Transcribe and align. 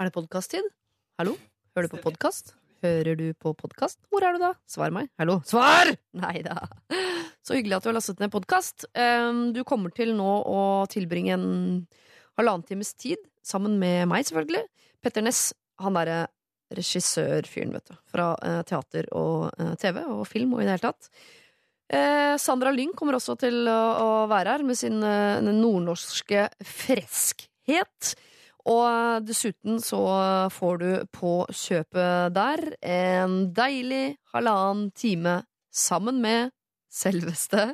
Er 0.00 0.08
det 0.08 0.14
podkast-tid? 0.14 0.64
Hallo? 1.20 1.34
Hører 1.76 1.84
du 1.84 1.92
på 1.92 1.98
podkast? 2.06 2.54
Hører 2.80 3.18
du 3.18 3.26
på 3.36 3.50
podkast? 3.52 3.98
Hvor 4.08 4.24
er 4.24 4.32
du 4.32 4.40
da? 4.40 4.54
Svar 4.64 4.94
meg. 4.96 5.10
Hallo? 5.20 5.34
Svar! 5.44 5.90
Nei 6.16 6.38
da. 6.40 6.54
Så 7.44 7.58
hyggelig 7.58 7.76
at 7.76 7.84
du 7.84 7.90
har 7.90 7.96
lastet 7.98 8.22
ned 8.22 8.32
podkast. 8.32 8.86
Du 9.52 9.60
kommer 9.68 9.92
til 9.92 10.14
nå 10.16 10.28
å 10.48 10.62
tilbringe 10.88 11.34
en 11.36 11.44
halvannen 12.40 12.64
times 12.64 12.94
tid 12.96 13.20
sammen 13.44 13.76
med 13.82 14.08
meg, 14.08 14.24
selvfølgelig. 14.24 14.62
Petter 15.04 15.26
Ness, 15.26 15.42
han 15.84 16.00
derre 16.00 16.22
regissørfyren, 16.72 17.76
vet 17.76 17.92
du. 17.92 18.00
Fra 18.08 18.30
eh, 18.40 18.62
teater 18.72 19.10
og 19.20 19.50
eh, 19.60 19.76
TV 19.84 20.00
og 20.06 20.24
film 20.32 20.56
og 20.56 20.64
i 20.64 20.70
det 20.70 20.78
hele 20.78 20.86
tatt. 20.86 21.12
Eh, 21.92 22.40
Sandra 22.40 22.72
Lyng 22.72 22.96
kommer 22.96 23.20
også 23.20 23.36
til 23.44 23.68
å, 23.68 23.78
å 24.00 24.10
være 24.32 24.56
her 24.56 24.64
med 24.64 24.80
sin 24.80 25.04
eh, 25.04 25.44
nordnorske 25.44 26.48
freskhet. 26.64 28.14
Og 28.70 29.26
dessuten 29.26 29.80
så 29.82 30.00
får 30.54 30.80
du 30.82 30.90
på 31.16 31.34
kjøpet 31.48 32.34
der 32.36 32.62
en 32.86 33.36
deilig 33.56 34.16
halvannen 34.34 34.90
time 34.94 35.40
sammen 35.74 36.20
med 36.22 36.52
selveste 36.90 37.72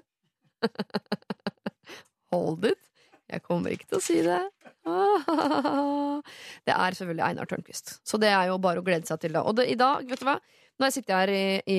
Hold 2.32 2.64
it. 2.72 2.80
Jeg 3.26 3.42
kommer 3.42 3.74
ikke 3.74 3.88
til 3.90 3.98
å 3.98 4.02
si 4.02 4.16
det. 4.24 4.40
Det 6.66 6.74
er 6.74 6.96
selvfølgelig 6.96 7.24
Einar 7.26 7.48
Tørnquist. 7.50 7.96
Så 8.06 8.18
det 8.22 8.30
er 8.30 8.48
jo 8.50 8.58
bare 8.62 8.82
å 8.82 8.86
glede 8.86 9.06
seg 9.08 9.20
til, 9.22 9.34
da. 9.34 9.42
Og 9.46 9.56
det, 9.58 9.66
i 9.70 9.78
dag, 9.78 10.06
vet 10.06 10.22
du 10.22 10.26
hva, 10.26 10.36
nå 10.38 10.84
har 10.84 10.90
jeg 10.90 10.96
sittet 11.00 11.14
her 11.14 11.32
i, 11.34 11.44
i 11.66 11.78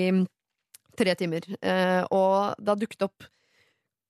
tre 0.99 1.15
timer, 1.19 1.47
eh, 1.61 2.03
og 2.15 2.59
det 2.59 2.73
har 2.73 2.81
dukket 2.81 3.05
opp 3.07 3.27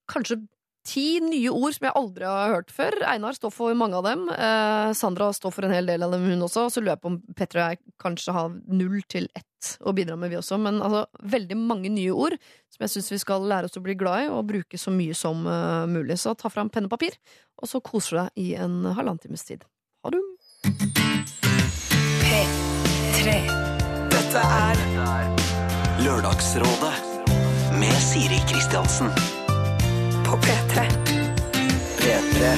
kanskje 0.09 0.39
ti 0.87 1.05
nye 1.23 1.51
ord 1.51 1.75
som 1.75 1.87
jeg 1.87 1.95
aldri 1.99 2.27
har 2.27 2.53
hørt 2.55 2.71
før. 2.73 2.95
Einar 3.09 3.35
står 3.35 3.51
for 3.53 3.75
mange 3.77 3.97
av 3.99 4.05
dem. 4.07 4.25
Eh, 4.31 4.91
Sandra 4.97 5.29
står 5.35 5.53
for 5.53 5.67
en 5.67 5.75
hel 5.75 5.89
del 5.89 6.05
av 6.05 6.13
dem, 6.15 6.25
hun 6.29 6.45
også. 6.47 6.67
Så 6.71 6.81
lurer 6.83 6.95
jeg 6.95 7.03
på 7.03 7.11
om 7.11 7.19
Petter 7.35 7.61
og 7.61 7.73
jeg 7.73 7.95
kanskje 8.01 8.35
har 8.37 8.55
null 8.67 9.01
til 9.11 9.27
ett 9.35 9.71
å 9.81 9.93
bidra 9.95 10.15
med, 10.19 10.31
vi 10.31 10.39
også. 10.39 10.59
Men 10.61 10.79
altså, 10.85 11.05
veldig 11.35 11.57
mange 11.59 11.91
nye 11.93 12.13
ord 12.15 12.37
som 12.73 12.85
jeg 12.85 12.95
syns 12.95 13.11
vi 13.15 13.21
skal 13.23 13.47
lære 13.49 13.69
oss 13.69 13.79
å 13.79 13.83
bli 13.83 13.97
glad 13.99 14.27
i, 14.27 14.29
og 14.31 14.47
bruke 14.49 14.79
så 14.79 14.93
mye 14.93 15.15
som 15.17 15.43
uh, 15.49 15.87
mulig. 15.89 16.19
Så 16.21 16.35
ta 16.39 16.51
fram 16.53 16.71
penn 16.73 16.87
og 16.87 16.93
papir, 16.93 17.17
og 17.59 17.71
så 17.71 17.81
koser 17.83 18.17
du 18.17 18.21
deg 18.21 18.45
i 18.45 18.47
en 18.59 18.79
halvannen 18.87 19.23
times 19.23 19.47
tid. 19.47 19.65
Ha 20.05 20.13
det! 20.13 20.23
P3. 22.27 23.39
Dette 24.13 24.45
er 24.61 24.85
Lørdagsrådet 26.05 26.95
med 27.81 27.99
Siri 28.03 28.39
Kristiansen. 28.47 29.11
På 30.27 30.37
P3. 30.37 30.89
P3. 31.97 32.57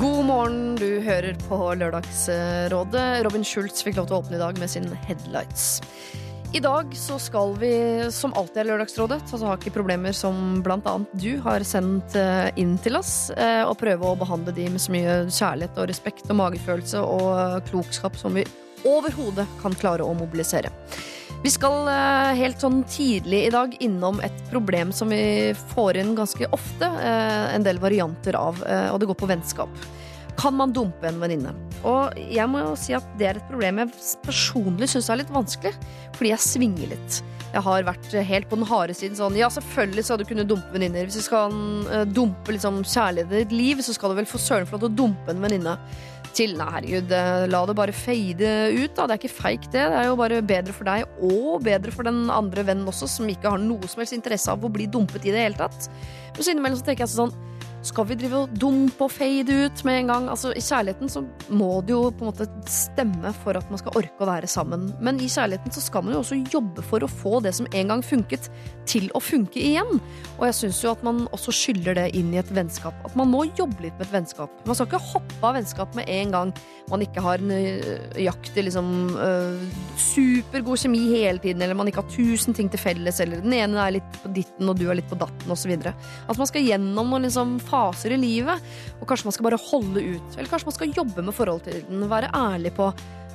God 0.00 0.24
morgen, 0.24 0.76
du 0.76 1.00
hører 1.00 1.36
på 1.48 1.58
Lørdagsrådet. 1.78 3.04
Robin 3.22 3.44
Schultz 3.46 3.84
fikk 3.86 4.00
lov 4.00 4.08
til 4.08 4.16
å 4.16 4.18
åpne 4.24 4.34
i 4.34 4.40
dag 4.40 4.58
med 4.58 4.70
sin 4.72 4.88
Headlights. 5.06 5.76
I 6.52 6.62
dag 6.64 6.90
så 6.98 7.20
skal 7.22 7.54
vi, 7.60 7.70
som 8.10 8.34
alltid 8.34 8.64
er 8.64 8.68
Lørdagsrådet, 8.72 9.20
ta 9.30 9.38
tak 9.44 9.68
i 9.68 9.74
problemer 9.74 10.16
som 10.16 10.58
blant 10.64 10.88
annet 10.90 11.14
du 11.22 11.36
har 11.44 11.62
sendt 11.62 12.18
eh, 12.18 12.50
inn 12.58 12.74
til 12.82 12.98
oss, 12.98 13.30
eh, 13.30 13.62
og 13.62 13.78
prøve 13.78 14.10
å 14.10 14.18
behandle 14.18 14.54
de 14.56 14.66
med 14.74 14.82
så 14.82 14.96
mye 14.96 15.16
kjærlighet 15.30 15.78
og 15.78 15.90
respekt 15.92 16.26
og 16.34 16.40
magefølelse 16.42 17.06
og 17.06 17.62
klokskap 17.70 18.18
som 18.18 18.34
vi 18.34 18.48
overhodet 18.82 19.46
kan 19.62 19.78
klare 19.78 20.02
å 20.02 20.18
mobilisere. 20.18 20.74
Vi 21.42 21.50
skal 21.50 21.88
eh, 21.90 22.36
helt 22.38 22.62
sånn 22.62 22.84
tidlig 22.86 23.40
i 23.48 23.50
dag 23.50 23.72
innom 23.82 24.20
et 24.22 24.44
problem 24.52 24.92
som 24.94 25.10
vi 25.10 25.50
får 25.72 25.98
inn 25.98 26.14
ganske 26.14 26.46
ofte. 26.54 26.86
eh, 26.86 27.54
En 27.56 27.66
del 27.66 27.80
varianter 27.82 28.38
av, 28.38 28.62
eh, 28.62 28.92
og 28.92 29.00
det 29.02 29.08
går 29.10 29.18
på 29.18 29.26
vennskap. 29.26 29.82
Kan 30.38 30.54
man 30.54 30.72
dumpe 30.72 31.08
en 31.10 31.18
venninne? 31.20 31.50
Og 31.82 32.14
jeg 32.30 32.46
må 32.48 32.62
jo 32.62 32.76
si 32.78 32.94
at 32.94 33.04
det 33.18 33.26
er 33.26 33.40
et 33.40 33.48
problem 33.50 33.82
jeg 33.82 33.90
personlig 34.22 34.88
syns 34.88 35.10
er 35.10 35.18
litt 35.18 35.34
vanskelig, 35.34 35.74
fordi 36.14 36.30
jeg 36.30 36.44
svinger 36.46 36.94
litt. 36.94 37.18
Jeg 37.52 37.66
har 37.66 37.82
vært 37.84 38.14
helt 38.30 38.48
på 38.48 38.56
den 38.56 38.64
harde 38.70 38.94
siden 38.96 39.18
sånn 39.18 39.34
Ja, 39.36 39.50
selvfølgelig 39.52 40.06
skal 40.06 40.22
du 40.22 40.24
kunne 40.24 40.46
dumpe 40.48 40.72
venninner. 40.72 41.04
Hvis 41.04 41.18
du 41.20 41.26
skal 41.26 41.52
dumpe 42.08 42.54
liksom 42.54 42.80
kjærligheten 42.80 43.34
i 43.34 43.42
ditt 43.42 43.52
liv, 43.52 43.82
så 43.84 43.92
skal 43.92 44.14
du 44.14 44.22
vel 44.22 44.30
for 44.30 44.40
søren 44.40 44.64
få 44.64 44.78
lov 44.78 44.86
til 44.86 44.92
å 44.94 45.00
dumpe 45.02 45.34
en 45.34 45.42
venninne. 45.42 45.74
Til 46.32 46.54
nei, 46.56 46.68
herregud, 46.72 47.12
eh, 47.12 47.46
la 47.52 47.60
det 47.68 47.76
bare 47.76 47.92
fade 47.92 48.50
ut, 48.72 48.94
da. 48.96 49.04
Det 49.06 49.14
er 49.14 49.20
ikke 49.20 49.34
feigt, 49.36 49.70
det. 49.74 49.84
Det 49.92 50.00
er 50.00 50.08
jo 50.08 50.16
bare 50.16 50.40
bedre 50.40 50.72
for 50.72 50.88
deg, 50.88 51.04
og 51.20 51.62
bedre 51.66 51.92
for 51.92 52.08
den 52.08 52.30
andre 52.32 52.64
vennen 52.64 52.88
også, 52.88 53.08
som 53.18 53.28
ikke 53.28 53.52
har 53.52 53.60
noe 53.60 53.90
som 53.90 54.00
helst 54.00 54.16
interesse 54.16 54.48
av 54.52 54.64
å 54.64 54.72
bli 54.72 54.88
dumpet 54.88 55.26
i 55.28 55.34
det 55.34 55.44
hele 55.44 55.60
tatt. 55.60 55.90
Men 56.32 56.46
så 56.46 56.54
innimellom 56.54 56.80
så 56.80 56.88
tenker 56.88 57.04
jeg 57.04 57.12
sånn 57.12 57.34
skal 57.82 58.06
vi 58.06 58.16
drive 58.18 58.44
og 58.44 58.52
dumpe 58.62 59.06
og 59.06 59.10
fade 59.10 59.54
ut 59.64 59.82
med 59.86 60.02
en 60.02 60.10
gang? 60.12 60.28
Altså, 60.30 60.52
I 60.54 60.62
kjærligheten 60.62 61.10
så 61.10 61.24
må 61.50 61.70
det 61.82 61.94
jo 61.96 62.12
på 62.14 62.24
en 62.24 62.30
måte 62.30 62.46
stemme 62.70 63.32
for 63.42 63.58
at 63.58 63.70
man 63.72 63.80
skal 63.80 63.96
orke 63.98 64.22
å 64.22 64.28
være 64.28 64.50
sammen. 64.50 64.88
Men 65.02 65.18
i 65.18 65.30
kjærligheten 65.30 65.74
så 65.74 65.82
skal 65.82 66.06
man 66.06 66.14
jo 66.14 66.20
også 66.22 66.38
jobbe 66.52 66.84
for 66.86 67.02
å 67.02 67.10
få 67.10 67.40
det 67.42 67.54
som 67.58 67.66
en 67.72 67.90
gang 67.90 68.04
funket, 68.06 68.46
til 68.86 69.08
å 69.14 69.22
funke 69.22 69.60
igjen. 69.62 69.98
Og 70.38 70.46
jeg 70.48 70.58
syns 70.58 70.82
jo 70.84 70.92
at 70.94 71.02
man 71.06 71.24
også 71.34 71.54
skylder 71.54 71.98
det 71.98 72.08
inn 72.18 72.30
i 72.34 72.40
et 72.40 72.54
vennskap. 72.54 72.94
At 73.06 73.18
man 73.18 73.30
må 73.30 73.44
jobbe 73.50 73.86
litt 73.86 73.98
med 73.98 74.06
et 74.06 74.14
vennskap. 74.14 74.62
Man 74.66 74.78
skal 74.78 74.90
ikke 74.90 75.02
hoppe 75.12 75.50
av 75.50 75.58
vennskap 75.58 75.98
med 75.98 76.10
en 76.10 76.34
gang 76.34 76.54
man 76.90 77.02
ikke 77.04 77.22
har 77.24 77.42
nøyaktig 77.46 78.64
liksom 78.66 78.88
øh, 79.22 79.60
supergod 80.00 80.80
kjemi 80.82 81.02
hele 81.12 81.40
tiden, 81.42 81.62
eller 81.62 81.78
man 81.78 81.88
ikke 81.88 82.02
har 82.02 82.10
tusen 82.12 82.56
ting 82.56 82.70
til 82.72 82.80
felles, 82.82 83.20
eller 83.22 83.42
den 83.44 83.54
ene 83.56 83.80
er 83.80 83.96
litt 83.98 84.18
på 84.22 84.32
ditten 84.34 84.70
og 84.70 84.78
du 84.80 84.88
er 84.88 84.98
litt 84.98 85.08
på 85.10 85.18
datten, 85.20 85.52
osv. 85.52 85.72
At 85.92 86.40
man 86.40 86.50
skal 86.50 86.66
gjennom 86.66 87.12
noen 87.12 87.28
liksom 87.28 87.54
faser 87.72 88.14
i 88.14 88.20
livet, 88.20 88.70
og 89.00 89.08
kanskje 89.08 89.30
man 89.30 89.36
skal 89.38 89.48
bare 89.48 89.64
holde 89.70 90.04
ut. 90.12 90.36
Eller 90.36 90.52
kanskje 90.52 90.70
man 90.70 90.78
skal 90.78 90.94
jobbe 91.00 91.26
med 91.26 91.36
forholdet 91.36 91.68
til 91.70 91.84
den, 91.88 92.06
være 92.12 92.32
ærlig 92.36 92.74
på 92.76 92.92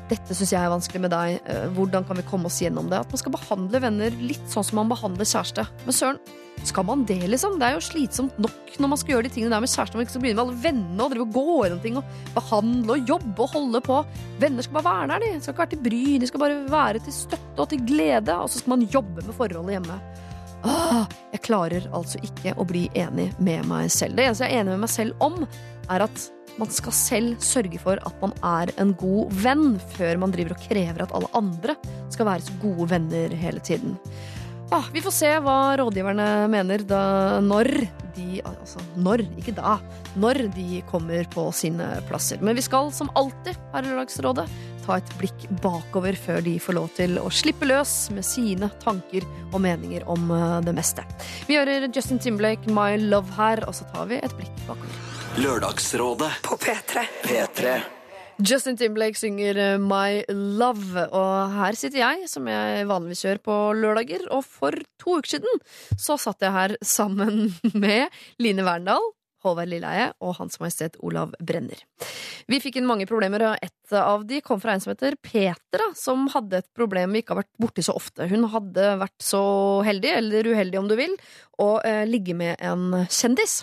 dette 0.08 0.36
syns 0.38 0.54
jeg 0.54 0.64
er 0.64 0.72
vanskelig 0.72 1.02
med 1.04 1.12
deg, 1.12 1.40
eh, 1.52 1.66
hvordan 1.76 2.06
kan 2.08 2.16
vi 2.16 2.24
komme 2.28 2.48
oss 2.48 2.62
gjennom 2.64 2.88
det? 2.92 3.02
At 3.04 3.12
man 3.12 3.20
skal 3.20 3.34
behandle 3.34 3.82
venner 3.84 4.20
litt 4.22 4.46
sånn 4.52 4.64
som 4.64 4.80
man 4.80 4.92
behandler 4.92 5.28
kjæreste. 5.28 5.66
Men 5.84 5.96
søren, 5.96 6.22
skal 6.66 6.86
man 6.88 7.04
det, 7.06 7.20
liksom? 7.30 7.58
Det 7.60 7.68
er 7.68 7.76
jo 7.76 7.84
slitsomt 7.86 8.38
nok 8.42 8.78
når 8.82 8.90
man 8.90 9.00
skal 9.00 9.14
gjøre 9.14 9.28
de 9.28 9.34
tingene 9.36 9.54
der 9.54 9.64
med 9.64 9.72
kjæreste. 9.72 9.98
Man 9.98 10.06
ikke 10.06 10.16
skal 10.16 10.24
begynne 10.24 10.40
med 10.40 10.46
alle 10.46 10.64
vennene 10.64 11.04
og 11.04 11.12
drive 11.14 11.28
og 11.28 11.36
gå 11.36 11.58
gjennom 11.66 11.82
ting 11.84 12.00
og 12.00 12.16
behandle 12.38 12.96
og 12.96 13.12
jobbe 13.12 13.44
og 13.44 13.54
holde 13.54 13.82
på. 13.86 14.00
Venner 14.42 14.66
skal 14.66 14.80
bare 14.80 14.88
være 14.88 15.10
der, 15.12 15.26
de. 15.26 15.44
Skal 15.44 15.54
ikke 15.54 15.64
være 15.64 15.74
til 15.74 15.84
bry. 15.86 16.02
De 16.24 16.32
skal 16.32 16.44
bare 16.44 16.62
være 16.72 17.04
til 17.04 17.18
støtte 17.18 17.66
og 17.66 17.70
til 17.74 17.84
glede. 17.92 18.40
Og 18.40 18.50
så 18.50 18.62
skal 18.62 18.74
man 18.74 18.88
jobbe 18.88 19.26
med 19.28 19.38
forholdet 19.38 19.78
hjemme. 19.78 20.00
Åh, 20.66 21.04
jeg 21.34 21.44
klarer 21.46 21.86
altså 21.96 22.22
ikke 22.26 22.56
å 22.58 22.66
bli 22.68 22.88
enig 22.98 23.30
med 23.44 23.68
meg 23.70 23.92
selv. 23.94 24.18
Det 24.18 24.26
eneste 24.26 24.48
jeg 24.48 24.58
er 24.58 24.64
enig 24.64 24.74
med 24.76 24.86
meg 24.86 24.94
selv 24.94 25.24
om, 25.24 25.44
er 25.94 26.06
at 26.08 26.26
man 26.58 26.72
skal 26.74 26.96
selv 26.96 27.44
sørge 27.46 27.78
for 27.82 28.02
at 28.08 28.24
man 28.24 28.34
er 28.46 28.72
en 28.82 28.96
god 28.98 29.34
venn, 29.44 29.78
før 29.94 30.18
man 30.24 30.34
driver 30.34 30.56
og 30.56 30.64
krever 30.66 31.06
at 31.06 31.14
alle 31.14 31.30
andre 31.38 31.78
skal 32.14 32.30
være 32.32 32.48
så 32.48 32.58
gode 32.64 32.90
venner 32.96 33.36
hele 33.38 33.62
tiden. 33.62 33.98
Ah, 34.74 34.84
vi 34.92 35.00
får 35.00 35.14
se 35.16 35.30
hva 35.46 35.78
rådgiverne 35.80 36.26
mener 36.52 36.82
da 36.84 37.04
når 37.40 37.70
de 38.18 38.42
Altså 38.44 38.82
når, 38.98 39.22
ikke 39.40 39.54
da. 39.56 39.78
Når 40.18 40.48
de 40.56 40.82
kommer 40.90 41.28
på 41.32 41.46
sine 41.56 41.86
plasser. 42.10 42.42
Men 42.42 42.58
vi 42.58 42.66
skal 42.66 42.90
som 42.94 43.12
alltid 43.16 43.56
her 43.72 43.86
i 43.86 43.92
Lørdagsrådet 43.92 44.48
ta 44.88 44.98
et 45.02 45.12
blikk 45.20 45.48
bakover 45.64 46.16
før 46.20 46.42
de 46.46 46.56
får 46.64 46.78
lov 46.78 46.88
til 46.98 47.20
å 47.20 47.28
slippe 47.34 47.68
løs 47.68 47.96
med 48.16 48.26
sine 48.26 48.72
tanker 48.84 49.28
og 49.52 49.60
meninger 49.64 50.08
om 50.10 50.32
eh, 50.32 50.62
det 50.66 50.76
meste. 50.78 51.06
Vi 51.50 51.58
gjør 51.58 51.90
Justin 51.92 52.22
Timberlake 52.24 52.72
My 52.72 52.96
Love 53.02 53.36
her, 53.38 53.66
og 53.68 53.76
så 53.76 53.88
tar 53.92 54.10
vi 54.12 54.22
et 54.22 54.34
blikk 54.40 54.56
bakover. 54.70 55.04
Lørdagsrådet. 55.38 56.32
På 56.48 56.58
P3. 56.58 57.06
P3. 57.28 57.78
Justin 58.38 58.78
Timberlake 58.78 59.18
synger 59.18 59.58
eh, 59.58 59.80
My 59.82 60.22
Love, 60.30 61.08
og 61.10 61.54
her 61.58 61.78
sitter 61.78 62.04
jeg, 62.04 62.28
som 62.30 62.48
jeg 62.50 62.86
vanligvis 62.90 63.24
gjør 63.26 63.44
på 63.44 63.56
lørdager. 63.78 64.28
Og 64.34 64.46
for 64.46 64.78
to 65.02 65.18
uker 65.20 65.38
siden 65.38 65.64
så 65.98 66.20
satt 66.22 66.46
jeg 66.46 66.54
her 66.54 66.76
sammen 66.86 67.48
med 67.86 68.14
Line 68.42 68.66
Verndal, 68.68 69.12
Håvard 69.46 69.70
Lilleheie 69.72 70.12
og 70.24 70.38
Hans 70.40 70.60
Majestet 70.62 70.98
Olav 71.06 71.36
Brenner. 71.44 71.82
Vi 72.48 72.60
fikk 72.64 72.80
inn 72.80 72.88
mange 72.90 73.08
problemer, 73.10 73.44
og 73.50 73.64
et 73.64 73.96
av 74.00 74.26
de 74.28 74.42
kom 74.46 74.62
fra 74.64 74.76
en 74.76 74.84
som 74.84 74.94
heter 74.94 75.18
Petra, 75.24 75.92
som 75.98 76.28
hadde 76.34 76.62
et 76.62 76.70
problem 76.78 77.16
vi 77.16 77.24
ikke 77.24 77.36
har 77.36 77.44
vært 77.44 77.62
borti 77.62 77.86
så 77.86 77.96
ofte. 77.98 78.28
Hun 78.32 78.48
hadde 78.54 78.90
vært 79.02 79.22
så 79.24 79.44
heldig, 79.88 80.16
eller 80.22 80.52
uheldig 80.54 80.82
om 80.82 80.90
du 80.90 80.98
vil, 81.00 81.16
å 81.62 81.78
eh, 81.86 82.04
ligge 82.10 82.36
med 82.38 82.58
en 82.64 83.04
kjendis. 83.06 83.62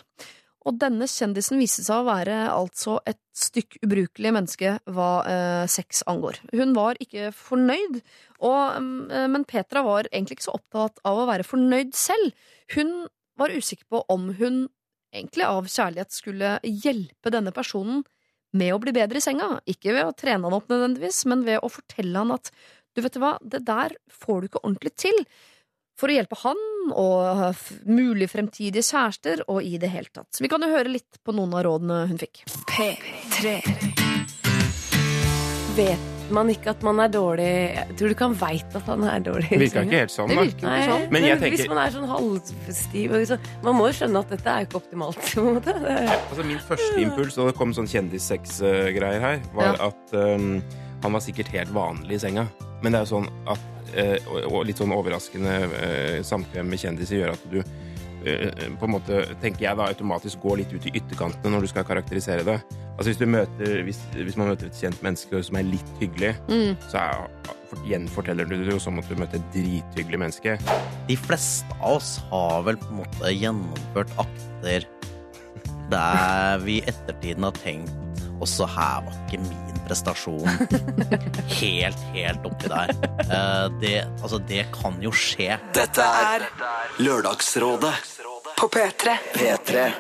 Og 0.64 0.78
denne 0.80 1.06
kjendisen 1.10 1.60
viste 1.60 1.84
seg 1.84 2.00
å 2.00 2.06
være 2.06 2.36
altså 2.48 2.96
et 3.08 3.20
stykk 3.36 3.82
ubrukelig 3.84 4.30
menneske 4.32 4.76
hva 4.96 5.08
eh, 5.28 5.64
sex 5.70 6.00
angår. 6.08 6.38
Hun 6.54 6.72
var 6.76 7.00
ikke 7.02 7.32
fornøyd, 7.36 8.00
og, 8.40 8.62
eh, 8.78 9.26
men 9.28 9.44
Petra 9.48 9.84
var 9.84 10.08
egentlig 10.10 10.38
ikke 10.38 10.48
så 10.48 10.56
opptatt 10.56 11.02
av 11.04 11.20
å 11.20 11.28
være 11.28 11.46
fornøyd 11.48 11.92
selv. 11.98 12.32
Hun 12.76 12.96
var 13.40 13.52
usikker 13.52 13.84
på 13.90 14.04
om 14.12 14.30
hun 14.38 14.64
egentlig 15.14 15.46
av 15.46 15.70
kjærlighet 15.70 16.14
skulle 16.14 16.58
hjelpe 16.62 17.32
denne 17.32 17.54
personen 17.54 18.02
med 18.54 18.74
å 18.74 18.80
bli 18.82 18.94
bedre 18.94 19.18
i 19.18 19.24
senga. 19.24 19.58
Ikke 19.70 19.94
ved 19.94 20.06
å 20.06 20.14
trene 20.16 20.46
han 20.46 20.56
opp 20.56 20.70
nødvendigvis, 20.70 21.24
men 21.30 21.44
ved 21.46 21.62
å 21.62 21.72
fortelle 21.72 22.22
han 22.22 22.34
at 22.34 22.52
du 22.94 23.02
vet 23.02 23.18
hva, 23.18 23.34
det 23.42 23.64
der 23.66 23.96
får 24.12 24.40
du 24.40 24.48
ikke 24.48 24.62
ordentlig 24.62 24.94
til. 25.00 25.18
For 25.98 26.10
å 26.10 26.14
hjelpe 26.16 26.38
han 26.42 26.60
og 26.90 27.60
mulige 27.86 28.32
fremtidige 28.32 28.86
kjærester 28.86 29.44
og 29.46 29.62
i 29.62 29.76
det 29.82 29.90
hele 29.94 30.10
tatt. 30.10 30.30
Så 30.34 30.42
vi 30.46 30.50
kan 30.50 30.62
jo 30.62 30.72
høre 30.74 30.90
litt 30.90 31.22
på 31.22 31.34
noen 31.34 31.54
av 31.54 31.66
rådene 31.66 32.00
hun 32.10 32.18
fikk. 32.18 32.42
P3. 32.70 33.60
vet 35.78 36.13
man 36.32 36.48
ikke 36.52 36.70
at 36.72 36.82
man 36.86 37.00
er 37.02 37.10
dårlig 37.12 37.48
Jeg 37.74 37.96
tror 37.98 38.12
du 38.12 38.16
kan 38.18 38.34
veit 38.38 38.76
at 38.78 38.86
han 38.88 39.04
er 39.08 39.24
dårlig. 39.24 39.48
Det 39.50 39.60
virka 39.60 39.82
ikke 39.84 40.00
helt 40.04 40.14
sånn, 40.14 40.30
da. 40.32 40.44
Nei, 40.44 40.78
sånn. 40.88 41.02
Men 41.10 41.12
men 41.12 41.26
jeg 41.28 41.52
hvis 41.54 41.68
man 41.68 41.80
er 41.82 41.92
sånn 41.94 42.06
halvstiv 42.08 43.16
liksom, 43.18 43.50
Man 43.66 43.78
må 43.78 43.88
jo 43.90 43.96
skjønne 43.98 44.22
at 44.24 44.32
dette 44.34 44.54
er 44.54 44.64
jo 44.64 44.68
ikke 44.70 44.80
optimalt. 44.80 45.20
på 45.34 45.44
en 45.44 45.58
måte. 45.58 45.74
Det 45.84 45.92
er- 45.98 46.14
Altså, 46.14 46.46
min 46.46 46.58
første 46.70 47.02
impuls 47.02 47.34
da 47.36 47.46
det 47.50 47.54
kom 47.58 47.74
sånn 47.76 47.90
kjendissex-greier 47.90 49.20
her, 49.20 49.40
var 49.54 49.80
at 49.80 50.14
um, 50.16 50.62
han 51.02 51.12
var 51.12 51.20
sikkert 51.20 51.48
helt 51.48 51.72
vanlig 51.74 52.16
i 52.16 52.22
senga. 52.26 52.46
Men 52.82 52.92
det 52.92 53.00
er 53.00 53.04
jo 53.04 53.16
sånn 53.18 53.28
at 53.46 53.94
eh, 53.94 54.18
og, 54.50 54.64
litt 54.66 54.80
sånn 54.80 54.92
overraskende 54.92 55.56
uh, 55.70 56.22
samkvem 56.26 56.68
med 56.68 56.80
kjendiser 56.80 57.20
gjør 57.20 57.34
at 57.36 57.50
du 57.52 57.60
på 58.24 58.86
en 58.88 58.92
måte, 58.94 59.20
tenker 59.42 59.66
jeg 59.66 59.76
da, 59.78 59.86
automatisk 59.92 60.40
går 60.44 60.62
litt 60.62 60.72
ut 60.72 60.86
i 60.88 60.94
ytterkantene 60.98 61.52
når 61.54 61.66
du 61.66 61.70
skal 61.72 61.84
karakterisere 61.88 62.44
det. 62.46 62.58
Altså 62.94 63.10
Hvis, 63.10 63.18
du 63.20 63.26
møter, 63.26 63.82
hvis, 63.84 63.98
hvis 64.16 64.36
man 64.40 64.48
møter 64.52 64.70
et 64.70 64.78
kjent 64.80 65.00
menneske 65.04 65.42
som 65.44 65.56
er 65.60 65.66
litt 65.68 65.90
hyggelig, 66.00 66.34
Mm. 66.48 66.76
så 66.88 67.02
er, 67.02 67.28
gjenforteller 67.90 68.46
du 68.46 68.54
det 68.62 68.70
jo 68.72 68.78
som 68.78 68.98
at 69.02 69.08
du 69.10 69.16
møter 69.18 69.40
et 69.40 69.48
drithyggelig 69.54 70.18
menneske. 70.22 70.56
De 71.08 71.16
fleste 71.18 71.66
av 71.80 71.96
oss 71.98 72.16
har 72.30 72.62
vel 72.68 72.76
på 72.78 72.86
en 72.92 73.00
måte 73.02 73.32
gjennomført 73.34 74.12
akter 74.22 74.86
der 75.90 76.62
vi 76.64 76.78
i 76.80 76.84
ettertiden 76.88 77.44
har 77.44 77.56
tenkt 77.60 78.22
også 78.42 78.66
her 78.68 79.02
var 79.06 79.14
ikke 79.26 79.38
min 79.44 79.82
prestasjon 79.84 80.48
helt, 81.60 82.00
helt 82.14 82.46
oppi 82.48 82.70
der. 82.72 82.90
Eh, 83.26 83.66
Det, 83.82 83.92
altså, 84.22 84.38
det 84.48 84.64
kan 84.74 84.96
jo 85.04 85.12
skje. 85.14 85.58
Dette 85.76 86.02
er 86.02 86.46
Lørdagsrådet 87.04 87.92
På 88.58 88.68
P3. 88.68 89.16
P3. 89.34 89.92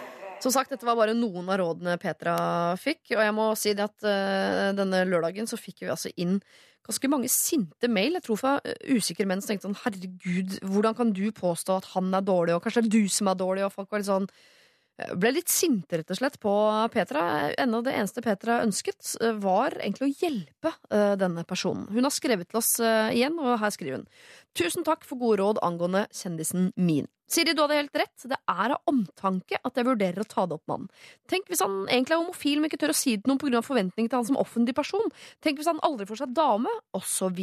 Som 0.42 0.52
sagt, 0.52 0.70
dette 0.70 0.86
var 0.86 0.96
bare 0.98 1.14
noen 1.16 1.48
av 1.48 1.58
rådene 1.60 1.96
Petra 2.00 2.36
fikk. 2.80 3.14
Og 3.16 3.22
jeg 3.24 3.34
må 3.34 3.48
si 3.58 3.72
det 3.76 3.86
at 3.86 4.06
uh, 4.06 4.70
denne 4.76 5.04
lørdagen 5.08 5.48
så 5.48 5.58
fikk 5.58 5.84
vi 5.84 5.92
altså 5.92 6.12
inn 6.20 6.38
ganske 6.84 7.08
mange 7.08 7.30
sinte 7.32 7.88
mail. 7.88 8.18
Jeg 8.18 8.26
tror 8.26 8.40
fra 8.40 8.52
uh, 8.60 8.74
usikre 8.92 9.26
menn 9.28 9.42
som 9.42 9.54
tenkte 9.54 9.70
sånn 9.70 9.80
herregud, 9.86 10.58
hvordan 10.68 10.98
kan 10.98 11.14
du 11.16 11.24
påstå 11.34 11.78
at 11.80 11.88
han 11.94 12.12
er 12.14 12.26
dårlig, 12.26 12.56
og 12.56 12.66
kanskje 12.66 12.84
det 12.84 12.92
er 12.92 12.98
du 12.98 13.14
som 13.16 13.32
er 13.32 13.40
dårlig, 13.40 13.64
og 13.66 13.72
folk 13.74 13.88
var 13.90 14.02
litt 14.02 14.10
sånn 14.10 14.28
eh, 14.28 14.52
ble 14.94 15.32
litt 15.34 15.50
sinte, 15.50 15.98
rett 15.98 16.12
og 16.12 16.18
slett, 16.20 16.36
på 16.42 16.52
Petra. 16.94 17.24
Enda 17.58 17.80
det 17.82 17.96
eneste 17.98 18.22
Petra 18.22 18.60
ønsket, 18.62 19.16
eh, 19.20 19.34
var 19.42 19.74
egentlig 19.80 20.06
å 20.06 20.14
hjelpe 20.22 20.72
eh, 20.90 21.14
denne 21.18 21.44
personen. 21.48 21.88
Hun 21.90 22.06
har 22.06 22.14
skrevet 22.14 22.50
til 22.50 22.60
oss 22.60 22.76
eh, 22.80 23.10
igjen, 23.16 23.38
og 23.42 23.58
her 23.62 23.74
skriver 23.74 23.98
hun. 23.98 24.06
Tusen 24.54 24.86
takk 24.86 25.06
for 25.06 25.18
gode 25.18 25.40
råd 25.42 25.62
angående 25.66 26.06
kjendisen 26.14 26.70
min. 26.76 27.08
Siri, 27.26 27.54
du 27.56 27.62
hadde 27.64 27.78
helt 27.80 27.96
rett. 27.98 28.26
Det 28.30 28.38
er 28.38 28.74
av 28.76 28.90
omtanke 28.90 29.58
at 29.58 29.78
jeg 29.80 29.88
vurderer 29.88 30.22
å 30.22 30.28
ta 30.28 30.44
det 30.46 30.58
opp 30.58 30.66
med 30.68 30.76
han. 30.76 30.90
Tenk 31.32 31.48
hvis 31.50 31.64
han 31.64 31.80
egentlig 31.88 32.14
er 32.14 32.22
homofil, 32.22 32.60
men 32.60 32.70
ikke 32.70 32.82
tør 32.84 32.94
å 32.94 32.98
si 32.98 33.16
det 33.16 33.24
til 33.24 33.32
noen 33.32 33.40
pga. 33.42 33.64
forventning 33.64 34.10
til 34.10 34.20
han 34.20 34.28
som 34.28 34.38
offentlig 34.38 34.76
person. 34.76 35.10
Tenk 35.42 35.58
hvis 35.58 35.70
han 35.72 35.82
aldri 35.82 36.06
får 36.06 36.22
seg 36.22 36.36
dame, 36.36 36.70
osv. 36.94 37.40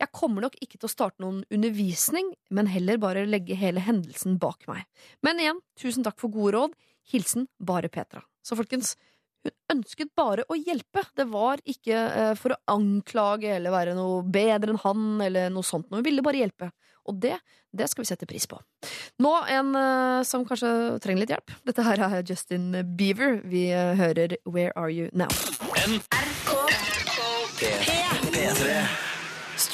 Jeg 0.00 0.12
kommer 0.14 0.44
nok 0.44 0.58
ikke 0.60 0.78
til 0.78 0.88
å 0.88 0.92
starte 0.92 1.24
noen 1.24 1.42
undervisning, 1.52 2.32
men 2.54 2.70
heller 2.70 3.00
bare 3.02 3.24
legge 3.28 3.56
hele 3.58 3.82
hendelsen 3.84 4.38
bak 4.42 4.68
meg. 4.70 4.84
Men 5.24 5.40
igjen, 5.42 5.62
tusen 5.80 6.06
takk 6.06 6.20
for 6.20 6.32
gode 6.34 6.54
råd. 6.56 6.78
Hilsen 7.12 7.48
bare 7.60 7.90
Petra. 7.92 8.22
Så 8.44 8.56
folkens, 8.56 8.94
hun 9.44 9.52
ønsket 9.76 10.14
bare 10.16 10.46
å 10.48 10.56
hjelpe. 10.56 11.04
Det 11.16 11.26
var 11.28 11.60
ikke 11.68 11.98
eh, 11.98 12.32
for 12.40 12.54
å 12.54 12.60
anklage 12.76 13.52
eller 13.56 13.74
være 13.74 13.96
noe 13.96 14.22
bedre 14.24 14.72
enn 14.72 14.80
han 14.84 15.20
eller 15.26 15.52
noe 15.52 15.66
sånt. 15.66 15.90
Hun 15.92 16.04
ville 16.06 16.24
bare 16.24 16.40
hjelpe. 16.40 16.70
Og 17.04 17.18
det, 17.20 17.36
det 17.68 17.90
skal 17.90 18.04
vi 18.04 18.08
sette 18.08 18.28
pris 18.28 18.46
på. 18.48 18.56
Nå 19.20 19.34
en 19.52 19.74
eh, 19.76 20.22
som 20.28 20.46
kanskje 20.48 20.70
trenger 21.04 21.24
litt 21.24 21.34
hjelp. 21.36 21.56
Dette 21.68 21.84
her 21.84 22.06
er 22.08 22.24
Justin 22.24 22.70
Beaver. 22.96 23.42
Vi 23.44 23.66
eh, 23.72 23.92
hører 24.00 24.38
Where 24.48 24.72
Are 24.80 24.92
You 24.92 25.12
Now. 25.12 25.28
P3. 27.54 27.93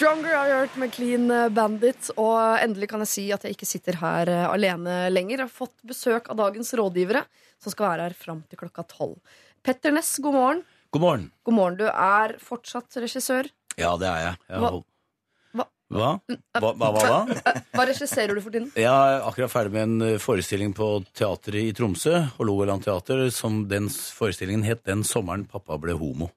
Stronger 0.00 0.32
har 0.32 0.48
hørt 0.48 0.76
med 0.80 0.92
Clean 0.96 1.26
Bandit, 1.52 2.06
og 2.16 2.38
endelig 2.64 2.86
kan 2.88 3.02
jeg 3.04 3.08
si 3.10 3.24
at 3.36 3.42
jeg 3.44 3.52
ikke 3.52 3.66
sitter 3.68 3.98
her 4.00 4.30
eh, 4.32 4.46
alene 4.48 4.94
lenger. 5.12 5.42
Jeg 5.42 5.44
har 5.44 5.52
fått 5.52 5.74
besøk 5.84 6.30
av 6.32 6.38
dagens 6.38 6.70
rådgivere, 6.80 7.20
som 7.60 7.74
skal 7.74 7.84
være 7.90 8.06
her 8.06 8.16
fram 8.16 8.38
til 8.48 8.62
klokka 8.62 8.86
tolv. 8.88 9.18
Petter 9.60 9.92
Ness, 9.92 10.14
god 10.24 10.38
morgen. 10.38 10.62
God 10.96 11.04
morgen. 11.04 11.26
God 11.44 11.56
morgen, 11.58 11.76
Du 11.76 11.84
er 11.90 12.32
fortsatt 12.40 12.96
regissør. 13.04 13.50
Ja, 13.76 13.92
det 14.00 14.08
er 14.08 14.24
jeg. 14.24 14.40
jeg 14.48 14.64
Hva- 14.64 14.72
hva- 14.72 15.68
Hva? 15.90 16.10
Hva, 16.32 16.72
hva, 16.72 16.90
hva, 16.96 17.04
hva? 17.04 17.54
Hva 17.76 17.88
regisserer 17.92 18.32
du 18.32 18.40
for 18.40 18.56
tiden? 18.56 18.72
Jeg 18.80 18.88
er 18.88 19.28
akkurat 19.28 19.52
ferdig 19.52 19.76
med 19.76 19.82
en 19.84 20.08
eh, 20.14 20.18
forestilling 20.22 20.72
på 20.80 20.94
teateret 21.12 21.60
i 21.68 21.76
Tromsø, 21.76 22.22
Hålogaland 22.40 22.88
teater, 22.88 23.26
som 23.28 23.66
den 23.68 23.92
forestillingen 23.92 24.64
het 24.64 24.80
'Den 24.88 25.04
sommeren 25.04 25.44
pappa 25.44 25.76
ble 25.76 25.92
homo'. 25.92 26.32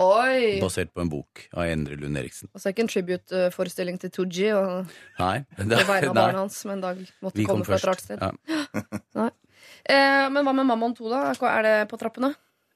Oi! 0.00 0.56
Basert 0.62 0.94
på 0.96 1.02
en 1.02 1.10
bok 1.12 1.42
av 1.52 1.68
Endre 1.68 1.98
Lund 2.00 2.16
Eriksen. 2.16 2.48
Altså 2.56 2.72
ikke 2.72 2.86
en 2.86 2.90
tribute-forestilling 2.90 3.98
til 4.00 4.12
Tooji 4.14 4.48
og 4.56 4.92
Nei. 5.18 5.34
på 5.58 5.66
vegne 5.68 6.08
av 6.08 6.16
barna 6.16 6.38
hans 6.38 6.56
som 6.62 6.72
en 6.72 6.84
dag 6.84 7.02
måtte 7.20 7.36
vi 7.36 7.44
kom 7.44 7.60
komme 7.60 7.68
fra 7.68 7.76
et 7.76 7.88
rart 7.90 8.04
sted. 8.06 8.24
Ja. 9.16 9.28
Eh, 9.90 10.26
men 10.32 10.44
hva 10.44 10.52
med 10.56 10.66
Mammon 10.68 10.92
2, 10.96 11.06
da? 11.08 11.18
Hva 11.36 11.50
Er 11.58 11.64
det 11.64 11.72
på 11.90 11.96
trappene? 12.00 12.30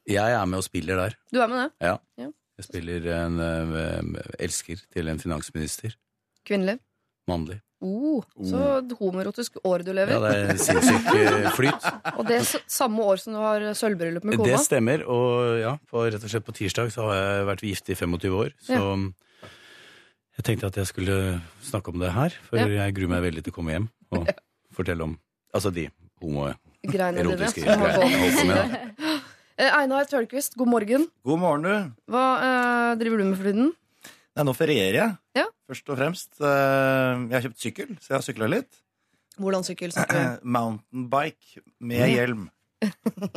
Jeg 0.09 0.37
er 0.37 0.44
med 0.49 0.61
og 0.61 0.65
spiller 0.67 0.99
der. 1.00 1.17
Du 1.32 1.38
er 1.41 1.49
med 1.50 1.59
det? 1.62 1.87
Ja. 1.87 1.94
Ja. 2.21 2.29
Jeg 2.61 2.67
spiller 2.67 3.09
en 3.17 3.41
uh, 3.41 4.21
elsker 4.38 4.81
til 4.93 5.09
en 5.12 5.21
finansminister. 5.21 5.97
Kvinnelig? 6.49 6.79
Mannlig. 7.31 7.61
Oh, 7.85 8.23
så 8.41 8.81
homoerotisk 8.97 9.59
år 9.69 9.82
du 9.85 9.91
lever. 9.93 10.15
Ja, 10.17 10.21
det 10.25 10.55
er 10.55 10.61
sinnssyk 10.61 11.09
eh, 11.12 11.49
flyt. 11.53 11.88
Og 12.19 12.23
det 12.29 12.38
er 12.38 12.47
samme 12.71 13.05
år 13.05 13.21
som 13.21 13.37
du 13.37 13.41
har 13.43 13.65
sølvbryllup 13.76 14.25
med 14.25 14.41
Det 14.47 14.61
stemmer, 14.62 15.05
og 15.05 15.59
ja, 15.61 15.75
på, 15.91 16.06
rett 16.06 16.23
og 16.25 16.32
slett 16.32 16.47
på 16.47 16.55
tirsdag 16.56 16.93
så 16.94 17.11
har 17.11 17.21
jeg 17.21 17.49
vært 17.50 17.65
gift 17.69 17.91
i 17.93 17.99
25 17.99 18.38
år, 18.41 18.55
så 18.65 18.79
jeg 20.35 20.47
tenkte 20.49 20.71
at 20.73 20.81
jeg 20.81 20.88
skulle 20.91 21.19
snakke 21.62 21.93
om 21.93 22.00
det 22.03 22.15
her, 22.15 22.35
for 22.49 22.59
Ja. 22.59 22.67
jeg 22.67 22.97
gruer 22.97 23.12
meg 23.12 23.23
veldig 23.29 23.44
til 23.44 23.53
å 23.53 23.59
komme 23.61 23.76
hjem 23.76 23.91
og 24.17 24.32
fortelle 24.75 25.05
om 25.05 25.19
altså 25.55 25.71
de 25.75 25.87
homoerotiske 26.25 26.88
greiene 26.91 27.21
jeg 27.21 28.25
holdt 28.25 28.41
på 28.41 28.49
med. 28.50 29.21
Eh, 29.55 29.71
Einar 29.71 30.03
Tørnquist, 30.11 30.56
god 30.59 30.67
morgen. 30.67 31.05
God 31.23 31.38
morgen, 31.38 31.62
du. 31.62 31.91
Hva 32.11 32.23
eh, 32.43 32.94
driver 32.99 33.21
du 33.21 33.25
med 33.29 33.37
for 33.38 33.47
tiden? 33.47 33.69
Nei, 34.34 34.44
nå 34.48 34.54
ferierer 34.56 34.96
jeg. 34.98 35.12
Ja. 35.38 35.44
Først 35.70 35.90
og 35.94 35.98
fremst. 36.00 36.32
eh, 36.40 37.12
Jeg 37.31 37.36
har 37.36 37.44
kjøpt 37.46 37.62
sykkel, 37.62 37.92
så 38.02 38.08
jeg 38.10 38.16
har 38.19 38.25
sykla 38.26 38.48
litt. 38.50 38.81
Hvordan 39.38 39.64
sykkel 39.66 39.92
snakker 39.94 40.40
Mountain 40.42 40.82
Mountainbike 41.04 41.62
med 41.81 42.10
hjelm. 42.14 42.44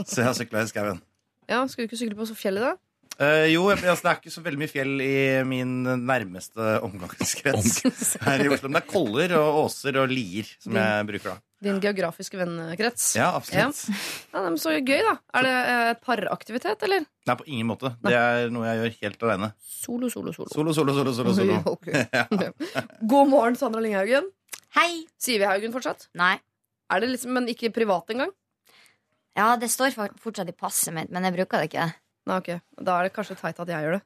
Så 0.05 0.19
jeg 0.21 0.25
har 0.27 0.35
sykla 0.37 0.63
i 0.65 0.69
skauen. 0.73 0.99
Ja, 1.47 1.61
Skal 1.71 1.85
du 1.85 1.87
ikke 1.91 1.99
sykle 2.01 2.17
på 2.19 2.25
så 2.27 2.35
fjellet, 2.37 2.65
da? 2.65 2.75
Uh, 3.17 3.45
jo, 3.49 3.63
jeg- 3.71 3.81
altså, 3.87 4.03
det 4.03 4.11
er 4.11 4.17
ikke 4.19 4.33
så 4.35 4.41
veldig 4.45 4.59
mye 4.61 4.69
fjell 4.69 5.01
i 5.01 5.13
min 5.47 5.71
nærmeste 6.05 6.73
omgangskrets 6.85 7.79
her 8.21 8.43
i 8.43 8.49
Oslo. 8.51 8.67
Men 8.69 8.77
det 8.77 8.83
er 8.83 8.91
koller 8.91 9.33
og 9.39 9.61
åser 9.65 9.97
og 10.03 10.11
lier 10.11 10.49
som 10.61 10.75
jeg 10.77 11.07
bruker 11.07 11.31
da. 11.31 11.37
Din 11.63 11.79
geografiske 11.81 12.37
vennekrets? 12.37 13.15
Ja, 13.17 13.31
absolutt. 13.35 13.79
Ja, 13.89 13.95
Ja, 14.33 14.43
men 14.45 14.57
Så 14.61 14.75
gøy, 14.77 14.99
da. 15.01 15.15
Er 15.33 15.45
det 15.47 15.53
et 15.91 16.01
paraktivitet, 16.05 16.83
eller? 16.85 17.05
Nei, 17.25 17.35
på 17.39 17.47
ingen 17.49 17.67
måte. 17.71 17.95
Det 18.05 18.13
er 18.13 18.51
noe 18.53 18.67
jeg 18.67 18.77
gjør 18.81 18.97
helt 19.01 19.23
aleine. 19.25 19.49
Solo, 19.65 20.09
solo, 20.13 20.33
solo. 20.35 20.51
Solo, 20.53 20.73
solo, 20.77 20.93
solo, 20.93 21.13
solo. 21.17 21.33
solo. 21.33 21.77
God 23.13 23.31
morgen, 23.33 23.57
Sandra 23.57 23.81
Lynghaugen. 23.81 24.29
Hei! 24.77 25.07
Sier 25.17 25.41
vi 25.41 25.49
Haugen 25.49 25.73
fortsatt? 25.73 26.09
Nei. 26.19 26.35
Er 26.93 27.01
det 27.01 27.09
liksom, 27.15 27.33
Men 27.33 27.49
ikke 27.49 27.73
privat 27.73 28.13
engang? 28.13 28.29
Ja, 29.37 29.55
det 29.57 29.69
står 29.73 29.93
fortsatt 30.21 30.49
i 30.49 30.55
passet 30.57 30.93
mitt, 30.93 31.09
men 31.13 31.25
jeg 31.25 31.35
bruker 31.35 31.61
det 31.61 31.71
ikke. 31.71 31.87
Nei, 32.27 32.37
ok. 32.41 32.51
Da 32.83 32.99
er 32.99 33.07
det 33.07 33.15
kanskje 33.15 33.37
teit 33.39 33.59
at 33.61 33.69
jeg 33.73 33.85
gjør 33.85 33.97
det. 33.97 34.03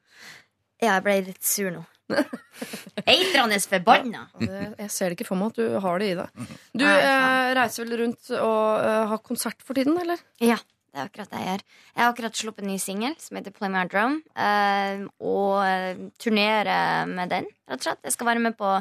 Ja, 0.82 0.96
jeg 0.96 1.04
ble 1.06 1.16
litt 1.30 1.44
sur 1.46 1.70
nå. 1.72 1.84
Eitrende 3.12 3.60
forbanna! 3.64 4.26
Jeg 4.42 4.92
ser 4.94 5.12
det 5.12 5.18
ikke 5.20 5.30
for 5.32 5.40
meg 5.40 5.54
at 5.54 5.62
du 5.62 5.80
har 5.86 6.02
det 6.04 6.12
i 6.12 6.18
deg. 6.20 6.44
Du 6.78 6.86
eh, 6.88 7.48
reiser 7.58 7.88
vel 7.88 8.04
rundt 8.04 8.34
og 8.38 8.62
eh, 8.84 9.02
har 9.14 9.24
konsert 9.26 9.66
for 9.66 9.78
tiden, 9.78 9.98
eller? 10.02 10.22
Ja, 10.44 10.58
det 10.92 11.00
er 11.00 11.08
akkurat 11.08 11.32
det 11.32 11.40
jeg 11.40 11.48
gjør. 11.48 11.64
Jeg 11.94 12.04
har 12.04 12.12
akkurat 12.12 12.42
sluppet 12.42 12.66
en 12.66 12.72
ny 12.74 12.78
singel 12.84 13.16
som 13.24 13.40
heter 13.40 13.56
Play 13.56 13.72
My 13.72 13.86
Drum, 13.88 14.20
eh, 14.36 15.06
og 15.24 15.62
eh, 15.64 16.04
turnerer 16.20 17.08
med 17.12 17.32
den, 17.32 17.48
rett 17.72 17.80
og 17.80 17.88
slett. 17.88 18.04
Jeg 18.10 18.18
skal 18.18 18.32
være 18.34 18.44
med 18.44 18.58
på 18.60 18.76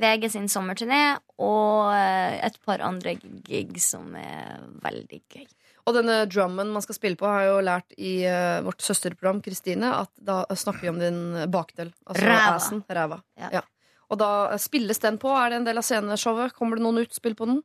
VG 0.00 0.30
sin 0.32 0.48
sommerturné 0.48 1.02
og 1.42 1.92
eh, 1.92 2.38
et 2.46 2.56
par 2.64 2.80
andre 2.84 3.18
gig 3.20 3.76
som 3.84 4.14
er 4.16 4.62
veldig 4.80 5.20
gøy. 5.28 5.48
Og 5.90 5.96
denne 5.96 6.20
drummen 6.30 6.70
man 6.70 6.84
skal 6.84 6.94
spille 6.94 7.18
på, 7.18 7.26
har 7.26 7.42
jeg 7.42 7.50
jo 7.50 7.62
lært 7.66 7.96
i 7.98 8.12
uh, 8.30 8.60
vårt 8.66 8.84
søsterprogram 8.84 9.40
Kristine, 9.42 9.90
at 10.04 10.12
da 10.22 10.44
snakker 10.54 10.86
vi 10.86 10.92
om 10.92 11.00
din 11.02 11.20
bakdel. 11.50 11.90
Altså 12.06 12.28
Ræva. 12.28 12.52
assen. 12.54 12.84
Ræva. 12.86 13.18
Ja. 13.40 13.50
Ja. 13.58 13.64
Og 14.10 14.18
da 14.22 14.58
spilles 14.58 15.02
den 15.02 15.18
på? 15.22 15.32
Er 15.34 15.50
det 15.50 15.60
en 15.60 15.66
del 15.66 15.80
av 15.80 15.86
sceneshowet? 15.86 16.54
Kommer 16.54 16.78
det 16.78 16.86
noen 16.86 17.02
ut, 17.02 17.14
spill 17.14 17.36
på 17.38 17.48
den? 17.50 17.60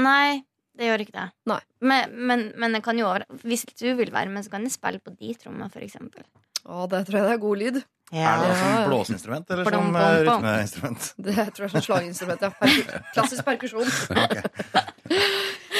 Nei, 0.00 0.42
det 0.78 0.88
gjør 0.88 1.04
ikke 1.04 1.16
det. 1.18 1.26
Men, 1.84 2.16
men, 2.30 2.46
men 2.60 2.76
det 2.76 2.82
kan 2.84 2.96
jo 2.96 3.08
over 3.10 3.26
Hvis 3.44 3.66
du 3.72 3.90
vil 3.98 4.12
være 4.12 4.32
med, 4.32 4.44
så 4.44 4.54
kan 4.54 4.64
jeg 4.64 4.74
spille 4.76 5.02
på 5.04 5.12
de 5.16 5.34
trommene, 5.40 5.68
for 5.72 5.84
eksempel. 5.84 6.24
Å, 6.62 6.86
det 6.90 7.04
tror 7.08 7.18
jeg 7.18 7.26
det 7.28 7.34
er 7.34 7.42
god 7.42 7.60
lyd. 7.62 7.82
Er 8.12 8.42
det 8.42 8.48
Ja, 8.50 8.54
som 8.58 8.72
ja. 8.74 8.80
blåseinstrument 8.90 9.50
eller 9.54 9.64
Blom, 9.64 9.86
som 9.86 9.94
eh, 9.96 10.16
rytmeinstrument? 10.26 11.06
Det 11.26 11.34
tror 11.56 11.64
jeg 11.64 11.68
er 11.70 11.72
som 11.72 11.84
slaginstrument, 11.86 12.42
ja. 12.44 12.50
Perku 12.58 12.98
klassisk 13.14 13.46
perkusjon. 13.46 13.88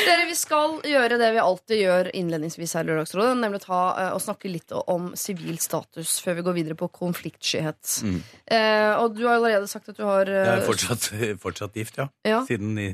Dere, 0.03 0.25
vi 0.27 0.35
skal 0.37 0.79
gjøre 0.89 1.19
det 1.21 1.29
vi 1.37 1.41
alltid 1.43 1.83
gjør 1.83 2.09
innledningsvis 2.17 2.73
her 2.79 2.87
i 2.87 2.91
Lørdagsrådet, 2.91 3.35
nemlig 3.43 3.61
ta 3.67 3.83
eh, 4.01 4.11
og 4.17 4.23
snakke 4.25 4.51
litt 4.51 4.73
om 4.81 5.11
sivil 5.19 5.61
status 5.63 6.17
før 6.25 6.41
vi 6.41 6.47
går 6.49 6.57
videre 6.57 6.79
på 6.81 6.89
konfliktskyhet. 6.97 7.99
Mm. 8.09 8.19
Eh, 8.57 8.93
og 8.97 9.15
du 9.19 9.27
har 9.29 9.37
allerede 9.37 9.69
sagt 9.71 9.93
at 9.93 10.01
du 10.01 10.05
har 10.09 10.25
eh, 10.33 10.41
Jeg 10.49 10.63
er 10.63 10.67
fortsatt, 10.71 11.11
fortsatt 11.45 11.77
gift, 11.79 12.01
ja. 12.01 12.09
Ja. 12.27 12.41
Siden 12.49 12.75
i, 12.81 12.91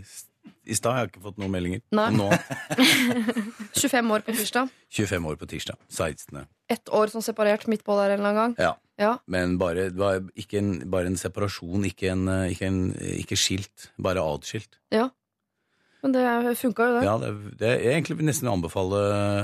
i 0.69 0.77
stad. 0.77 0.95
Jeg 0.95 1.05
har 1.05 1.11
ikke 1.11 1.25
fått 1.25 1.41
noen 1.41 1.55
meldinger. 1.55 1.83
Nei. 1.97 2.09
Nå 2.15 2.29
25 3.81 4.13
år 4.15 4.25
på 4.27 4.37
tirsdag. 4.37 4.73
25 4.95 5.29
år 5.33 5.41
på 5.41 5.49
tirsdag. 5.51 5.81
16. 5.89 6.45
Ett 6.69 6.93
år 6.95 7.13
som 7.13 7.25
separert 7.25 7.67
midt 7.73 7.85
på 7.87 7.97
der 7.99 8.15
en 8.15 8.21
eller 8.21 8.31
annen 8.31 8.43
gang. 8.43 8.57
Ja. 8.69 8.75
Ja. 8.99 9.13
Men 9.31 9.57
bare, 9.61 9.89
ikke 10.35 10.59
en, 10.59 10.73
bare 10.91 11.07
en 11.07 11.19
separasjon, 11.21 11.87
ikke, 11.87 12.11
en, 12.13 12.27
ikke, 12.51 12.67
en, 12.67 12.81
ikke 13.21 13.39
skilt. 13.39 13.93
Bare 14.03 14.25
atskilt. 14.27 14.81
Men 16.03 16.15
det 16.15 16.57
funka 16.59 16.87
jo, 16.87 16.97
det. 16.99 17.05
Ja, 17.07 17.15
det, 17.19 17.31
det 17.59 17.71
jeg 17.83 17.95
egentlig 17.97 18.19
vil 18.21 18.29
nesten 18.29 18.51
anbefale 18.51 18.99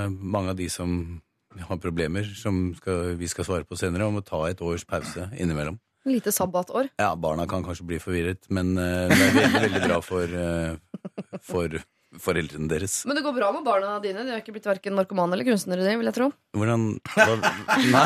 mange 0.09 0.53
av 0.53 0.59
de 0.59 0.67
som 0.71 1.21
har 1.55 1.79
problemer, 1.79 2.27
som 2.35 2.73
skal, 2.75 3.15
vi 3.19 3.27
skal 3.31 3.47
svare 3.47 3.67
på 3.67 3.77
senere, 3.79 4.07
om 4.07 4.19
å 4.19 4.23
ta 4.25 4.41
et 4.49 4.61
års 4.63 4.83
pause 4.87 5.29
innimellom. 5.39 5.79
Lite 6.05 6.31
sabbatår. 6.35 6.91
Ja, 7.01 7.15
barna 7.17 7.47
kan 7.49 7.65
kanskje 7.65 7.87
bli 7.89 7.97
forvirret, 8.03 8.45
men 8.53 8.75
eh, 8.77 9.09
det 9.09 9.19
er 9.25 9.35
veldig, 9.41 9.61
veldig 9.65 9.83
bra 9.87 9.99
for, 10.05 10.23
eh, 10.45 11.39
for 11.41 11.79
foreldrene 12.15 12.69
deres. 12.71 13.01
Men 13.09 13.17
det 13.17 13.23
går 13.25 13.33
bra 13.35 13.49
med 13.51 13.65
barna 13.65 13.97
dine. 13.99 14.21
De 14.23 14.31
har 14.31 14.39
ikke 14.39 14.53
blitt 14.55 14.67
verken 14.69 14.93
narkomane 14.95 15.35
eller 15.35 15.43
kunstnere, 15.49 15.83
de, 15.83 15.95
vil 15.99 16.07
jeg 16.07 16.15
tro. 16.15 16.29
Hvordan 16.55 16.85
hva, 17.11 17.25
nei, 17.91 18.05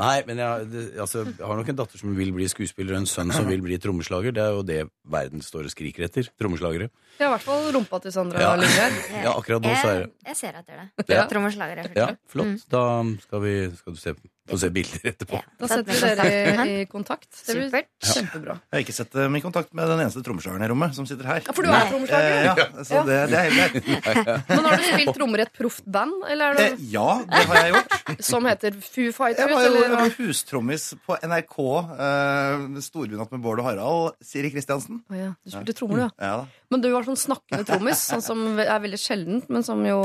nei, 0.00 0.14
men 0.26 0.40
jeg, 0.42 0.64
det, 0.72 0.82
altså, 1.04 1.22
jeg 1.28 1.46
har 1.46 1.60
nok 1.60 1.70
en 1.70 1.78
datter 1.78 2.00
som 2.02 2.16
vil 2.18 2.32
bli 2.34 2.48
skuespiller, 2.50 2.96
og 2.96 3.04
en 3.04 3.10
sønn 3.12 3.30
som 3.36 3.46
vil 3.46 3.62
bli 3.62 3.78
trommeslager. 3.78 4.34
Det 4.34 4.42
er 4.42 4.56
jo 4.56 4.64
det 4.66 4.80
verden 5.12 5.44
står 5.44 5.68
og 5.68 5.74
skriker 5.76 6.08
etter. 6.08 6.32
Trommeslagere. 6.40 6.88
Ja, 7.20 7.28
har 7.28 7.30
i 7.30 7.36
hvert 7.36 7.46
fall 7.46 7.70
rumpa 7.76 8.00
til 8.02 8.16
Sandra 8.16 8.42
Ja. 8.42 8.56
Lindgren. 8.58 8.98
Ja, 9.28 9.36
akkurat 9.36 9.62
nå 9.68 9.76
så 9.84 9.92
er 9.92 10.00
Jeg, 10.02 10.10
jeg 10.32 10.40
ser 10.40 10.58
etter 10.64 10.82
det. 10.82 11.06
Ja. 11.14 11.28
Trommeslagere. 11.30 11.86
er 11.92 11.94
Ja, 11.98 12.08
flott. 12.26 12.64
flott. 12.64 12.68
Da 12.74 12.82
skal, 13.22 13.44
vi, 13.46 13.54
skal 13.78 13.94
du 13.94 14.02
se, 14.02 14.16
få 14.48 14.58
se 14.60 14.70
bilder 14.74 15.10
etterpå. 15.12 15.38
Ja. 15.40 15.56
Da 15.60 15.68
setter 15.70 15.92
vi 15.92 16.12
dere 16.22 16.66
i, 16.68 16.76
kontakt. 16.90 17.28
Det 17.46 17.56
blir 17.56 17.68
Supert. 17.68 17.88
kjempebra. 18.14 18.56
Jeg 18.68 18.76
har 18.78 18.84
ikke 18.86 18.96
sett 18.96 19.12
dem 19.18 19.36
i 19.38 19.42
kontakt 19.44 19.74
med 19.76 19.88
den 19.90 20.02
eneste 20.04 20.22
trommeslageren 20.26 20.64
i 20.66 20.70
rommet 20.72 20.96
som 20.96 21.06
sitter 21.08 21.28
her. 21.28 21.42
Ja, 21.46 21.54
for 21.56 21.62
du 21.66 21.72
er 21.72 21.94
Eh, 22.18 22.44
ja, 22.44 22.54
så 22.84 23.02
det, 23.06 23.18
det 23.30 23.38
er 23.38 23.50
helt 23.52 23.76
greit. 23.78 24.28
Men 24.48 24.64
har 24.66 24.76
du 24.80 24.84
spilt 24.86 25.14
trommer 25.16 25.42
i 25.42 25.44
et 25.46 25.52
proft 25.56 25.84
band, 25.86 26.14
eller 26.28 26.56
er 26.56 26.64
Eh, 26.68 26.80
ja, 26.92 27.06
det 27.28 27.42
har 27.48 27.58
jeg 27.62 27.72
gjort. 27.74 28.22
som 28.24 28.46
heter 28.48 28.76
Foo 28.82 29.12
Fighters? 29.14 29.44
Jeg 29.44 29.54
var 29.54 29.64
jo 29.66 29.72
eller 29.76 29.94
hva? 29.94 30.08
hustrommis 30.18 30.86
på 31.06 31.16
NRK, 31.22 31.56
eh, 32.08 32.80
Storbynatt 32.88 33.32
med 33.34 33.42
Bård 33.44 33.62
og 33.62 33.68
Harald, 33.68 34.18
Siri 34.24 34.50
Kristiansen. 34.54 35.02
Å 35.10 35.18
ja, 35.18 35.30
du 35.44 35.52
spilte 35.54 35.76
trommer, 35.78 36.00
du, 36.00 36.04
ja. 36.06 36.10
Ja 36.18 36.36
da. 36.42 36.46
Men 36.72 36.84
du 36.84 36.90
var 36.92 37.06
sånn 37.08 37.18
snakkende 37.20 37.64
trommis, 37.68 38.02
sånn 38.10 38.24
som 38.24 38.44
er 38.60 38.80
veldig 38.84 39.00
sjeldent, 39.00 39.48
men 39.52 39.64
som 39.66 39.84
jo 39.86 40.00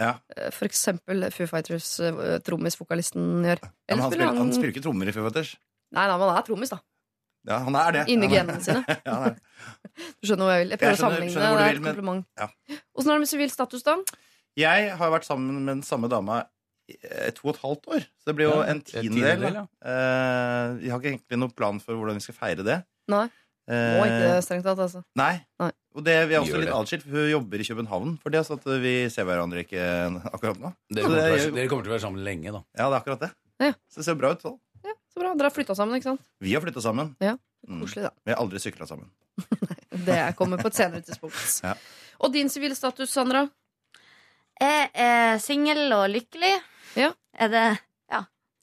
Ja. 0.00 0.14
eh, 0.36 0.50
for 0.50 0.66
eksempel 0.66 1.28
Foo 1.30 1.46
Fighters 1.46 1.86
eh, 2.02 2.10
gjør. 2.10 3.60
Ja, 3.62 3.96
han, 3.96 4.10
spiller, 4.10 4.34
han 4.34 4.50
spiller 4.52 4.72
ikke 4.74 4.82
trommer 4.82 5.08
i 5.08 5.14
Foo 5.14 5.22
Fighters. 5.28 5.54
Nei, 5.94 6.06
nei, 6.10 6.16
men 6.18 6.28
han 6.28 6.38
er 6.40 6.46
trommis, 6.48 6.72
da. 6.74 6.80
Ja, 7.46 7.58
han 7.66 7.76
er 7.76 7.92
det. 7.92 8.02
Inni 8.08 8.26
genene 8.32 8.56
sine. 8.64 8.82
ja, 9.08 9.18
er. 9.30 9.36
Du 10.18 10.26
skjønner 10.26 10.48
hva 10.48 10.54
jeg 10.56 10.64
vil. 10.64 10.72
Jeg 10.74 10.80
prøver 10.80 10.90
Jeg 10.90 10.98
skjønner- 10.98 10.98
å 10.98 11.04
sammenligne. 11.04 11.34
skjønner 11.36 11.58
det 11.60 11.66
er 11.66 11.74
et 11.76 11.82
men- 11.84 11.92
kompliment. 11.92 12.26
Ja. 12.40 12.80
Åssen 12.98 13.10
er 13.12 13.14
det 13.14 13.22
med 13.26 13.30
sivil 13.34 13.52
status, 13.52 13.84
da? 13.86 13.96
Jeg 14.58 14.90
har 14.98 15.10
vært 15.14 15.26
sammen 15.28 15.60
med 15.60 15.70
den 15.74 15.82
samme 15.86 16.08
dama 16.10 16.40
i 16.90 16.96
eh, 17.04 17.30
to 17.36 17.46
og 17.48 17.54
et 17.54 17.60
halvt 17.62 17.86
år. 17.94 18.02
Så 18.22 18.30
det 18.32 18.34
blir 18.40 18.48
jo 18.50 18.56
Ja, 18.58 18.66
en 18.72 18.80
tiendedel. 18.82 19.14
tiendedel, 19.20 19.60
ja. 19.60 19.64
Uh, 19.84 20.74
vi 20.80 20.90
har 20.92 20.98
ikke 21.00 21.12
egentlig 21.14 21.38
noen 21.44 21.54
plan 21.54 21.78
for 21.84 21.94
hvordan 22.00 22.18
vi 22.18 22.24
skal 22.26 22.36
feire 22.40 22.66
det. 22.66 22.80
Nei. 23.12 23.24
Eh, 23.68 23.94
Må 23.96 24.04
ikke 24.08 24.20
det, 24.24 24.42
strengt 24.44 24.66
tatt, 24.66 24.80
altså. 24.84 25.00
Nei. 25.16 25.34
Nei. 25.62 25.70
Og 25.94 26.02
det, 26.02 26.14
vi 26.28 26.34
er 26.34 26.40
også 26.42 26.50
Gjør 26.56 26.62
litt 26.64 26.70
det. 26.72 26.74
atskilt, 26.80 27.02
for 27.06 27.20
hun 27.22 27.30
jobber 27.30 27.60
i 27.62 27.66
København 27.68 28.14
for 28.22 28.30
det, 28.34 28.40
så 28.46 28.56
at 28.58 28.64
vi 28.82 28.94
ser 29.14 29.24
hverandre 29.28 29.62
ikke 29.62 29.84
akkurat 30.32 30.58
nå. 30.58 30.72
Dere 30.90 31.04
Så 31.04 31.08
kommer, 31.08 31.14
til 31.14 31.20
å 31.20 31.30
være, 31.30 31.44
er- 31.46 31.54
dere 31.54 31.68
kommer 31.70 31.84
til 31.86 31.92
å 31.92 31.94
være 31.94 32.02
sammen 32.04 32.24
lenge, 32.26 32.50
da. 32.56 32.62
Ja, 32.74 32.88
det 32.90 32.94
er 32.96 33.00
akkurat 33.00 33.20
det. 33.20 33.30
Ja. 33.62 33.72
Så 33.88 34.00
det 34.00 34.04
ser 34.08 34.14
bra 34.18 34.32
ut 34.34 34.42
sånn. 34.42 34.58
Ja, 34.84 34.94
så 35.14 35.22
bra. 35.22 35.34
Dere 35.38 35.48
har 35.50 35.54
flytta 35.54 35.76
sammen, 35.78 35.94
ikke 36.00 36.10
sant? 36.10 36.24
Vi 36.42 36.52
har 36.56 36.60
flytta 36.64 36.82
sammen. 36.82 37.14
Ja. 37.22 37.36
Mm. 37.68 37.80
Koselig, 37.84 38.02
da. 38.08 38.10
Vi 38.26 38.32
har 38.34 38.42
aldri 38.42 38.58
sykla 38.60 38.86
sammen. 38.90 39.06
Det 40.08 40.18
kommer 40.36 40.58
på 40.58 40.66
et 40.72 40.74
senere 40.80 41.02
tidspunkt. 41.06 41.38
Ja. 41.64 41.74
Og 42.24 42.32
din 42.34 42.48
sivile 42.50 42.74
status, 42.78 43.10
Sandra? 43.14 43.44
Jeg 44.60 44.90
er 44.94 45.38
singel 45.42 45.90
og 45.94 46.08
lykkelig. 46.12 46.52
Ja. 46.98 47.12
Er 47.38 47.48
det 47.50 47.64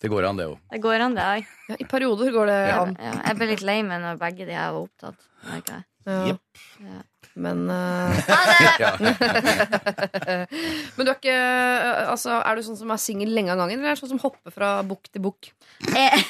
Det 0.02 0.10
går 0.10 0.26
an, 0.26 0.38
det 0.40 0.46
òg. 0.50 0.58
Det 0.72 0.80
går 0.82 1.02
an, 1.06 1.14
det 1.14 1.22
òg. 1.22 1.50
Ja, 1.70 1.76
I 1.80 1.86
perioder 1.86 2.32
går 2.34 2.48
det 2.50 2.60
Ja, 2.72 2.78
an. 2.82 2.96
jeg 2.98 3.36
ble 3.38 3.48
litt 3.52 3.62
lei 3.62 3.76
meg 3.86 4.00
når 4.02 4.18
begge 4.18 4.48
de 4.48 4.56
her 4.58 4.72
var 4.74 4.88
opptatt. 4.88 5.28
merker 5.46 5.76
jeg. 5.76 5.84
Ja. 6.08 6.16
Jepp. 6.32 6.62
Ja. 6.82 7.02
Men 7.40 7.64
uh, 7.70 8.12
Ha 8.28 8.40
det! 8.50 8.92
Men 10.96 11.08
du 11.08 11.12
er 11.12 11.16
ikke 11.16 11.36
eh, 11.36 12.10
altså, 12.12 12.42
Er 12.42 12.58
du 12.58 12.66
sånn 12.66 12.80
som 12.80 12.92
er 12.92 13.00
singel 13.02 13.32
lenge 13.36 13.54
av 13.54 13.62
gangen, 13.62 13.80
eller 13.80 13.94
er 13.94 14.00
du 14.00 14.04
sånn 14.04 14.14
som 14.16 14.24
hopper 14.24 14.54
fra 14.54 14.72
bukk 14.88 15.08
til 15.12 15.24
bukk? 15.24 15.52
Jeg, 15.88 16.24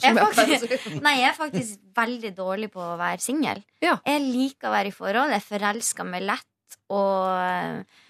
jeg, 0.00 0.12
er 0.16 0.22
faktisk, 0.22 0.88
nei, 1.04 1.18
jeg 1.20 1.30
er 1.30 1.36
faktisk 1.36 1.82
veldig 1.96 2.32
dårlig 2.36 2.70
på 2.72 2.82
å 2.82 2.96
være 3.00 3.22
singel. 3.22 3.60
Ja. 3.84 3.98
Jeg 4.08 4.24
liker 4.24 4.70
å 4.70 4.76
være 4.76 4.92
i 4.92 4.96
forhold. 4.96 5.34
Jeg 5.36 5.46
forelsker 5.46 6.08
meg 6.08 6.24
lett. 6.26 6.78
Og 6.92 7.28
eh, 7.36 8.00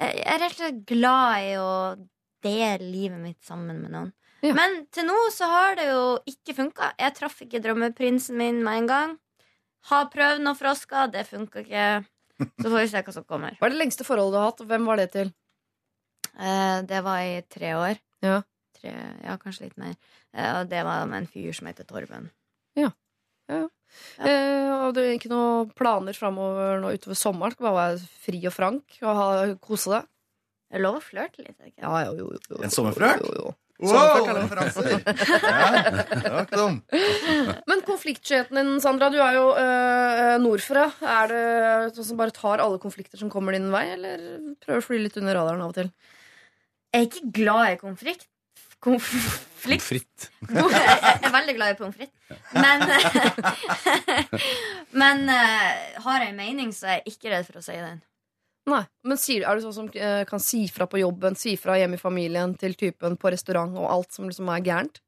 jeg 0.00 0.24
er 0.24 0.40
rett 0.40 0.56
og 0.56 0.62
slett 0.62 0.80
glad 0.88 1.50
i 1.50 1.54
å 1.60 1.70
dele 2.40 2.88
livet 2.88 3.20
mitt 3.20 3.44
sammen 3.44 3.82
med 3.82 3.92
noen. 3.92 4.12
Ja. 4.40 4.54
Men 4.56 4.86
til 4.94 5.04
nå 5.04 5.16
så 5.34 5.48
har 5.50 5.74
det 5.76 5.90
jo 5.90 6.04
ikke 6.28 6.56
funka. 6.56 6.94
Jeg 7.00 7.16
traff 7.18 7.42
ikke 7.44 7.60
drømmeprinsen 7.60 8.38
min 8.40 8.62
med 8.64 8.82
en 8.82 8.88
gang. 8.88 9.18
Har 9.88 10.10
prøvd 10.12 10.42
noen 10.44 10.58
frosker, 10.58 11.08
det 11.12 11.24
funka 11.28 11.64
ikke. 11.64 11.84
Så 12.40 12.66
får 12.66 12.76
vi 12.78 12.88
se 12.92 13.02
hva 13.06 13.14
som 13.14 13.26
kommer. 13.28 13.56
Hva 13.58 13.68
er 13.68 13.74
det 13.74 13.80
lengste 13.80 14.06
forholdet 14.06 14.36
du 14.36 14.40
har 14.40 14.50
hatt, 14.50 14.62
og 14.64 14.70
hvem 14.70 14.88
var 14.88 15.00
det 15.00 15.08
til? 15.14 15.32
Eh, 16.36 16.78
det 16.88 17.00
var 17.04 17.24
i 17.24 17.40
tre 17.48 17.72
år. 17.76 18.00
Ja. 18.24 18.40
Tre, 18.80 18.92
ja, 19.24 19.36
kanskje 19.40 19.68
litt 19.68 19.80
mer. 19.80 19.96
Eh, 20.32 20.52
og 20.60 20.70
det 20.70 20.84
var 20.86 21.08
med 21.10 21.22
en 21.22 21.30
fyr 21.30 21.52
som 21.56 21.68
heter 21.68 21.88
Torben. 21.88 22.30
Eh, 24.22 24.70
og 24.86 24.94
du 24.94 25.02
har 25.02 25.16
ikke 25.16 25.32
noen 25.32 25.72
planer 25.76 26.16
framover 26.16 26.80
nå 26.82 26.92
utover 26.94 27.18
sommeren? 27.18 27.56
Skal 27.56 27.68
bare 27.68 27.80
være 27.80 28.10
fri 28.24 28.40
og 28.46 28.54
frank 28.54 29.00
og 29.02 29.20
ha, 29.20 29.28
kose 29.64 29.92
deg? 29.96 30.08
Det 30.70 30.78
er 30.78 30.84
lov 30.84 31.00
å 31.00 31.02
flørte 31.02 31.42
litt. 31.42 31.56
Ikke? 31.58 31.82
Ja, 31.82 32.04
jo, 32.06 32.14
jo, 32.20 32.38
jo. 32.46 32.60
En 32.62 32.72
sommerflørt? 32.72 33.24
Jo, 33.26 33.32
jo. 33.40 33.54
Wow! 33.80 34.20
Ja. 36.50 36.66
Men 37.66 37.80
konfliktskyheten 37.86 38.56
din, 38.56 38.80
Sandra, 38.82 39.08
du 39.12 39.18
er 39.22 39.32
jo 39.36 39.44
øh, 39.56 40.36
nordfra. 40.42 40.84
Er 41.00 41.26
det 41.30 41.94
sånn 41.96 42.08
som 42.10 42.18
bare 42.20 42.34
tar 42.34 42.58
alle 42.62 42.78
konflikter 42.82 43.18
som 43.20 43.30
kommer 43.32 43.52
din 43.56 43.70
vei, 43.72 43.86
eller 43.94 44.16
prøver 44.62 44.80
å 44.82 44.84
fly 44.84 44.98
litt 45.04 45.16
under 45.20 45.34
radaren 45.38 45.62
av 45.64 45.70
og 45.72 45.76
til? 45.78 45.88
Jeg 46.90 46.98
er 47.00 47.06
ikke 47.08 47.30
glad 47.40 47.64
i 47.70 47.76
konflikt. 47.80 48.24
Konflikt? 48.80 49.84
Fritt. 49.84 50.30
Jeg 50.50 51.20
er 51.20 51.32
veldig 51.34 51.54
glad 51.58 51.68
i 51.74 51.78
pommes 51.78 51.96
frites. 51.96 52.14
Men, 52.56 52.78
men 55.02 55.16
eh, 55.28 55.70
har 56.00 56.18
jeg 56.24 56.30
en 56.30 56.38
mening, 56.38 56.70
så 56.72 56.86
er 56.88 56.94
jeg 57.00 57.06
ikke 57.16 57.30
redd 57.34 57.44
for 57.48 57.56
å 57.60 57.62
si 57.64 57.76
den. 57.76 58.00
Nei, 58.70 58.82
men 59.08 59.18
sier, 59.18 59.42
Er 59.48 59.56
du 59.58 59.64
sånn 59.64 59.74
som 59.74 59.86
øh, 59.90 60.24
kan 60.28 60.42
si 60.42 60.64
fra 60.70 60.86
på 60.90 61.00
jobben, 61.00 61.34
si 61.38 61.56
fra 61.58 61.74
hjemme 61.80 61.98
i 61.98 62.02
familien 62.02 62.52
til 62.60 62.76
typen 62.78 63.16
på 63.20 63.32
restaurant 63.34 63.74
og 63.80 63.88
alt 63.90 64.12
som 64.14 64.28
liksom 64.28 64.50
er 64.54 64.62
gærent? 64.66 65.00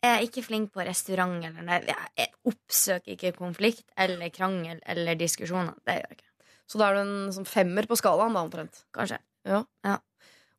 Jeg 0.00 0.10
er 0.16 0.22
ikke 0.24 0.44
flink 0.46 0.70
på 0.72 0.84
restaurant. 0.86 1.42
Eller 1.44 1.64
nei, 1.66 1.80
jeg- 2.16 2.30
oppsøker 2.48 3.12
ikke 3.16 3.34
konflikt 3.36 3.84
eller 4.00 4.30
krangel 4.32 4.78
eller 4.88 5.18
diskusjoner. 5.20 5.74
Det 5.84 5.98
gjør 5.98 6.06
jeg 6.08 6.16
ikke. 6.20 6.30
Så 6.70 6.78
da 6.78 6.86
er 6.88 6.94
du 6.94 7.00
en 7.02 7.32
sånn 7.34 7.48
femmer 7.50 7.88
på 7.90 7.98
skalaen, 7.98 8.32
da, 8.32 8.44
omtrent. 8.46 8.84
Kanskje. 8.94 9.18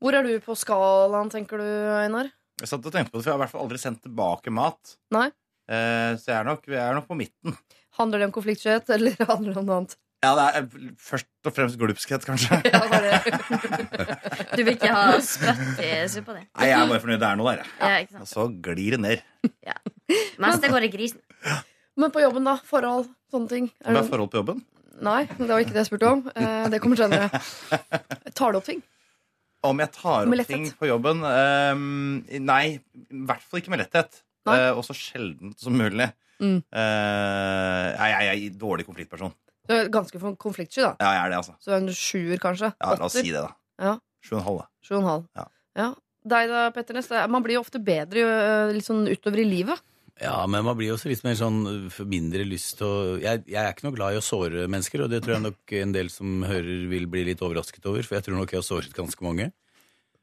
Hvor 0.02 0.18
er 0.18 0.24
du 0.26 0.34
på 0.44 0.56
skalaen, 0.58 1.30
tenker 1.32 1.62
du, 1.62 1.68
Einar? 2.02 2.30
Jeg 2.62 2.70
satt 2.70 2.86
og 2.86 2.94
tenkte 2.94 3.14
på 3.14 3.18
det, 3.22 3.24
for 3.26 3.32
jeg 3.32 3.34
har 3.34 3.40
i 3.40 3.44
hvert 3.46 3.54
fall 3.56 3.64
aldri 3.66 3.80
sendt 3.82 4.02
tilbake 4.06 4.52
mat. 4.54 4.96
Nei. 5.14 5.28
Eh, 5.72 6.14
så 6.20 6.26
jeg 6.34 6.38
er 6.42 6.48
nok, 6.50 6.66
jeg 6.68 6.82
er 6.84 6.98
nok 6.98 7.08
på 7.08 7.18
midten. 7.18 7.56
Handler 7.98 8.20
det 8.22 8.28
om 8.30 8.34
konfliktskyhet, 8.36 8.90
eller 8.98 9.16
handler 9.30 9.54
det 9.56 9.62
om 9.62 9.70
noe 9.70 9.78
annet? 9.82 9.96
Ja, 10.22 10.32
det 10.38 10.44
er 10.54 10.66
først 11.02 11.26
og 11.50 11.54
fremst 11.56 11.80
glupskhet, 11.82 12.26
kanskje. 12.28 12.60
Ja, 12.70 12.82
bare, 12.92 13.22
Du 14.58 14.62
vil 14.68 14.76
ikke 14.76 14.92
ha 14.94 15.16
spytt 15.26 15.80
i 15.82 15.90
suppa 16.14 16.36
di? 16.38 16.44
Nei, 16.46 16.68
jeg 16.70 16.78
er 16.78 16.92
bare 16.92 17.02
fornøyd 17.02 17.22
det 17.24 17.30
er 17.32 17.40
noe 17.40 17.54
der. 17.56 17.64
ja. 17.80 17.90
Ja, 17.90 18.04
ikke 18.06 18.22
Og 18.22 18.30
så 18.30 18.46
glir 18.68 18.98
det 18.98 19.02
ned. 19.02 19.24
Mens 20.44 20.62
det 20.62 20.70
går 20.74 20.86
i 20.86 20.92
grisen. 20.94 21.22
men 21.98 22.14
på 22.14 22.22
jobben, 22.22 22.46
da? 22.46 22.58
Forhold? 22.70 23.10
Sånne 23.34 23.50
ting? 23.50 23.72
Hva 23.82 23.90
Er 23.90 23.98
er 23.98 24.02
det, 24.04 24.10
forhold 24.14 24.32
på 24.36 24.42
jobben? 24.44 24.62
nei, 25.02 25.24
det 25.26 25.48
var 25.50 25.64
ikke 25.64 25.74
det 25.74 25.82
jeg 25.82 25.90
spurte 25.90 26.10
om. 26.14 26.20
Eh, 26.36 26.66
det 26.70 26.82
kommer 26.84 27.00
senere. 27.00 27.30
Tar 28.38 28.54
du 28.54 28.60
opp 28.62 28.68
ting? 28.70 28.84
Om 29.66 29.80
jeg 29.82 29.92
tar 29.98 30.28
opp 30.30 30.48
ting 30.50 30.68
på 30.78 30.88
jobben? 30.90 31.22
ehm, 31.26 32.22
nei, 32.46 32.64
i 32.78 33.24
hvert 33.26 33.42
fall 33.42 33.62
ikke 33.64 33.74
med 33.74 33.82
letthet. 33.82 34.22
Eh, 34.50 34.70
og 34.78 34.84
så 34.86 34.94
sjeldent 34.98 35.58
som 35.62 35.74
mulig. 35.78 36.12
Mm. 36.42 36.60
Eh, 36.74 37.88
jeg, 37.98 38.10
jeg, 38.14 38.28
jeg 38.30 38.52
er 38.52 38.60
dårlig 38.62 38.86
konfliktperson. 38.88 39.34
Du 39.70 39.76
er 39.76 39.90
ganske 39.94 40.22
konfliktsky, 40.42 40.82
da. 40.84 40.94
Ja, 41.00 41.12
jeg 41.16 41.26
er 41.26 41.34
det, 41.34 41.42
altså. 41.42 41.58
Så 41.62 41.76
en 41.78 41.92
sjuer, 41.96 42.38
kanskje? 42.42 42.72
Ja, 42.74 42.96
La 42.98 43.08
oss 43.08 43.18
si 43.18 43.28
det, 43.30 43.44
da. 43.44 43.52
Ja. 43.82 43.98
Sju 44.26 44.36
og 44.36 44.40
en 44.42 44.48
halv, 44.48 44.64
da. 44.64 44.70
Sju 44.86 44.96
og 44.96 45.02
en 45.02 45.10
halv. 45.10 45.28
Ja. 45.38 45.46
Ja. 45.82 45.92
Deg 46.32 46.52
da, 46.52 46.66
Petter 46.74 46.98
Næss. 46.98 47.10
Man 47.34 47.46
blir 47.46 47.58
jo 47.58 47.64
ofte 47.64 47.82
bedre 47.82 48.26
øh, 48.26 48.74
litt 48.76 48.86
sånn 48.86 49.08
utover 49.10 49.42
i 49.42 49.48
livet. 49.48 49.82
Ja, 50.22 50.36
men 50.46 50.66
man 50.68 50.76
blir 50.78 50.92
også 50.94 51.10
litt 51.10 51.24
mer 51.26 51.38
sånn 51.40 51.64
uh, 51.66 52.02
mindre 52.06 52.44
lyst 52.46 52.76
til 52.78 52.86
å 52.86 52.98
jeg, 53.18 53.42
jeg 53.50 53.58
er 53.58 53.72
ikke 53.72 53.88
noe 53.88 53.96
glad 53.96 54.14
i 54.14 54.20
å 54.20 54.26
såre 54.26 54.68
mennesker, 54.70 55.02
og 55.02 55.10
det 55.10 55.24
tror 55.24 55.38
jeg 55.38 55.46
nok 55.48 55.74
en 55.80 55.96
del 55.96 56.12
som 56.14 56.44
hører 56.46 56.84
vil 56.92 57.08
bli 57.10 57.24
litt 57.32 57.42
overrasket 57.42 57.88
over, 57.90 58.06
for 58.06 58.20
jeg 58.20 58.28
tror 58.28 58.38
nok 58.38 58.54
jeg 58.54 58.62
har 58.62 58.68
såret 58.68 58.94
ganske 58.94 59.26
mange. 59.26 59.50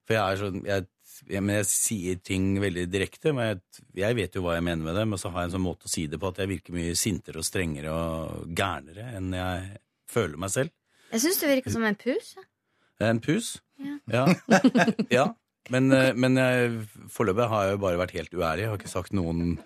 For 0.06 0.14
jeg 0.14 0.22
er 0.22 0.42
sånn 0.42 0.62
jeg, 0.68 0.86
jeg, 1.26 1.42
men 1.42 1.58
jeg 1.58 1.68
sier 1.70 2.20
ting 2.24 2.50
veldig 2.62 2.86
direkte, 2.92 3.32
men 3.36 3.50
jeg, 3.50 3.84
jeg 3.98 4.18
vet 4.18 4.38
jo 4.38 4.44
hva 4.44 4.56
jeg 4.56 4.66
mener 4.66 4.86
med 4.86 4.98
det, 4.98 5.06
men 5.10 5.20
så 5.20 5.32
har 5.32 5.44
jeg 5.44 5.50
en 5.50 5.56
sånn 5.56 5.64
måte 5.66 5.88
å 5.88 5.92
si 5.92 6.06
det 6.10 6.20
på 6.20 6.30
at 6.30 6.40
jeg 6.42 6.52
virker 6.52 6.76
mye 6.76 6.94
sintere 6.98 7.42
og 7.42 7.48
strengere 7.48 7.94
og 7.94 8.52
gærnere 8.58 9.10
enn 9.18 9.34
jeg 9.36 9.66
føler 10.08 10.40
meg 10.40 10.54
selv. 10.54 10.74
Jeg 11.12 11.24
syns 11.24 11.40
du 11.40 11.46
virker 11.48 11.74
som 11.74 11.86
en 11.88 11.98
pus. 11.98 12.34
Ja. 12.36 12.46
En 13.08 13.22
pus? 13.24 13.52
Ja. 13.80 13.98
Ja. 14.12 14.24
ja. 15.18 15.26
Men, 15.72 15.90
eh, 15.92 16.14
men 16.16 16.38
foreløpig 17.12 17.48
har 17.52 17.66
jeg 17.66 17.76
jo 17.76 17.82
bare 17.84 18.00
vært 18.00 18.16
helt 18.16 18.34
uærlig. 18.34 18.64
Jeg 18.64 18.72
har 18.72 18.80
ikke 18.80 18.92
sagt 18.92 19.16
noen 19.16 19.58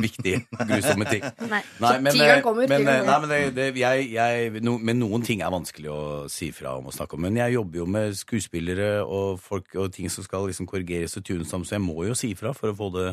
viktige, 0.00 0.42
grusomme 0.50 1.06
ting. 1.10 1.24
Nei. 1.52 1.60
Nei, 1.82 1.92
men, 2.00 2.12
Tigeren 2.12 2.38
eh, 2.38 2.44
kommer, 2.44 2.68
men, 2.68 2.84
tigeren 2.84 3.02
eh, 3.02 3.08
nei, 3.08 3.16
men, 3.20 3.32
det, 3.32 3.40
det, 3.56 3.66
jeg, 3.80 4.06
jeg, 4.14 4.62
no, 4.64 4.76
men 4.80 5.00
noen 5.02 5.24
ting 5.26 5.42
er 5.44 5.52
vanskelig 5.52 5.90
å 5.92 6.02
si 6.32 6.48
fra 6.56 6.76
om 6.78 6.88
og 6.88 6.96
snakke 6.96 7.18
om. 7.18 7.24
Men 7.26 7.40
jeg 7.42 7.56
jobber 7.58 7.82
jo 7.82 7.88
med 7.96 8.16
skuespillere 8.16 8.90
og 9.04 9.42
folk 9.42 9.76
og 9.76 9.92
ting 9.94 10.08
som 10.12 10.24
skal 10.26 10.48
liksom 10.48 10.68
korrigeres 10.70 11.18
og 11.20 11.26
tunes 11.28 11.52
om, 11.56 11.66
så 11.66 11.76
jeg 11.76 11.84
må 11.84 12.06
jo 12.08 12.16
si 12.18 12.32
fra 12.38 12.54
for 12.56 12.72
å 12.72 12.78
få 12.78 12.88
det, 12.96 13.08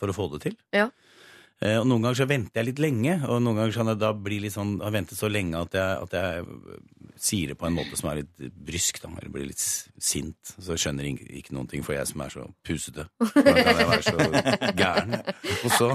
for 0.00 0.12
å 0.12 0.16
få 0.16 0.30
det 0.34 0.42
til. 0.48 0.56
Ja. 0.76 0.88
Eh, 1.64 1.78
og 1.80 1.86
noen 1.88 2.04
ganger 2.04 2.18
så 2.20 2.28
venter 2.28 2.60
jeg 2.60 2.68
litt 2.68 2.82
lenge, 2.84 3.14
og 3.24 3.40
noen 3.40 3.56
ganger 3.56 3.72
så 3.72 3.80
kan 3.80 3.90
jeg 3.94 4.00
da 4.02 4.10
bli 4.26 4.40
litt 4.44 4.52
sånn, 4.52 4.74
har 4.84 4.92
ventet 4.92 5.16
så 5.16 5.30
lenge 5.32 5.62
at 5.64 5.76
jeg, 5.78 6.02
at 6.04 6.16
jeg 6.18 6.42
øh, 6.44 6.82
sier 7.16 7.52
det 7.52 7.56
på 7.56 7.68
en 7.68 7.78
måte 7.78 7.96
som 7.96 8.10
er 8.10 8.20
litt 8.20 8.58
brysk, 8.68 9.00
da, 9.00 9.08
eller 9.16 9.32
blir 9.32 9.48
litt 9.48 9.62
sint. 9.62 10.52
Så 10.52 10.76
skjønner 10.76 11.08
ikke, 11.08 11.30
ikke 11.40 11.56
noen 11.56 11.70
ting, 11.70 11.86
for 11.86 11.96
jeg 11.96 12.10
som 12.10 12.24
er 12.26 12.34
så 12.34 12.44
pusete. 12.66 13.08
Da 13.22 13.56
kan 13.56 13.80
jeg 13.80 13.88
være 13.88 14.04
så 14.04 14.74
gæren. 14.76 15.16
Og 15.62 15.70
så 15.72 15.90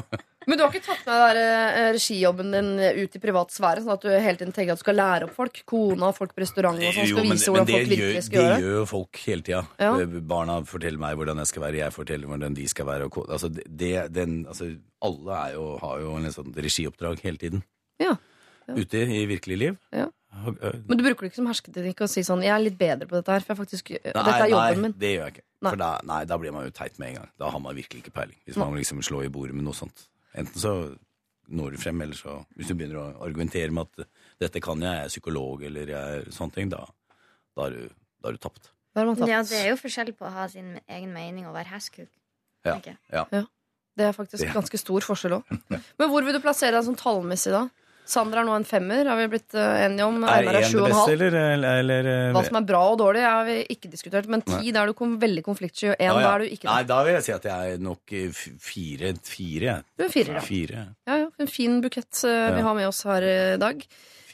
Men 0.48 0.58
du 0.58 0.64
har 0.64 0.72
ikke 0.74 0.86
tatt 0.88 1.04
med 1.06 1.20
der, 1.22 1.38
øh, 1.38 1.92
regijobben 1.94 2.52
din 2.56 2.70
ut 3.04 3.16
i 3.16 3.20
privat 3.22 3.52
sfære, 3.54 3.84
sånn 3.84 3.94
at 3.94 4.02
du 4.02 4.10
hele 4.10 4.38
tiden 4.40 4.54
tenker 4.56 4.74
at 4.74 4.80
du 4.80 4.84
skal 4.86 4.98
lære 4.98 5.28
opp 5.28 5.36
folk? 5.36 5.60
Kona 5.70 6.10
folk 6.18 6.34
på 6.34 6.42
restaurant 6.42 6.80
og 6.82 6.94
sånn, 6.96 7.10
skal 7.12 7.22
men, 7.28 7.36
vise 7.38 7.52
hvordan 7.52 7.68
det, 7.70 7.76
folk 7.76 7.86
gjør, 7.86 7.92
virkelig 7.92 8.16
det 8.18 8.24
skal 8.26 8.42
gjøre 8.42 8.56
det? 8.56 8.64
gjør 8.66 8.88
folk 8.90 9.22
hele 9.28 9.42
tida. 9.46 9.62
Ja. 9.80 9.92
Barna 10.32 10.56
forteller 10.66 10.98
meg 11.04 11.20
hvordan 11.20 11.38
jeg 11.44 11.52
skal 11.52 11.62
være, 11.68 11.78
jeg 11.84 11.94
forteller 11.94 12.28
hvordan 12.32 12.56
de 12.58 12.68
skal 12.74 12.86
være. 12.90 13.06
Og, 13.12 13.30
altså, 13.30 13.52
det- 13.54 13.68
det, 13.70 13.92
den, 14.14 14.46
altså, 14.48 14.72
alle 15.02 15.42
jo, 15.54 15.78
har 15.78 16.00
jo 16.02 16.16
en 16.18 16.32
sånn 16.34 16.54
regioppdrag 16.56 17.20
hele 17.22 17.38
tiden. 17.38 17.64
Ja. 18.00 18.16
Ja. 18.68 18.74
Ute 18.76 18.98
i 18.98 19.26
virkelig 19.30 19.58
liv. 19.58 19.78
Ja. 19.92 20.08
Men 20.32 20.98
du 20.98 21.04
bruker 21.04 21.22
det 21.26 21.32
ikke 21.34 21.42
som 21.42 21.48
hersketeknikk 21.48 22.02
å 22.02 22.08
si 22.10 22.22
sånn 22.22 22.42
'jeg 22.42 22.56
er 22.56 22.64
litt 22.64 22.78
bedre 22.78 23.06
på 23.06 23.20
dette 23.20 23.28
her', 23.28 23.44
for 23.44 23.56
faktisk, 23.56 23.90
Nei, 23.92 24.00
dette 24.14 24.42
er 24.42 24.50
jobben 24.50 24.82
nei, 24.82 24.94
det 24.98 25.10
gjør 25.18 25.26
jeg 25.26 25.34
ikke. 25.34 25.44
Nei. 25.62 25.70
For 25.70 25.76
da, 25.78 26.00
nei, 26.04 26.26
da 26.26 26.38
blir 26.38 26.52
man 26.54 26.64
jo 26.64 26.72
teit 26.72 26.98
med 26.98 27.10
en 27.10 27.16
gang. 27.16 27.30
Da 27.38 27.50
har 27.50 27.60
man 27.60 27.76
virkelig 27.76 28.02
ikke 28.04 28.14
peiling. 28.14 28.38
Hvis 28.48 28.56
man 28.58 28.74
liksom 28.74 29.02
slår 29.04 29.26
i 29.26 29.30
bordet 29.30 29.54
med 29.54 29.64
noe 29.66 29.74
sånt. 29.74 30.08
Enten 30.38 30.62
så 30.62 30.74
når 31.52 31.76
du 31.76 31.82
frem, 31.82 32.02
eller 32.06 32.16
så 32.16 32.38
Hvis 32.56 32.70
du 32.70 32.76
begynner 32.76 33.00
å 33.02 33.08
argumentere 33.26 33.74
med 33.76 33.90
at 33.90 34.08
'dette 34.40 34.62
kan 34.64 34.80
jeg, 34.80 34.96
jeg 34.96 35.06
er 35.06 35.12
psykolog', 35.12 35.66
eller 35.68 35.90
jeg 35.90 36.20
er 36.20 36.30
sånne 36.32 36.56
ting, 36.56 36.70
da, 36.72 36.86
da 37.58 37.68
er 37.68 37.76
du, 37.76 37.90
da 38.22 38.30
er 38.30 38.38
du 38.38 38.42
tapt. 38.42 38.72
Da 38.96 39.02
er 39.02 39.10
man 39.10 39.18
tapt. 39.20 39.30
Ja, 39.30 39.42
det 39.44 39.60
er 39.60 39.70
jo 39.72 39.80
forskjell 39.80 40.14
på 40.16 40.28
å 40.28 40.32
ha 40.32 40.48
sin 40.52 40.80
egen 40.88 41.12
mening 41.14 41.48
og 41.48 41.56
være 41.56 41.74
hestkuk. 41.74 42.10
Ja. 42.66 42.80
ja. 42.86 43.26
ja. 43.32 43.44
Det 43.98 44.08
er 44.08 44.16
faktisk 44.16 44.48
ganske 44.54 44.80
stor 44.80 45.04
forskjell 45.04 45.38
òg. 45.40 45.54
Men 46.00 46.12
hvor 46.12 46.24
vil 46.24 46.36
du 46.36 46.42
plassere 46.44 46.78
deg 46.78 46.88
sånn 46.88 47.00
tallmessig, 47.00 47.52
da? 47.52 47.68
Sander 48.12 48.42
er 48.42 48.48
nå 48.48 48.56
en 48.60 48.66
femmer, 48.68 49.08
har 49.08 49.20
vi 49.22 49.28
blitt 49.32 49.56
eh, 49.56 49.86
enige 49.86 50.06
om. 50.08 50.18
Er 50.28 50.42
Einar 50.42 50.58
er 50.60 50.66
sju 50.68 50.78
det 50.78 50.82
og 50.84 50.90
en 50.90 50.98
halv. 51.00 51.26
eller 51.72 52.10
Hva 52.36 52.44
som 52.48 52.58
er 52.60 52.66
bra 52.68 52.82
og 52.92 52.98
dårlig, 53.00 53.22
har 53.24 53.46
vi 53.48 53.58
ikke 53.72 53.92
diskutert. 53.94 54.28
Men 54.32 54.44
ti, 54.44 54.58
Nei. 54.58 54.74
da 54.76 54.84
er 54.84 54.92
du 54.92 54.98
kom 55.00 55.14
veldig 55.22 55.44
konfliktsky, 55.48 55.94
og 55.94 55.96
én, 55.96 56.10
Ja, 56.10 56.16
ja. 56.18 56.26
da 56.28 56.34
er 56.36 56.44
du 56.44 56.56
ikke 56.58 56.68
Nei, 56.70 56.82
da 56.92 56.98
vil 57.08 57.16
jeg 57.18 57.24
si 57.30 57.36
at 57.38 57.48
jeg 57.52 57.76
er 57.78 57.86
nok 57.88 58.16
eh, 58.20 58.42
fire. 58.72 59.14
Fire. 59.32 59.78
Du 59.96 60.04
er 60.08 60.18
en 60.26 60.36
ja. 60.36 60.44
Fire, 60.46 60.88
Ja, 61.08 61.18
ja, 61.24 61.30
en 61.40 61.52
fin 61.52 61.80
bukett 61.82 62.24
eh, 62.28 62.50
vi 62.58 62.66
har 62.68 62.76
med 62.78 62.88
oss 62.92 63.04
her 63.08 63.24
i 63.32 63.38
dag. 63.62 63.86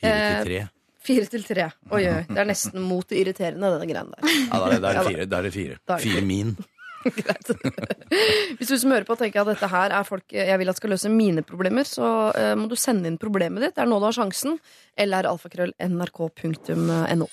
fire 0.02 0.14
Eh, 0.14 0.32
til 0.38 0.50
tre. 0.52 0.64
Fire 1.08 1.26
til 1.32 1.44
tre. 1.48 1.68
Oi, 1.96 2.02
oi. 2.04 2.24
Det 2.28 2.42
er 2.42 2.50
nesten 2.50 2.82
mot 2.84 3.06
det 3.08 3.22
irriterende, 3.22 3.70
denne 3.78 3.88
greiene 3.88 4.12
der. 4.18 4.34
Ja, 4.52 4.58
da 4.60 4.66
er 4.66 4.74
det, 4.74 4.82
da 4.82 4.90
er 4.90 4.98
det 4.98 5.06
fire. 5.08 5.26
Da 5.26 5.38
er 5.38 5.48
det 5.48 5.54
fire. 5.56 5.78
Det 5.88 6.02
Fire 6.04 6.26
min. 6.28 6.58
Hvis 8.58 8.72
du 8.72 8.76
som 8.78 8.94
hører 8.94 9.08
på 9.08 9.18
tenker 9.20 9.44
at 9.44 9.52
dette 9.54 9.70
her 9.72 9.94
er 9.96 10.08
folk 10.08 10.36
jeg 10.36 10.60
vil 10.62 10.72
at 10.72 10.80
skal 10.80 10.94
løse 10.96 11.12
mine 11.14 11.44
problemer, 11.46 11.88
så 11.88 12.12
uh, 12.34 12.54
må 12.60 12.70
du 12.72 12.78
sende 12.80 13.10
inn 13.12 13.20
problemet 13.22 13.64
ditt. 13.64 13.78
Det 13.78 13.86
er 13.86 13.90
nå 13.90 14.02
du 14.02 14.10
har 14.10 14.18
sjansen. 14.18 14.60
Eller 14.98 15.30
alfakrøll 15.30 15.76
nrk.no. 15.78 17.30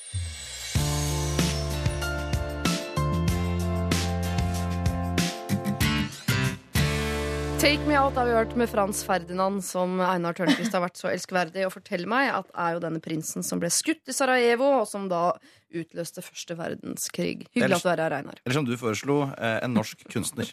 Take 7.65 7.87
Me 7.89 7.97
Out 7.97 8.19
har 8.21 8.27
vi 8.29 8.33
hørt 8.37 8.51
med 8.61 8.69
Frans 8.69 8.99
Ferdinand, 9.07 9.63
som 9.65 9.97
Einar 10.05 10.35
Tørnquist 10.37 10.75
har 10.77 10.83
vært 10.85 10.99
så 11.01 11.09
elskverdig 11.09 11.63
å 11.65 11.71
fortelle 11.73 12.05
meg 12.05 12.29
at 12.29 12.51
er 12.61 12.75
jo 12.75 12.83
denne 12.83 13.01
prinsen 13.01 13.41
som 13.41 13.57
ble 13.63 13.71
skutt 13.73 14.05
i 14.05 14.13
Sarajevo, 14.13 14.67
og 14.83 14.85
som 14.91 15.07
da 15.09 15.33
utløste 15.73 16.21
første 16.21 16.59
verdenskrig. 16.59 17.47
Hyggelig 17.57 17.79
at 17.79 17.87
du 17.87 17.89
er 17.95 18.03
her, 18.05 18.17
Einar. 18.19 18.37
Eller 18.45 18.59
som 18.59 18.69
du 18.69 18.75
foreslo, 18.77 19.33
eh, 19.33 19.65
en 19.65 19.73
norsk 19.73 20.05
kunstner. 20.13 20.53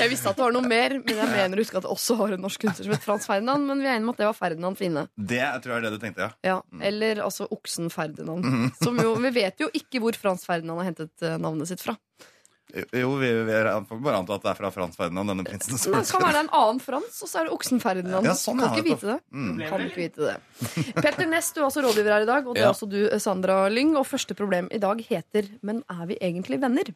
Jeg 0.00 0.08
visste 0.14 0.32
at 0.32 0.40
det 0.40 0.46
var 0.46 0.56
noe 0.56 0.64
mer, 0.64 0.96
men 1.04 1.16
jeg 1.20 1.28
mener 1.34 1.60
å 1.60 1.60
huske 1.60 1.76
at 1.76 1.84
det 1.84 1.92
også 1.92 2.16
var 2.16 2.32
en 2.38 2.44
norsk 2.46 2.64
kunstner 2.64 2.88
som 2.88 2.96
het 2.96 3.04
Frans 3.04 3.28
Ferdinand. 3.28 3.68
Men 3.68 3.84
vi 3.84 3.88
er 3.90 3.98
enige 3.98 4.08
om 4.08 4.14
at 4.14 4.20
det 4.22 4.28
var 4.30 4.36
Ferdinand 4.38 4.80
Fine. 4.80 5.06
Det 5.16 5.44
tror 5.60 5.74
jeg 5.74 5.76
er 5.76 5.84
det 5.84 5.92
du 5.92 6.00
tenkte, 6.02 6.24
ja. 6.24 6.32
Ja, 6.54 6.58
Eller 6.88 7.20
altså 7.24 7.44
oksen 7.52 7.92
Ferdinand. 7.92 8.48
Som 8.80 8.96
jo, 9.02 9.12
vi 9.20 9.30
vet 9.42 9.60
jo 9.60 9.68
ikke 9.76 10.00
hvor 10.00 10.16
Frans 10.16 10.48
Ferdinand 10.48 10.80
har 10.80 10.88
hentet 10.94 11.26
eh, 11.26 11.36
navnet 11.36 11.68
sitt 11.68 11.84
fra. 11.84 11.98
Jo, 12.74 13.12
vi, 13.20 13.28
vi 13.46 13.52
er, 13.54 13.68
får 13.86 14.00
bare 14.02 14.18
anta 14.18 14.34
at 14.34 14.42
det 14.42 14.50
er 14.50 14.58
fra 14.58 14.70
Frans 14.74 14.96
Ferdinand, 14.98 15.30
denne 15.30 15.44
prinsen. 15.46 15.76
det 15.78 16.02
kan 16.10 16.24
være 16.24 16.32
det 16.34 16.40
er 16.40 16.46
en 16.46 16.52
annen 16.58 16.80
Frans, 16.82 17.20
og 17.22 17.30
så 17.30 17.38
er 17.40 17.46
det 17.48 17.54
oksen 17.54 17.82
Ferdinand. 17.82 18.26
Ja, 18.26 18.34
sånn, 18.38 18.58
kan 18.58 18.74
ikke 18.74 18.86
vite 18.88 19.10
det. 19.12 19.18
Mm. 19.30 19.62
Kan 19.70 19.84
ikke 19.86 20.00
vite 20.02 20.26
det. 20.32 20.94
Petter 20.98 21.30
Næss, 21.30 21.52
du 21.54 21.60
er 21.62 21.68
altså 21.68 21.84
rådgiver 21.86 22.16
her 22.16 22.26
i 22.26 22.30
dag, 22.32 22.46
og 22.48 22.56
det 22.58 22.64
er 22.64 22.66
Ja. 22.66 22.72
også 22.74 22.88
du, 22.90 22.98
Sandra 23.22 23.60
Lyng. 23.70 23.94
Og 24.00 24.06
første 24.10 24.34
problem 24.34 24.66
i 24.74 24.80
dag 24.82 25.00
heter 25.06 25.48
Men 25.62 25.84
er 25.90 26.06
vi 26.10 26.18
egentlig 26.18 26.58
venner? 26.60 26.90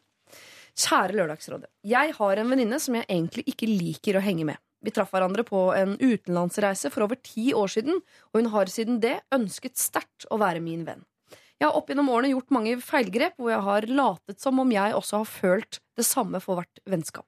Kjære 0.79 1.15
Lørdagsrådet. 1.15 1.69
Jeg 1.87 2.13
har 2.19 2.39
en 2.43 2.49
venninne 2.51 2.79
som 2.79 2.95
jeg 2.95 3.07
egentlig 3.09 3.47
ikke 3.47 3.67
liker 3.67 4.19
å 4.19 4.23
henge 4.23 4.45
med. 4.45 4.59
Vi 4.83 4.91
traff 4.95 5.11
hverandre 5.11 5.43
på 5.43 5.59
en 5.75 5.97
utenlandsreise 5.99 6.91
for 6.93 7.03
over 7.03 7.19
ti 7.19 7.49
år 7.51 7.67
siden, 7.71 7.97
og 8.31 8.37
hun 8.39 8.51
har 8.53 8.71
siden 8.71 9.01
det 9.03 9.17
ønsket 9.35 9.75
sterkt 9.75 10.27
å 10.31 10.37
være 10.39 10.61
min 10.63 10.85
venn. 10.87 11.01
Jeg 11.59 11.67
har 11.67 11.75
opp 11.75 11.89
gjennom 11.91 12.07
årene 12.13 12.31
gjort 12.31 12.53
mange 12.55 12.77
feilgrep 12.79 13.35
hvor 13.35 13.51
jeg 13.51 13.63
har 13.65 13.87
latet 13.91 14.39
som 14.39 14.61
om 14.63 14.69
jeg 14.71 14.95
også 14.95 15.19
har 15.19 15.27
følt 15.27 15.79
det 15.99 16.05
samme 16.07 16.39
for 16.43 16.59
hvert 16.59 16.81
vennskap. 16.87 17.27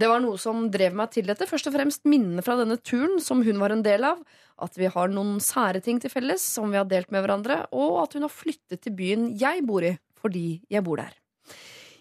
Det 0.00 0.08
var 0.08 0.22
noe 0.22 0.38
som 0.40 0.68
drev 0.72 0.94
meg 0.96 1.10
til 1.12 1.26
dette. 1.28 1.48
Først 1.50 1.66
og 1.68 1.74
fremst 1.74 2.06
minnene 2.08 2.44
fra 2.46 2.54
denne 2.56 2.78
turen 2.78 3.18
som 3.20 3.42
hun 3.44 3.58
var 3.60 3.74
en 3.74 3.82
del 3.84 4.06
av. 4.06 4.22
At 4.62 4.78
vi 4.80 4.88
har 4.88 5.12
noen 5.12 5.42
sære 5.44 5.82
ting 5.84 6.00
til 6.00 6.12
felles 6.12 6.44
som 6.46 6.70
vi 6.72 6.78
har 6.80 6.88
delt 6.88 7.10
med 7.12 7.26
hverandre. 7.26 7.66
Og 7.76 7.98
at 8.06 8.16
hun 8.16 8.24
har 8.24 8.32
flyttet 8.32 8.80
til 8.86 8.96
byen 8.96 9.28
jeg 9.40 9.66
bor 9.68 9.84
i, 9.84 9.92
fordi 10.22 10.62
jeg 10.72 10.86
bor 10.86 11.02
der. 11.02 11.19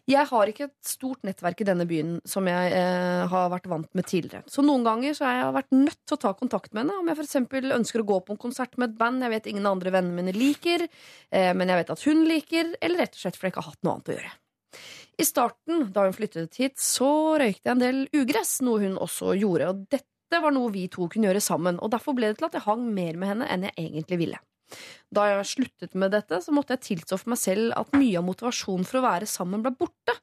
Jeg 0.10 0.26
har 0.30 0.50
ikke 0.50 0.68
et 0.70 0.76
stort 0.86 1.24
nettverk 1.28 1.62
i 1.64 1.68
denne 1.68 1.86
byen 1.90 2.18
som 2.28 2.48
jeg 2.50 2.74
eh, 2.76 3.24
har 3.32 3.50
vært 3.52 3.70
vant 3.72 3.90
med 3.98 4.08
tidligere. 4.10 4.44
Så 4.50 4.64
noen 4.66 4.86
ganger 4.88 5.16
så 5.18 5.28
har 5.28 5.38
jeg 5.38 5.56
vært 5.60 5.76
nødt 5.76 6.02
til 6.04 6.18
å 6.18 6.22
ta 6.24 6.34
kontakt 6.38 6.74
med 6.74 6.86
henne 6.86 7.00
om 7.02 7.10
jeg 7.12 7.20
f.eks. 7.20 7.40
ønsker 7.80 8.04
å 8.04 8.10
gå 8.14 8.20
på 8.26 8.36
en 8.36 8.42
konsert 8.42 8.78
med 8.78 8.92
et 8.92 9.00
band 9.00 9.26
jeg 9.26 9.34
vet 9.36 9.50
ingen 9.52 9.70
andre 9.70 9.94
vennene 9.94 10.22
mine 10.22 10.36
liker, 10.36 10.86
eh, 10.86 11.52
men 11.58 11.72
jeg 11.72 11.82
vet 11.82 11.96
at 11.96 12.06
hun 12.08 12.24
liker, 12.30 12.76
eller 12.80 13.04
rett 13.04 13.18
og 13.18 13.24
slett 13.24 13.40
fordi 13.40 13.50
jeg 13.50 13.56
ikke 13.56 13.66
har 13.66 13.74
hatt 13.74 13.84
noe 13.84 13.98
annet 13.98 14.12
å 14.12 14.18
gjøre. 14.18 14.36
I 15.20 15.26
starten, 15.28 15.90
da 15.92 16.06
hun 16.06 16.16
flyttet 16.16 16.62
hit, 16.62 16.78
så 16.80 17.10
røykte 17.42 17.68
jeg 17.68 17.76
en 17.76 17.84
del 17.84 18.06
ugress, 18.16 18.60
noe 18.64 18.86
hun 18.86 18.96
også 19.02 19.34
gjorde. 19.36 19.74
Og 19.74 19.82
dette 19.92 20.40
var 20.40 20.54
noe 20.56 20.72
vi 20.72 20.86
to 20.92 21.10
kunne 21.12 21.28
gjøre 21.28 21.44
sammen, 21.44 21.82
og 21.84 21.92
derfor 21.92 22.16
ble 22.16 22.32
det 22.32 22.40
til 22.40 22.48
at 22.48 22.56
jeg 22.56 22.68
hang 22.70 22.86
mer 22.96 23.20
med 23.20 23.34
henne 23.34 23.50
enn 23.52 23.68
jeg 23.68 23.76
egentlig 23.84 24.22
ville. 24.22 24.40
Da 25.16 25.26
jeg 25.30 25.50
sluttet 25.50 25.98
med 25.98 26.14
dette, 26.14 26.42
så 26.44 26.54
måtte 26.56 26.76
jeg 26.76 26.86
tilstå 26.92 27.20
for 27.22 27.34
meg 27.34 27.42
selv 27.42 27.76
at 27.80 27.94
mye 27.98 28.20
av 28.20 28.28
motivasjonen 28.28 28.88
for 28.88 29.02
å 29.02 29.06
være 29.08 29.30
sammen 29.30 29.66
ble 29.66 29.74
borte. 29.78 30.16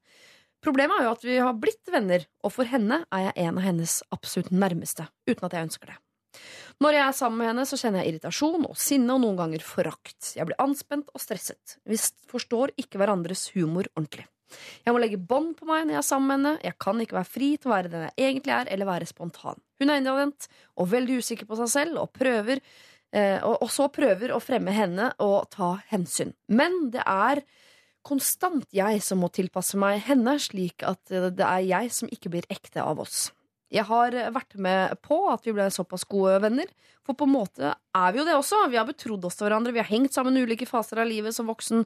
Problemet 0.64 0.98
er 0.98 1.06
jo 1.06 1.14
at 1.14 1.24
vi 1.26 1.36
har 1.38 1.58
blitt 1.60 1.92
venner, 1.92 2.24
og 2.42 2.54
for 2.54 2.68
henne 2.68 3.02
er 3.14 3.28
jeg 3.28 3.46
en 3.46 3.60
av 3.60 3.66
hennes 3.66 4.00
absolutt 4.14 4.50
nærmeste, 4.54 5.06
uten 5.28 5.46
at 5.46 5.56
jeg 5.56 5.68
ønsker 5.68 5.92
det. 5.92 5.98
Når 6.84 6.96
jeg 6.96 7.04
er 7.06 7.16
sammen 7.16 7.40
med 7.40 7.50
henne, 7.50 7.64
så 7.68 7.78
kjenner 7.80 8.02
jeg 8.02 8.14
irritasjon 8.14 8.66
og 8.68 8.78
sinne 8.80 9.14
og 9.14 9.22
noen 9.22 9.38
ganger 9.38 9.62
forakt. 9.64 10.32
Jeg 10.36 10.48
blir 10.48 10.58
anspent 10.60 11.12
og 11.14 11.22
stresset. 11.22 11.78
Vi 11.88 11.98
forstår 12.28 12.74
ikke 12.80 13.00
hverandres 13.00 13.48
humor 13.54 13.88
ordentlig. 13.94 14.26
Jeg 14.84 14.94
må 14.94 15.00
legge 15.02 15.18
bånd 15.18 15.56
på 15.58 15.66
meg 15.68 15.86
når 15.86 15.96
jeg 15.96 16.02
er 16.02 16.06
sammen 16.06 16.28
med 16.28 16.36
henne. 16.36 16.66
Jeg 16.68 16.78
kan 16.82 17.00
ikke 17.02 17.18
være 17.18 17.30
fri 17.30 17.48
til 17.56 17.70
å 17.70 17.74
være 17.74 17.92
den 17.92 18.04
jeg 18.06 18.28
egentlig 18.28 18.54
er, 18.58 18.68
eller 18.74 18.90
være 18.90 19.08
spontan. 19.08 19.62
Hun 19.80 19.90
er 19.90 20.02
innadvendt 20.02 20.50
og 20.76 20.92
veldig 20.92 21.18
usikker 21.22 21.48
på 21.48 21.58
seg 21.62 21.72
selv, 21.72 22.02
og 22.02 22.12
prøver 22.14 22.62
og, 23.16 23.62
og 23.64 23.70
så 23.72 23.86
prøver 23.92 24.34
å 24.34 24.42
fremme 24.42 24.74
henne 24.74 25.12
og 25.24 25.48
ta 25.54 25.76
hensyn. 25.92 26.34
Men 26.52 26.90
det 26.94 27.04
er 27.06 27.44
konstant 28.06 28.66
jeg 28.74 29.02
som 29.04 29.22
må 29.22 29.30
tilpasse 29.34 29.78
meg 29.80 30.04
henne, 30.06 30.36
slik 30.42 30.84
at 30.86 31.14
eh, 31.14 31.30
det 31.34 31.46
er 31.46 31.64
jeg 31.66 31.94
som 31.94 32.12
ikke 32.12 32.36
blir 32.36 32.52
ekte 32.52 32.84
av 32.84 33.02
oss. 33.02 33.30
Jeg 33.74 33.82
har 33.88 34.14
vært 34.30 34.54
med 34.62 34.92
på 35.02 35.16
at 35.32 35.42
vi 35.42 35.52
ble 35.56 35.64
såpass 35.74 36.04
gode 36.06 36.36
venner. 36.44 36.68
For 37.02 37.18
på 37.18 37.26
en 37.26 37.32
måte 37.32 37.72
er 37.74 38.12
vi 38.14 38.20
jo 38.20 38.26
det 38.28 38.36
også. 38.38 38.60
Vi 38.70 38.78
har 38.78 38.86
betrodd 38.86 39.26
oss 39.26 39.34
til 39.38 39.48
hverandre. 39.48 39.72
Vi 39.74 39.80
har 39.82 39.88
hengt 39.90 40.14
sammen 40.14 40.38
ulike 40.38 40.68
faser 40.70 41.00
av 41.02 41.10
livet 41.10 41.34
som 41.34 41.50
voksen. 41.50 41.82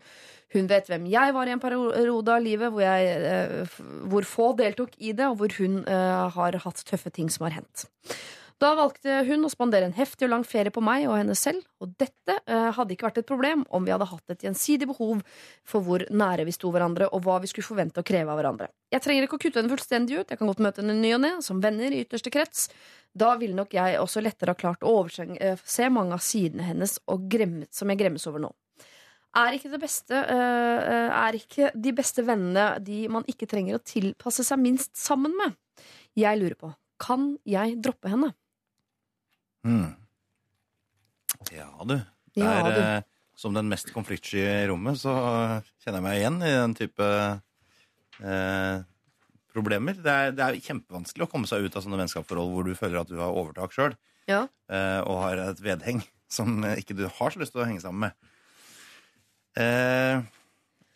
Hun 0.52 0.68
vet 0.68 0.90
hvem 0.92 1.08
jeg 1.08 1.32
var 1.36 1.48
i 1.48 1.54
en 1.54 1.62
periode 1.62 2.34
av 2.36 2.44
livet 2.44 2.68
hvor, 2.68 2.84
jeg, 2.84 3.16
eh, 3.32 3.80
hvor 4.12 4.28
få 4.28 4.50
deltok 4.60 4.92
i 5.00 5.14
det, 5.16 5.30
og 5.32 5.40
hvor 5.40 5.56
hun 5.56 5.80
eh, 5.88 6.36
har 6.36 6.60
hatt 6.66 6.84
tøffe 6.84 7.12
ting 7.16 7.32
som 7.32 7.48
har 7.48 7.56
hendt. 7.62 7.88
Da 8.60 8.74
valgte 8.76 9.22
hun 9.24 9.46
å 9.46 9.48
spandere 9.48 9.86
en 9.88 9.94
heftig 9.96 10.26
og 10.26 10.34
lang 10.34 10.42
ferie 10.44 10.72
på 10.74 10.82
meg 10.84 11.06
og 11.08 11.14
henne 11.16 11.32
selv, 11.38 11.62
og 11.80 11.94
dette 12.00 12.34
eh, 12.44 12.66
hadde 12.76 12.92
ikke 12.92 13.06
vært 13.06 13.20
et 13.22 13.28
problem 13.28 13.62
om 13.72 13.86
vi 13.86 13.92
hadde 13.94 14.08
hatt 14.10 14.34
et 14.34 14.42
gjensidig 14.44 14.90
behov 14.90 15.22
for 15.64 15.86
hvor 15.86 16.04
nære 16.12 16.44
vi 16.44 16.52
sto 16.52 16.68
hverandre, 16.74 17.08
og 17.08 17.24
hva 17.24 17.38
vi 17.40 17.48
skulle 17.48 17.64
forvente 17.64 18.02
og 18.02 18.08
kreve 18.10 18.28
av 18.28 18.36
hverandre. 18.36 18.68
Jeg 18.92 19.00
trenger 19.06 19.24
ikke 19.24 19.38
å 19.38 19.40
kutte 19.46 19.62
henne 19.62 19.72
fullstendig 19.72 20.18
ut, 20.18 20.28
jeg 20.28 20.40
kan 20.40 20.50
godt 20.50 20.60
møte 20.66 20.82
henne 20.82 20.98
ny 20.98 21.12
og 21.16 21.22
ne, 21.24 21.30
som 21.46 21.62
venner 21.64 21.94
i 21.96 22.02
ytterste 22.04 22.32
krets. 22.34 22.66
Da 23.16 23.30
ville 23.40 23.56
nok 23.56 23.72
jeg 23.78 23.96
også 24.02 24.20
lettere 24.20 24.52
ha 24.52 24.60
klart 24.60 24.84
å 24.84 24.92
overse 24.98 25.88
mange 25.88 26.18
av 26.18 26.20
sidene 26.24 26.68
hennes 26.68 26.98
og 27.08 27.24
gremmet, 27.32 27.72
som 27.72 27.88
jeg 27.88 28.02
gremmes 28.02 28.28
over 28.28 28.44
nå. 28.44 28.52
Er 29.40 29.56
ikke, 29.56 29.72
beste, 29.80 30.20
uh, 30.20 31.08
er 31.22 31.38
ikke 31.38 31.70
de 31.78 31.94
beste 31.96 32.26
vennene 32.26 32.74
de 32.82 33.04
man 33.08 33.24
ikke 33.30 33.48
trenger 33.48 33.78
å 33.78 33.82
tilpasse 33.86 34.44
seg 34.44 34.60
minst 34.60 34.92
sammen 34.98 35.32
med? 35.38 35.56
Jeg 36.18 36.42
lurer 36.42 36.58
på, 36.58 36.74
kan 37.00 37.32
jeg 37.48 37.78
droppe 37.80 38.10
henne? 38.12 38.34
Hmm. 39.66 39.92
Ja, 41.52 41.68
du. 41.84 41.96
Det 42.34 42.44
Ja, 42.44 42.52
er, 42.60 42.70
du. 42.70 42.80
eh, 42.80 43.02
som 43.36 43.54
den 43.56 43.68
mest 43.70 43.90
konfliktsky 43.94 44.40
i 44.44 44.66
rommet, 44.70 44.98
så 45.00 45.12
kjenner 45.82 45.98
jeg 46.00 46.06
meg 46.06 46.18
igjen 46.20 46.38
i 46.46 46.52
den 46.54 46.74
type 46.78 47.06
eh, 48.20 48.82
problemer. 49.54 49.98
Det 49.98 50.12
er, 50.14 50.32
det 50.36 50.44
er 50.46 50.58
kjempevanskelig 50.62 51.26
å 51.26 51.30
komme 51.32 51.48
seg 51.50 51.64
ut 51.66 51.76
av 51.76 51.84
sånne 51.84 51.98
vennskapsforhold 52.02 52.52
hvor 52.54 52.68
du 52.68 52.74
føler 52.78 53.00
at 53.02 53.10
du 53.10 53.16
har 53.20 53.34
overtak 53.34 53.74
sjøl, 53.76 53.96
Ja. 54.30 54.44
eh, 54.70 55.00
og 55.04 55.22
har 55.24 55.42
et 55.50 55.60
vedheng 55.64 56.02
som 56.30 56.60
ikke 56.76 56.94
du 56.98 57.06
har 57.08 57.32
så 57.34 57.40
lyst 57.42 57.52
til 57.56 57.64
å 57.64 57.66
henge 57.68 57.82
sammen 57.82 58.08
med. 58.08 58.12
Eh, 59.58 60.20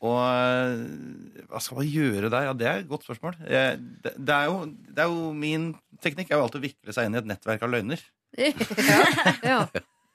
og 0.05 0.21
eh, 0.21 1.45
hva 1.51 1.61
skal 1.65 1.81
man 1.81 1.89
gjøre 1.91 2.29
der? 2.31 2.47
Ja, 2.51 2.53
Det 2.55 2.67
er 2.69 2.83
et 2.85 2.91
godt 2.91 3.07
spørsmål. 3.09 3.39
Det, 3.41 3.63
det, 4.15 4.35
er 4.37 4.51
jo, 4.51 4.61
det 4.95 5.01
er 5.03 5.09
jo 5.11 5.33
Min 5.35 5.73
teknikk 6.05 6.31
er 6.31 6.39
jo 6.39 6.45
alltid 6.45 6.61
å 6.61 6.67
vikle 6.69 6.95
seg 6.95 7.09
inn 7.09 7.17
i 7.17 7.23
et 7.23 7.31
nettverk 7.33 7.65
av 7.67 7.73
løgner. 7.73 8.03
Ja, 8.39 9.03
ja. 9.45 9.59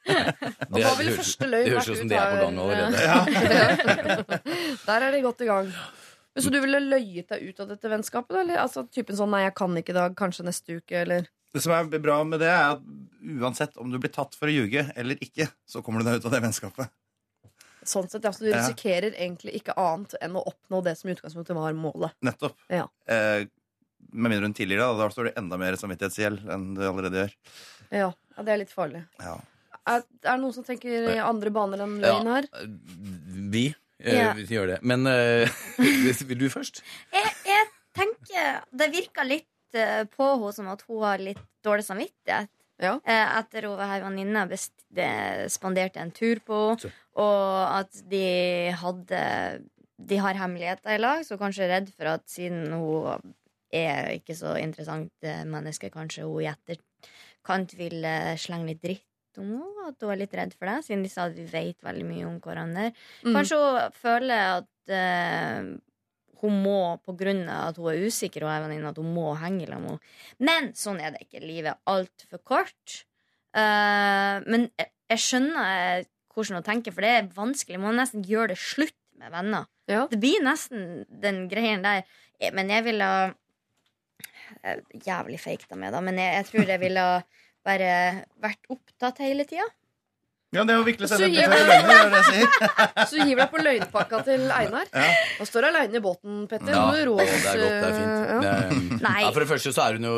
Det 0.09 0.15
er- 0.15 0.59
det 0.69 0.83
høres- 0.85 1.37
det 1.37 1.69
høres 1.69 1.89
ut 1.89 1.97
som 1.99 2.07
de 2.07 2.15
det 2.15 2.19
er 2.19 2.31
på 2.31 2.37
gang 2.43 2.59
allerede. 2.59 4.39
Der 4.87 5.01
er 5.07 5.11
de 5.13 5.21
godt 5.21 5.41
i 5.41 5.49
gang. 5.49 5.67
Men 6.35 6.43
Så 6.45 6.51
du 6.53 6.59
ville 6.61 6.79
løyet 6.81 7.27
deg 7.33 7.43
ut 7.49 7.59
av 7.59 7.67
dette 7.73 7.89
vennskapet? 7.91 8.37
Eller? 8.43 8.57
Altså 8.63 8.85
typen 8.91 9.15
sånn 9.17 9.29
'nei, 9.33 9.43
jeg 9.47 9.55
kan 9.59 9.75
ikke 9.77 9.93
i 9.93 9.97
dag, 9.97 10.15
kanskje 10.17 10.45
neste 10.47 10.77
uke', 10.79 11.01
eller 11.03 11.27
Det 11.53 11.61
som 11.63 11.73
er 11.73 11.99
bra 11.99 12.23
med 12.23 12.39
det, 12.39 12.47
er 12.49 12.75
at 12.77 12.81
uansett 13.41 13.77
om 13.81 13.89
du 13.91 13.97
blir 13.99 14.11
tatt 14.13 14.35
for 14.37 14.47
å 14.47 14.53
ljuge 14.53 14.91
eller 14.95 15.15
ikke, 15.17 15.47
så 15.67 15.81
kommer 15.83 15.99
du 16.03 16.09
deg 16.09 16.19
ut 16.21 16.25
av 16.25 16.31
det 16.31 16.41
vennskapet. 16.45 16.89
Sånn 17.83 18.09
sett, 18.09 18.21
altså 18.25 18.39
Du 18.45 18.51
Du 18.51 18.51
Ja. 18.57 18.61
risikerer 18.67 19.13
egentlig 19.17 19.55
ikke 19.61 19.73
annet 19.75 20.13
enn 20.21 20.35
å 20.37 20.43
oppnå 20.45 20.83
det 20.83 20.97
som 20.97 21.09
i 21.09 21.13
utgangspunktet 21.15 21.55
var 21.55 21.73
målet. 21.73 22.11
Nettopp. 22.23 22.55
Ja. 22.69 22.87
Eh, 23.07 23.45
med 24.13 24.31
mindre 24.31 24.45
hun 24.45 24.53
tidligere, 24.53 24.85
da, 24.95 24.97
da 24.97 25.09
står 25.09 25.25
det 25.25 25.37
enda 25.37 25.57
mer 25.57 25.73
samvittighetsgjeld 25.75 26.45
enn 26.49 26.75
det 26.75 26.85
allerede 26.87 27.25
gjør. 27.27 27.33
Ja, 27.91 28.11
ja 28.37 28.43
Det 28.45 28.53
er 28.53 28.61
litt 28.63 28.73
farlig. 28.73 29.03
Ja. 29.19 29.37
Er, 29.89 30.03
er 30.03 30.35
det 30.35 30.39
noen 30.43 30.53
som 30.53 30.65
tenker 30.67 31.09
i 31.15 31.17
andre 31.23 31.49
baner 31.55 31.81
enn 31.85 31.95
løgn 32.03 32.27
her? 32.29 32.47
Vi, 33.49 33.65
eh, 34.03 34.15
Ja. 34.19 34.33
vi 34.37 34.45
gjør 34.45 34.75
det. 34.75 34.79
Men 34.83 35.07
eh, 35.09 35.49
vil 36.29 36.37
du 36.43 36.49
først? 36.53 36.83
Jeg, 37.15 37.31
jeg 37.47 37.67
tenker 37.97 38.61
Det 38.71 38.89
virker 38.93 39.25
litt 39.27 39.75
eh, 39.79 40.03
på 40.13 40.29
henne 40.35 40.53
som 40.55 40.69
at 40.71 40.83
hun 40.87 41.01
har 41.07 41.17
litt 41.23 41.41
dårlig 41.65 41.87
samvittighet. 41.87 42.51
Ja. 42.79 42.93
Eh, 43.03 43.25
Etter 43.41 43.65
hun 43.67 43.81
ei 43.83 43.97
venninne 44.03 44.45
best- 44.51 44.75
spanderte 45.51 45.99
en 46.01 46.11
tur 46.15 46.39
på 46.45 46.59
henne, 46.71 46.91
og 47.19 47.81
at 47.81 47.99
de 48.09 48.71
hadde 48.79 49.19
De 49.99 50.17
har 50.23 50.33
hemmeligheter 50.39 50.95
i 50.95 51.01
lag, 51.01 51.25
så 51.27 51.35
kanskje 51.37 51.67
redd 51.69 51.89
for 51.97 52.07
at 52.13 52.23
siden 52.31 52.71
hun 52.71 53.33
er 53.75 54.13
ikke 54.15 54.33
så 54.37 54.53
interessant 54.57 55.11
eh, 55.27 55.43
menneske, 55.45 55.91
kanskje 55.91 56.23
hun 56.23 56.39
i 56.41 56.47
etterkant 56.49 56.85
vil 57.49 57.77
ville 57.79 58.15
slenge 58.39 58.71
litt 58.71 58.81
dritt 58.83 59.41
om 59.41 59.51
henne. 59.51 59.89
At 59.89 60.05
hun 60.05 60.13
er 60.13 60.21
litt 60.21 60.33
redd 60.37 60.55
for 60.55 60.69
det, 60.69 60.79
siden 60.85 61.03
de 61.05 61.11
sa 61.11 61.27
at 61.27 61.37
vi 61.37 61.45
vet 61.49 61.85
veldig 61.85 62.07
mye 62.07 62.25
om 62.29 62.39
hverandre. 62.43 62.89
Mm. 63.25 63.33
Kanskje 63.33 63.59
hun 63.61 63.95
føler 63.97 64.43
at 64.59 64.93
uh, 64.93 65.71
hun 66.43 66.61
må, 66.63 66.79
på 67.03 67.15
grunn 67.19 67.41
av 67.49 67.71
at 67.71 67.81
hun 67.81 67.89
er 67.91 68.05
usikker, 68.05 68.45
og 68.45 68.53
er 68.53 68.67
venninne, 68.67 68.93
at 68.93 69.01
hun 69.01 69.09
må 69.15 69.33
henge 69.41 69.65
sammen 69.65 69.87
med 69.87 69.97
henne. 69.97 70.45
Men 70.45 70.71
sånn 70.77 71.01
er 71.01 71.15
det 71.15 71.25
ikke. 71.25 71.43
Livet 71.43 71.73
er 71.73 71.95
altfor 71.95 72.43
kort. 72.45 73.01
Uh, 73.57 74.39
men 74.45 74.69
jeg, 74.77 74.93
jeg 75.09 75.25
skjønner 75.25 76.07
hvordan 76.29 76.59
hun 76.59 76.67
tenker, 76.69 76.95
for 76.95 77.05
det 77.05 77.11
er 77.17 77.33
vanskelig. 77.35 77.81
Man 77.81 77.93
må 77.93 77.99
nesten 77.99 78.25
gjøre 78.27 78.53
det 78.53 78.61
slutt 78.61 78.95
med 79.19 79.33
venner. 79.33 79.67
Ja. 79.89 80.05
Det 80.11 80.19
blir 80.21 80.43
nesten 80.45 81.05
den 81.09 81.47
greien 81.51 81.83
der. 81.83 82.05
Eh, 82.39 82.53
Men 82.53 82.69
jeg 82.71 82.85
ville 82.85 83.05
ha 83.09 83.23
eh, 83.29 83.37
Jævlig 85.05 85.39
fake 85.41 85.67
de 85.69 85.81
er, 85.83 85.91
da, 85.91 86.01
men 86.01 86.17
jeg, 86.21 86.33
jeg 86.39 86.45
tror 86.51 86.71
jeg 86.75 86.79
ville 86.85 87.07
bare 87.69 87.91
vært 88.41 88.69
opptatt 88.71 89.19
hele 89.25 89.45
tida. 89.49 89.67
Ja, 90.49 90.63
det 90.65 90.73
er 90.73 90.79
å 90.81 90.85
vikle 90.87 91.05
seg 91.05 91.19
Så 91.21 91.27
ned 91.27 91.35
gir- 91.37 91.51
løgner, 91.51 91.67
det 91.69 91.91
er 91.93 92.07
det 92.09 92.19
jeg 92.19 92.25
sier. 92.25 92.77
Så 93.11 93.17
du 93.19 93.21
hiver 93.21 93.43
deg 93.43 93.51
på 93.51 93.59
løgnpakka 93.61 94.21
til 94.25 94.47
Einar. 94.49 94.87
Ja. 94.97 95.11
Og 95.43 95.45
står 95.45 95.67
aleine 95.67 95.99
i 95.99 96.01
båten, 96.01 96.39
Petter. 96.49 96.71
Ja, 96.73 96.87
det 96.89 97.03
er 97.03 97.11
godt, 97.11 97.35
det 97.43 97.51
er 97.51 97.83
eh, 97.83 97.99
fint. 97.99 98.15
ja. 98.31 98.39
Det 98.41 98.53
er- 98.55 99.03
Nei. 99.05 99.19
Ja, 99.21 99.29
for 99.35 99.43
det 99.45 99.49
første 99.51 99.73
så 99.75 99.83
er 99.85 99.99
hun 99.99 100.07
jo 100.09 100.15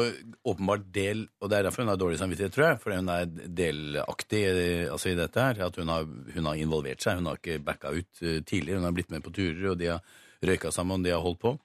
åpenbart 0.54 0.86
del, 0.96 1.26
og 1.44 1.52
det 1.52 1.58
er 1.60 1.68
derfor 1.68 1.84
hun 1.84 1.92
har 1.92 2.00
dårlig 2.00 2.22
samvittighet, 2.22 2.56
tror 2.56 2.68
jeg. 2.70 2.80
Fordi 2.86 3.02
hun 3.02 3.12
er 3.18 3.28
delaktig 3.60 4.44
eh, 4.54 4.86
altså 4.94 5.12
i 5.12 5.18
dette 5.20 5.44
her. 5.50 5.60
At 5.68 5.82
hun 5.82 5.92
har, 5.92 6.08
hun 6.38 6.48
har 6.48 6.64
involvert 6.64 7.04
seg. 7.04 7.20
Hun 7.20 7.28
har 7.34 7.42
ikke 7.42 7.60
backa 7.68 7.92
ut 7.98 8.24
eh, 8.24 8.40
tidligere. 8.48 8.80
Hun 8.80 8.88
har 8.88 8.96
blitt 8.96 9.12
med 9.12 9.26
på 9.28 9.36
turer, 9.36 9.74
og 9.74 9.78
de 9.84 9.92
har 9.92 10.00
røyka 10.48 10.72
sammen, 10.72 11.02
og 11.04 11.10
de 11.10 11.12
har 11.12 11.22
holdt 11.28 11.42
på. 11.44 11.58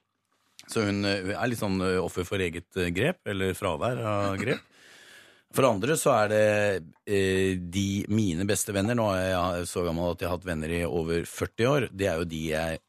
Så 0.67 0.83
hun 0.87 1.03
eh, 1.07 1.33
er 1.35 1.47
litt 1.51 1.61
sånn 1.61 1.79
eh, 1.81 1.97
offer 2.03 2.25
for 2.27 2.43
eget 2.43 2.67
eh, 2.79 2.89
grep, 2.95 3.21
eller 3.31 3.53
fravær 3.57 4.01
av 4.03 4.37
grep. 4.43 4.63
For 5.55 5.63
andre 5.63 5.95
så 5.95 6.11
er 6.11 6.31
det 6.33 6.41
eh, 7.07 7.53
de 7.71 8.03
mine 8.11 8.43
beste 8.49 8.73
venner. 8.75 8.97
Nå 8.99 9.05
er 9.15 9.29
jeg 9.31 9.69
så 9.71 9.85
gammel 9.87 10.11
at 10.11 10.19
jeg 10.21 10.27
har 10.29 10.35
hatt 10.35 10.49
venner 10.49 10.73
i 10.75 10.81
over 10.85 11.23
40 11.23 11.69
år. 11.71 11.87
Det 11.95 12.09
er 12.11 12.19
jo 12.19 12.27
de 12.27 12.41
jeg 12.51 12.81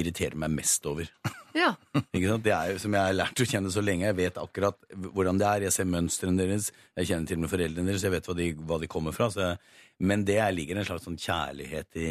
irriterer 0.00 0.36
meg 0.40 0.54
mest 0.60 0.86
over. 0.88 1.08
Ja. 1.52 1.74
Ikke 2.16 2.30
sant? 2.30 2.46
Det 2.46 2.52
er 2.56 2.70
jo 2.72 2.78
som 2.80 2.94
jeg 2.96 3.04
har 3.04 3.12
lært 3.12 3.40
å 3.42 3.44
kjenne 3.44 3.68
så 3.74 3.82
lenge. 3.84 4.06
Jeg 4.06 4.16
vet 4.16 4.38
akkurat 4.40 4.78
hvordan 5.12 5.36
det 5.36 5.44
er. 5.44 5.64
Jeg 5.66 5.74
ser 5.74 5.84
mønstrene 5.92 6.40
deres. 6.40 6.70
Jeg 6.96 7.10
kjenner 7.10 7.28
til 7.28 7.36
og 7.36 7.42
med 7.42 7.50
foreldrene 7.52 7.90
deres. 7.90 8.06
Jeg 8.06 8.14
vet 8.14 8.30
hva 8.30 8.36
de, 8.38 8.46
hva 8.70 8.78
de 8.80 8.88
kommer 8.88 9.12
fra. 9.12 9.26
Så 9.34 9.42
jeg, 9.44 9.58
men 10.00 10.24
det 10.24 10.38
er- 10.40 10.54
ligger 10.56 10.80
en 10.80 10.86
slags 10.88 11.04
sånn 11.04 11.18
kjærlighet 11.20 12.00
i, 12.00 12.06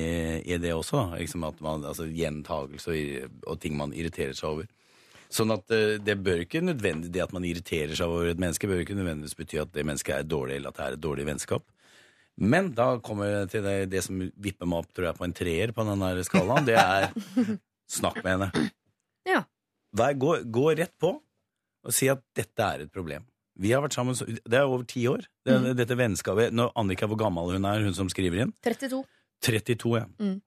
i 0.45 0.59
det 0.61 0.75
også. 0.77 1.07
Liksom 1.17 1.47
at 1.49 1.57
man, 1.65 1.81
altså 1.89 2.05
Gjentagelse 2.05 2.93
og, 2.93 3.33
og 3.49 3.57
ting 3.65 3.73
man 3.81 3.97
irriterer 3.97 4.37
seg 4.37 4.51
over. 4.51 4.69
Sånn 5.31 5.53
at 5.55 5.71
eh, 5.71 5.97
det 6.03 6.17
bør 6.25 6.41
ikke 6.43 6.59
nødvendig, 6.63 7.11
det 7.15 7.23
at 7.23 7.31
man 7.35 7.45
irriterer 7.47 7.95
seg 7.95 8.11
over 8.11 8.27
et 8.33 8.41
menneske, 8.41 8.67
bør 8.67 8.81
ikke 8.83 8.97
nødvendigvis 8.97 9.37
bety 9.39 9.61
at 9.61 9.71
det 9.75 9.85
mennesket 9.87 10.17
er 10.17 10.27
dårlig, 10.27 10.57
eller 10.59 10.73
at 10.73 10.79
det 10.81 10.85
er 10.89 10.97
et 10.97 11.03
dårlig 11.05 11.27
vennskap. 11.29 11.63
Men 12.41 12.71
da 12.75 12.93
kommer 13.03 13.29
jeg 13.29 13.49
til 13.53 13.63
det, 13.63 13.75
det 13.91 14.01
som 14.03 14.19
vipper 14.19 14.67
meg 14.67 14.83
opp 14.83 14.91
tror 14.95 15.09
jeg, 15.09 15.17
på 15.19 15.27
en 15.27 15.35
treer 15.35 15.73
på 15.75 15.85
den 15.87 16.03
der 16.03 16.21
skalaen. 16.27 16.67
Det 16.67 16.77
er 16.79 17.09
snakk 17.99 18.21
med 18.23 18.31
henne. 18.33 18.69
Ja. 19.27 19.43
Vær, 19.95 20.15
gå, 20.19 20.35
gå 20.51 20.65
rett 20.79 20.93
på 20.99 21.15
og 21.81 21.95
si 21.95 22.07
at 22.11 22.21
dette 22.37 22.61
er 22.61 22.85
et 22.85 22.91
problem. 22.93 23.23
Vi 23.61 23.71
har 23.75 23.81
vært 23.83 23.95
sammen 23.97 24.15
så, 24.15 24.25
Det 24.25 24.57
er 24.57 24.67
over 24.67 24.85
ti 24.87 25.03
år. 25.11 25.25
Det, 25.45 25.57
Mm. 25.57 25.65
Dette 25.75 25.95
vennskapet 25.97 26.53
Når 26.53 26.69
Annika, 26.77 27.07
hvor 27.09 27.17
gammel 27.19 27.49
hun 27.55 27.65
er, 27.65 27.81
hun 27.83 27.93
som 27.97 28.09
skriver 28.09 28.43
inn? 28.45 28.53
32. 28.63 29.01
32, 29.43 29.95
ja. 29.97 30.05
Mm. 30.21 30.37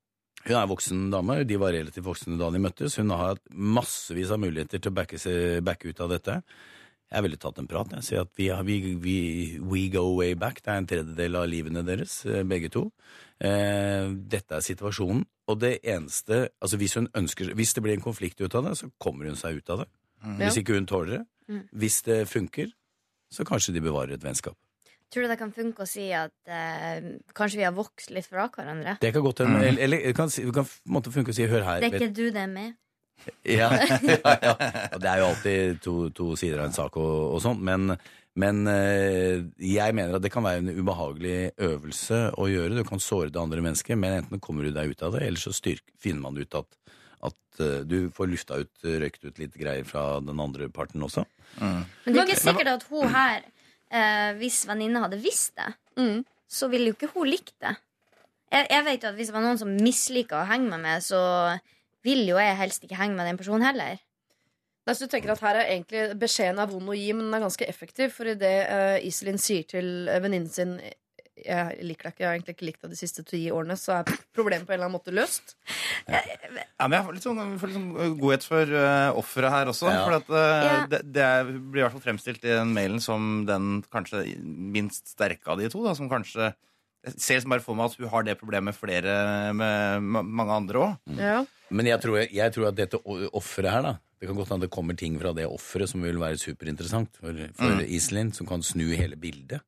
Hun 0.44 0.58
er 0.58 0.68
voksen 0.68 1.08
dame. 1.12 1.40
De 1.48 1.58
var 1.60 1.72
relativt 1.72 2.04
voksne 2.04 2.38
da 2.40 2.50
de 2.52 2.60
møttes. 2.60 2.98
Hun 3.00 3.12
har 3.14 3.34
hatt 3.34 3.44
massevis 3.50 4.32
av 4.34 4.42
muligheter 4.42 4.82
til 4.82 4.92
å 4.92 4.96
backe, 4.98 5.20
backe 5.64 5.90
ut 5.90 6.02
av 6.04 6.12
dette. 6.12 6.40
Jeg 7.14 7.22
ville 7.22 7.38
tatt 7.38 7.60
en 7.62 7.68
prat. 7.70 7.92
Jeg 7.98 8.06
sier 8.06 8.24
at 8.24 8.32
vi, 8.38 8.48
vi, 8.66 8.94
vi, 9.00 9.16
we 9.62 9.86
go 9.92 10.06
way 10.16 10.34
back. 10.38 10.60
Det 10.64 10.72
er 10.72 10.80
en 10.80 10.88
tredjedel 10.90 11.38
av 11.38 11.46
livene 11.48 11.84
deres, 11.86 12.20
eh, 12.26 12.42
begge 12.48 12.72
to. 12.74 12.88
Eh, 13.38 14.10
dette 14.34 14.58
er 14.58 14.64
situasjonen. 14.64 15.24
Og 15.52 15.60
det 15.60 15.76
eneste 15.82 16.48
altså 16.62 16.80
hvis, 16.80 16.96
hun 16.98 17.10
ønsker, 17.14 17.52
hvis 17.54 17.74
det 17.76 17.84
blir 17.84 17.94
en 17.94 18.04
konflikt 18.04 18.40
ut 18.40 18.56
av 18.56 18.68
det, 18.68 18.78
så 18.80 18.90
kommer 18.98 19.28
hun 19.28 19.38
seg 19.38 19.60
ut 19.60 19.70
av 19.70 19.84
det. 19.84 19.90
Hvis 20.40 20.60
ikke 20.60 20.78
hun 20.78 20.88
tåler 20.88 21.18
det. 21.18 21.24
Mm. 21.52 21.64
Hvis 21.76 22.00
det 22.06 22.22
funker, 22.28 22.70
så 23.30 23.44
kanskje 23.44 23.74
de 23.76 23.84
bevarer 23.84 24.16
et 24.16 24.24
vennskap. 24.24 24.56
Tror 25.12 25.26
du 25.26 25.28
det 25.30 25.38
kan 25.38 25.52
funke 25.54 25.84
å 25.84 25.88
si 25.88 26.08
at 26.16 26.32
eh, 26.50 27.04
kanskje 27.36 27.60
vi 27.60 27.66
har 27.68 27.74
vokst 27.76 28.10
litt 28.14 28.26
fra 28.26 28.48
hverandre? 28.50 28.96
Det 29.02 29.12
kan 29.14 29.22
godt 29.22 29.44
hende. 29.44 29.60
Eller, 29.62 29.82
eller 29.86 30.06
det 30.08 30.14
kan, 30.16 30.30
si- 30.32 30.44
det 30.46 30.54
kan 30.56 30.66
en 30.66 31.12
funke 31.18 31.30
å 31.30 31.36
si 31.36 31.46
'hør 31.46 31.62
her'. 31.66 31.80
Det 31.84 31.90
er 31.92 31.98
vet- 31.98 32.02
ikke 32.02 32.16
du 32.16 32.24
det 32.30 32.42
er 32.42 32.50
med? 32.50 32.74
Ja, 33.46 33.70
ja, 33.72 34.36
ja. 34.42 34.54
Og 34.94 35.00
det 35.00 35.08
er 35.10 35.18
jo 35.22 35.26
alltid 35.30 35.80
to, 35.84 35.94
to 36.10 36.34
sider 36.36 36.58
av 36.60 36.66
en 36.66 36.72
sak 36.76 36.96
og, 36.98 37.34
og 37.36 37.40
sånn, 37.40 37.60
men, 37.62 37.94
men 38.36 38.66
eh, 38.68 39.44
jeg 39.62 39.94
mener 39.94 40.16
at 40.18 40.22
det 40.24 40.32
kan 40.34 40.42
være 40.44 40.58
en 40.64 40.72
ubehagelig 40.74 41.52
øvelse 41.62 42.32
å 42.36 42.48
gjøre. 42.50 42.74
Du 42.74 42.84
kan 42.84 42.98
såre 43.00 43.30
det 43.30 43.40
andre 43.40 43.62
mennesket, 43.62 43.96
men 43.96 44.18
enten 44.18 44.40
kommer 44.42 44.64
du 44.66 44.72
deg 44.74 44.90
ut 44.90 45.02
av 45.06 45.14
det, 45.14 45.22
eller 45.28 45.38
så 45.40 45.54
styrk, 45.54 45.84
finner 46.02 46.20
man 46.26 46.36
ut 46.42 46.54
at, 46.58 46.66
At 47.24 47.60
eh, 47.62 47.80
du 47.88 48.10
får 48.12 48.28
lufta 48.28 48.58
ut, 48.60 48.74
røykt 48.82 49.24
ut 49.24 49.38
litt 49.38 49.54
greier 49.56 49.86
fra 49.88 50.18
den 50.20 50.40
andre 50.42 50.68
parten 50.68 51.00
også. 51.06 51.22
Men 51.62 51.86
det 52.04 52.18
er 52.18 52.26
ikke 52.26 52.42
sikkert 52.42 52.68
at 52.74 52.82
hun 52.90 53.08
her, 53.14 53.46
eh, 53.94 54.30
hvis 54.40 54.64
venninna 54.68 55.04
hadde 55.06 55.22
visst 55.22 55.54
det, 55.60 55.72
Mm. 55.96 56.24
så 56.50 56.66
ville 56.70 56.90
jo 56.90 56.96
ikke 56.96 57.12
hun 57.14 57.28
likt 57.30 57.54
det. 57.62 57.76
Jeg, 58.50 58.66
jeg 58.70 58.84
vet 58.84 59.02
jo 59.04 59.08
at 59.08 59.14
Hvis 59.14 59.28
det 59.30 59.34
var 59.34 59.44
noen 59.44 59.58
som 59.60 59.70
misliker 59.78 60.40
å 60.40 60.48
henge 60.48 60.68
med 60.70 60.82
meg, 60.82 61.02
så 61.02 61.20
vil 62.04 62.26
jo 62.28 62.36
jeg 62.36 62.56
helst 62.58 62.82
ikke 62.84 62.98
henge 62.98 63.14
med 63.16 63.26
den 63.30 63.38
personen 63.38 63.64
heller. 63.66 64.00
Nei, 64.84 64.92
så 64.94 65.06
du 65.06 65.12
tenker 65.14 65.32
at 65.32 65.40
her 65.40 65.56
er 65.56 65.70
egentlig 65.72 66.18
Beskjeden 66.20 66.58
er 66.60 66.68
vond 66.68 66.90
å 66.92 66.96
gi, 66.98 67.06
men 67.16 67.30
den 67.30 67.38
er 67.38 67.44
ganske 67.46 67.64
effektiv. 67.70 68.10
For 68.12 68.28
idet 68.28 68.68
uh, 68.68 68.98
Iselin 69.00 69.38
sier 69.40 69.64
til 69.64 70.10
uh, 70.10 70.18
venninnen 70.20 70.50
sin 70.52 70.74
Jeg 71.34 71.82
liker 71.82 72.06
deg 72.06 72.12
ikke, 72.14 72.22
jeg 72.22 72.28
har 72.28 72.36
egentlig 72.36 72.54
ikke 72.54 72.66
likt 72.68 72.84
deg 72.84 72.92
de 72.94 72.98
siste 72.98 73.24
ti 73.26 73.40
årene, 73.50 73.74
så 73.80 73.96
er 73.98 74.10
problemet 74.36 74.68
på 74.68 74.74
en 74.74 74.76
eller 74.78 74.86
annen 74.86 74.98
måte 75.00 75.14
løst. 75.14 75.56
Ja, 76.06 76.86
men 76.86 76.94
jeg 76.98 77.06
får 77.06 77.16
litt 77.16 77.26
sånn, 77.26 77.40
jeg 77.42 77.60
får 77.62 77.70
litt 77.72 77.78
sånn 77.80 78.18
godhet 78.20 78.46
for 78.46 78.74
uh, 78.76 79.18
offeret 79.18 79.54
her 79.54 79.72
også. 79.72 79.88
Ja. 79.90 80.04
For 80.04 80.18
at, 80.20 80.30
uh, 80.30 80.68
Ja. 80.68 80.76
det, 80.92 81.00
det 81.16 81.26
blir 81.72 81.82
i 81.82 81.84
hvert 81.86 81.96
fall 81.96 82.04
fremstilt 82.06 82.44
i 82.46 82.52
den 82.54 82.70
mailen 82.76 83.02
som 83.02 83.42
den 83.48 83.82
kanskje 83.94 84.22
minst 84.44 85.10
sterke 85.16 85.50
av 85.50 85.58
de 85.58 85.72
to. 85.72 85.82
Da, 85.86 85.96
som 85.98 86.10
kanskje 86.12 86.52
jeg 87.04 87.18
ser 87.20 87.36
liksom 87.36 87.52
bare 87.52 87.60
for 87.66 87.76
meg 87.76 87.90
at 87.90 87.98
hun 88.00 88.08
har 88.14 88.24
det 88.24 88.38
problemet 88.40 88.76
flere 88.78 89.14
med 89.52 90.00
mange 90.24 90.54
andre 90.54 90.80
òg. 90.86 91.12
Ja. 91.20 91.42
Men 91.74 91.90
jeg 91.90 92.00
tror, 92.00 92.22
jeg 92.22 92.54
tror 92.54 92.70
at 92.70 92.78
dette 92.78 93.00
offeret 93.36 93.72
her, 93.74 93.82
da 93.84 93.94
Det 94.22 94.28
kan 94.30 94.38
godt 94.38 94.54
hende 94.54 94.64
det 94.64 94.72
kommer 94.72 94.96
ting 94.96 95.18
fra 95.20 95.34
det 95.36 95.44
offeret 95.44 95.90
som 95.90 96.00
vil 96.00 96.16
være 96.16 96.38
superinteressant 96.40 97.18
for, 97.20 97.36
for 97.58 97.82
Iselin, 97.84 98.30
som 98.32 98.48
kan 98.48 98.62
snu 98.64 98.86
hele 98.96 99.18
bildet. 99.20 99.60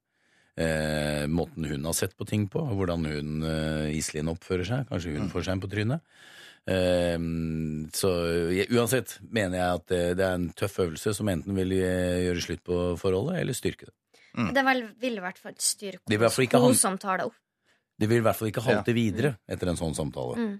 Eh, 0.56 1.26
måten 1.28 1.66
hun 1.68 1.84
har 1.84 1.92
sett 1.92 2.16
på 2.16 2.24
ting 2.24 2.46
på, 2.48 2.62
hvordan 2.64 3.04
hun, 3.04 3.42
eh, 3.44 3.96
Iselin 3.98 4.32
oppfører 4.32 4.64
seg. 4.64 4.88
Kanskje 4.88 5.16
hun 5.18 5.28
får 5.32 5.44
seg 5.44 5.52
en 5.56 5.60
på 5.60 5.70
trynet. 5.72 6.00
Eh, 6.66 7.18
så 7.94 8.12
jeg, 8.56 8.70
uansett 8.72 9.18
mener 9.22 9.60
jeg 9.60 9.80
at 9.80 9.86
det, 9.92 10.02
det 10.18 10.24
er 10.26 10.38
en 10.38 10.48
tøff 10.56 10.78
øvelse 10.86 11.12
som 11.14 11.28
enten 11.28 11.54
vil 11.58 11.76
eh, 11.76 12.24
gjøre 12.26 12.46
slutt 12.48 12.64
på 12.66 12.80
forholdet, 13.00 13.42
eller 13.42 13.58
styrke 13.58 13.90
det. 13.90 13.94
Det 14.52 14.64
vil, 14.64 14.82
vil 15.00 15.20
i 15.20 15.24
hvert 15.24 15.38
fall 15.40 15.54
styrke 15.56 16.02
det 16.08 16.18
opp. 17.28 17.36
Det 17.96 18.08
vil 18.10 18.18
i 18.20 18.24
hvert 18.26 18.36
fall 18.36 18.50
ikke 18.50 18.64
halte 18.66 18.92
videre 18.96 19.36
etter 19.48 19.70
en 19.70 19.78
sånn 19.80 19.94
samtale. 19.96 20.36
Mm. 20.36 20.56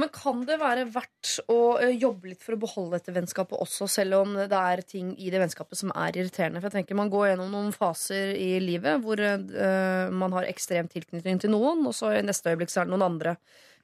Men 0.00 0.08
kan 0.10 0.40
det 0.42 0.56
være 0.58 0.88
verdt 0.90 1.36
å 1.52 1.58
jobbe 1.94 2.32
litt 2.32 2.42
for 2.42 2.56
å 2.56 2.60
beholde 2.64 2.98
dette 2.98 3.12
vennskapet 3.14 3.60
også, 3.62 3.86
selv 3.86 4.16
om 4.24 4.32
det 4.34 4.48
er 4.58 4.82
ting 4.82 5.12
i 5.22 5.28
det 5.30 5.38
vennskapet 5.38 5.78
som 5.78 5.92
er 5.94 6.16
irriterende? 6.18 6.58
For 6.58 6.66
jeg 6.66 6.80
tenker 6.80 6.98
Man 6.98 7.12
går 7.12 7.28
gjennom 7.28 7.52
noen 7.54 7.70
faser 7.74 8.32
i 8.34 8.56
livet 8.58 8.98
hvor 9.04 9.22
uh, 9.22 10.10
man 10.10 10.34
har 10.34 10.48
ekstrem 10.50 10.90
tilknytning 10.90 11.38
til 11.44 11.54
noen, 11.54 11.86
og 11.86 11.94
så 11.94 12.10
i 12.16 12.24
neste 12.26 12.50
øyeblikk 12.50 12.74
så 12.74 12.82
er 12.82 12.88
det 12.90 12.94
noen 12.96 13.06
andre. 13.06 13.36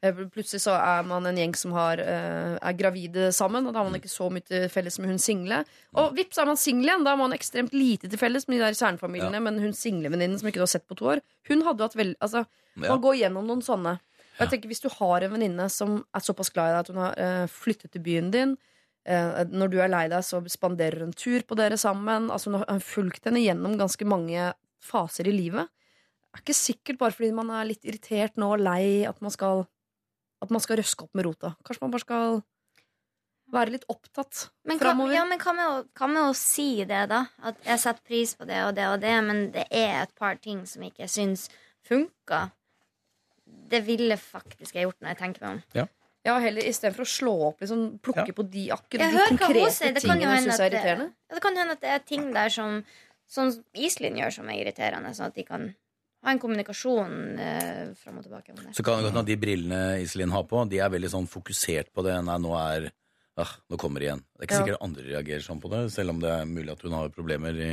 Eh, 0.03 0.19
Plutselig 0.35 0.65
så 0.65 0.75
er 0.81 1.07
man 1.07 1.29
en 1.31 1.37
gjeng 1.39 1.55
som 1.61 1.75
har, 1.77 2.01
er 2.01 2.77
gravide 2.79 3.29
sammen, 3.37 3.67
og 3.69 3.75
da 3.77 3.83
har 3.83 3.91
man 3.91 3.99
ikke 4.01 4.11
så 4.11 4.31
mye 4.33 4.43
til 4.49 4.67
felles 4.73 4.97
med 4.99 5.13
hun 5.13 5.21
single. 5.21 5.59
Og 6.01 6.15
vips, 6.17 6.39
er 6.41 6.49
man 6.49 6.57
singel 6.59 6.89
igjen! 6.89 7.05
Da 7.07 7.13
har 7.15 7.21
man 7.21 7.37
ekstremt 7.37 7.75
lite 7.77 8.09
til 8.11 8.19
felles 8.19 8.49
med 8.49 8.59
de 8.59 8.65
der 8.65 8.79
kjernefamiliene, 8.81 9.43
men 9.45 9.61
hun 9.61 9.77
singlevenninnen 9.77 10.41
som 10.41 10.49
ikke 10.49 10.59
du 10.63 10.65
har 10.67 10.73
sett 10.73 10.89
på 10.89 10.97
to 10.99 11.13
år, 11.15 11.21
hun 11.53 11.63
hadde 11.69 11.85
jo 11.85 11.91
hatt 11.93 11.99
vel... 12.03 12.17
Altså, 12.19 12.47
Ja. 12.81 12.87
man 12.95 13.01
går 13.03 13.17
gjennom 13.19 13.49
noen 13.51 13.61
sånne. 13.67 13.97
Og 14.37 14.45
jeg 14.45 14.53
tenker, 14.55 14.71
Hvis 14.71 14.85
du 14.85 14.89
har 14.93 15.25
en 15.25 15.33
venninne 15.35 15.69
som 15.73 15.99
er 16.15 16.25
såpass 16.25 16.53
glad 16.55 16.71
i 16.71 16.75
deg 16.75 16.81
at 16.85 16.93
hun 16.93 17.03
har 17.03 17.19
uh, 17.19 17.47
flyttet 17.51 17.93
til 17.93 18.05
byen 18.05 18.31
din 18.35 18.55
uh, 19.09 19.43
Når 19.51 19.73
du 19.73 19.81
er 19.81 19.93
lei 19.93 20.07
deg, 20.13 20.25
så 20.25 20.41
spanderer 20.49 21.05
hun 21.05 21.13
tur 21.13 21.45
på 21.45 21.59
dere 21.59 21.77
sammen. 21.81 22.31
Altså 22.31 22.53
Hun 22.53 22.63
har 22.63 22.85
fulgt 22.85 23.29
henne 23.29 23.43
gjennom 23.43 23.79
ganske 23.81 24.07
mange 24.09 24.53
faser 24.81 25.29
i 25.29 25.35
livet. 25.35 25.69
Det 26.31 26.39
er 26.39 26.45
ikke 26.45 26.55
sikkert 26.57 26.99
bare 27.01 27.17
fordi 27.17 27.33
man 27.35 27.51
er 27.51 27.67
litt 27.69 27.85
irritert 27.85 28.39
nå 28.39 28.55
og 28.55 28.63
lei 28.63 29.05
at 29.09 29.21
man 29.21 29.35
skal 29.35 29.67
At 30.41 30.51
man 30.51 30.63
skal 30.63 30.79
røske 30.81 31.05
opp 31.05 31.15
med 31.15 31.27
rota. 31.27 31.55
Kanskje 31.67 31.85
man 31.85 31.93
bare 31.93 32.07
skal 32.07 32.41
være 33.53 33.75
litt 33.75 33.85
opptatt 33.91 34.47
Men, 34.65 34.79
hva, 34.79 34.93
framover. 34.93 35.15
ja, 35.15 35.25
men 35.27 35.41
hva, 35.43 35.53
med 35.57 35.67
å, 35.67 35.77
hva 35.99 36.09
med 36.11 36.23
å 36.23 36.37
si 36.39 36.85
det, 36.87 37.03
da? 37.11 37.25
At 37.43 37.59
jeg 37.67 37.83
setter 37.83 38.07
pris 38.07 38.35
på 38.39 38.47
det 38.49 38.63
og 38.67 38.75
det 38.79 38.87
og 38.89 39.03
det, 39.03 39.15
men 39.27 39.43
det 39.55 39.67
er 39.75 40.05
et 40.05 40.15
par 40.19 40.39
ting 40.43 40.63
som 40.71 40.85
ikke 40.87 41.05
jeg 41.05 41.13
syns 41.17 41.49
funka. 41.87 42.51
Det 43.71 43.81
ville 43.87 44.17
faktisk 44.21 44.75
jeg 44.77 44.89
gjort 44.89 45.01
når 45.01 45.13
jeg 45.15 45.19
tenker 45.23 45.47
meg 45.47 45.51
om. 45.59 45.89
Ja, 46.27 46.35
heller 46.43 46.67
Istedenfor 46.69 47.07
å 47.07 47.09
slå 47.09 47.33
opp, 47.49 47.63
liksom, 47.63 47.85
plukke 48.05 48.27
Ja. 48.29 48.35
på 48.37 48.45
de 48.51 48.67
akkurat 48.75 49.15
de 49.15 49.37
konkrete. 49.39 49.93
Det 49.95 50.03
tingene 50.05 50.35
du 50.37 50.43
syns 50.51 50.61
er 50.61 50.69
irriterende. 50.69 51.07
ja, 51.31 51.35
det 51.39 51.43
kan 51.43 51.57
hende 51.57 51.73
at 51.79 51.81
det 51.81 51.91
er 51.95 51.99
ting 52.05 52.33
der 52.35 52.49
som 52.53 52.83
Sånn 53.31 53.53
som 53.55 53.63
Iselin 53.79 54.17
gjør, 54.19 54.33
som 54.35 54.49
er 54.51 54.59
irriterende, 54.59 55.13
sånn 55.15 55.29
at 55.31 55.37
de 55.37 55.45
kan 55.47 55.69
ha 56.25 56.33
en 56.33 56.41
kommunikasjon 56.43 57.39
eh, 57.39 57.93
fram 57.95 58.17
og 58.19 58.25
tilbake 58.25 58.51
om 58.51 58.57
det. 58.57 58.73
Så 58.75 58.83
kan 58.83 58.97
det 58.99 59.05
godt 59.07 59.13
hende 59.15 59.23
at 59.23 59.29
de 59.31 59.37
brillene 59.39 60.01
Iselin 60.03 60.33
har 60.35 60.43
på, 60.51 60.65
de 60.69 60.81
er 60.83 60.91
veldig 60.91 61.11
sånn 61.13 61.29
fokusert 61.31 61.93
på 61.95 62.03
det. 62.03 62.17
Nei, 62.27 62.39
nå 62.43 62.51
er 62.59 62.89
ah, 63.39 63.53
Nå 63.71 63.79
kommer 63.79 64.03
det 64.03 64.09
igjen. 64.09 64.25
Det 64.35 64.43
er 64.43 64.47
ikke 64.49 64.59
Ja. 64.59 64.65
sikkert 64.65 64.83
andre 64.83 65.05
reagerer 65.13 65.47
sånn 65.47 65.61
på 65.63 65.71
det, 65.71 65.93
selv 65.95 66.11
om 66.11 66.19
det 66.19 66.29
er 66.41 66.45
mulig 66.45 66.73
at 66.75 66.83
hun 66.83 66.93
har 66.99 67.09
problemer 67.15 67.55
i 67.55 67.71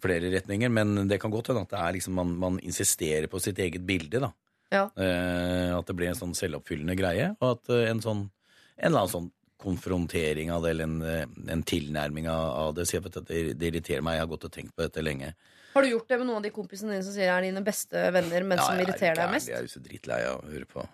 flere 0.00 0.30
retninger. 0.30 0.70
Men 0.70 1.08
det 1.08 1.18
kan 1.20 1.32
godt 1.34 1.48
hende 1.50 1.62
at 1.66 1.70
det 1.74 1.80
er 1.80 1.92
liksom 1.98 2.14
man, 2.14 2.36
man 2.38 2.58
insisterer 2.60 3.26
på 3.26 3.40
sitt 3.42 3.58
eget 3.58 3.84
bilde, 3.84 4.20
da. 4.20 4.30
Ja. 4.74 4.84
Eh, 4.98 5.70
at 5.76 5.88
det 5.88 5.96
blir 5.96 6.10
en 6.10 6.18
sånn 6.18 6.36
selvoppfyllende 6.36 6.96
greie, 6.98 7.32
og 7.40 7.56
at 7.56 7.72
eh, 7.74 7.88
en 7.92 8.02
sånn 8.04 8.26
en 8.74 8.90
eller 8.90 9.04
annen 9.04 9.12
sånn 9.12 9.30
konfrontering 9.64 10.50
av 10.52 10.64
det, 10.64 10.74
eller 10.74 10.88
en, 10.88 11.02
eh, 11.02 11.52
en 11.54 11.62
tilnærming 11.62 12.26
av 12.28 12.74
det. 12.76 12.86
Så 12.90 13.00
at 13.00 13.20
det, 13.28 13.44
det 13.58 13.70
irriterer 13.70 14.02
meg. 14.04 14.18
Jeg 14.18 14.26
har 14.26 14.32
gått 14.34 14.48
og 14.48 14.52
tenkt 14.52 14.74
på 14.74 14.84
dette 14.84 15.04
lenge. 15.04 15.32
Har 15.74 15.82
du 15.82 15.90
gjort 15.90 16.10
det 16.10 16.18
med 16.20 16.28
noen 16.28 16.38
av 16.38 16.44
de 16.44 16.52
kompisene 16.54 16.92
dine 16.94 17.06
som 17.06 17.14
sier 17.14 17.32
er 17.32 17.46
dine 17.46 17.62
beste 17.64 18.02
venner, 18.14 18.44
men 18.46 18.60
som 18.60 18.74
Ja, 18.74 18.82
er 18.82 18.84
irriterer 18.84 19.18
deg 19.18 19.32
mest? 19.32 19.48
Jeg 19.50 19.58
er 19.58 19.64
jo 19.66 19.72
så 19.72 19.82
drittlei 19.82 20.20
av 20.28 20.42
å 20.42 20.52
høre 20.52 20.68
på. 20.70 20.84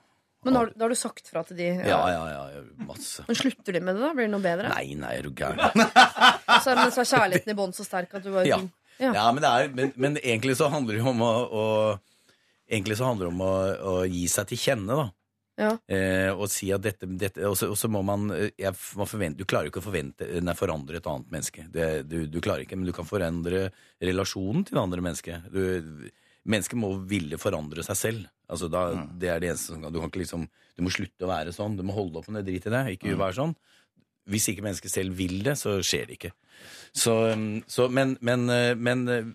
Men 0.46 0.56
har, 0.56 0.70
da 0.72 0.86
har 0.86 0.92
du 0.92 0.96
sagt 0.96 1.26
fra 1.28 1.42
til 1.44 1.58
de? 1.58 1.66
Ja, 1.84 1.98
ja, 2.08 2.20
ja. 2.32 2.62
Masse. 2.88 3.26
Men 3.28 3.36
slutter 3.36 3.76
de 3.76 3.82
med 3.84 3.98
det, 3.98 4.04
da? 4.06 4.12
Blir 4.16 4.24
det 4.24 4.32
noe 4.32 4.44
bedre? 4.44 4.70
Nei, 4.72 4.94
nei, 4.96 5.10
er 5.18 5.26
du 5.28 5.34
gæren? 5.36 5.60
Så, 6.64 6.72
men 6.76 6.92
så 6.94 7.02
er 7.02 7.10
kjærligheten 7.10 7.52
i 7.52 7.56
bånn 7.58 7.74
så 7.76 7.84
sterk 7.84 8.14
at 8.16 8.24
du 8.24 8.30
bare 8.32 8.46
Ja. 8.48 8.60
Ja. 9.00 9.12
Ja, 9.16 9.26
men, 9.32 9.40
det 9.40 9.50
er, 9.50 9.68
men, 9.72 9.92
men 9.96 10.16
egentlig 10.20 10.58
så 10.58 10.66
handler 10.68 10.96
det 10.96 11.00
jo 11.00 11.12
om 11.12 11.22
å, 11.24 11.30
å 11.48 11.62
Egentlig 12.70 13.00
så 13.00 13.08
handler 13.08 13.26
det 13.26 13.34
om 13.34 13.42
å, 13.42 13.54
å 13.90 13.94
gi 14.06 14.26
seg 14.30 14.50
til 14.50 14.60
kjenne, 14.62 14.98
da. 14.98 15.08
Ja. 15.60 15.72
Eh, 15.92 16.30
og 16.32 16.46
si 16.48 16.70
at 16.72 16.80
dette, 16.80 17.04
dette 17.20 17.44
Og 17.44 17.52
så 17.58 17.66
og 17.68 17.76
så 17.76 17.90
må 17.92 18.00
man, 18.06 18.30
eh, 18.32 18.48
jeg, 18.56 18.72
man 18.96 19.08
forvente, 19.10 19.42
Du 19.42 19.44
klarer 19.44 19.68
jo 19.68 19.74
ikke 19.74 19.82
å 19.82 19.88
forvente, 19.90 20.28
nei, 20.40 20.54
forandre 20.56 20.96
et 20.96 21.08
annet 21.10 21.34
menneske. 21.34 21.66
Det, 21.74 21.88
du, 22.08 22.22
du 22.30 22.38
klarer 22.40 22.64
ikke, 22.64 22.78
Men 22.80 22.88
du 22.88 22.94
kan 22.96 23.08
forandre 23.08 23.66
relasjonen 24.00 24.64
til 24.64 24.78
det 24.78 24.84
andre 24.84 25.04
mennesket. 25.04 25.50
Mennesket 26.48 26.80
må 26.80 26.94
ville 27.10 27.36
forandre 27.40 27.84
seg 27.84 27.98
selv. 27.98 28.30
Altså 28.50 28.70
da, 28.72 28.86
Det 29.20 29.28
er 29.30 29.42
det 29.42 29.52
eneste 29.52 29.74
som 29.74 29.84
kan 29.84 29.92
Du 29.92 30.00
kan 30.00 30.10
ikke 30.10 30.24
liksom 30.24 30.46
Du 30.48 30.86
må 30.86 30.94
slutte 30.94 31.26
å 31.26 31.30
være 31.30 31.52
sånn. 31.54 31.76
Du 31.76 31.84
må 31.86 31.98
holde 31.98 32.22
opp 32.22 32.30
med 32.30 32.40
det. 32.40 32.54
Drit 32.54 32.70
i 32.70 32.74
det. 32.76 32.84
Ikke 32.96 33.18
være 33.18 33.38
sånn. 33.42 33.54
Hvis 34.30 34.46
ikke 34.52 34.64
mennesket 34.64 34.92
selv 34.92 35.16
vil 35.18 35.40
det, 35.44 35.56
så 35.58 35.78
skjer 35.84 36.08
det 36.08 36.18
ikke. 36.18 36.32
Så, 36.92 37.14
um, 37.34 37.62
så 37.70 37.88
men, 37.90 38.14
men, 38.24 38.44
eh, 38.52 38.76
men 38.78 39.04
eh, 39.10 39.30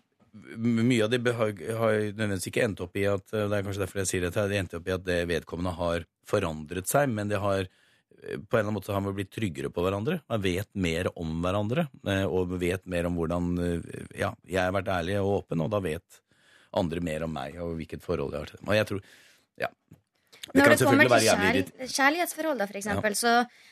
mye 0.58 1.04
av 1.06 1.10
det 1.14 1.22
har, 1.38 1.54
har 1.80 1.96
nødvendigvis 2.12 2.50
ikke 2.52 2.66
endt 2.66 2.84
opp 2.84 2.98
i 3.00 3.06
at 3.10 3.34
eh, 3.34 3.48
Det 3.48 3.58
er 3.58 3.66
kanskje 3.66 3.84
derfor 3.86 4.02
jeg 4.02 4.12
sier 4.12 4.28
dette. 4.28 4.46
Det 4.52 4.60
endte 4.60 4.80
opp 4.80 4.90
i 4.90 4.96
at 4.96 5.06
det 5.08 5.20
vedkommende 5.32 5.76
har 5.78 6.06
forandret 6.28 6.92
seg, 6.92 7.10
men 7.14 7.32
det 7.32 7.40
har 7.44 7.64
eh, 7.64 8.38
på 8.40 8.58
en 8.58 8.60
eller 8.60 8.66
annen 8.66 8.78
måte 8.80 8.96
har 8.96 9.04
man 9.06 9.16
blitt 9.18 9.34
tryggere 9.36 9.72
på 9.74 9.86
hverandre. 9.86 10.20
Man 10.32 10.44
vet 10.44 10.70
mer 10.88 11.12
om 11.14 11.36
hverandre, 11.46 11.88
eh, 12.08 12.26
og 12.26 12.58
vet 12.62 12.86
mer 12.92 13.10
om 13.10 13.20
hvordan 13.20 13.54
Ja, 14.18 14.34
jeg 14.44 14.62
har 14.62 14.76
vært 14.76 14.92
ærlig 14.92 15.20
og 15.22 15.42
åpen, 15.42 15.64
og 15.64 15.72
da 15.74 15.84
vet 15.84 16.22
andre 16.76 17.04
mer 17.04 17.24
om 17.24 17.32
meg 17.32 17.56
og 17.64 17.78
hvilket 17.80 18.04
forhold 18.04 18.36
jeg 18.36 18.44
har 18.44 18.52
til 18.52 18.60
dem. 18.62 18.74
Og 18.74 18.82
jeg 18.82 18.92
tror 18.92 19.06
Ja. 19.62 19.72
Det 20.46 20.62
Når 20.62 20.70
det 20.70 20.86
kommer 20.86 21.08
til 21.10 21.24
kjærl 21.26 21.90
kjærlighetsforhold, 21.90 22.60
da, 22.60 22.66
for 22.70 22.78
eksempel, 22.78 23.16
så, 23.18 23.32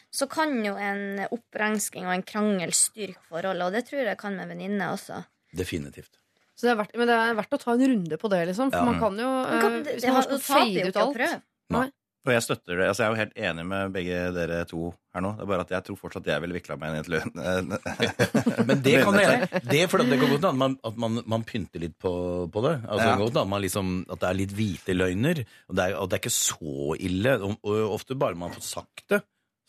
så 0.10 0.26
kan 0.32 0.56
jo 0.66 0.74
en 0.74 1.20
opprensking 1.28 2.08
og 2.08 2.16
en 2.16 2.24
krangel 2.26 2.72
styrke 2.74 3.22
forholdet, 3.30 3.68
og 3.68 3.76
det 3.76 3.84
tror 3.86 4.08
jeg 4.08 4.18
kan 4.18 4.34
med 4.40 4.50
venninner 4.50 4.96
også. 4.96 5.20
Definitivt. 5.54 6.23
Så 6.64 6.70
det 6.70 6.72
er 6.72 6.78
verdt, 6.80 6.94
men 6.96 7.10
det 7.12 7.16
er 7.20 7.34
verdt 7.36 7.58
å 7.58 7.60
ta 7.60 7.74
en 7.76 7.82
runde 7.92 8.18
på 8.22 8.30
det, 8.32 8.40
liksom. 8.54 8.70
For 8.72 8.80
Ja. 8.80 8.86
man 8.88 9.00
kan 9.02 9.18
jo 9.20 9.28
Men 9.28 9.60
kan, 9.62 9.74
eh, 9.74 9.84
det, 9.84 9.96
Hvis 9.98 10.06
man 10.08 10.16
har- 10.16 10.24
skal 10.24 10.40
fade 10.40 10.80
ut 10.80 10.88
ikke 10.88 10.96
å 10.96 11.08
alt 11.10 11.18
prøve. 11.20 11.92
Og 12.26 12.32
jeg 12.32 12.42
støtter 12.46 12.78
det. 12.80 12.86
Altså, 12.88 13.04
jeg 13.04 13.04
er 13.04 13.12
jo 13.12 13.20
helt 13.20 13.36
enig 13.36 13.64
med 13.68 13.92
begge 13.92 14.20
dere 14.34 14.64
to 14.66 14.94
her 15.14 15.22
nå. 15.22 15.34
Det 15.36 15.44
er 15.44 15.46
bare 15.50 15.60
at 15.66 15.72
jeg 15.76 15.84
tror 15.84 15.98
fortsatt 16.00 16.24
jeg 16.26 16.40
ville 16.40 16.54
vikla 16.56 16.78
meg 16.80 16.88
inn 16.88 16.96
i 16.96 17.00
et 17.04 17.10
løgn. 17.12 17.34
Men 18.68 18.82
det 18.82 19.04
kan 19.04 19.14
jeg 19.20 19.50
det, 19.68 19.82
for 19.92 19.98
det 20.00 20.08
kan 20.22 20.30
godt 20.32 20.40
hende 20.40 20.48
at, 20.48 20.56
man, 20.56 20.78
at 20.88 20.96
man, 21.04 21.20
man 21.28 21.44
pynter 21.44 21.82
litt 21.84 21.98
på, 22.00 22.48
på 22.50 22.64
det. 22.64 22.78
Altså, 22.88 23.04
Ja. 23.04 23.10
kan 23.12 23.20
godt 23.26 23.34
hende 23.34 23.42
at, 23.44 23.50
man 23.50 23.62
liksom, 23.66 23.92
at 24.10 24.20
det 24.24 24.30
er 24.30 24.40
litt 24.40 24.54
hvite 24.56 24.96
løgner. 24.96 25.44
Og 25.68 25.76
det 25.76 25.84
er, 25.90 25.98
og 26.00 26.10
det 26.10 26.16
er 26.16 26.24
ikke 26.24 26.38
så 26.38 26.96
ille. 26.98 27.36
Og, 27.44 27.58
og 27.60 27.92
ofte 28.00 28.16
bare 28.16 28.36
man 28.40 28.52
får 28.56 28.64
sagt 28.72 29.04
det, 29.12 29.20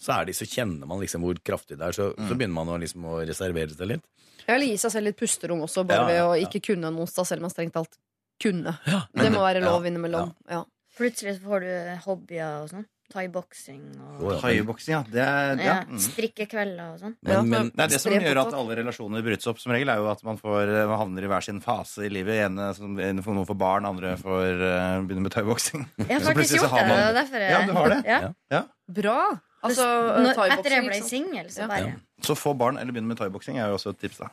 så, 0.01 0.19
er 0.19 0.29
det, 0.29 0.37
så 0.39 0.49
kjenner 0.49 0.89
man 0.91 1.03
liksom 1.03 1.25
hvor 1.25 1.39
kraftig 1.45 1.79
det 1.81 1.89
er. 1.89 1.97
Så, 1.97 2.11
så 2.15 2.35
begynner 2.35 2.57
man 2.57 2.73
å, 2.75 2.79
liksom, 2.83 3.07
å 3.07 3.21
reservere 3.25 3.75
seg 3.75 3.95
litt. 3.95 4.07
Jeg 4.45 4.59
vil 4.59 4.67
gi 4.69 4.81
seg 4.81 4.93
selv 4.93 5.09
litt 5.09 5.21
pusterom 5.21 5.63
også, 5.65 5.87
bare 5.89 6.03
Ja, 6.03 6.09
ved 6.09 6.19
ja, 6.19 6.25
å 6.29 6.49
ikke 6.49 6.63
kunne 6.73 6.91
en 6.91 6.99
onsdag, 7.05 7.29
selv 7.31 7.43
om 7.43 7.49
man 7.49 7.55
strengt 7.55 7.77
talt 7.77 7.97
kunne. 8.43 8.77
Ja, 8.89 9.05
Det 9.15 9.31
må 9.33 9.45
være 9.45 9.63
lov 9.65 9.85
ja, 9.85 9.93
innimellom. 9.93 10.35
Ja. 10.51 10.65
Plutselig 10.99 11.39
får 11.43 11.65
du 11.65 11.71
hobbyer 12.05 12.65
og 12.65 12.75
sånn. 12.75 12.85
Thaiboksing 13.13 13.83
og 14.01 14.23
ja. 14.33 14.37
Thaiboksing, 14.41 14.93
ja. 14.95 15.01
Det 15.13 15.21
er, 15.23 15.51
ja. 15.61 15.65
ja, 15.67 15.75
mm. 15.87 15.99
strikkekvelder 16.01 16.95
og 16.95 17.03
sånn. 17.03 17.17
Men, 17.21 17.51
men, 17.51 17.69
Det 17.75 17.85
er 17.85 17.93
det 17.93 18.01
som 18.01 18.15
gjør 18.17 18.41
at 18.41 18.57
alle 18.57 18.77
relasjoner 18.81 19.25
brytes 19.27 19.51
opp. 19.51 19.61
Som 19.61 19.75
regel 19.77 19.93
er 19.93 20.01
jo 20.01 20.09
at 20.11 20.23
man, 20.27 20.41
får, 20.41 20.73
man 20.89 21.01
havner 21.03 21.27
i 21.27 21.31
hver 21.31 21.45
sin 21.45 21.61
fase 21.65 22.07
i 22.09 22.11
livet. 22.13 22.41
Ene 22.47 22.71
som, 22.77 22.97
noen 22.97 23.49
får 23.49 23.59
barn, 23.61 23.89
andre 23.89 24.17
får 24.21 24.63
uh, 24.65 25.05
begynne 25.05 25.27
med 25.27 25.37
thaiboksing. 25.37 25.85
Jeg 26.01 26.17
har 26.17 26.27
faktisk 26.31 26.59
gjort 26.59 26.73
det. 26.73 26.87
man- 26.89 26.97
det 26.97 27.11
er 27.11 27.19
derfor 27.21 27.45
jeg- 27.45 27.53
Ja, 27.55 27.61
du 27.69 27.75
har 27.77 27.93
det? 27.93 28.01
Ja. 28.09 28.21
Ja. 28.57 28.63
Bra! 29.01 29.19
Altså, 29.65 29.85
Når, 30.21 30.35
thaiboksing, 30.37 30.59
etter 30.59 30.75
jeg 30.77 30.85
ble 30.87 30.97
ikke 31.01 31.09
singel, 31.11 31.51
så 31.53 31.69
Ja. 31.73 31.93
Så 32.25 32.37
få 32.39 32.53
barn 32.57 32.79
eller 32.81 32.93
begynne 32.93 33.11
med 33.11 33.19
thaiboksing 33.21 33.59
er 33.59 33.73
jo 33.73 33.79
også 33.79 33.95
et 33.95 34.01
tips. 34.05 34.19
da 34.21 34.29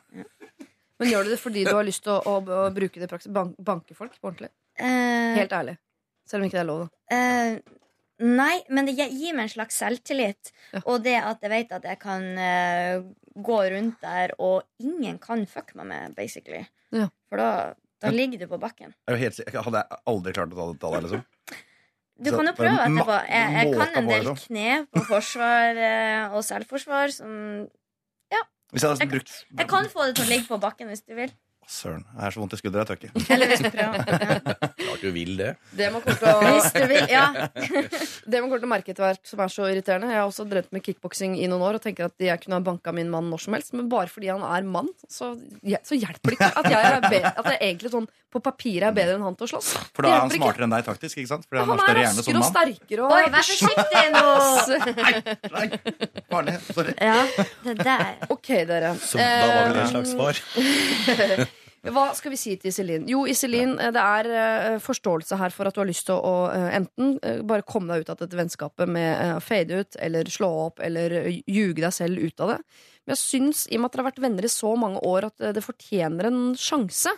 Men 1.00 1.10
gjør 1.10 1.24
du 1.26 1.30
det 1.34 1.40
fordi 1.42 1.64
du 1.66 1.74
har 1.74 1.86
lyst 1.88 2.04
til 2.06 2.14
å, 2.14 2.20
å, 2.28 2.40
å 2.68 2.72
bruke 2.76 3.00
det 3.00 3.08
i 3.08 3.12
praksis? 3.12 3.32
Ban 3.34 3.54
banke 3.58 3.96
folk 3.98 4.14
på 4.20 4.30
ordentlig? 4.32 4.52
eh, 4.78 5.36
Helt 5.40 5.56
ærlig. 5.58 5.78
Selv 6.30 6.44
om 6.44 6.48
ikke 6.50 6.60
det 6.60 6.66
er 6.66 6.70
lov, 6.70 6.84
da. 6.86 7.16
eh, 7.16 7.78
Nei, 8.22 8.62
men 8.70 8.86
det 8.86 8.94
gir 8.94 9.34
meg 9.34 9.48
en 9.48 9.50
slags 9.50 9.80
selvtillit. 9.82 10.52
Ja. 10.76 10.84
Og 10.86 11.02
det 11.02 11.16
at 11.18 11.42
jeg 11.42 11.50
vet 11.50 11.72
at 11.74 11.88
jeg 11.90 11.98
kan 12.04 12.22
uh, 12.38 13.02
gå 13.34 13.58
rundt 13.74 13.98
der, 14.04 14.36
og 14.38 14.62
ingen 14.78 15.18
kan 15.18 15.42
fuck 15.50 15.74
meg 15.80 15.88
med, 15.90 16.14
basically. 16.14 16.62
Ja. 16.94 17.08
For 17.32 17.42
da, 17.42 17.74
da 18.04 18.12
ligger 18.14 18.44
du 18.44 18.46
på 18.52 18.60
bakken. 18.62 18.94
Jeg 19.10 19.24
helt, 19.24 19.42
jeg 19.42 19.66
hadde 19.66 19.82
aldri 20.06 20.36
klart 20.38 20.54
å 20.54 20.68
ta 20.78 20.92
det 20.94 21.00
der, 21.00 21.08
liksom. 21.08 21.26
Du 22.22 22.30
kan 22.36 22.46
jo 22.46 22.54
prøve 22.54 22.80
etterpå. 22.86 23.18
Jeg, 23.28 23.54
jeg 23.58 23.74
kan 23.78 23.96
en 23.98 24.10
del 24.10 24.28
knep 24.46 24.90
på 24.96 25.04
forsvar 25.10 25.80
eh, 25.90 26.34
og 26.36 26.44
selvforsvar 26.46 27.14
som 27.16 27.32
Ja. 28.32 28.42
jeg 29.02 29.10
Jeg 29.58 29.68
kan 29.68 29.90
få 29.90 30.06
det 30.08 30.16
til 30.20 30.26
å 30.26 30.30
ligge 30.30 30.48
på 30.48 30.60
bakken 30.62 30.88
hvis 30.92 31.02
du 31.02 31.16
vil. 31.18 31.34
Søren, 31.70 32.02
jeg 32.18 32.22
har 32.26 32.34
så 32.34 32.42
vondt 32.42 32.54
i 32.56 32.58
skuldra, 32.60 32.82
jeg 32.84 32.88
tør 32.90 32.98
ikke. 33.00 33.26
Eller 33.32 33.52
hvis 33.52 33.62
du 33.64 33.70
Klart 34.82 35.04
du 35.04 35.12
vil 35.16 35.38
det. 35.40 35.52
Det 35.78 35.88
man 35.94 36.04
kommer 36.04 36.20
til 36.20 36.28
å 36.28 36.56
Hvis 36.58 36.72
du 36.76 36.86
vil, 36.90 37.06
ja. 37.12 37.26
Det 38.32 38.42
man 38.42 38.50
kommer 38.50 38.60
til 38.64 38.68
å 38.68 38.72
merke 38.74 38.92
etter 38.92 39.06
hvert 39.06 39.24
som 39.30 39.44
er 39.46 39.54
så 39.54 39.68
irriterende 39.70 40.10
Jeg 40.12 40.20
har 40.20 40.28
også 40.28 40.46
drevet 40.52 40.72
med 40.76 40.84
kickboksing 40.86 41.38
i 41.40 41.48
noen 41.52 41.64
år 41.70 41.80
og 41.80 41.84
tenker 41.86 42.10
at 42.10 42.16
jeg 42.22 42.42
kunne 42.44 42.60
ha 42.60 42.66
banka 42.66 42.92
min 42.96 43.10
mann 43.14 43.30
når 43.32 43.46
som 43.46 43.56
helst, 43.56 43.72
men 43.78 43.88
bare 43.92 44.10
fordi 44.12 44.28
han 44.34 44.44
er 44.44 44.68
mann, 44.68 44.90
så, 45.08 45.32
så 45.88 45.94
hjelper 45.98 46.34
det 46.34 46.40
ikke 46.40 46.52
at 46.60 46.72
jeg, 46.74 46.82
er 46.82 47.08
be 47.08 47.20
at 47.32 47.46
jeg 47.54 47.60
egentlig 47.70 47.94
sånn 47.94 48.10
på 48.32 48.40
papiret 48.40 48.88
er 48.88 48.94
bedre 48.96 49.16
enn 49.18 49.26
han 49.26 49.36
til 49.36 49.44
å 49.44 49.50
slåss. 49.54 49.70
For 49.92 50.02
da 50.06 50.12
er 50.14 50.22
han 50.24 50.32
smartere 50.32 50.64
enn 50.64 50.72
deg 50.72 50.86
taktisk, 50.88 51.20
ikke 51.20 51.32
sant? 51.34 51.44
Fordi 51.50 51.60
han, 51.60 51.68
Han 51.68 51.80
har 51.82 51.84
er 51.84 51.88
større 51.90 52.04
hjerne 52.06 52.24
som 52.24 52.32
raskere 52.32 52.40
og 52.40 52.48
sterkere 52.48 53.02
og 53.04 53.12
Oi, 53.12 53.26
vær 53.36 53.44
forsiktig 53.52 54.06
nå! 54.16 54.26
Farlig. 56.32 56.58
Sorry. 56.74 56.94
Ja, 56.98 57.48
det 57.66 57.78
der. 57.84 58.14
Ok, 58.34 58.52
dere. 58.70 58.94
Så 59.00 59.20
da 59.20 59.32
var 59.48 59.74
det 59.74 59.82
Eh, 59.82 59.84
et 59.84 59.96
slags 59.96 60.14
svar. 60.16 61.48
Hva 61.82 62.12
skal 62.14 62.30
vi 62.30 62.38
si 62.38 62.52
til 62.62 62.70
Iselin? 62.70 63.08
Jo, 63.10 63.24
Iselin, 63.26 63.72
eh, 63.82 63.90
det 63.96 64.02
er 64.02 64.28
eh, 64.30 64.76
forståelse 64.84 65.38
her 65.42 65.50
for 65.56 65.66
at 65.66 65.74
du 65.74 65.82
har 65.82 65.90
lyst 65.90 66.06
til 66.12 66.20
å 66.20 66.34
eh, 66.54 66.68
enten 66.78 67.16
eh, 67.26 67.40
bare 67.42 67.66
komme 67.66 67.90
deg 67.90 68.04
ut 68.06 68.12
av 68.14 68.20
dette 68.20 68.38
vennskapet 68.38 68.90
med 68.92 69.38
å 69.40 69.42
fade 69.42 69.80
ut, 69.82 69.98
eller 69.98 70.30
slå 70.30 70.50
opp, 70.68 70.84
eller 70.86 71.16
eh, 71.24 71.40
ljuge 71.50 71.82
deg 71.82 71.96
selv 71.96 72.22
ut 72.22 72.44
av 72.46 72.54
det. 72.54 72.60
Men 73.02 73.16
jeg 73.16 73.22
syns, 73.24 73.64
i 73.66 73.80
og 73.80 73.82
med 73.82 73.90
at 73.90 73.96
dere 73.96 74.04
har 74.06 74.12
vært 74.12 74.22
venner 74.28 74.46
i 74.46 74.54
så 74.54 74.76
mange 74.78 75.02
år, 75.10 75.32
at 75.32 75.42
eh, 75.42 75.56
det 75.58 75.66
fortjener 75.66 76.30
en 76.30 76.42
sjanse. 76.54 77.16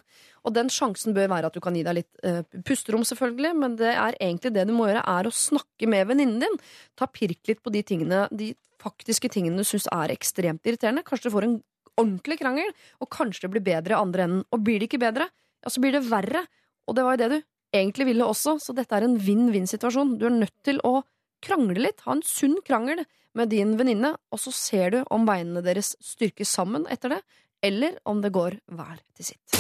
Og 0.47 0.56
den 0.56 0.71
sjansen 0.71 1.15
bør 1.15 1.28
være 1.32 1.52
at 1.52 1.56
du 1.56 1.62
kan 1.63 1.76
gi 1.76 1.84
deg 1.84 1.99
litt 1.99 2.23
eh, 2.23 2.39
pusterom, 2.63 3.04
selvfølgelig, 3.08 3.52
men 3.60 3.76
det 3.84 3.91
er 3.91 4.15
egentlig 4.15 4.56
det 4.56 4.63
du 4.71 4.73
må 4.76 4.88
gjøre, 4.88 5.04
er 5.12 5.28
å 5.28 5.36
snakke 5.43 5.91
med 5.91 6.08
venninnen 6.08 6.39
din. 6.43 6.56
Ta 6.99 7.12
pirk 7.12 7.52
litt 7.52 7.60
på 7.63 7.71
de 7.76 7.84
tingene, 7.84 8.30
de 8.32 8.54
faktiske 8.84 9.32
tingene 9.32 9.62
du 9.62 9.67
syns 9.67 9.88
er 9.91 10.13
ekstremt 10.13 10.67
irriterende. 10.67 11.06
Kanskje 11.08 11.30
du 11.30 11.36
får 11.36 11.48
en 11.48 11.58
ordentlig 12.00 12.39
krangel, 12.41 12.69
og 13.02 13.10
kanskje 13.13 13.48
det 13.48 13.54
blir 13.56 13.65
bedre 13.65 13.96
i 13.96 14.02
andre 14.02 14.28
enden. 14.28 14.46
Og 14.52 14.63
blir 14.65 14.82
det 14.82 14.89
ikke 14.89 15.02
bedre, 15.04 15.30
ja, 15.63 15.72
så 15.72 15.84
blir 15.84 15.96
det 15.96 16.06
verre. 16.10 16.46
Og 16.88 16.98
det 16.98 17.06
var 17.06 17.15
jo 17.15 17.24
det 17.24 17.32
du 17.32 17.39
egentlig 17.74 18.10
ville 18.12 18.28
også, 18.30 18.58
så 18.62 18.76
dette 18.78 18.98
er 18.98 19.08
en 19.08 19.17
vinn-vinn-situasjon. 19.22 20.17
Du 20.19 20.28
er 20.30 20.36
nødt 20.36 20.56
til 20.65 20.82
å 20.86 21.00
krangle 21.43 21.88
litt, 21.88 22.04
ha 22.06 22.15
en 22.15 22.26
sunn 22.26 22.60
krangel 22.65 23.04
med 23.38 23.50
din 23.54 23.74
venninne, 23.80 24.13
og 24.32 24.41
så 24.41 24.54
ser 24.54 24.93
du 24.93 25.00
om 25.13 25.26
beinene 25.28 25.63
deres 25.65 25.93
styrkes 26.04 26.54
sammen 26.54 26.86
etter 26.93 27.17
det, 27.17 27.24
eller 27.63 27.98
om 28.10 28.22
det 28.24 28.34
går 28.36 28.60
hver 28.76 29.02
til 29.17 29.34
sitt. 29.34 29.58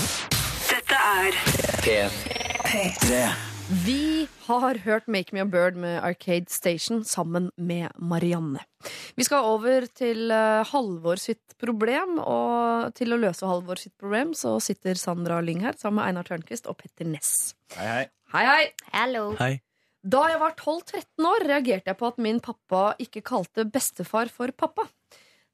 Dette 0.69 1.01
er 1.23 1.41
P3. 1.83 3.52
Vi 3.73 4.27
har 4.45 4.77
hørt 4.83 5.07
Make 5.09 5.33
Me 5.33 5.41
a 5.41 5.45
Bird 5.49 5.77
med 5.79 5.95
Arcade 6.05 6.45
Station 6.53 6.99
sammen 7.05 7.47
med 7.57 7.89
Marianne. 7.97 8.61
Vi 9.17 9.25
skal 9.25 9.47
over 9.49 9.87
til 9.97 10.29
eh, 10.29 10.61
Halvor 10.69 11.17
sitt 11.17 11.55
problem, 11.57 12.19
og 12.21 12.91
til 12.93 13.15
å 13.15 13.17
løse 13.17 13.47
Halvor 13.49 13.79
sitt 13.81 13.95
problem 13.97 14.35
så 14.37 14.59
sitter 14.61 14.99
Sandra 14.99 15.39
Lyng 15.41 15.63
her 15.65 15.73
sammen 15.79 16.03
med 16.03 16.11
Einar 16.11 16.27
Tørnquist 16.27 16.69
og 16.69 16.77
Petter 16.83 17.09
Ness. 17.09 17.55
Hei, 17.73 17.87
hei. 17.87 18.03
Hei, 18.35 18.43
hei! 18.49 18.67
Hello. 18.93 19.23
Hei. 19.39 19.55
Da 20.03 20.21
jeg 20.29 20.41
var 20.43 20.53
12-13 20.59 21.29
år, 21.31 21.47
reagerte 21.49 21.89
jeg 21.93 21.99
på 22.03 22.11
at 22.11 22.21
min 22.21 22.43
pappa 22.45 22.83
ikke 23.01 23.23
kalte 23.25 23.65
bestefar 23.65 24.29
for 24.29 24.53
pappa. 24.53 24.85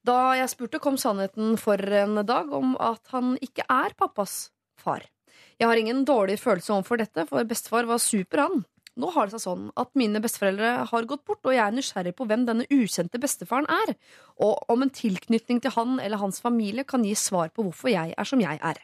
Da 0.04 0.34
jeg 0.42 0.52
spurte, 0.52 0.84
kom 0.84 1.00
sannheten 1.00 1.56
for 1.62 1.80
en 2.04 2.20
dag 2.28 2.52
om 2.52 2.76
at 2.84 3.16
han 3.16 3.38
ikke 3.46 3.64
er 3.70 3.96
pappas 3.96 4.50
far. 4.80 5.08
Jeg 5.60 5.68
har 5.68 5.80
ingen 5.80 6.06
dårlig 6.08 6.38
følelse 6.40 6.72
overfor 6.78 7.02
dette, 7.02 7.26
for 7.28 7.48
bestefar 7.48 7.88
var 7.90 8.00
super, 8.00 8.46
han. 8.46 8.62
Nå 9.00 9.10
har 9.16 9.28
det 9.28 9.38
seg 9.38 9.44
sånn 9.46 9.66
at 9.80 9.92
mine 10.00 10.20
besteforeldre 10.24 10.72
har 10.90 11.08
gått 11.08 11.26
bort, 11.28 11.44
og 11.46 11.56
jeg 11.56 11.64
er 11.64 11.76
nysgjerrig 11.76 12.16
på 12.18 12.28
hvem 12.28 12.46
denne 12.48 12.68
ukjente 12.74 13.20
bestefaren 13.22 13.68
er, 13.72 13.94
og 14.44 14.72
om 14.72 14.84
en 14.84 14.92
tilknytning 14.92 15.62
til 15.64 15.76
han 15.76 16.00
eller 16.04 16.20
hans 16.20 16.42
familie 16.44 16.88
kan 16.88 17.06
gi 17.08 17.16
svar 17.16 17.54
på 17.54 17.68
hvorfor 17.68 17.92
jeg 17.94 18.16
er 18.16 18.28
som 18.28 18.44
jeg 18.44 18.60
er. 18.60 18.82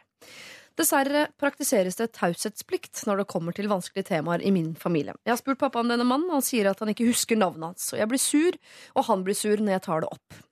Dessverre 0.76 1.22
praktiseres 1.40 1.96
det 1.96 2.10
taushetsplikt 2.16 3.06
når 3.08 3.22
det 3.22 3.28
kommer 3.32 3.56
til 3.56 3.68
vanskelige 3.72 4.10
temaer 4.10 4.44
i 4.44 4.52
min 4.52 4.74
familie. 4.76 5.14
Jeg 5.24 5.32
har 5.32 5.40
spurt 5.40 5.60
pappa 5.62 5.80
om 5.80 5.88
denne 5.88 6.04
mannen, 6.04 6.28
og 6.28 6.42
han 6.42 6.44
sier 6.44 6.68
at 6.68 6.82
han 6.84 6.92
ikke 6.92 7.08
husker 7.08 7.40
navnet 7.40 7.70
hans. 7.70 7.88
Og 7.94 8.02
jeg 8.02 8.10
blir 8.10 8.20
sur, 8.20 8.58
og 8.92 9.08
han 9.08 9.24
blir 9.24 9.38
sur 9.38 9.56
når 9.56 9.78
jeg 9.78 9.84
tar 9.88 10.04
det 10.04 10.12
opp. 10.12 10.42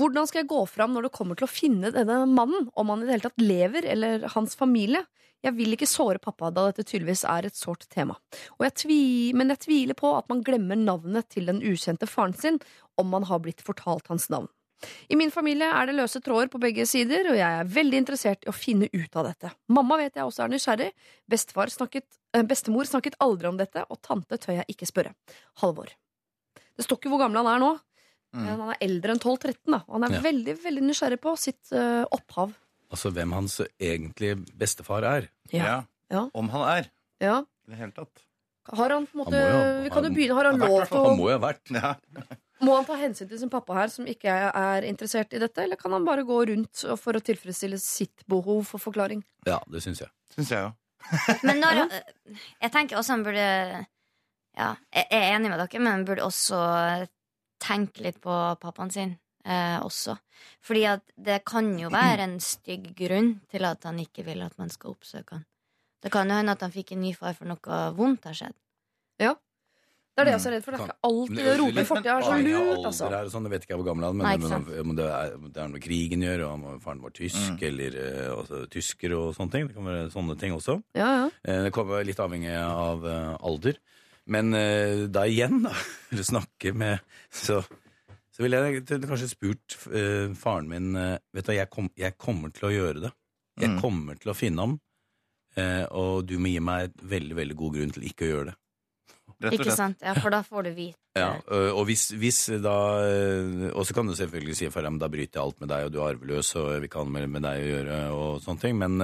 Hvordan 0.00 0.26
skal 0.26 0.42
jeg 0.42 0.50
gå 0.50 0.64
fram 0.72 0.96
når 0.96 1.06
det 1.06 1.14
kommer 1.14 1.38
til 1.38 1.46
å 1.46 1.52
finne 1.52 1.92
denne 1.94 2.24
mannen, 2.26 2.66
om 2.74 2.90
han 2.90 3.04
i 3.04 3.06
det 3.06 3.14
hele 3.14 3.28
tatt 3.28 3.44
lever, 3.44 3.86
eller 3.94 4.26
hans 4.34 4.58
familie? 4.58 5.04
Jeg 5.42 5.56
vil 5.56 5.72
ikke 5.72 5.88
såre 5.88 6.20
pappa, 6.20 6.50
da 6.52 6.66
dette 6.68 6.84
tydeligvis 6.84 7.24
er 7.24 7.46
et 7.48 7.56
sårt 7.56 7.86
tema. 7.88 8.16
Og 8.58 8.66
jeg 8.66 8.74
men 9.34 9.48
jeg 9.48 9.62
tviler 9.64 9.96
på 9.96 10.10
at 10.18 10.28
man 10.28 10.42
glemmer 10.44 10.76
navnet 10.76 11.28
til 11.32 11.46
den 11.48 11.62
ukjente 11.64 12.06
faren 12.08 12.34
sin, 12.36 12.58
om 13.00 13.08
man 13.08 13.24
har 13.24 13.40
blitt 13.40 13.62
fortalt 13.64 14.08
hans 14.12 14.28
navn. 14.28 14.48
I 15.12 15.16
min 15.16 15.30
familie 15.32 15.66
er 15.68 15.86
det 15.88 15.96
løse 15.98 16.20
tråder 16.24 16.48
på 16.52 16.60
begge 16.60 16.86
sider, 16.88 17.26
og 17.28 17.36
jeg 17.36 17.44
er 17.60 17.68
veldig 17.68 17.98
interessert 18.00 18.46
i 18.46 18.48
å 18.52 18.56
finne 18.56 18.88
ut 18.92 19.16
av 19.16 19.26
dette. 19.28 19.50
Mamma 19.68 19.98
vet 20.00 20.16
jeg 20.16 20.24
også 20.24 20.44
er 20.46 20.52
nysgjerrig, 20.54 20.90
snakket, 21.72 22.06
eh, 22.32 22.42
bestemor 22.48 22.88
snakket 22.88 23.18
aldri 23.20 23.48
om 23.48 23.58
dette, 23.60 23.84
og 23.90 24.00
tante 24.00 24.38
tør 24.40 24.56
jeg 24.60 24.64
ikke 24.72 24.88
spørre. 24.88 25.14
Halvor. 25.60 25.88
Det 26.76 26.84
står 26.86 26.96
ikke 26.96 27.12
hvor 27.12 27.20
gammel 27.26 27.44
han 27.44 27.54
er 27.56 27.64
nå, 27.64 27.78
Mm. 28.30 28.44
men 28.46 28.60
han 28.60 28.68
er 28.70 28.76
eldre 28.86 29.10
enn 29.10 29.18
12-13, 29.18 29.72
da, 29.72 29.78
og 29.88 29.94
han 29.96 30.04
er 30.04 30.14
Ja. 30.14 30.20
veldig 30.22 30.54
veldig 30.62 30.82
nysgjerrig 30.86 31.20
på 31.20 31.36
sitt 31.36 31.72
uh, 31.72 32.04
opphav. 32.14 32.52
Altså 32.90 33.12
hvem 33.14 33.32
hans 33.36 33.60
egentlige 33.78 34.36
bestefar 34.58 35.04
er. 35.06 35.28
Ja. 35.54 35.82
Ja. 36.10 36.24
Om 36.34 36.48
han 36.50 36.64
er. 36.68 36.88
Ja. 37.22 37.36
I 37.68 37.70
det 37.70 37.78
hele 37.78 37.92
tatt. 37.94 38.24
Har 38.70 38.90
han 38.92 39.06
på 39.06 39.14
en 39.16 39.20
måte 39.24 39.38
Han 39.40 39.50
jo- 39.54 39.82
Vi 39.84 39.90
kan 39.94 40.04
jo 40.04 40.10
begynne. 40.14 40.34
Har 40.36 40.44
han 40.50 40.60
han 40.60 40.68
lov 40.70 40.86
til 40.86 40.96
å 40.98 41.04
Han 41.08 41.18
må 41.18 41.28
jo 41.30 41.38
ha 41.38 41.42
vært. 41.46 41.70
Ja. 41.74 41.94
Må 42.60 42.74
han 42.76 42.84
ta 42.84 42.96
hensyn 43.00 43.26
til 43.30 43.38
sin 43.40 43.48
pappa 43.48 43.72
her, 43.72 43.88
som 43.88 44.04
ikke 44.04 44.28
er 44.28 44.84
interessert 44.84 45.32
i 45.32 45.38
dette, 45.40 45.62
eller 45.64 45.76
kan 45.80 45.94
han 45.96 46.04
bare 46.04 46.26
gå 46.28 46.42
rundt 46.50 46.82
for 47.00 47.16
å 47.16 47.22
tilfredsstille 47.24 47.78
sitt 47.80 48.20
behov 48.28 48.66
for 48.68 48.78
forklaring? 48.82 49.22
Ja, 49.48 49.62
det 49.72 49.80
syns 49.80 50.02
jeg. 50.02 50.10
Syns 50.34 50.50
jeg 50.52 50.66
jo. 50.66 50.74
Men 51.48 51.62
når 51.62 51.80
Jeg 52.60 52.70
tenker 52.74 52.98
også 53.00 53.14
han 53.16 53.24
burde 53.24 53.46
Ja, 54.58 54.74
jeg 54.92 55.06
er 55.08 55.24
enig 55.38 55.48
med 55.48 55.56
dere, 55.62 55.80
men 55.80 55.92
han 55.94 56.04
burde 56.04 56.26
også 56.26 56.60
tenke 57.64 58.02
litt 58.04 58.20
på 58.20 58.34
pappaen 58.60 58.92
sin 58.92 59.16
eh, 59.44 59.78
også. 59.82 60.16
Fordi 60.64 60.84
at 60.90 61.04
det 61.16 61.42
kan 61.48 61.72
jo 61.78 61.90
være 61.92 62.26
en 62.28 62.38
stygg 62.40 62.90
grunn 62.96 63.34
til 63.50 63.64
at 63.68 63.84
han 63.88 64.00
ikke 64.02 64.24
vil 64.26 64.42
at 64.46 64.56
man 64.60 64.72
skal 64.72 64.94
oppsøke 64.94 65.38
han. 65.38 65.46
Det 66.00 66.10
kan 66.12 66.28
jo 66.28 66.36
hende 66.38 66.52
at 66.56 66.64
han 66.64 66.72
fikk 66.72 66.94
en 66.94 67.02
ny 67.04 67.12
far 67.16 67.34
for 67.36 67.48
noe 67.48 67.80
vondt 67.96 68.24
har 68.28 68.36
skjedd. 68.36 68.56
Ja. 69.20 69.34
Det 70.16 70.22
er 70.24 70.26
det 70.26 70.32
jeg 70.34 70.40
er 70.40 70.50
er 70.50 70.54
redd 70.56 70.64
for. 70.64 70.74
Det 70.74 70.80
er 70.80 70.86
ikke 70.90 71.08
alltid 71.08 71.38
det 71.38 71.52
roper 71.60 71.86
fortida 71.88 72.14
er 72.16 72.24
så 72.26 72.38
lurt, 72.44 72.86
altså. 72.88 73.10
sånn, 73.32 73.44
det 73.46 73.52
vet 73.52 73.62
ikke 73.64 73.72
jeg 73.72 73.78
hvor 73.80 73.86
gammel 73.86 74.06
han 74.08 74.18
er, 74.20 74.24
Nei, 74.26 74.32
men, 74.42 74.50
men, 74.66 74.88
men 74.88 74.98
det, 74.98 75.06
er, 75.06 75.36
det 75.46 75.62
har 75.62 75.70
med 75.70 75.84
krigen 75.84 76.24
å 76.24 76.28
gjøre, 76.28 76.48
om 76.50 76.64
faren 76.82 77.04
var 77.04 77.14
tysk, 77.16 77.38
Mm. 77.40 77.62
eller 77.68 77.96
eh, 78.00 78.32
altså, 78.34 78.58
tysker 78.72 79.14
og 79.16 79.30
sånne 79.36 79.54
ting. 79.54 79.68
Det 79.70 79.76
kan 79.78 79.86
være 79.86 80.10
sånne 80.12 80.36
ting 80.40 80.56
også. 80.56 80.76
Ja, 80.98 81.08
ja. 81.22 81.30
Eh, 81.44 81.62
Det 81.68 81.72
kommer 81.76 82.04
litt 82.04 82.20
avhengig 82.20 82.52
av 82.58 83.06
eh, 83.06 83.36
alder. 83.48 83.78
Men 84.30 84.52
eh, 84.54 85.06
da 85.08 85.24
igjen, 85.30 85.62
da, 85.64 85.72
snakke 86.32 86.74
med 86.76 87.00
Så, 87.30 87.62
så 88.40 88.46
ville 88.46 88.60
jeg 88.72 88.84
kanskje 89.04 89.26
spurt 89.28 89.74
uh, 89.92 90.30
faren 90.40 90.68
min 90.70 90.94
uh, 90.96 91.18
Vet 91.36 91.44
du, 91.44 91.50
hva, 91.52 91.56
jeg, 91.58 91.68
kom, 91.68 91.90
jeg 92.00 92.14
kommer 92.16 92.48
til 92.56 92.70
å 92.70 92.72
gjøre 92.72 93.02
det. 93.04 93.10
Jeg 93.60 93.68
Mm. 93.74 93.80
kommer 93.82 94.16
til 94.16 94.30
å 94.32 94.34
finne 94.38 94.64
ham, 94.64 94.70
uh, 95.58 95.84
og 95.92 96.24
du 96.24 96.38
må 96.40 96.48
gi 96.48 96.62
meg 96.64 96.86
et 96.88 97.02
veldig, 97.10 97.36
veldig 97.36 97.56
god 97.60 97.74
grunn 97.76 97.90
til 97.92 98.06
ikke 98.08 98.24
å 98.24 98.30
gjøre 98.30 98.46
det. 98.48 98.54
Rett 99.44 99.52
og 99.52 99.58
Ikke 99.60 99.74
sant? 99.76 100.00
Ja, 100.00 100.14
for 100.16 100.32
da 100.32 100.40
får 100.42 100.64
du 100.64 100.70
vite 100.78 100.96
Ja, 101.20 101.28
og 101.76 101.84
hvis, 101.88 102.06
hvis 102.18 102.38
da 102.60 102.72
Og 103.74 103.84
så 103.86 103.94
kan 103.96 104.06
du 104.08 104.12
selvfølgelig 104.18 104.56
si 104.58 104.68
for 104.72 104.82
dem 104.84 104.98
da 105.00 105.08
bryter 105.12 105.38
jeg 105.38 105.44
alt 105.44 105.60
med 105.62 105.70
deg, 105.72 105.84
og 105.86 105.92
du 105.94 105.98
er 106.00 106.10
arveløs, 106.14 106.50
og 106.60 106.72
vi 106.82 106.88
kan 106.92 107.06
ikke 107.06 107.14
mer 107.18 107.26
med 107.36 107.44
deg 107.46 107.60
å 107.62 107.70
gjøre, 107.70 107.98
og 108.16 108.42
sånne 108.44 108.60
ting. 108.64 108.76
Men, 108.80 108.98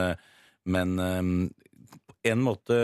men 0.66 0.96
ø, 0.98 1.12
en 2.32 2.42
måte 2.44 2.78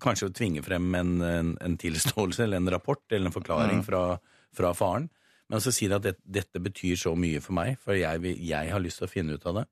Kanskje 0.00 0.30
å 0.30 0.34
tvinge 0.34 0.62
frem 0.64 0.86
en, 0.96 1.10
en, 1.24 1.50
en 1.60 1.74
tilståelse 1.80 2.46
eller 2.46 2.62
en 2.62 2.70
rapport 2.72 3.02
eller 3.12 3.28
en 3.28 3.34
forklaring 3.34 3.82
Mm. 3.82 3.84
fra, 3.84 4.02
fra 4.56 4.72
faren. 4.76 5.08
Men 5.50 5.60
så 5.64 5.72
sier 5.74 5.90
de 5.90 5.96
at 5.98 6.02
det, 6.06 6.16
dette 6.24 6.60
betyr 6.62 6.96
så 7.00 7.12
mye 7.18 7.40
for 7.42 7.56
meg, 7.58 7.76
for 7.82 7.96
jeg, 7.98 8.22
jeg 8.38 8.70
har 8.70 8.82
lyst 8.82 9.00
til 9.02 9.08
å 9.08 9.10
finne 9.10 9.34
ut 9.34 9.46
av 9.50 9.60
det. 9.60 9.64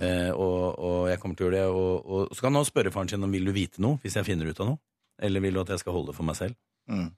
Eh, 0.00 0.30
og, 0.32 0.78
og 0.78 1.08
jeg 1.10 1.18
kommer 1.20 1.36
til 1.36 1.46
å 1.46 1.48
gjøre 1.50 1.58
det. 1.58 1.66
Og, 1.68 2.06
og 2.06 2.36
så 2.36 2.46
kan 2.46 2.56
han 2.56 2.64
spørre 2.68 2.92
faren 2.94 3.10
sin 3.12 3.24
om 3.26 3.32
vil 3.34 3.44
du 3.48 3.52
vite 3.52 3.82
noe 3.84 3.98
hvis 4.02 4.16
jeg 4.16 4.24
finner 4.28 4.48
ut 4.48 4.60
av 4.64 4.70
noe. 4.72 4.80
Eller 5.20 5.42
vil 5.42 5.56
du 5.58 5.60
at 5.64 5.72
jeg 5.74 5.82
skal 5.82 5.96
holde 5.96 6.12
det 6.12 6.16
for 6.20 6.28
meg 6.28 6.38
selv? 6.38 6.54
Mm. 6.88 7.08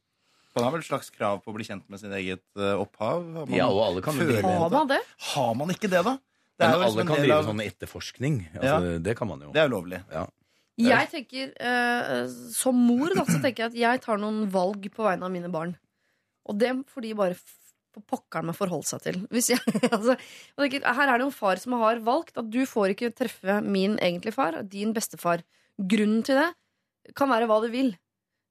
Man 0.57 0.65
har 0.67 0.73
vel 0.75 0.83
et 0.83 0.89
slags 0.89 1.13
krav 1.15 1.39
på 1.45 1.53
å 1.53 1.55
bli 1.55 1.67
kjent 1.69 1.85
med 1.93 2.01
sin 2.03 2.11
eget 2.17 2.43
eh, 2.59 2.73
opphav? 2.81 3.21
Har 3.37 3.47
man 3.47 3.55
Ja, 3.55 3.69
og 3.71 3.83
alle 3.85 4.03
kan 4.03 4.17
jo 4.19 4.27
føle 4.27 4.41
Har 4.43 4.73
man 4.73 4.89
det? 4.91 4.99
Har 5.31 5.53
man 5.61 5.71
ikke 5.77 5.91
det, 5.93 6.01
da? 6.09 6.17
Det 6.59 6.67
Men 6.73 6.83
alle 6.89 7.05
kan 7.07 7.21
drive 7.23 7.37
av- 7.39 7.47
sånn 7.47 7.63
etterforskning. 7.65 8.41
Altså, 8.59 8.97
Det 9.07 9.15
kan 9.17 9.29
man 9.31 9.45
jo. 9.47 9.53
Det 9.55 9.63
er 9.63 9.71
ulovlig. 9.71 10.01
Ja. 10.11 10.25
Jeg 10.81 11.09
tenker, 11.13 11.53
eh, 11.61 12.27
Som 12.57 12.81
mor 12.89 13.13
da, 13.15 13.23
så 13.29 13.39
tenker 13.45 13.69
jeg 13.69 13.71
at 13.71 13.79
jeg 13.85 14.03
tar 14.09 14.19
noen 14.19 14.49
valg 14.51 14.91
på 14.97 15.05
vegne 15.07 15.29
av 15.29 15.33
mine 15.33 15.49
barn. 15.53 15.77
Og 16.49 16.59
det 16.61 16.73
får 16.89 17.05
de 17.05 17.15
bare 17.19 17.37
på 17.91 18.03
pokkeren 18.07 18.47
meg 18.47 18.55
forholde 18.59 18.87
seg 18.87 19.03
til. 19.03 19.17
Hvis 19.35 19.51
jeg, 19.51 19.61
altså, 19.95 20.15
her 20.57 21.09
er 21.09 21.17
det 21.19 21.25
jo 21.25 21.31
en 21.31 21.35
far 21.35 21.59
som 21.63 21.75
har 21.81 21.99
valgt 22.07 22.39
at 22.39 22.51
du 22.51 22.63
får 22.69 22.95
ikke 22.95 23.11
treffe 23.19 23.59
min 23.67 23.99
egentlige 23.99 24.37
far, 24.37 24.61
din 24.63 24.95
bestefar. 24.97 25.43
Grunnen 25.81 26.23
til 26.27 26.39
det 26.39 26.49
kan 27.17 27.31
være 27.33 27.49
hva 27.51 27.59
du 27.65 27.69
vil. 27.73 27.91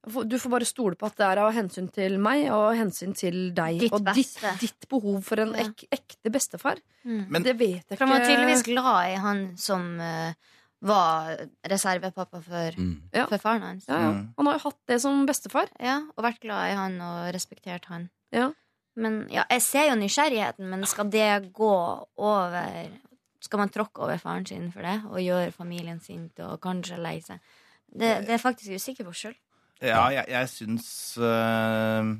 Du 0.00 0.36
får 0.40 0.52
bare 0.54 0.68
stole 0.68 0.96
på 0.96 1.08
at 1.10 1.16
det 1.20 1.26
er 1.26 1.40
av 1.42 1.50
hensyn 1.52 1.88
til 1.92 2.14
meg 2.22 2.46
og 2.56 2.70
hensyn 2.78 3.12
til 3.16 3.50
deg. 3.56 3.82
Ditt 3.82 3.96
og 3.96 4.06
ditt, 4.16 4.38
ditt 4.62 4.86
behov 4.88 5.18
for 5.26 5.42
en 5.42 5.52
ek, 5.60 5.84
ekte 5.92 6.32
bestefar. 6.32 6.80
Mm. 7.04 7.26
Men- 7.28 7.44
det 7.44 7.56
vet 7.60 7.84
jeg 7.84 7.98
For 8.00 8.06
man 8.08 8.16
var 8.20 8.24
ikke. 8.24 8.30
tydeligvis 8.32 8.64
glad 8.68 9.10
i 9.10 9.18
han 9.20 9.42
som 9.60 10.00
eh, 10.00 10.32
var 10.80 11.36
reservepappa 11.68 12.40
for, 12.42 12.72
Mm. 12.76 13.02
Ja. 13.12 13.26
for 13.26 13.38
faren 13.38 13.62
hans. 13.62 13.84
ja, 13.88 13.98
ja. 14.00 14.10
Mm. 14.12 14.34
Han 14.38 14.46
har 14.46 14.54
jo 14.58 14.62
hatt 14.70 14.78
det 14.88 15.00
som 15.02 15.26
bestefar. 15.26 15.68
Ja, 15.80 15.98
og 16.16 16.24
vært 16.24 16.40
glad 16.40 16.70
i 16.72 16.76
han 16.78 17.00
og 17.00 17.34
respektert 17.34 17.84
han. 17.92 18.08
Ja. 18.32 18.50
Men 18.96 19.26
ja, 19.30 19.44
jeg 19.50 19.62
ser 19.62 19.88
jo 19.90 19.96
nysgjerrigheten, 20.00 20.66
men 20.70 20.84
skal 20.86 21.10
det 21.10 21.52
gå 21.52 22.06
over 22.18 22.88
Skal 23.42 23.56
man 23.58 23.70
tråkke 23.72 24.02
over 24.04 24.18
faren 24.20 24.44
sin 24.46 24.66
for 24.72 24.82
det 24.84 24.98
og 25.08 25.16
gjøre 25.16 25.52
familien 25.56 25.98
sint 26.04 26.38
og 26.44 26.58
kanskje 26.60 26.98
lei 27.00 27.20
seg? 27.24 27.38
Det, 27.88 28.26
det 28.26 28.34
er 28.34 28.42
faktisk 28.42 28.74
usikker 28.76 29.06
på 29.06 29.14
sjøl. 29.16 29.34
Ja, 29.80 30.10
jeg, 30.12 30.26
jeg 30.28 30.48
syns 30.52 31.16
øh, 31.16 32.10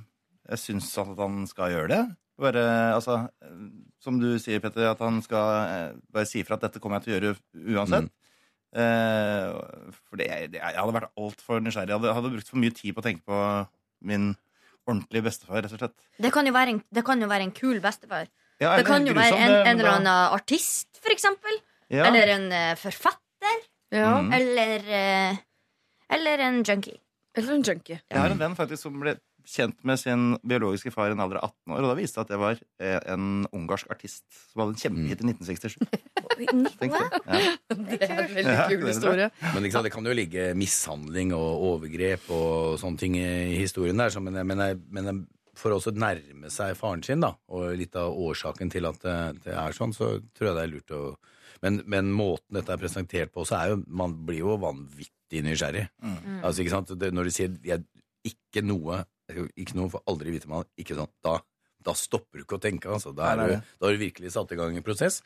Jeg 0.48 0.58
syns 0.62 0.88
at 0.98 1.18
han 1.20 1.46
skal 1.46 1.70
gjøre 1.74 1.88
det. 1.92 2.00
Bare, 2.40 2.94
altså, 2.94 3.18
som 4.00 4.16
du 4.18 4.38
sier, 4.40 4.62
Petter, 4.64 4.88
at 4.90 4.98
han 5.04 5.20
skal 5.20 5.60
øh, 5.68 6.00
bare 6.10 6.24
si 6.24 6.40
ifra 6.40 6.56
at 6.56 6.62
dette 6.64 6.80
kommer 6.80 6.96
jeg 7.02 7.04
til 7.04 7.12
å 7.12 7.20
gjøre 7.20 7.76
uansett. 7.76 8.08
Eh, 8.08 8.19
for 8.74 10.20
det, 10.20 10.26
det, 10.52 10.60
jeg 10.60 10.76
hadde 10.78 10.94
vært 10.96 11.10
altfor 11.18 11.62
nysgjerrig. 11.64 11.90
Jeg 11.92 11.98
hadde, 12.00 12.14
hadde 12.18 12.32
brukt 12.36 12.52
for 12.52 12.60
mye 12.62 12.74
tid 12.76 12.94
på 12.96 13.02
å 13.02 13.06
tenke 13.06 13.24
på 13.26 13.40
min 14.10 14.30
ordentlige 14.88 15.24
bestefar, 15.26 15.60
rett 15.64 15.74
og 15.74 15.82
slett. 15.82 15.96
Det 16.22 16.30
kan 16.34 16.46
jo 16.48 16.54
være 16.54 16.74
en, 16.76 16.80
det 16.94 17.04
kan 17.06 17.20
jo 17.22 17.28
være 17.30 17.46
en 17.48 17.54
kul 17.56 17.80
bestefar. 17.84 18.28
Ja, 18.60 18.74
Det 18.76 18.84
kan 18.88 19.06
jo 19.08 19.14
være 19.16 19.36
en, 19.40 19.52
en 19.62 19.68
eller 19.72 19.86
da- 19.88 19.96
annen 19.98 20.34
artist, 20.36 20.88
for 21.00 21.12
eksempel. 21.14 21.60
Ja. 21.90 22.04
Eller 22.10 22.34
en 22.36 22.48
eh, 22.52 22.74
forfatter. 22.78 23.62
Ja. 23.90 24.10
Mm. 24.22 24.32
Eller 24.36 24.90
eh, 24.94 25.38
Eller 26.14 26.42
en 26.46 26.60
junkie. 26.66 26.98
Eller 27.34 27.54
en 27.56 27.62
junkie. 27.66 28.00
Jeg 28.10 28.18
har 28.20 28.30
en 28.30 28.38
venn 28.38 28.54
faktisk 28.58 28.82
som 28.86 28.98
ble 29.00 29.16
kjent 29.48 29.78
med 29.86 30.00
sin 30.00 30.34
biologiske 30.46 30.92
far 30.94 31.10
i 31.10 31.14
en 31.16 31.22
alder 31.22 31.40
av 31.40 31.52
18 31.52 31.74
år, 31.76 31.82
og 31.82 31.90
da 31.90 31.96
viste 31.98 32.18
det 32.18 32.26
at 32.26 32.32
det 32.32 32.40
var 32.40 32.60
eh, 32.82 32.98
en 33.14 33.46
ungarsk 33.56 33.90
artist 33.92 34.24
som 34.50 34.64
hadde 34.64 34.76
en 34.76 34.82
kjempehit 34.84 35.24
i 35.24 35.32
1967. 35.32 35.78
Det. 36.40 36.86
Ja. 36.88 37.40
Det 37.68 37.98
er 38.06 38.20
en 38.22 38.30
veldig 38.32 38.54
kul 38.70 38.86
historie. 38.88 39.26
Men 39.52 39.64
liksom, 39.66 39.82
det 39.84 39.90
kan 39.92 40.06
jo 40.08 40.14
ligge 40.16 40.46
mishandling 40.56 41.34
og 41.36 41.66
overgrep 41.74 42.30
og 42.32 42.78
sånne 42.80 43.02
ting 43.02 43.18
i 43.20 43.58
historien 43.58 44.00
der. 44.00 44.14
Men, 44.24 44.38
men, 44.48 44.62
men 44.88 45.20
for 45.52 45.76
også 45.76 45.92
å 45.92 46.00
nærme 46.00 46.48
seg 46.52 46.78
faren 46.78 47.04
sin, 47.04 47.20
da, 47.20 47.34
og 47.52 47.74
litt 47.76 47.98
av 48.00 48.16
årsaken 48.16 48.72
til 48.72 48.88
at 48.88 49.04
det, 49.04 49.18
det 49.44 49.52
er 49.52 49.76
sånn, 49.76 49.92
så 49.92 50.14
tror 50.32 50.48
jeg 50.48 50.56
det 50.56 50.64
er 50.64 50.72
lurt 50.72 50.96
å 50.96 51.02
men, 51.60 51.82
men 51.92 52.08
måten 52.16 52.56
dette 52.56 52.72
er 52.72 52.80
presentert 52.80 53.32
på, 53.34 53.44
så 53.44 53.58
er 53.58 53.72
jo 53.72 53.80
Man 53.84 54.14
blir 54.24 54.40
jo 54.46 54.54
vanvittig 54.62 55.42
nysgjerrig. 55.44 55.86
Mm. 56.00 56.38
Altså, 56.38 56.62
ikke 56.62 56.72
sant? 56.72 56.94
Det, 56.96 57.10
når 57.12 57.28
du 57.28 57.34
sier 57.34 57.56
jeg, 57.66 57.84
'ikke 58.24 58.62
noe', 58.64 59.02
ikke 59.32 59.78
noe 59.78 59.92
for 59.92 60.04
aldri 60.10 60.34
vite 60.34 60.50
man 60.50 60.66
ikke 60.80 60.96
sånn, 60.98 61.10
da, 61.24 61.36
da 61.80 61.94
stopper 61.96 62.40
du 62.40 62.46
ikke 62.46 62.58
å 62.58 62.62
tenke. 62.62 62.90
Altså. 62.90 63.14
Da, 63.16 63.32
er 63.32 63.40
du, 63.40 63.70
da 63.80 63.88
har 63.88 63.96
du 63.96 64.02
virkelig 64.02 64.34
satt 64.34 64.52
i 64.54 64.58
gang 64.58 64.76
en 64.76 64.86
prosess. 64.86 65.20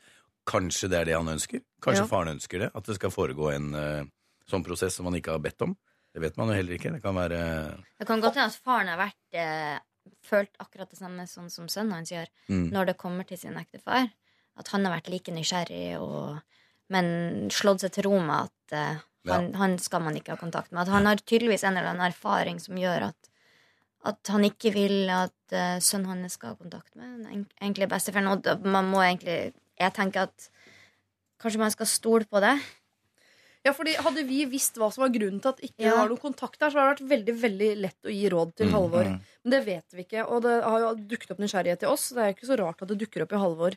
Kanskje 0.48 0.90
det 0.92 1.00
er 1.00 1.10
det 1.10 1.16
han 1.16 1.32
ønsker. 1.32 1.64
Kanskje 1.84 2.04
Ja. 2.04 2.10
faren 2.10 2.34
ønsker 2.36 2.66
det. 2.66 2.70
At 2.74 2.84
det 2.84 2.98
skal 2.98 3.14
foregå 3.14 3.50
en 3.54 3.72
uh, 3.72 4.04
sånn 4.50 4.64
prosess 4.66 4.98
som 4.98 5.08
man 5.08 5.16
ikke 5.16 5.32
har 5.32 5.42
bedt 5.44 5.64
om. 5.64 5.72
Det 6.14 6.22
vet 6.22 6.36
man 6.38 6.52
jo 6.52 6.58
heller 6.58 6.76
ikke. 6.76 6.92
Det 6.94 7.02
kan 7.02 7.16
være 7.16 7.40
Det 7.98 8.06
kan 8.06 8.20
godt 8.22 8.36
hende 8.38 8.52
at 8.52 8.60
faren 8.62 8.92
har 8.92 9.00
vært 9.00 9.40
uh, 9.40 9.78
følt 10.24 10.52
akkurat 10.62 10.90
det 10.90 10.98
samme 10.98 11.26
sånn 11.28 11.50
som 11.52 11.68
sønnen 11.70 11.96
hans 11.98 12.12
gjør 12.12 12.28
mm. 12.48 12.68
når 12.74 12.92
det 12.92 13.00
kommer 13.00 13.26
til 13.28 13.40
sin 13.40 13.56
ektefar. 13.60 14.10
At 14.60 14.70
han 14.70 14.86
har 14.86 14.96
vært 14.98 15.10
like 15.10 15.34
nysgjerrig, 15.34 15.98
og, 15.98 16.38
men 16.94 17.48
slått 17.54 17.82
seg 17.82 17.94
til 17.96 18.06
ro 18.06 18.20
med 18.22 18.46
at 18.46 18.74
eh, 18.78 19.00
han, 19.30 19.48
han 19.58 19.78
skal 19.82 20.04
man 20.04 20.14
ikke 20.18 20.36
ha 20.36 20.38
kontakt 20.38 20.70
med. 20.70 20.84
At 20.84 20.92
han 20.94 21.08
har 21.08 21.22
tydeligvis 21.22 21.64
en 21.64 21.78
eller 21.78 21.90
annen 21.90 22.06
erfaring 22.06 22.60
som 22.62 22.78
gjør 22.78 23.08
at, 23.08 23.30
at 24.04 24.30
han 24.34 24.44
ikke 24.44 24.72
vil 24.74 25.08
at 25.10 25.32
uh, 25.56 25.78
sønnen 25.80 26.10
hans 26.12 26.36
skal 26.38 26.52
ha 26.52 26.56
kontakt 26.60 26.94
med 26.96 27.06
den 27.24 27.26
enk- 27.32 27.54
egentlig 27.62 27.88
bestefaren. 27.88 28.28
Og 28.34 28.66
man 28.68 28.90
må 28.92 29.00
egentlig 29.04 29.52
Jeg 29.80 29.92
tenker 29.96 30.28
at 30.28 30.48
kanskje 31.42 31.58
man 31.58 31.70
skal 31.74 31.86
stole 31.90 32.24
på 32.30 32.40
det. 32.44 32.54
Ja, 33.64 33.72
fordi 33.72 33.94
Hadde 33.96 34.22
vi 34.28 34.42
visst 34.46 34.76
hva 34.76 34.90
som 34.92 35.02
var 35.06 35.12
grunnen 35.14 35.40
til 35.40 35.48
at 35.54 35.60
ikke 35.64 35.86
Ja. 35.88 35.96
har 35.96 36.08
noen 36.08 36.20
kontakt 36.20 36.58
der, 36.60 36.68
så 36.70 36.78
hadde 36.78 36.98
det 37.00 37.08
vært 37.08 37.12
veldig 37.14 37.34
veldig 37.42 37.70
lett 37.80 38.04
å 38.04 38.12
gi 38.12 38.28
råd 38.28 38.54
til 38.56 38.66
Mm, 38.68 38.72
Halvor. 38.76 39.04
mm. 39.08 39.20
Men 39.44 39.50
det 39.50 39.60
vet 39.66 39.84
vi 39.96 40.04
ikke, 40.04 40.26
og 40.28 40.42
det 40.42 40.62
har 40.62 40.78
jo 40.80 40.94
dukket 40.94 41.30
opp 41.32 41.38
nysgjerrighet 41.40 41.80
til 41.80 41.88
oss. 41.88 42.10
Det 42.10 42.18
er 42.20 42.28
jo 42.28 42.34
ikke 42.36 42.50
så 42.52 42.58
rart 42.60 42.82
at 42.82 42.88
det 42.88 42.98
dukker 42.98 43.22
opp 43.24 43.32
i 43.32 43.40
Halvor. 43.40 43.72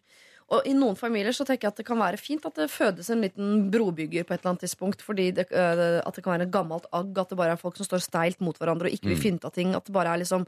Og 0.50 0.64
i 0.66 0.72
noen 0.78 0.96
familier 0.96 1.36
så 1.36 1.44
tenker 1.44 1.68
jeg 1.68 1.74
at 1.76 1.82
det 1.82 1.86
kan 1.90 2.00
være 2.00 2.18
fint 2.22 2.46
at 2.48 2.56
det 2.56 2.70
fødes 2.72 3.10
en 3.12 3.20
liten 3.26 3.66
brobygger 3.74 4.24
på 4.24 4.32
et 4.34 4.40
eller 4.40 4.54
annet 4.54 4.64
tidspunkt, 4.64 5.02
fordi 5.04 5.32
det, 5.36 5.50
at 5.52 6.16
det 6.16 6.24
kan 6.24 6.38
være 6.38 6.48
et 6.48 6.54
gammelt 6.56 6.86
agg, 6.96 7.12
at 7.20 7.30
det 7.34 7.38
bare 7.38 7.52
er 7.58 7.60
folk 7.60 7.76
som 7.76 7.86
står 7.90 8.00
steilt 8.06 8.40
mot 8.40 8.56
hverandre 8.58 8.88
og 8.88 8.96
ikke 8.96 9.12
vil 9.12 9.20
finte 9.20 9.44
av 9.50 9.52
ting. 9.58 9.76
At 9.76 9.86
det 9.90 9.94
bare 9.98 10.14
er 10.16 10.24
liksom 10.24 10.46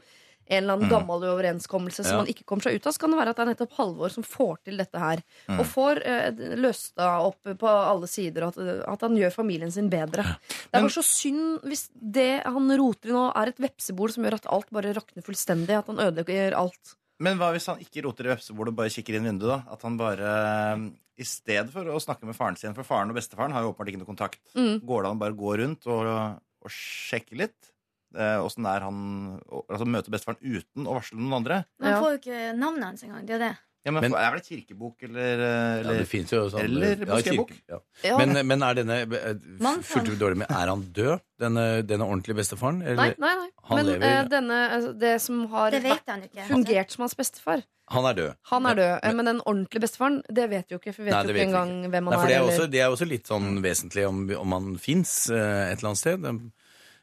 en 0.50 0.64
eller 0.64 0.72
annen 0.74 0.88
Mm. 0.88 0.94
gammel 0.96 1.22
overenskommelse 1.30 2.02
som 2.02 2.12
Ja. 2.16 2.16
man 2.24 2.26
ikke 2.32 2.44
kommer 2.48 2.62
seg 2.64 2.74
ut 2.74 2.86
av. 2.86 2.92
Så 2.92 2.98
kan 2.98 3.10
det 3.12 3.18
være 3.20 3.28
at 3.30 3.36
det 3.36 3.42
er 3.44 3.50
nettopp 3.54 3.76
Halvor 3.76 4.10
som 4.10 4.24
får 4.24 4.56
til 4.64 4.76
dette 4.78 4.98
her. 4.98 5.22
Mm. 5.48 5.60
Og 5.60 5.66
får 5.66 6.00
eh, 6.04 6.30
løsta 6.56 7.10
opp 7.28 7.44
på 7.44 7.68
alle 7.68 8.08
sider, 8.08 8.42
og 8.48 8.56
at, 8.58 8.88
at 8.88 9.00
han 9.06 9.14
gjør 9.16 9.30
familien 9.36 9.70
sin 9.70 9.88
bedre. 9.92 10.24
Det 10.48 10.72
er 10.74 10.80
bare 10.80 10.90
så 10.90 11.04
synd 11.06 11.60
hvis 11.62 11.88
det 11.94 12.42
han 12.42 12.66
roter 12.80 13.10
i 13.10 13.12
nå, 13.12 13.32
er 13.36 13.48
et 13.52 13.60
vepsebol 13.62 14.10
som 14.10 14.24
gjør 14.24 14.34
at 14.40 14.46
alt 14.50 14.70
bare 14.72 14.94
rakner 14.96 15.22
fullstendig. 15.22 15.76
At 15.78 15.86
han 15.86 16.00
ødelegger 16.02 16.56
alt. 16.56 16.96
Men 17.20 17.40
hva 17.40 17.50
hvis 17.54 17.68
han 17.68 17.80
ikke 17.82 18.04
roter 18.06 18.28
i 18.28 18.32
vepsebordet 18.32 18.72
og 18.72 18.78
bare 18.80 18.92
kikker 18.94 19.18
inn 19.18 19.28
vinduet? 19.28 19.52
da? 19.52 19.74
At 19.74 19.82
han 19.84 19.98
bare, 20.00 20.30
i 21.20 21.26
stedet 21.28 21.68
for 21.74 21.88
å 21.92 22.00
snakke 22.00 22.28
med 22.28 22.36
faren 22.38 22.56
sin 22.56 22.76
For 22.76 22.86
faren 22.88 23.12
og 23.12 23.18
bestefaren 23.18 23.52
har 23.52 23.66
jo 23.66 23.74
åpenbart 23.74 23.92
ikke 23.92 24.00
noe 24.00 24.08
kontakt. 24.08 24.40
Mm. 24.56 24.80
Går 24.88 25.04
det 25.04 25.10
an 25.10 25.18
å 25.20 25.24
bare 25.24 25.36
gå 25.36 25.56
rundt 25.60 25.90
og, 25.92 26.08
og 26.64 26.72
sjekke 26.72 27.36
litt? 27.42 27.72
Eh, 28.16 28.38
Åssen 28.42 28.66
er 28.66 28.82
han 28.82 29.02
Altså 29.60 29.86
møte 29.86 30.10
bestefaren 30.10 30.40
uten 30.42 30.88
å 30.88 30.96
varsle 30.96 31.20
noen 31.20 31.36
andre? 31.42 31.60
Man 31.78 32.00
får 32.00 32.16
jo 32.16 32.20
ikke 32.22 32.40
navnet 32.58 32.88
hans 32.88 33.04
engang. 33.06 33.26
Det 33.28 33.36
er 33.36 33.44
det. 33.44 33.52
Ja, 33.84 33.90
men, 33.92 34.02
Men- 34.02 34.12
Er 34.14 34.34
det 34.36 34.44
kirkebok 34.44 35.02
eller, 35.02 35.38
eller 35.80 35.92
Ja, 35.94 35.98
det 36.00 36.08
finnes 36.08 36.30
jo 36.30 36.50
sånn 36.50 36.60
eller 36.64 36.96
ja, 36.98 37.14
moskébok. 37.14 37.48
kirke- 37.48 37.62
Ja. 37.70 37.78
Ja. 38.04 38.18
Men, 38.18 38.46
men 38.46 38.62
er 38.62 38.74
denne 38.74 38.98
eh, 39.00 39.34
Fulgte 39.82 40.04
du 40.10 40.16
dårlig 40.20 40.36
med? 40.36 40.50
Er 40.50 40.66
han 40.68 40.82
død, 40.92 41.20
denne, 41.40 41.82
denne 41.88 42.04
ordentlige 42.04 42.36
bestefaren? 42.36 42.82
Eller? 42.82 42.96
nei, 42.96 43.14
nei, 43.18 43.34
nei. 43.36 43.48
Han 43.70 43.76
Men 43.78 43.86
lever- 43.86 44.02
eh, 44.20 44.28
denne, 44.28 44.58
altså, 44.70 44.92
det 44.98 45.20
som 45.22 45.46
har 45.48 45.70
Det 45.70 45.82
vært, 45.82 46.02
han 46.06 46.22
ikke. 46.28 46.44
fungert 46.50 46.90
som 46.90 47.02
hans 47.02 47.14
bestefar, 47.14 47.62
Han 47.88 48.04
er 48.04 48.14
død. 48.14 48.34
han 48.52 48.66
er 48.66 48.74
død. 48.74 49.00
Men- 49.02 49.16
Men 49.16 49.24
den 49.24 49.40
ordentlige 49.46 49.80
bestefaren, 49.80 50.22
det 50.28 50.50
vet 50.50 50.68
vi 50.68 50.74
jo 50.74 50.78
ikke. 50.78 50.94
For 50.94 51.02
vi 51.02 51.10
vet 51.10 51.14
Nei, 51.14 51.24
jo 51.24 51.38
ikke 51.38 51.48
engang 51.48 51.90
hvem 51.90 52.04
Nei, 52.04 52.16
han 52.18 52.26
det 52.28 52.36
er. 52.36 52.38
er, 52.38 52.42
eller- 52.44 52.52
også, 52.52 52.70
det 52.70 52.80
er 52.80 52.90
også 52.90 53.08
litt 53.08 53.24
sånn 53.26 53.62
vesentlig 53.62 54.06
om, 54.06 54.30
om 54.36 54.52
han 54.52 54.76
fins 54.78 55.30
et 55.30 55.78
eller 55.78 55.88
annet 55.88 55.96
sted. 55.96 56.50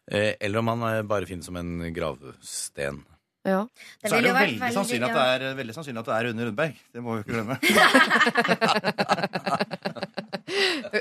Eh, 0.09 0.35
eller 0.39 0.59
om 0.59 0.67
han 0.67 0.83
eh, 0.97 1.01
bare 1.01 1.25
finnes 1.25 1.43
som 1.45 1.57
en 1.57 1.91
gravsten. 1.93 3.03
Ja. 3.47 3.61
Det 4.03 4.09
Så 4.11 4.15
er 4.17 4.21
det 4.21 4.29
jo 4.29 4.33
jo 4.33 4.37
veldig 4.39 4.59
veldig- 4.61 4.75
sannsynlig 4.77 5.07
at 5.09 5.17
det 5.17 5.25
er, 5.47 5.55
veldig 5.61 5.75
sannsynlig 5.77 6.01
at 6.03 6.09
det 6.11 6.15
er 6.17 6.23
Rune 6.27 6.41
Rudberg. 6.49 6.73
Det 6.93 6.99
må 7.03 7.09
vi 7.15 7.19
ikke 7.23 7.35
glemme. 7.37 7.55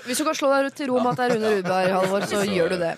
Hvis 0.07 0.19
du 0.21 0.25
kan 0.27 0.37
slå 0.37 0.49
deg 0.55 0.75
til 0.77 0.89
ro 0.91 0.97
med 1.01 1.11
at 1.13 1.19
det 1.21 1.27
er 1.27 1.33
Rune 1.37 1.51
Rudberg, 1.57 1.89
Halvor, 1.97 2.23
så 2.31 2.39
gjør 2.49 2.69
du 2.75 2.79
det. 2.83 2.93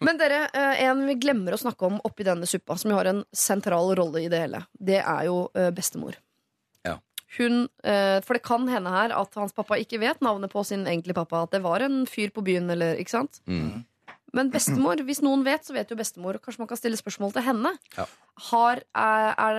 Men 0.00 0.14
dere, 0.20 0.38
eh, 0.56 0.74
en 0.86 1.02
vi 1.06 1.14
glemmer 1.20 1.52
å 1.54 1.60
snakke 1.60 1.82
om 1.90 1.98
oppi 2.08 2.22
denne 2.24 2.46
suppa, 2.48 2.76
som 2.80 2.88
jo 2.92 2.96
har 2.96 3.08
en 3.10 3.22
sentral 3.36 3.90
rolle 3.98 4.18
i 4.24 4.30
det 4.32 4.40
hele, 4.46 4.60
det 4.80 5.00
er 5.02 5.22
jo 5.28 5.36
eh, 5.54 5.68
bestemor. 5.76 6.14
Ja. 6.86 6.94
Hun, 7.36 7.54
eh, 7.84 8.18
for 8.24 8.32
det 8.38 8.42
kan 8.46 8.64
hende 8.72 8.90
her 8.94 9.10
at 9.18 9.36
hans 9.38 9.52
pappa 9.56 9.74
ikke 9.78 10.00
vet 10.00 10.22
navnet 10.24 10.50
på 10.52 10.60
sin 10.66 10.86
egentlige 10.88 11.18
pappa. 11.20 11.36
At 11.44 11.52
det 11.52 11.60
var 11.66 11.78
en 11.84 11.96
fyr 12.08 12.30
på 12.34 12.42
byen, 12.46 12.70
eller 12.72 12.96
ikke 13.02 13.12
sant? 13.18 13.42
Mm. 13.46 13.84
Men 14.32 14.50
bestemor, 14.52 15.00
hvis 15.06 15.20
noen 15.24 15.42
vet, 15.44 15.64
så 15.66 15.74
vet 15.74 15.90
jo 15.90 15.96
bestemor. 15.98 16.36
og 16.38 16.42
Kanskje 16.44 16.58
man 16.62 16.68
kan 16.70 16.78
stille 16.78 16.96
spørsmål 17.00 17.32
til 17.34 17.42
henne. 17.42 17.72
Ja. 17.96 18.04
Har, 18.50 18.80
er, 18.96 19.26
er, 19.34 19.58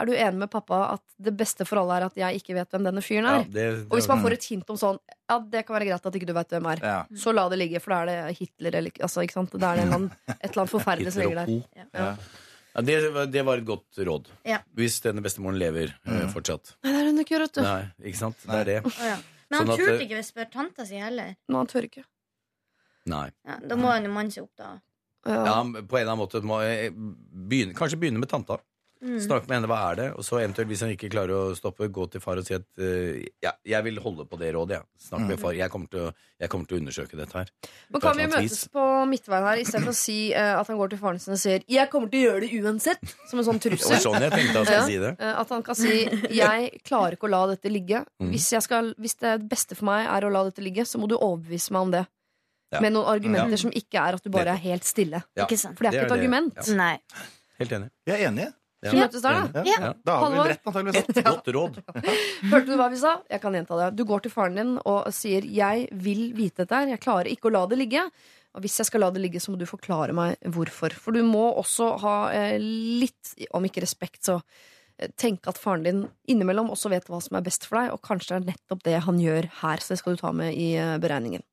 er 0.00 0.06
du 0.08 0.12
enig 0.12 0.40
med 0.42 0.50
pappa 0.50 0.80
at 0.96 1.02
det 1.22 1.32
beste 1.38 1.64
for 1.64 1.78
alle 1.80 1.96
er 2.00 2.06
at 2.08 2.16
jeg 2.18 2.40
ikke 2.42 2.56
vet 2.58 2.70
hvem 2.74 2.84
denne 2.84 3.00
fyren 3.06 3.24
Ja, 3.28 3.36
er? 3.40 3.46
det, 3.54 3.66
Og 3.88 3.96
hvis 3.96 4.08
man 4.10 4.20
får 4.24 4.34
et 4.36 4.44
hint 4.50 4.68
om 4.74 4.76
sånn 4.76 4.98
Ja, 5.30 5.38
det 5.40 5.62
kan 5.64 5.76
være 5.78 5.86
greit 5.88 6.06
at 6.10 6.18
ikke 6.18 6.28
du 6.28 6.34
vet 6.36 6.50
hvem 6.52 6.66
er. 6.72 6.82
Ja. 6.84 6.98
Så 7.16 7.32
la 7.32 7.46
det 7.48 7.58
ligge, 7.62 7.80
for 7.80 7.94
da 7.94 8.02
er 8.02 8.10
det 8.28 8.36
Hitler 8.42 8.76
eller 8.82 8.90
altså, 9.00 9.22
ikke 9.24 9.38
sant? 9.38 9.54
Da 9.62 9.72
er 9.72 9.80
det 9.80 9.88
en 9.94 10.10
et 10.10 10.50
eller 10.50 10.62
annet 10.66 10.74
forferdelig 10.74 11.12
som 11.14 11.22
ligger 11.22 11.42
der. 11.44 11.46
co. 11.46 11.86
Ja. 11.94 12.14
Ja, 12.74 12.80
det, 12.86 12.98
var- 13.14 13.26
det 13.26 13.42
var 13.46 13.58
et 13.58 13.64
godt 13.66 13.98
råd. 14.06 14.28
Ja. 14.46 14.60
Hvis 14.78 15.00
denne 15.02 15.22
bestemoren 15.24 15.56
lever 15.58 15.94
eh, 16.06 16.12
Mm. 16.20 16.28
fortsatt. 16.34 16.76
Nei, 16.84 16.92
det 16.92 17.00
er 17.00 17.06
hun 17.10 17.18
ikke 17.24 17.38
vet 17.42 17.54
du. 17.56 17.62
Nei, 17.62 17.82
ikke 18.04 18.18
sant? 18.20 18.36
Det 18.46 18.58
er 18.60 18.64
det. 18.68 18.76
Å, 18.86 18.92
ja. 19.06 19.16
Men 19.50 19.58
han 19.58 19.66
Sånn 19.66 19.80
turte 19.80 19.94
eh, 19.96 20.04
ikke 20.06 20.20
å 20.20 20.26
spørre 20.28 20.50
tanta 20.52 20.84
si 20.86 21.00
heller. 21.02 21.32
Nå, 21.48 21.56
han 21.58 21.66
tør 21.66 21.88
ikke. 21.88 22.04
Nei. 23.08 23.28
Ja, 23.48 23.56
da 23.64 23.76
må 23.80 23.88
han 23.88 24.04
jo 24.04 24.12
manne 24.12 24.34
seg 24.34 24.44
opp, 24.44 24.54
da. 24.60 24.74
Ja, 25.24 25.60
på 25.62 25.98
en 25.98 26.00
eller 26.00 26.14
annen 26.14 26.20
måte 26.22 26.40
må 26.40 26.60
begynne, 27.48 27.76
Kanskje 27.76 27.98
begynne 28.00 28.20
med 28.22 28.30
tanta. 28.32 28.60
Mm. 29.00 29.16
Snakke 29.24 29.48
med 29.48 29.56
henne, 29.56 29.68
hva 29.70 29.78
er 29.90 29.96
det? 29.96 30.06
Og 30.20 30.24
så 30.26 30.42
eventuelt, 30.42 30.68
hvis 30.68 30.82
han 30.84 30.90
ikke 30.92 31.08
klarer 31.12 31.32
å 31.32 31.54
stoppe, 31.56 31.86
gå 31.88 32.04
til 32.12 32.20
far 32.20 32.36
og 32.36 32.44
si 32.44 32.52
at 32.52 32.66
uh, 32.82 33.16
ja, 33.40 33.54
jeg 33.64 33.86
vil 33.86 34.00
holde 34.04 34.26
på 34.28 34.36
det 34.40 34.50
rådet. 34.52 34.76
Ja. 34.76 34.84
Snakk 35.00 35.24
med 35.30 35.40
far. 35.40 35.56
Jeg 35.56 35.72
kommer, 35.72 35.88
til 35.88 36.02
å, 36.04 36.10
jeg 36.36 36.52
kommer 36.52 36.68
til 36.68 36.76
å 36.76 36.80
undersøke 36.82 37.16
dette 37.16 37.38
her. 37.38 37.52
Men 37.88 38.04
kan 38.04 38.18
vi 38.18 38.26
møtes 38.28 38.58
vis. 38.58 38.66
på 38.74 38.84
midtveien 39.08 39.48
her 39.48 39.62
istedenfor 39.62 39.94
å 39.94 39.96
si 39.96 40.18
uh, 40.34 40.58
at 40.58 40.68
han 40.68 40.80
går 40.82 40.92
til 40.92 41.00
faren 41.00 41.22
sin 41.22 41.36
og 41.36 41.40
sier 41.40 41.64
'jeg 41.64 41.92
kommer 41.92 42.12
til 42.12 42.20
å 42.20 42.28
gjøre 42.28 42.44
det 42.44 42.60
uansett', 42.60 43.16
som 43.30 43.40
en 43.40 43.48
sånn 43.48 43.62
trussel? 43.64 43.96
sånn 44.04 44.20
jeg 44.20 44.36
tenkte 44.36 44.58
han 44.60 44.72
ja. 44.76 44.84
si 44.84 45.00
det. 45.00 45.14
Eh, 45.16 45.34
At 45.40 45.56
han 45.56 45.64
kan 45.64 45.80
si 45.80 45.96
'jeg 46.42 46.84
klarer 46.84 47.16
ikke 47.16 47.30
å 47.30 47.32
la 47.32 47.42
dette 47.54 47.72
ligge'. 47.72 48.04
Mm. 48.20 48.34
Hvis, 48.36 48.52
jeg 48.52 48.68
skal, 48.68 48.92
hvis 49.00 49.16
det 49.16 49.38
beste 49.48 49.80
for 49.80 49.88
meg 49.88 50.12
er 50.12 50.28
å 50.28 50.32
la 50.32 50.44
dette 50.44 50.60
ligge, 50.60 50.84
så 50.84 51.00
må 51.00 51.08
du 51.08 51.16
overbevise 51.16 51.72
meg 51.72 51.88
om 51.88 51.96
det. 51.96 52.04
Ja. 52.72 52.80
Med 52.80 52.92
noen 52.94 53.06
argumenter 53.10 53.56
Ja. 53.56 53.56
som 53.64 53.70
ikke 53.74 53.98
er 53.98 54.14
at 54.14 54.22
du 54.22 54.30
bare 54.30 54.52
er 54.54 54.60
helt 54.62 54.84
stille. 54.86 55.22
Ja. 55.36 55.44
Ikke 55.46 55.58
sant? 55.58 55.76
For 55.76 55.84
det 55.84 55.90
er 55.94 56.04
ikke 56.04 56.12
et 56.12 56.18
argument. 56.20 56.54
Ja. 56.66 56.74
Nei. 56.78 56.98
Helt 57.58 57.72
enig. 57.72 57.90
Jeg 58.06 58.20
er 58.20 58.28
enig. 58.30 58.48
Ja. 58.80 58.92
Møtes 58.96 59.20
der, 59.20 59.40
da? 59.52 59.62
Ja. 59.68 59.74
Ja. 59.80 59.92
Da 60.08 60.14
har 60.22 60.30
vi 60.32 60.44
rett, 60.48 60.62
antakeligvis. 60.64 61.08
Et 61.10 61.24
godt 61.32 61.48
råd. 61.52 61.80
Hørte 62.48 62.66
du 62.70 62.76
hva 62.80 62.86
vi 62.90 62.96
sa? 63.02 63.16
Jeg 63.28 63.42
kan 63.42 63.52
gjenta 63.52 63.76
det. 63.82 63.88
Du 63.98 64.04
går 64.08 64.22
til 64.24 64.32
faren 64.32 64.56
din 64.56 64.78
og 64.88 65.10
sier 65.12 65.42
'jeg 65.44 65.88
vil 65.92 66.32
vite 66.32 66.64
dette 66.64 66.72
her', 66.78 66.88
jeg 66.94 67.00
klarer 67.00 67.28
ikke 67.28 67.50
å 67.50 67.52
la 67.52 67.66
det 67.66 67.76
ligge. 67.78 68.06
Og 68.54 68.62
hvis 68.62 68.78
jeg 68.78 68.86
skal 68.86 69.00
la 69.00 69.10
det 69.10 69.20
ligge, 69.22 69.38
så 69.38 69.50
må 69.52 69.58
du 69.58 69.66
forklare 69.66 70.12
meg 70.14 70.38
hvorfor. 70.42 70.90
For 70.92 71.12
du 71.12 71.22
må 71.22 71.54
også 71.60 71.98
ha 72.00 72.30
eh, 72.32 72.56
litt, 72.58 73.34
om 73.52 73.62
ikke 73.62 73.82
respekt, 73.82 74.24
så 74.24 74.40
tenke 75.20 75.50
at 75.50 75.58
faren 75.60 75.84
din 75.86 76.02
innimellom 76.30 76.70
også 76.72 76.90
vet 76.92 77.08
hva 77.10 77.20
som 77.22 77.38
er 77.38 77.44
best 77.46 77.66
for 77.68 77.80
deg, 77.80 77.94
og 77.94 78.02
kanskje 78.04 78.34
det 78.34 78.38
er 78.40 78.48
nettopp 78.52 78.84
det 78.86 78.96
han 79.06 79.20
gjør 79.22 79.48
her. 79.62 79.82
Så 79.82 79.94
det 79.94 80.00
skal 80.02 80.16
du 80.16 80.22
ta 80.22 80.32
med 80.36 80.54
i 80.54 80.72
eh, 80.80 80.96
beregningen. 81.02 81.44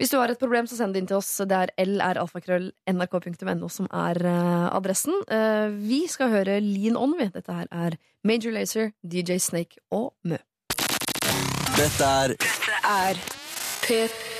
Hvis 0.00 0.12
du 0.12 0.18
har 0.20 0.32
et 0.32 0.40
problem, 0.40 0.68
så 0.68 0.78
send 0.78 0.96
det 0.96 1.02
inn 1.02 1.10
til 1.10 1.20
oss. 1.20 1.30
Det 1.48 1.58
er 1.58 1.74
lralfakrøll.nrk.no 1.86 3.70
som 3.72 3.90
er 3.90 4.22
eh, 4.22 4.68
adressen. 4.70 5.18
Eh, 5.28 5.68
vi 5.82 6.04
skal 6.10 6.32
høre 6.34 6.60
Lean 6.64 6.98
On, 7.00 7.16
vi. 7.18 7.30
Dette 7.34 7.60
her 7.62 7.70
er 7.70 7.98
Major 8.26 8.54
Lazer, 8.54 8.92
DJ 9.02 9.40
Snake 9.42 9.82
og 9.90 10.12
Mø. 10.28 10.40
Dette 11.72 12.12
er 12.26 12.36
er 12.82 13.14
P3. 13.82 14.31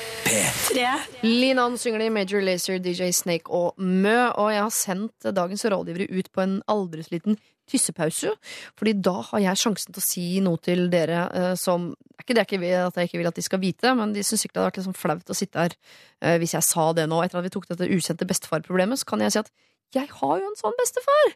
Lean 0.73 1.01
Linan 1.23 1.79
synger 1.79 2.05
de 2.05 2.11
Major 2.11 2.45
Lazer, 2.45 2.79
DJ 2.83 3.11
Snake 3.15 3.51
og 3.53 3.75
Mø. 3.79 4.17
Og 4.39 4.53
jeg 4.53 4.63
har 4.63 4.75
sendt 4.75 5.29
dagens 5.37 5.65
rådgivere 5.65 6.09
ut 6.11 6.31
på 6.33 6.45
en 6.45 6.61
aldersliten 6.71 7.39
tyssepause. 7.71 8.33
Fordi 8.79 8.95
da 9.05 9.15
har 9.31 9.45
jeg 9.47 9.63
sjansen 9.63 9.95
til 9.95 10.03
å 10.03 10.07
si 10.07 10.27
noe 10.45 10.61
til 10.63 10.89
dere 10.93 11.27
uh, 11.31 11.53
som 11.59 11.93
ikke 12.21 12.37
det 12.37 12.45
jeg 12.45 12.51
ikke 12.51 12.63
vil, 12.63 12.75
at 12.87 12.99
jeg 12.99 13.11
ikke 13.11 13.21
vil 13.21 13.31
at 13.33 13.39
de 13.39 13.45
skal 13.45 13.63
vite, 13.63 13.95
men 13.99 14.15
de 14.15 14.23
syns 14.27 14.45
sikkert 14.45 14.55
det 14.55 14.63
hadde 14.63 14.71
vært 14.71 14.81
litt 14.81 14.89
sånn 14.89 15.01
flaut 15.01 15.33
å 15.33 15.37
sitte 15.37 15.65
her 15.67 15.75
uh, 15.75 16.37
hvis 16.43 16.57
jeg 16.57 16.69
sa 16.69 16.89
det 16.97 17.09
nå. 17.11 17.23
Etter 17.25 17.41
at 17.41 17.47
vi 17.47 17.55
tok 17.55 17.71
dette 17.71 17.91
ukjente 17.91 18.29
bestefarproblemet, 18.29 19.03
så 19.03 19.13
kan 19.13 19.25
jeg 19.25 19.35
si 19.35 19.43
at 19.43 19.53
jeg 19.93 20.09
har 20.21 20.37
jo 20.41 20.49
en 20.49 20.61
sånn 20.61 20.79
bestefar! 20.79 21.35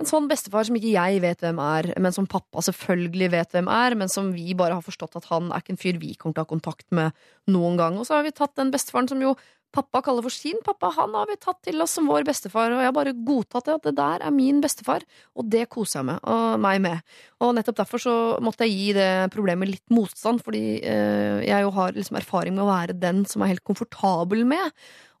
En 0.00 0.08
sånn 0.08 0.28
bestefar 0.30 0.64
som 0.66 0.76
ikke 0.78 0.94
jeg 0.94 1.20
vet 1.22 1.42
hvem 1.44 1.58
er, 1.62 1.90
men 2.00 2.14
som 2.16 2.28
pappa 2.30 2.62
selvfølgelig 2.64 3.28
vet 3.34 3.56
hvem 3.56 3.68
er, 3.68 3.96
men 4.00 4.10
som 4.10 4.30
vi 4.32 4.54
bare 4.56 4.78
har 4.78 4.84
forstått 4.84 5.18
at 5.20 5.28
han 5.28 5.50
er 5.52 5.60
ikke 5.60 5.74
en 5.76 5.82
fyr 5.82 5.98
vi 6.00 6.14
kommer 6.16 6.36
til 6.36 6.44
å 6.44 6.46
ha 6.46 6.52
kontakt 6.54 6.86
med 6.96 7.18
noen 7.52 7.76
gang. 7.80 7.98
Og 8.00 8.08
så 8.08 8.16
har 8.16 8.24
vi 8.24 8.32
tatt 8.34 8.56
den 8.56 8.72
bestefaren 8.72 9.10
som 9.10 9.20
jo 9.22 9.36
pappa 9.72 10.02
kaller 10.04 10.24
for 10.24 10.34
sin 10.34 10.58
pappa, 10.64 10.90
han 10.98 11.14
har 11.16 11.28
vi 11.30 11.38
tatt 11.40 11.62
til 11.64 11.80
oss 11.82 11.94
som 11.96 12.08
vår 12.10 12.26
bestefar, 12.28 12.72
og 12.72 12.82
jeg 12.82 12.88
har 12.90 12.96
bare 12.96 13.14
godtatt 13.16 13.68
det, 13.68 13.76
at 13.78 13.86
det 13.88 13.94
der 13.98 14.24
er 14.26 14.34
min 14.34 14.60
bestefar, 14.64 15.04
og 15.38 15.48
det 15.52 15.64
koser 15.72 16.00
jeg 16.00 16.08
meg, 16.10 16.18
og 16.28 16.60
meg 16.62 16.82
med. 16.84 17.14
Og 17.42 17.54
nettopp 17.56 17.78
derfor 17.80 18.02
så 18.02 18.16
måtte 18.44 18.68
jeg 18.68 18.76
gi 18.76 18.90
det 18.98 19.08
problemet 19.32 19.72
litt 19.72 19.94
motstand, 19.94 20.42
fordi 20.44 20.82
eh, 20.84 21.40
jeg 21.46 21.64
jo 21.64 21.72
har 21.78 21.96
liksom 21.96 22.20
erfaring 22.20 22.56
med 22.56 22.66
å 22.66 22.68
være 22.72 22.98
den 23.00 23.24
som 23.28 23.44
er 23.44 23.54
helt 23.54 23.64
komfortabel 23.64 24.44
med 24.48 24.76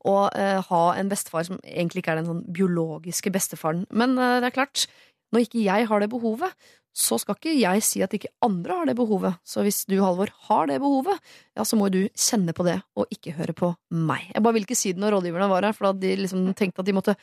å 0.08 0.16
eh, 0.34 0.58
ha 0.68 0.82
en 0.98 1.10
bestefar 1.10 1.46
som 1.46 1.60
egentlig 1.62 2.02
ikke 2.02 2.16
er 2.16 2.22
den 2.22 2.30
sånn 2.30 2.44
biologiske 2.54 3.32
bestefaren. 3.34 3.84
Men 3.94 4.16
eh, 4.18 4.38
det 4.42 4.50
er 4.50 4.56
klart, 4.56 4.86
når 5.32 5.46
ikke 5.46 5.64
jeg 5.64 5.88
har 5.90 6.02
det 6.02 6.10
behovet, 6.12 6.70
så 6.92 7.16
skal 7.20 7.38
ikke 7.38 7.54
jeg 7.56 7.82
si 7.84 8.02
at 8.04 8.12
ikke 8.12 8.30
andre 8.44 8.74
har 8.76 8.88
det 8.88 8.94
behovet. 8.98 9.38
Så 9.48 9.64
hvis 9.64 9.82
du, 9.88 9.94
Halvor, 10.02 10.28
har 10.48 10.68
det 10.68 10.76
behovet, 10.82 11.20
ja, 11.56 11.64
så 11.64 11.78
må 11.80 11.88
du 11.92 12.02
kjenne 12.12 12.52
på 12.56 12.66
det, 12.66 12.76
og 12.98 13.08
ikke 13.14 13.32
høre 13.38 13.54
på 13.56 13.70
meg. 13.96 14.26
Jeg 14.34 14.44
bare 14.44 14.58
vil 14.58 14.66
ikke 14.66 14.76
si 14.76 14.92
det 14.92 15.00
når 15.00 15.16
rådgiverne 15.16 15.48
var 15.48 15.66
her, 15.68 15.76
for 15.76 15.88
da 15.88 16.02
de 16.02 16.12
liksom 16.20 16.44
tenkte 16.58 16.84
at 16.84 16.90
de 16.90 16.96
måtte 16.96 17.16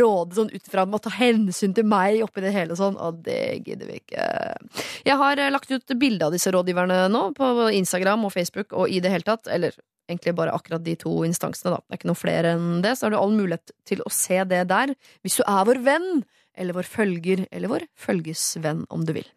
råde 0.00 0.38
sånn 0.38 0.52
ut 0.54 0.72
fra 0.72 0.86
å 0.88 1.02
ta 1.04 1.12
hensyn 1.18 1.76
til 1.76 1.88
meg 1.88 2.22
oppi 2.24 2.44
det 2.44 2.54
hele 2.56 2.78
sånn, 2.78 2.96
og 2.96 3.20
det 3.26 3.60
gidder 3.66 3.92
vi 3.92 4.00
ikke. 4.00 4.26
Jeg 5.04 5.20
har 5.20 5.44
eh, 5.44 5.52
lagt 5.52 5.72
ut 5.72 5.96
bilde 6.00 6.26
av 6.26 6.34
disse 6.34 6.52
rådgiverne 6.54 7.04
nå, 7.12 7.24
på 7.36 7.52
Instagram 7.76 8.24
og 8.24 8.34
Facebook 8.34 8.72
og 8.72 8.88
i 8.88 9.04
det 9.04 9.12
hele 9.12 9.28
tatt, 9.28 9.52
eller 9.52 9.76
egentlig 10.10 10.34
bare 10.34 10.54
akkurat 10.56 10.82
de 10.84 10.96
to 10.98 11.12
instansene, 11.26 11.76
da. 11.76 11.84
Det 11.84 11.94
er 11.94 12.00
ikke 12.00 12.10
noe 12.10 12.18
flere 12.18 12.54
enn 12.56 12.82
det, 12.84 12.96
så 12.96 13.06
har 13.06 13.14
du 13.14 13.20
all 13.20 13.34
mulighet 13.34 13.72
til 13.88 14.02
å 14.02 14.12
se 14.14 14.40
det 14.48 14.64
der, 14.72 14.94
hvis 15.22 15.38
du 15.38 15.44
er 15.46 15.66
vår 15.68 15.82
venn, 15.86 16.24
eller 16.56 16.76
vår 16.76 16.88
følger, 16.88 17.44
eller 17.50 17.70
vår 17.72 17.86
følgesvenn, 17.98 18.86
om 18.90 19.04
du 19.06 19.14
vil. 19.16 19.28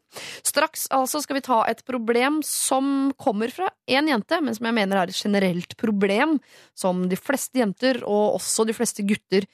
Straks 0.46 0.86
altså 0.94 1.22
skal 1.24 1.40
vi 1.40 1.46
ta 1.46 1.64
et 1.70 1.82
problem 1.88 2.42
som 2.46 3.12
kommer 3.22 3.54
fra 3.54 3.70
én 3.90 4.10
jente, 4.12 4.40
men 4.42 4.56
som 4.56 4.70
jeg 4.70 4.78
mener 4.78 5.00
er 5.00 5.12
et 5.12 5.22
generelt 5.26 5.78
problem, 5.80 6.38
som 6.78 7.08
de 7.10 7.20
fleste 7.20 7.62
jenter, 7.62 8.04
og 8.06 8.40
også 8.40 8.68
de 8.70 8.76
fleste 8.78 9.06
gutter, 9.08 9.48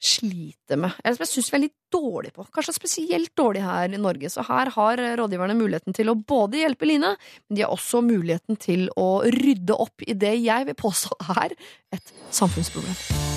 sliter 0.00 0.78
med. 0.80 0.96
Eller 1.04 1.18
som 1.18 1.26
jeg 1.26 1.32
syns 1.34 1.50
vi 1.52 1.56
er 1.58 1.64
litt 1.66 1.76
dårlige 1.92 2.32
på. 2.38 2.46
Kanskje 2.54 2.72
spesielt 2.72 3.34
dårlig 3.36 3.64
her 3.66 3.92
i 3.92 4.00
Norge. 4.00 4.30
Så 4.32 4.44
her 4.48 4.72
har 4.72 5.02
rådgiverne 5.20 5.58
muligheten 5.58 5.96
til 5.96 6.08
å 6.08 6.16
både 6.16 6.62
hjelpe 6.62 6.88
Line, 6.88 7.12
men 7.48 7.58
de 7.58 7.66
har 7.66 7.74
også 7.74 8.00
muligheten 8.06 8.56
til 8.60 8.88
å 8.96 9.10
rydde 9.28 9.76
opp 9.76 10.06
i 10.06 10.16
det 10.16 10.38
jeg 10.40 10.70
vil 10.70 10.78
påstå 10.80 11.20
er 11.36 11.58
et 11.92 12.16
samfunnsproblem. 12.32 13.29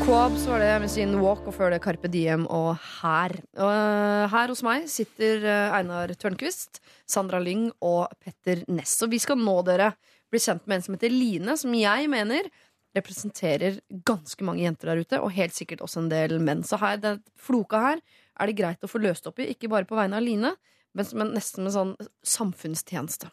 Quabs 0.00 0.46
var 0.48 0.62
det 0.62 0.70
med 0.80 0.90
sin 0.90 1.12
Walk, 1.20 1.42
og 1.44 1.54
før 1.54 1.74
Carpe 1.82 2.08
Diem 2.08 2.46
og 2.48 2.72
Her. 2.80 3.34
Og 3.60 3.68
øh, 3.68 4.24
her 4.32 4.48
hos 4.48 4.62
meg 4.64 4.86
sitter 4.88 5.44
øh, 5.44 5.74
Einar 5.76 6.12
Tørnquist, 6.16 6.80
Sandra 7.04 7.38
Lyng 7.42 7.66
og 7.84 8.08
Petter 8.16 8.62
Ness. 8.72 8.96
Og 9.04 9.12
vi 9.12 9.20
skal 9.20 9.38
nå 9.38 9.58
dere 9.68 9.90
bli 10.32 10.40
kjent 10.40 10.64
med 10.64 10.78
en 10.78 10.86
som 10.86 10.96
heter 10.96 11.12
Line, 11.12 11.56
som 11.60 11.76
jeg 11.76 12.08
mener 12.10 12.48
representerer 12.96 13.78
ganske 14.08 14.46
mange 14.46 14.64
jenter 14.64 14.90
der 14.90 15.04
ute, 15.04 15.20
og 15.20 15.34
helt 15.36 15.54
sikkert 15.54 15.84
også 15.84 16.04
en 16.04 16.10
del 16.10 16.38
menn. 16.42 16.64
Så 16.66 16.80
her, 16.80 16.96
den 17.02 17.20
floka 17.38 17.82
her 17.84 18.00
er 18.40 18.50
det 18.50 18.56
greit 18.58 18.86
å 18.86 18.90
få 18.90 19.02
løst 19.04 19.28
opp 19.28 19.38
i, 19.42 19.50
ikke 19.52 19.70
bare 19.70 19.88
på 19.88 19.98
vegne 19.98 20.16
av 20.18 20.24
Line, 20.24 20.56
men 20.96 21.12
men 21.14 21.36
nesten 21.36 21.68
med 21.68 21.76
sånn 21.76 21.94
samfunnstjeneste. 22.26 23.28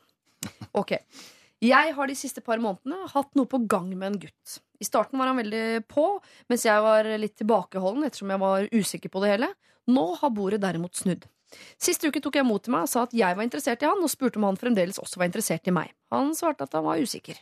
Ok. 0.78 0.98
Jeg 1.64 1.94
har 1.98 2.06
de 2.10 2.14
siste 2.14 2.42
par 2.46 2.60
månedene 2.62 3.08
hatt 3.10 3.32
noe 3.38 3.50
på 3.50 3.64
gang 3.66 3.88
med 3.96 4.08
en 4.12 4.20
gutt. 4.28 4.60
I 4.78 4.86
starten 4.86 5.18
var 5.18 5.32
han 5.32 5.40
veldig 5.40 5.88
på, 5.90 6.06
mens 6.52 6.66
jeg 6.68 6.84
var 6.86 7.08
litt 7.18 7.34
tilbakeholden 7.40 8.06
ettersom 8.06 8.30
jeg 8.30 8.44
var 8.44 8.68
usikker 8.70 9.10
på 9.10 9.24
det 9.24 9.32
hele. 9.32 9.50
Nå 9.90 10.06
har 10.22 10.36
bordet 10.36 10.62
derimot 10.62 11.00
snudd. 11.00 11.26
Sist 11.82 12.04
uke 12.06 12.22
tok 12.22 12.38
jeg 12.38 12.46
mot 12.46 12.62
til 12.62 12.76
meg 12.76 12.86
og 12.86 12.92
sa 12.92 13.08
at 13.08 13.16
jeg 13.16 13.38
var 13.40 13.48
interessert 13.48 13.82
i 13.82 13.90
han, 13.90 14.04
og 14.04 14.12
spurte 14.12 14.38
om 14.38 14.46
han 14.46 14.60
fremdeles 14.60 15.00
også 15.02 15.18
var 15.18 15.32
interessert 15.32 15.66
i 15.66 15.74
meg. 15.74 15.96
Han 16.14 16.36
svarte 16.38 16.68
at 16.68 16.78
han 16.78 16.86
var 16.86 17.02
usikker, 17.02 17.40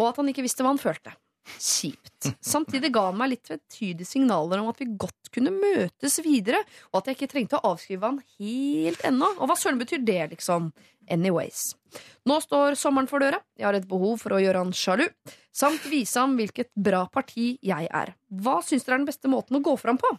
og 0.00 0.08
at 0.08 0.18
han 0.18 0.32
ikke 0.32 0.42
visste 0.46 0.64
hva 0.64 0.72
han 0.72 0.82
følte. 0.82 1.14
Kjipt. 1.42 2.30
Samtidig 2.40 2.92
ga 2.94 3.08
han 3.08 3.18
meg 3.18 3.32
litt 3.32 3.44
tvetydige 3.48 4.06
signaler 4.06 4.62
om 4.62 4.70
at 4.70 4.78
vi 4.80 4.88
godt 4.94 5.30
kunne 5.34 5.52
møtes 5.54 6.20
videre, 6.22 6.62
og 6.92 7.00
at 7.00 7.10
jeg 7.10 7.18
ikke 7.18 7.30
trengte 7.32 7.58
å 7.58 7.72
avskrive 7.72 8.08
han 8.08 8.20
helt 8.38 9.04
ennå. 9.08 9.30
Og 9.38 9.50
hva 9.50 9.56
søren 9.58 9.80
betyr 9.80 10.04
det, 10.06 10.20
liksom? 10.36 10.70
Anyways. 11.10 11.72
Nå 12.30 12.38
står 12.44 12.76
sommeren 12.78 13.08
for 13.10 13.22
døra, 13.22 13.40
jeg 13.58 13.66
har 13.66 13.76
et 13.76 13.88
behov 13.90 14.20
for 14.22 14.36
å 14.36 14.40
gjøre 14.40 14.62
han 14.62 14.70
sjalu, 14.76 15.08
samt 15.52 15.82
vise 15.90 16.20
ham 16.20 16.36
hvilket 16.38 16.70
bra 16.78 17.02
parti 17.12 17.56
jeg 17.64 17.90
er. 17.90 18.14
Hva 18.30 18.60
syns 18.64 18.86
dere 18.86 19.00
er 19.00 19.02
den 19.02 19.10
beste 19.10 19.30
måten 19.32 19.58
å 19.58 19.64
gå 19.64 19.74
fram 19.80 19.98
på? 20.00 20.12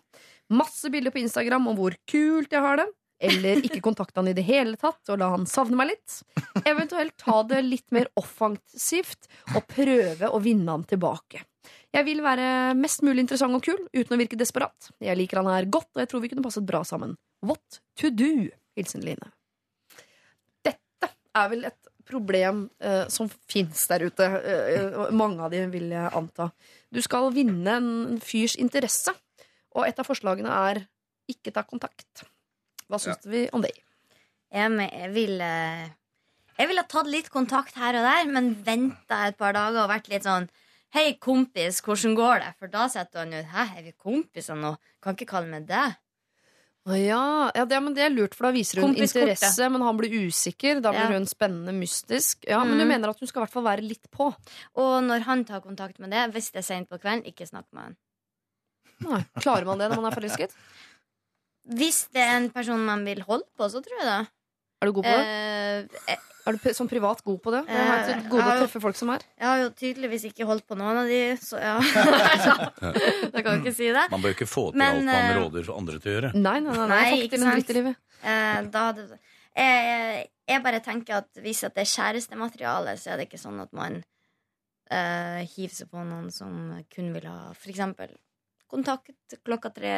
Masse 0.53 0.91
bilder 0.93 1.15
på 1.15 1.24
Instagram 1.24 1.71
om 1.71 1.80
hvor 1.80 1.95
kult 2.09 2.51
jeg 2.51 2.61
har 2.61 2.84
det, 2.84 2.89
eller 3.24 3.63
ikke 3.63 3.82
kontakte 3.84 4.19
han 4.19 4.30
i 4.32 4.36
det 4.36 4.45
hele 4.47 4.78
tatt 4.80 5.11
og 5.13 5.19
la 5.21 5.32
han 5.34 5.47
savne 5.49 5.78
meg 5.80 5.93
litt. 5.93 6.19
Eventuelt 6.67 7.15
ta 7.21 7.39
det 7.47 7.61
litt 7.65 7.88
mer 7.95 8.09
offensivt 8.19 9.30
og 9.53 9.65
prøve 9.69 10.30
å 10.30 10.41
vinne 10.43 10.76
han 10.76 10.86
tilbake. 10.88 11.43
Jeg 11.93 12.07
vil 12.07 12.24
være 12.26 12.74
mest 12.76 13.03
mulig 13.05 13.24
interessant 13.24 13.55
og 13.55 13.63
kul 13.63 13.80
uten 13.93 14.15
å 14.15 14.19
virke 14.19 14.39
desperat. 14.39 14.89
Jeg 15.03 15.15
liker 15.19 15.39
han 15.39 15.51
her 15.53 15.69
godt, 15.71 15.91
og 15.93 16.01
jeg 16.01 16.11
tror 16.11 16.24
vi 16.24 16.32
kunne 16.32 16.43
passet 16.45 16.65
bra 16.67 16.82
sammen. 16.88 17.15
What 17.45 17.80
to 18.01 18.09
do? 18.09 18.49
Hilsen 18.74 19.03
Line. 19.05 19.30
Dette 20.65 21.11
er 21.38 21.51
vel 21.51 21.67
et 21.69 21.91
problem 22.09 22.65
eh, 22.84 23.05
som 23.13 23.30
fins 23.49 23.86
der 23.91 24.07
ute. 24.09 24.26
Eh, 24.26 24.97
mange 25.15 25.45
av 25.45 25.53
de 25.53 25.61
vil 25.71 25.91
jeg 25.93 26.15
anta. 26.17 26.49
Du 26.91 26.99
skal 27.05 27.30
vinne 27.36 27.78
en 27.78 28.19
fyrs 28.24 28.57
interesse, 28.59 29.13
og 29.78 29.88
et 29.88 30.01
av 30.01 30.09
forslagene 30.09 30.59
er 30.71 30.84
ikke 31.30 31.53
ta 31.55 31.63
kontakt. 31.67 32.26
Hva 32.90 33.00
syns 33.02 33.26
vi 33.26 33.46
om 33.54 33.62
det? 33.64 33.72
Jeg, 34.54 34.70
me- 34.72 34.92
jeg 34.92 35.12
vil 35.16 35.40
eh, 35.42 35.88
Jeg 36.60 36.68
ville 36.70 36.84
tatt 36.90 37.08
litt 37.10 37.30
kontakt 37.34 37.76
her 37.80 37.96
og 37.98 38.04
der, 38.06 38.28
men 38.32 38.54
venta 38.66 39.24
et 39.28 39.38
par 39.38 39.54
dager 39.58 39.84
og 39.86 39.90
vært 39.90 40.10
litt 40.14 40.24
sånn 40.28 40.50
Hei, 40.94 41.16
kompis, 41.18 41.80
hvordan 41.82 42.14
går 42.16 42.40
det? 42.44 42.52
For 42.60 42.68
da 42.70 42.84
setter 42.88 43.24
han 43.24 43.34
ut 43.34 43.48
Hæ, 43.50 43.64
er 43.80 43.84
vi 43.88 43.94
kompiser 43.98 44.56
nå? 44.60 44.76
Kan 45.02 45.16
ikke 45.18 45.26
kalle 45.32 45.50
meg 45.50 45.66
det. 45.66 45.88
Å 46.86 46.98
ja, 47.00 47.22
ja 47.56 47.64
det, 47.66 47.80
men 47.82 47.94
det 47.96 48.04
er 48.04 48.12
lurt, 48.14 48.36
for 48.36 48.46
da 48.50 48.52
viser 48.54 48.82
hun 48.84 48.94
interesse, 49.00 49.70
men 49.72 49.82
han 49.82 49.96
blir 49.98 50.12
usikker. 50.28 50.82
Da 50.84 50.92
blir 50.92 51.08
Ja. 51.10 51.16
hun 51.18 51.26
spennende, 51.26 51.72
mystisk. 51.74 52.44
Ja, 52.46 52.60
Men 52.64 52.78
du 52.78 52.84
Mhm. 52.84 52.90
mener 52.92 53.10
at 53.10 53.20
hun 53.20 53.28
skal 53.28 53.42
i 53.42 53.46
hvert 53.46 53.54
fall 53.54 53.64
være 53.64 53.82
litt 53.88 54.12
på? 54.12 54.28
Og 54.76 55.04
når 55.04 55.24
han 55.24 55.46
tar 55.46 55.62
kontakt 55.62 55.98
med 56.00 56.12
det, 56.12 56.26
hvis 56.36 56.52
det 56.52 56.60
er 56.60 56.68
sent 56.68 56.90
på 56.90 57.00
kvelden, 57.00 57.24
ikke 57.26 57.48
snakk 57.48 57.66
med 57.72 57.84
han. 57.84 57.96
Nei. 59.00 59.24
Klarer 59.42 59.66
man 59.66 59.80
det 59.80 59.90
når 59.90 60.02
man 60.02 60.12
er 60.12 60.16
forelsket? 60.20 60.52
Hvis 61.64 62.07
det 62.11 62.20
er 62.24 62.38
en 62.41 62.49
person 62.51 62.82
man 62.84 63.05
vil 63.07 63.22
holde 63.24 63.45
på, 63.57 63.70
så 63.72 63.80
tror 63.84 63.99
jeg 64.01 64.07
det. 64.09 64.22
Er 64.84 64.89
du 64.89 64.93
god 64.97 65.05
på 65.07 65.16
det? 65.16 65.28
Eh, 66.11 66.18
Er 66.43 66.57
du 66.59 66.74
som 66.76 66.89
privat 66.91 67.22
god 67.24 67.38
på 67.39 67.51
det? 67.55 67.61
Jeg 67.72 67.86
har 67.88 68.01
til 68.03 68.18
Eh, 68.18 68.26
gode 68.28 68.43
å 68.43 68.49
ja. 68.51 68.55
treffe 68.66 68.82
folk 68.84 68.97
som 68.99 69.09
er. 69.14 69.22
jeg 69.39 69.47
har 69.47 69.61
jo 69.61 69.70
tydeligvis 69.80 70.26
ikke 70.28 70.43
holdt 70.49 70.66
på 70.68 70.76
noen 70.76 70.97
av 70.99 71.07
de, 71.07 71.22
så 71.39 71.55
ja. 71.61 71.78
da 73.32 73.39
kan 73.41 73.53
jeg 73.53 73.61
ikke 73.64 73.74
si 73.78 73.88
det. 73.95 74.03
Man 74.11 74.22
bør 74.26 74.36
ikke 74.36 74.47
få 74.51 74.66
til 74.74 74.82
Men, 74.82 74.97
alt 74.97 75.05
man 75.07 75.30
eh, 75.30 75.38
råder 75.39 75.70
andre 75.78 75.99
til 76.03 76.11
å 76.11 76.16
gjøre. 76.18 76.32
Nei, 76.36 76.57
nei, 76.59 76.74
nei. 76.76 76.88
nei, 76.88 76.88
Nei, 76.89 77.05
ikke 77.16 77.24
ikke 77.30 77.38
til 77.39 77.45
en 77.47 77.53
dritt 77.53 77.64
i 77.64 77.68
sant? 77.72 77.78
livet. 77.80 78.01
Eh, 78.24 78.59
da 78.76 78.84
hadde, 78.89 79.07
jeg, 79.55 80.28
jeg 80.51 80.64
bare 80.68 80.84
tenker 80.84 81.22
at 81.22 81.41
hvis 81.45 81.64
at 81.64 81.76
det 81.80 81.86
er 81.86 81.91
kjærestemateriale, 81.93 82.97
så 82.99 83.14
er 83.14 83.22
det 83.24 83.30
ikke 83.30 83.39
sånn 83.39 83.64
at 83.64 83.72
man 83.80 84.01
eh, 84.91 85.41
hiver 85.55 85.76
seg 85.80 85.91
på 85.95 86.03
noen 86.03 86.28
som 86.34 86.59
kun 86.91 87.14
vil 87.16 87.28
ha 87.32 87.53
for 87.55 87.72
eksempel 87.72 88.11
kontakt 88.74 89.38
klokka 89.45 89.72
tre 89.80 89.95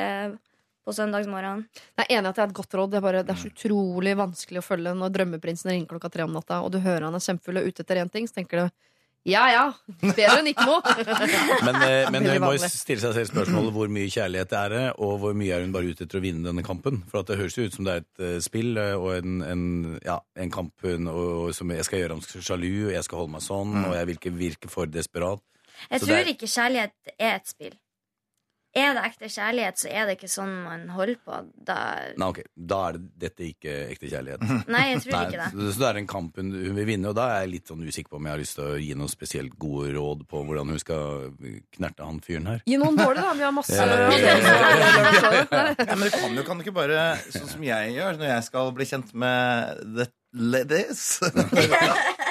på 0.86 0.94
søndagsmorgenen. 0.94 1.66
Jeg 1.98 2.06
er 2.06 2.18
enig 2.20 2.30
at 2.30 2.38
det 2.38 2.44
er 2.46 2.50
et 2.52 2.58
godt 2.62 2.76
råd. 2.78 2.92
Det 2.94 3.00
er, 3.02 3.06
bare, 3.10 3.24
det 3.26 3.34
er 3.36 3.42
så 3.42 3.50
utrolig 3.52 4.16
vanskelig 4.20 4.62
å 4.62 4.68
følge 4.68 4.94
når 4.96 5.14
drømmeprinsen 5.20 5.72
ringer 5.74 5.90
klokka 5.96 6.12
tre 6.14 6.28
om 6.28 6.36
natta, 6.38 6.62
og 6.62 6.72
du 6.76 6.80
hører 6.86 7.08
han 7.10 7.18
er 7.18 7.24
kjempefull 7.26 7.62
og 7.64 7.72
ute 7.72 7.82
etter 7.86 8.04
én 8.04 8.12
ting, 8.14 8.28
så 8.30 8.38
tenker 8.42 8.66
du 8.68 8.70
ja 9.26 9.42
ja, 9.50 9.62
bedre 10.04 10.36
enn 10.38 10.52
ikke 10.52 10.68
noe. 10.70 10.82
Men, 11.66 11.80
eh, 11.82 12.12
men 12.14 12.28
hun 12.30 12.44
må 12.44 12.52
jo 12.54 12.68
stille 12.70 13.02
seg 13.02 13.16
selv 13.16 13.32
spørsmålet 13.32 13.74
hvor 13.74 13.90
mye 13.90 14.12
kjærlighet 14.14 14.52
det 14.52 14.60
er 14.60 14.70
det, 14.76 14.84
og 15.02 15.16
hvor 15.24 15.34
mye 15.34 15.56
er 15.56 15.64
hun 15.66 15.72
bare 15.74 15.90
ute 15.90 16.06
etter 16.06 16.20
å 16.20 16.22
vinne 16.22 16.46
denne 16.46 16.62
kampen. 16.68 17.00
For 17.10 17.24
at 17.24 17.32
det 17.32 17.40
høres 17.40 17.58
jo 17.58 17.66
ut 17.66 17.74
som 17.74 17.88
det 17.88 17.96
er 17.96 18.04
et 18.04 18.22
eh, 18.28 18.36
spill 18.46 18.78
eh, 18.78 18.94
og 18.94 19.16
en, 19.16 19.40
en, 19.42 19.64
ja, 20.06 20.20
en 20.38 20.54
kamp 20.54 20.86
hun, 20.86 21.10
og, 21.10 21.24
og 21.48 21.56
som 21.58 21.74
jeg 21.74 21.88
skal 21.90 22.04
gjøre 22.04 22.20
ham 22.20 22.22
sjalu, 22.38 22.70
og 22.92 22.94
jeg 22.94 23.08
skal 23.08 23.24
holde 23.24 23.34
meg 23.40 23.46
sånn, 23.48 23.74
og 23.88 23.98
jeg 23.98 24.12
vil 24.12 24.20
ikke 24.22 24.36
virke 24.38 24.70
for 24.76 24.94
desperat. 24.94 25.42
Jeg 25.90 26.04
Så 26.04 26.06
det 26.06 26.12
tror 26.14 26.22
er- 26.22 26.32
ikke 26.36 26.52
kjærlighet 26.54 27.16
er 27.18 27.34
et 27.40 27.50
spill. 27.50 27.74
Er 28.76 28.92
det 28.98 29.04
ekte 29.08 29.30
kjærlighet, 29.32 29.78
så 29.80 29.88
er 29.88 30.04
det 30.10 30.18
ikke 30.18 30.28
sånn 30.28 30.50
man 30.66 30.82
holder 30.92 31.16
på. 31.24 31.38
Da... 31.68 31.76
Nei, 32.20 32.28
ok, 32.34 32.40
Da 32.56 32.80
er 32.90 32.98
det, 32.98 33.04
dette 33.24 33.46
ikke 33.48 33.72
ekte 33.94 34.10
kjærlighet. 34.12 34.42
Nei, 34.68 34.82
jeg 34.90 35.00
tror 35.06 35.16
ikke 35.22 35.40
det. 35.40 35.48
Så, 35.54 35.70
så 35.72 35.80
det 35.80 35.88
er 35.90 36.00
en 36.02 36.10
kamp 36.12 36.36
hun, 36.42 36.50
hun 36.52 36.76
vil 36.76 36.90
vinne, 36.90 37.08
og 37.14 37.16
da 37.16 37.26
er 37.38 37.46
jeg 37.46 37.54
litt 37.54 37.72
sånn 37.72 37.86
usikker 37.88 38.12
på 38.12 38.20
om 38.20 38.28
jeg 38.28 38.34
har 38.36 38.42
lyst 38.44 38.58
til 38.60 38.66
å 38.68 38.76
gi 38.84 38.92
noen 39.00 39.12
spesielt 39.14 39.54
gode 39.62 39.94
råd 39.96 40.26
på 40.28 40.44
hvordan 40.50 40.68
hun 40.76 40.82
skal 40.84 41.32
knerte 41.78 42.04
han 42.10 42.20
fyren 42.26 42.50
her. 42.52 42.60
Gi 42.68 42.76
noen 42.82 43.00
dårlige, 43.00 43.24
da. 43.24 43.32
Vi 43.40 43.48
har 43.48 43.56
masse 43.56 43.80
Ja. 43.80 43.86
Ja, 45.86 45.96
men 45.96 46.10
du 46.10 46.12
kan 46.12 46.36
jo 46.36 46.44
kan 46.46 46.58
du 46.60 46.64
ikke 46.66 46.76
bare, 46.76 47.16
sånn 47.32 47.48
som 47.50 47.64
jeg 47.66 47.94
gjør 47.96 48.18
når 48.20 48.28
jeg 48.34 48.44
skal 48.50 48.72
bli 48.76 48.86
kjent 48.90 49.14
med 49.16 49.80
the 49.96 50.06
ladies 50.36 51.22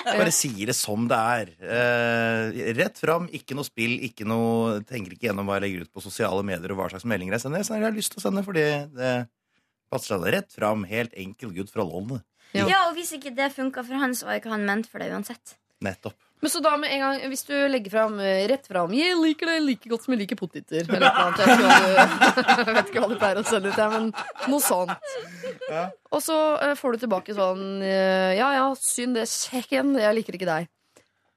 Bare 0.20 0.32
sier 0.34 0.68
det 0.70 0.76
som 0.76 1.06
det 1.10 1.18
er. 1.18 1.52
Eh, 1.64 2.58
rett 2.76 3.00
fram, 3.00 3.28
ikke 3.32 3.56
noe 3.56 3.66
spill, 3.66 3.96
ikke 4.08 4.26
noe 4.28 4.82
tenker 4.88 5.16
ikke 5.16 5.30
gjennom 5.30 5.48
hva 5.48 5.58
jeg 5.58 5.66
legger 5.66 5.86
ut 5.86 5.94
på 5.94 6.04
sosiale 6.04 6.44
medier 6.46 6.74
og 6.74 6.82
hva 6.82 6.90
slags 6.92 7.06
meldinger 7.08 7.38
jeg 7.38 7.46
sender. 7.46 7.62
Jeg 7.62 7.70
sender 7.70 7.86
jeg 7.86 7.90
har 7.90 7.98
lyst 7.98 8.14
til 8.14 8.22
å 8.22 8.26
sende 8.26 8.44
fordi 8.46 8.66
det 8.98 9.14
passer 9.92 10.14
seg. 10.14 10.28
Rett 10.36 10.54
fram, 10.54 10.84
helt 10.90 11.16
enkel 11.24 11.54
gutt 11.56 11.72
fra 11.72 11.86
London. 11.86 12.22
Ja. 12.54 12.68
Ja, 12.70 12.80
og 12.88 12.98
hvis 12.98 13.10
ikke 13.16 13.32
det 13.34 13.50
funka 13.54 13.82
for 13.86 13.98
han, 13.98 14.14
så 14.14 14.28
var 14.28 14.38
ikke 14.38 14.52
han 14.52 14.66
ment 14.68 14.86
for 14.90 15.02
det 15.02 15.10
uansett. 15.14 15.56
Nettopp. 15.84 16.18
Men 16.44 16.52
så 16.52 16.60
da 16.60 16.74
med 16.76 16.92
en 16.92 17.00
gang, 17.00 17.22
hvis 17.32 17.46
du 17.48 17.54
legger 17.72 17.88
fram 17.94 18.18
eh, 18.20 18.42
rett 18.50 18.66
fram 18.68 18.92
Jeg 18.92 19.16
liker 19.16 19.48
det 19.48 19.54
like 19.64 19.88
godt 19.88 20.04
som 20.04 20.12
jeg 20.12 20.20
liker 20.26 20.36
poteter. 20.36 20.82
Eller 20.84 21.00
noe 21.06 21.22
annet. 21.22 21.40
Jeg 21.40 21.56
du, 21.56 21.64
jeg 22.68 22.74
vet 22.76 22.90
ikke 22.90 23.00
hva 23.00 23.08
du 23.08 23.16
pleier 23.22 23.40
å 23.40 23.44
selge 23.48 23.72
ut, 23.72 23.80
jeg, 23.80 23.92
men 23.94 24.10
noe 24.52 24.60
sånt. 24.60 24.92
Og 26.12 26.20
så 26.20 26.36
eh, 26.66 26.74
får 26.76 26.98
du 26.98 27.04
tilbake 27.06 27.36
sånn 27.38 27.64
eh, 27.80 28.34
Ja 28.36 28.50
ja, 28.58 28.66
synd 28.76 29.16
det, 29.16 29.24
kjekken. 29.32 29.96
Jeg 30.04 30.18
liker 30.20 30.36
ikke 30.36 30.50
deg. 30.50 30.68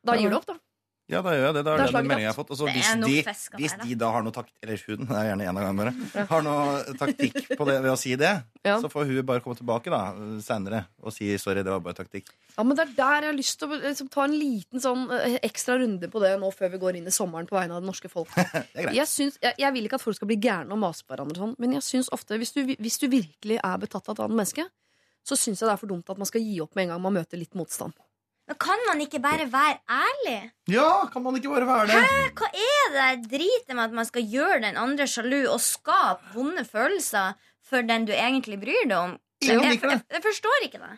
Da 0.03 0.19
gir 0.19 0.35
du 0.35 0.41
opp, 0.41 0.49
da. 0.51 0.59
Ja, 1.07 1.21
da 1.23 1.31
gjør 1.31 1.45
jeg 1.45 1.55
det. 1.55 1.61
Da 1.63 1.73
er 1.73 1.79
det 1.79 1.85
den 1.87 1.95
meldingen 2.03 2.25
jeg 2.25 2.33
har 2.33 2.35
fått. 2.35 2.49
Altså, 2.51 2.65
hvis, 2.67 2.87
de, 2.99 3.19
fisk 3.23 3.53
hvis 3.55 3.75
de 3.79 3.95
da 3.95 4.09
har 4.11 4.25
noe 4.25 4.35
takt 4.35 4.49
Eller 4.59 4.81
hun, 4.89 5.05
det 5.07 5.15
er 5.15 5.27
gjerne 5.29 5.45
en 5.47 5.59
av 5.61 5.63
gangene 5.63 5.85
bare. 5.85 6.25
Har 6.27 6.43
noe 6.43 6.95
taktikk 6.99 7.37
på 7.53 7.67
det 7.69 7.77
ved 7.85 7.91
å 7.93 7.99
si 7.99 8.15
det, 8.19 8.31
Ja. 8.67 8.73
så 8.83 8.89
får 8.91 9.07
hun 9.07 9.21
bare 9.29 9.39
komme 9.45 9.55
tilbake 9.55 9.87
da 9.93 10.01
seinere 10.43 10.81
og 10.99 11.13
si 11.15 11.29
sorry, 11.39 11.63
det 11.63 11.71
var 11.71 11.79
bare 11.85 11.95
taktikk. 12.01 12.33
Ja, 12.57 12.65
men 12.67 12.75
Det 12.75 12.83
er 12.83 12.91
der 12.97 13.21
jeg 13.23 13.31
har 13.31 13.37
lyst 13.37 13.59
til 13.61 13.71
å 13.71 13.79
liksom, 13.79 14.09
ta 14.11 14.25
en 14.27 14.35
liten 14.35 14.83
sånn 14.83 15.05
eh, 15.15 15.37
ekstra 15.47 15.77
runde 15.79 16.09
på 16.11 16.19
det 16.19 16.33
nå 16.41 16.49
før 16.51 16.73
vi 16.73 16.81
går 16.81 16.99
inn 16.99 17.07
i 17.07 17.13
sommeren 17.15 17.47
på 17.47 17.55
vegne 17.55 17.77
av 17.77 17.85
det 17.85 17.87
norske 17.87 18.11
folk. 18.11 18.33
Det. 18.75 18.89
Jeg, 18.93 19.07
jeg, 19.07 19.53
jeg 19.63 19.73
vil 19.73 19.87
ikke 19.87 19.95
at 20.01 20.03
folk 20.03 20.17
skal 20.19 20.27
bli 20.27 20.37
gærne 20.43 20.75
og 20.75 20.81
mase 20.81 21.05
på 21.07 21.13
hverandre, 21.15 21.39
sånn, 21.39 21.55
men 21.61 21.77
jeg 21.77 21.85
syns 21.87 22.11
ofte, 22.11 22.35
hvis 22.41 22.51
du, 22.51 22.65
hvis 22.67 22.99
du 22.99 23.07
virkelig 23.07 23.61
er 23.63 23.79
betatt 23.79 24.09
av 24.09 24.17
et 24.17 24.25
annet 24.25 24.41
menneske, 24.41 24.67
så 25.27 25.37
syns 25.39 25.61
jeg 25.61 25.67
det 25.69 25.73
er 25.73 25.79
for 25.81 25.91
dumt 25.91 26.09
at 26.11 26.19
man 26.19 26.27
skal 26.29 26.43
gi 26.43 26.59
opp 26.63 26.75
med 26.75 26.87
en 26.87 26.93
gang 26.95 27.01
man 27.03 27.15
møter 27.19 27.39
litt 27.39 27.55
motstand. 27.57 27.95
Men 28.47 28.55
kan 28.63 28.79
man 28.87 29.01
ikke 29.03 29.19
bare 29.19 29.45
være 29.51 29.75
ærlig? 29.91 30.37
Ja, 30.71 31.05
kan 31.11 31.23
man 31.23 31.35
ikke 31.35 31.51
bare 31.51 31.67
være 31.67 31.87
det? 31.89 32.03
Hva 32.39 32.47
er 32.47 32.85
det 32.93 32.95
der 32.97 33.25
dritet 33.33 33.73
med 33.75 33.83
at 33.83 33.95
man 33.97 34.07
skal 34.07 34.23
gjøre 34.31 34.61
den 34.63 34.79
andre 34.79 35.07
sjalu 35.07 35.41
og 35.51 35.59
skape 35.63 36.31
vonde 36.35 36.63
følelser 36.67 37.35
for 37.67 37.83
den 37.83 38.07
du 38.07 38.13
egentlig 38.15 38.59
bryr 38.61 38.85
deg 38.87 38.95
om? 38.97 39.17
Jeg, 39.43 39.59
jeg, 39.61 39.81
jeg, 39.83 39.99
jeg 40.15 40.23
forstår 40.23 40.63
ikke 40.65 40.79
det. 40.79 40.93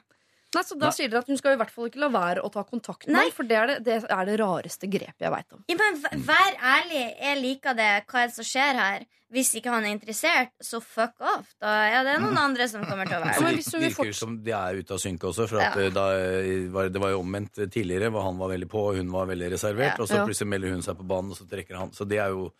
Nei, 0.55 0.63
så 0.65 0.79
Da 0.81 0.89
sier 0.89 1.09
dere 1.11 1.19
at 1.21 1.27
hun 1.27 1.37
skal 1.37 1.53
i 1.53 1.57
hvert 1.61 1.69
fall 1.69 1.85
ikke 1.91 1.99
la 2.01 2.07
være 2.09 2.41
å 2.41 2.49
ta 2.51 2.63
kontakt 2.63 3.05
med 3.07 3.13
Nei. 3.13 3.29
for 3.29 3.43
det 3.43 3.55
er 3.57 3.67
det, 3.67 3.77
det 3.85 3.97
er 4.09 4.25
det 4.25 4.39
rareste 4.39 4.89
grepet 4.89 5.19
jeg 5.21 5.29
veit 5.31 5.53
om. 5.53 5.63
Ja, 5.69 5.75
men 5.77 5.99
v- 6.01 6.17
Vær 6.25 6.55
ærlig. 6.57 7.03
Jeg 7.21 7.37
liker 7.43 7.75
det. 7.77 7.89
Hva 8.09 8.23
er 8.23 8.27
det 8.31 8.35
som 8.35 8.43
skjer 8.49 8.73
her? 8.73 9.05
Hvis 9.31 9.51
ikke 9.59 9.69
han 9.69 9.85
er 9.85 9.93
interessert, 9.93 10.49
så 10.59 10.79
fuck 10.81 11.13
off. 11.21 11.51
Da 11.61 11.67
er 11.85 12.03
det 12.03 12.15
noen 12.23 12.35
andre 12.41 12.65
som 12.67 12.81
kommer 12.81 13.05
til 13.05 13.13
å 13.13 13.19
Ja, 13.19 13.25
være 13.27 13.41
men 13.43 13.53
det. 13.53 13.59
hvis 13.61 13.71
hun 13.73 13.79
vil 13.81 13.89
virker 13.91 14.09
forts- 14.09 14.15
som 14.23 14.41
de 14.43 14.51
er 14.57 14.73
ute 14.81 14.91
av 14.91 14.97
synke 14.97 15.29
også. 15.29 15.47
For 15.47 15.59
at 15.61 15.75
Ja. 15.77 15.81
eh, 15.85 15.89
da, 15.91 16.05
eh, 16.17 16.67
var, 16.73 16.89
det 16.89 16.99
var 16.99 17.09
jo 17.11 17.19
omvendt 17.21 17.53
tidligere, 17.69 18.09
hvor 18.09 18.23
han 18.23 18.39
var 18.39 18.49
veldig 18.49 18.67
på, 18.69 18.79
og 18.89 18.95
hun 18.97 19.11
var 19.11 19.27
veldig 19.27 19.51
reservert. 19.53 19.97
Ja. 19.99 20.01
Og 20.01 20.07
så 20.09 20.15
Ja. 20.17 20.25
plutselig 20.25 20.47
melder 20.49 20.69
hun 20.71 20.81
seg 20.81 20.97
på 20.97 21.05
banen, 21.07 21.29
og 21.29 21.37
så 21.37 21.45
trekker 21.47 21.77
han. 21.77 21.91
Så 21.91 22.07
det 22.09 22.17
er 22.17 22.29
jo 22.29 22.51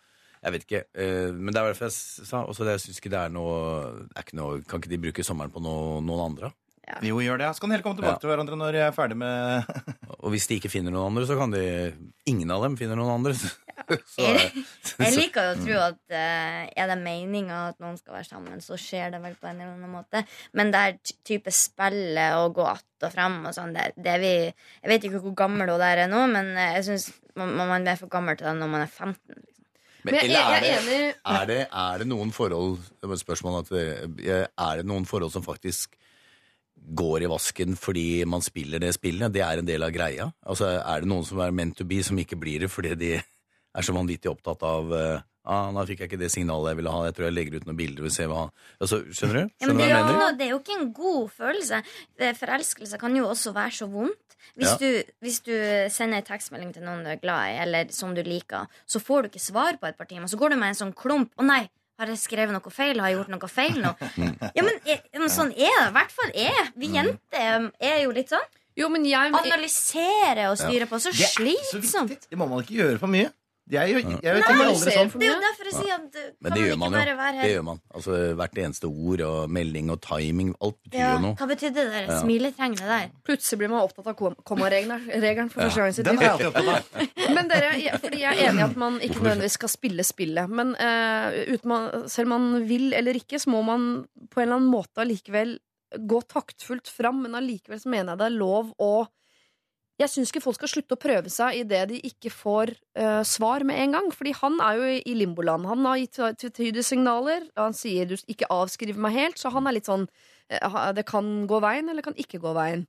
Jeg 0.42 0.52
vet 0.52 0.62
ikke. 0.66 0.84
eh, 0.94 1.32
Men 1.32 1.52
det 1.52 1.56
er 1.56 1.72
derfor 1.74 1.84
jeg 1.84 1.92
s- 1.92 2.20
sa 2.24 2.46
også 2.46 2.64
det. 2.64 2.80
Jeg 2.80 2.80
syns 2.94 3.00
ikke 3.00 3.10
det 3.10 3.20
er 3.20 3.28
noe, 3.28 4.06
det 4.08 4.16
er 4.16 4.22
ikke 4.22 4.34
noe 4.40 4.62
Kan 4.62 4.80
ikke 4.80 4.88
de 4.88 4.96
bruke 4.96 5.22
sommeren 5.22 5.50
på 5.52 5.60
noe, 5.60 6.00
noen 6.00 6.30
andre? 6.32 6.54
Jo, 7.06 7.20
gjør 7.24 7.40
det. 7.40 7.48
Så 7.54 7.62
kan 7.62 7.70
de 7.70 7.76
heller 7.76 7.86
komme 7.86 8.00
tilbake 8.00 8.18
Ja. 8.18 8.22
til 8.22 8.32
hverandre 8.32 8.58
når 8.58 8.78
jeg 8.78 8.86
er 8.88 8.96
ferdig 8.96 9.18
med 9.20 9.64
Og 10.22 10.34
hvis 10.34 10.46
de 10.50 10.58
ikke 10.60 10.70
finner 10.72 10.92
noen 10.92 11.12
andre, 11.12 11.26
så 11.28 11.36
kan 11.38 11.52
de 11.54 11.64
Ingen 12.28 12.50
av 12.52 12.64
dem 12.66 12.76
finner 12.80 12.98
noen 12.98 13.20
andre. 13.20 13.34
Så, 13.90 14.22
Jeg 14.22 14.62
så, 14.84 15.06
liker 15.16 15.46
jo 15.48 15.52
å 15.54 15.60
tro 15.64 15.78
at 15.82 16.12
uh, 16.12 16.66
er 16.68 16.90
det 16.92 16.96
meninga 17.00 17.60
at 17.70 17.80
noen 17.82 17.96
skal 17.98 18.18
være 18.18 18.28
sammen, 18.28 18.60
så 18.62 18.76
skjer 18.78 19.14
det 19.14 19.22
vel 19.22 19.34
på 19.40 19.48
en 19.50 19.56
eller 19.56 19.72
annen 19.72 19.94
måte. 19.94 20.22
Men 20.54 20.70
det 20.70 20.82
er 20.84 21.14
type 21.26 21.50
spillet 21.54 22.36
og 22.38 22.54
gå 22.60 22.66
att 22.70 22.86
og 23.00 23.14
frem 23.14 23.38
og 23.48 23.54
sånn, 23.56 23.72
det, 23.72 23.86
det 23.96 24.10
er 24.12 24.20
vi 24.20 24.32
Jeg 24.44 24.90
vet 24.90 25.04
ikke 25.08 25.22
hvor 25.24 25.36
gammel 25.38 25.70
hun 25.72 25.80
der 25.80 26.02
er 26.04 26.10
nå, 26.12 26.26
men 26.28 26.52
eh, 26.52 26.74
jeg 26.76 26.86
syns 26.90 27.06
man, 27.38 27.54
man 27.56 27.86
er 27.88 27.96
for 27.96 28.12
gammel 28.12 28.36
til 28.36 28.50
det 28.50 28.58
når 28.58 28.72
man 28.74 28.84
er 28.84 28.90
15. 28.90 29.16
Liksom. 29.30 29.64
men, 30.04 30.10
Men 30.10 30.18
jeg, 30.18 30.26
eller 30.28 30.40
jeg, 30.40 30.50
er 30.50 30.66
jeg 30.66 30.82
er 30.82 30.90
det, 30.90 30.98
er, 31.24 31.46
det, 31.48 31.60
er 31.84 32.02
det 32.02 32.08
noen 32.10 32.34
forhold 32.36 32.76
det 32.92 33.08
var 33.08 33.16
et 33.16 33.24
spørsmål 33.24 33.58
at 33.62 33.72
Er 33.72 34.82
det 34.82 34.86
noen 34.90 35.08
forhold 35.08 35.32
som 35.32 35.46
faktisk 35.46 35.96
går 36.96 37.22
i 37.22 37.30
vasken 37.30 37.76
fordi 37.78 38.24
man 38.26 38.42
spiller 38.42 38.80
det 38.82 38.94
spillet? 38.96 39.32
Det 39.32 39.42
er 39.44 39.58
en 39.60 39.66
del 39.68 39.82
av 39.86 39.92
greia. 39.94 40.30
Altså, 40.46 40.66
Er 40.80 41.00
det 41.00 41.08
noen 41.08 41.24
som 41.26 41.40
er 41.40 41.50
meant 41.52 41.76
to 41.76 41.84
be, 41.84 42.02
som 42.02 42.18
ikke 42.18 42.38
blir 42.40 42.60
det 42.60 42.70
fordi 42.70 42.94
de 42.98 43.12
er 43.20 43.82
så 43.86 43.92
vanvittig 43.94 44.30
opptatt 44.30 44.62
av 44.66 44.92
eh, 44.92 45.20
ah, 45.44 45.70
'Nå 45.70 45.84
fikk 45.86 46.00
jeg 46.00 46.10
ikke 46.10 46.18
det 46.18 46.30
signalet 46.32 46.72
jeg 46.72 46.76
ville 46.80 46.90
ha. 46.90 47.04
Jeg 47.06 47.14
tror 47.14 47.24
jeg 47.28 47.34
legger 47.36 47.56
ut 47.60 47.66
noen 47.68 47.76
bilder 47.78 48.04
og 48.04 48.10
ser 48.12 48.26
hva 48.26 48.50
altså, 48.80 49.04
Skjønner 49.14 49.34
du? 49.46 49.52
Ja, 49.60 49.66
men 49.68 49.76
det, 49.78 49.90
er 49.90 50.02
hva 50.02 50.30
jo 50.30 50.36
det 50.36 50.46
er 50.46 50.50
jo 50.50 50.58
ikke 50.58 50.80
en 50.80 50.92
god 50.92 51.30
følelse. 51.30 51.82
Forelskelse 52.40 52.98
kan 52.98 53.16
jo 53.16 53.28
også 53.28 53.52
være 53.54 53.70
så 53.70 53.86
vondt. 53.90 54.36
Hvis, 54.56 54.68
Ja. 54.72 54.76
du, 54.80 55.02
hvis 55.20 55.40
du 55.44 55.52
sender 55.92 56.18
en 56.18 56.24
tekstmelding 56.26 56.72
til 56.74 56.82
noen 56.82 57.04
du 57.04 57.10
er 57.12 57.20
glad 57.20 57.52
i, 57.52 57.58
eller 57.62 57.90
som 57.92 58.14
du 58.14 58.22
liker, 58.24 58.66
så 58.88 58.98
får 58.98 59.22
du 59.22 59.28
ikke 59.28 59.40
svar 59.52 59.76
på 59.78 59.86
et 59.86 59.96
par 59.96 60.06
timer. 60.06 60.26
Så 60.26 60.38
går 60.40 60.50
du 60.50 60.56
med 60.56 60.68
en 60.72 60.80
sånn 60.80 60.94
klump. 60.96 61.30
'Å 61.36 61.44
nei, 61.44 61.68
har 62.00 62.08
jeg 62.14 62.20
skrevet 62.22 62.54
noe 62.56 62.72
feil? 62.72 63.00
Har 63.02 63.12
jeg 63.12 63.18
gjort 63.18 63.32
noe 63.34 63.50
feil 63.50 63.76
nå?' 63.82 63.92
Ja, 64.56 64.64
men, 64.64 64.78
jeg, 64.88 65.02
men 65.18 65.32
sånn 65.32 65.52
er 65.52 65.76
det. 65.76 65.90
I 65.90 65.94
hvert 65.98 66.14
fall 66.16 66.32
er 66.32 66.72
Vi 66.80 66.88
jenter 66.96 67.68
er 67.76 67.98
jo 68.06 68.14
litt 68.16 68.32
sånn. 68.32 68.48
Jo, 68.78 68.88
men 68.88 69.04
jeg, 69.04 69.34
Analysere 69.36 70.46
og 70.48 70.56
styre 70.56 70.86
på. 70.88 71.00
Så 71.02 71.12
Det 71.12 71.26
er 71.26 71.34
så 71.34 71.42
slitsomt. 71.74 72.28
Det 72.30 72.38
må 72.38 72.46
man 72.48 72.62
ikke 72.64 72.78
gjøre 72.78 73.00
for 73.02 73.12
mye. 73.12 73.28
Jeg, 73.70 73.90
jeg, 73.92 74.02
jeg, 74.02 74.18
jeg, 74.24 74.42
tenker 74.42 74.66
aldri 74.66 74.92
sånn. 74.94 75.10
Det 75.14 75.26
er 75.28 75.30
jo 75.30 75.42
derfor 75.44 75.68
jeg 75.70 75.74
sier 75.76 75.92
at 75.94 76.06
du, 76.10 76.20
Men 76.40 76.50
kan 76.50 76.56
det 76.56 76.62
gjør 76.66 76.78
man 76.80 76.94
jo. 76.96 77.02
Det 77.40 77.50
gjør 77.52 77.64
man. 77.68 77.80
Altså, 77.94 78.16
hvert 78.40 78.58
eneste 78.64 78.90
ord 78.90 79.22
og 79.26 79.52
melding 79.56 79.92
og 79.94 80.00
timing, 80.02 80.50
alt 80.58 80.78
betyr 80.88 80.98
Ja, 80.98 81.12
jo 81.14 81.20
noe. 81.24 81.36
hva 81.38 81.48
betydde 81.52 81.76
det 81.78 81.92
der 81.94 82.08
Ja. 82.10 82.18
smiletegnet 82.24 82.82
der? 82.90 83.06
Plutselig 83.28 83.60
blir 83.62 83.70
man 83.70 83.84
opptatt 83.86 84.10
av 84.10 84.16
kom- 84.18 84.36
kommaregelen 84.50 85.06
regelen 85.22 85.52
for 85.52 85.62
første 85.62 85.84
gang 85.84 85.88
i 85.88 85.98
sitt 86.00 86.10
liv. 86.10 87.30
Men 87.36 87.48
dere, 87.52 87.70
fordi 88.02 88.20
jeg 88.24 88.34
er 88.34 88.50
enig 88.50 88.64
i 88.64 88.66
at 88.66 88.76
man 88.80 88.98
ikke 89.06 89.22
nødvendigvis 89.22 89.58
skal 89.60 89.70
spille 89.72 90.04
spillet. 90.06 90.50
Men 90.50 90.74
uh, 90.74 91.30
uten 91.54 91.68
man, 91.70 91.88
selv 92.10 92.32
om 92.32 92.36
man 92.50 92.66
vil 92.68 92.90
eller 92.98 93.14
ikke, 93.22 93.38
så 93.38 93.52
må 93.54 93.62
man 93.66 93.88
på 94.30 94.40
en 94.42 94.48
eller 94.48 94.58
annen 94.58 94.72
måte 94.72 95.04
allikevel 95.04 95.56
gå 96.10 96.20
taktfullt 96.30 96.90
fram. 96.90 97.22
Men 97.22 97.38
allikevel 97.38 97.80
så 97.82 97.88
mener 97.92 98.12
jeg 98.16 98.22
det 98.24 98.28
er 98.32 98.38
lov 98.40 98.74
å 98.82 98.92
jeg 100.00 100.08
syns 100.08 100.30
ikke 100.32 100.42
folk 100.42 100.56
skal 100.56 100.70
slutte 100.72 100.96
å 100.96 101.00
prøve 101.00 101.30
seg 101.32 101.58
i 101.60 101.64
det 101.68 101.80
de 101.90 101.98
ikke 102.08 102.32
får 102.32 102.72
uh, 102.98 103.20
svar 103.26 103.64
med 103.68 103.80
en 103.82 103.96
gang. 103.98 104.08
Fordi 104.14 104.32
han 104.38 104.58
er 104.64 104.78
jo 104.78 104.92
i 104.96 105.16
limboland. 105.18 105.68
Han 105.68 105.84
har 105.88 106.00
gitt 106.00 106.20
tvetydige 106.40 106.86
signaler. 106.86 107.44
Han 107.60 107.76
sier 107.76 108.08
du 108.08 108.16
ikke 108.30 108.48
avskriver 108.52 109.00
meg 109.02 109.16
helt, 109.18 109.40
så 109.40 109.52
han 109.54 109.68
er 109.68 109.76
litt 109.76 109.90
sånn 109.90 110.06
uh, 110.08 110.90
Det 110.96 111.04
kan 111.08 111.44
gå 111.50 111.60
veien, 111.64 111.92
eller 111.92 112.06
kan 112.06 112.16
ikke 112.20 112.40
gå 112.42 112.54
veien. 112.56 112.86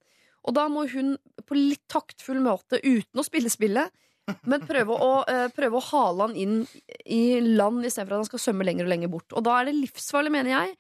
Og 0.48 0.56
da 0.58 0.66
må 0.72 0.88
hun 0.90 1.18
på 1.46 1.58
litt 1.58 1.84
taktfull 1.92 2.40
måte, 2.42 2.80
uten 2.82 3.22
å 3.22 3.26
spille 3.28 3.52
spillet, 3.52 3.92
men 4.48 4.64
prøve 4.66 4.96
å, 4.96 5.12
uh, 5.28 5.48
prøve 5.54 5.78
å 5.78 5.88
hale 5.92 6.30
han 6.30 6.38
inn 6.40 6.56
i 7.06 7.42
land 7.44 7.84
istedenfor 7.86 8.16
at 8.16 8.24
han 8.24 8.32
skal 8.32 8.46
svømme 8.46 8.66
lenger 8.66 8.88
og 8.88 8.94
lenger 8.94 9.12
bort. 9.12 9.36
Og 9.36 9.46
da 9.46 9.60
er 9.60 9.70
det 9.70 9.78
livsfarlig, 9.82 10.34
mener 10.34 10.56
jeg, 10.56 10.78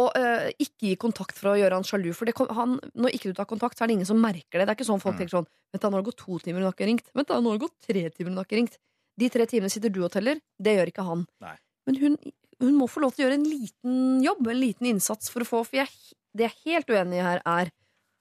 å 0.00 0.08
uh, 0.16 0.48
ikke 0.56 0.90
gi 0.90 0.96
kontakt 1.00 1.38
for 1.38 1.52
å 1.52 1.56
gjøre 1.60 1.76
han 1.78 1.86
sjalu. 1.86 2.10
For 2.16 2.28
det, 2.28 2.34
kom- 2.38 2.50
han, 2.56 2.78
når 2.96 3.16
ikke 3.16 3.32
du 3.32 3.38
tar 3.38 3.48
kontakt, 3.50 3.76
så 3.78 3.84
er 3.84 3.90
det 3.90 3.98
ingen 3.98 4.08
som 4.08 4.20
merker 4.20 4.58
det. 4.60 4.66
Det 4.66 4.72
er 4.72 4.78
ikke 4.78 4.88
sånn 4.88 5.02
folk 5.02 5.18
tenker 5.20 5.36
sånn 5.40 5.48
Vent 5.70 5.84
da, 5.84 5.86
nå 5.86 6.00
har 6.00 6.02
det 6.02 6.10
gått 6.10 6.18
to 6.18 6.38
timer, 6.42 6.58
og 6.58 6.64
hun 6.64 6.66
har 6.66 6.74
ikke 6.74 6.86
ringt. 6.88 7.10
Vent 7.14 7.28
da, 7.30 7.36
nå 7.38 7.52
har 7.52 7.58
det 7.60 7.62
gått 7.62 7.84
tre 7.86 8.00
timer, 8.10 8.26
og 8.26 8.32
hun 8.32 8.40
har 8.40 8.46
ikke 8.48 8.58
ringt. 8.58 8.78
De 9.22 9.28
tre 9.30 9.44
timene 9.46 9.70
sitter 9.70 9.92
du 9.94 10.00
og 10.02 10.10
teller. 10.10 10.40
Det 10.58 10.72
gjør 10.74 10.90
ikke 10.90 11.04
han. 11.06 11.20
Nei. 11.44 11.52
Men 11.86 11.98
hun, 12.00 12.16
hun 12.64 12.74
må 12.78 12.88
få 12.90 13.04
lov 13.04 13.14
til 13.14 13.22
å 13.22 13.28
gjøre 13.28 13.38
en 13.38 13.46
liten 13.46 14.00
jobb, 14.24 14.48
en 14.50 14.58
liten 14.58 14.88
innsats 14.90 15.30
for 15.30 15.44
å 15.44 15.48
få 15.48 15.60
For 15.68 15.78
jeg, 15.78 15.92
det 16.34 16.48
jeg 16.48 16.50
er 16.50 16.64
helt 16.72 16.90
uenig 16.90 17.20
i 17.20 17.26
her, 17.28 17.42
er 17.46 17.70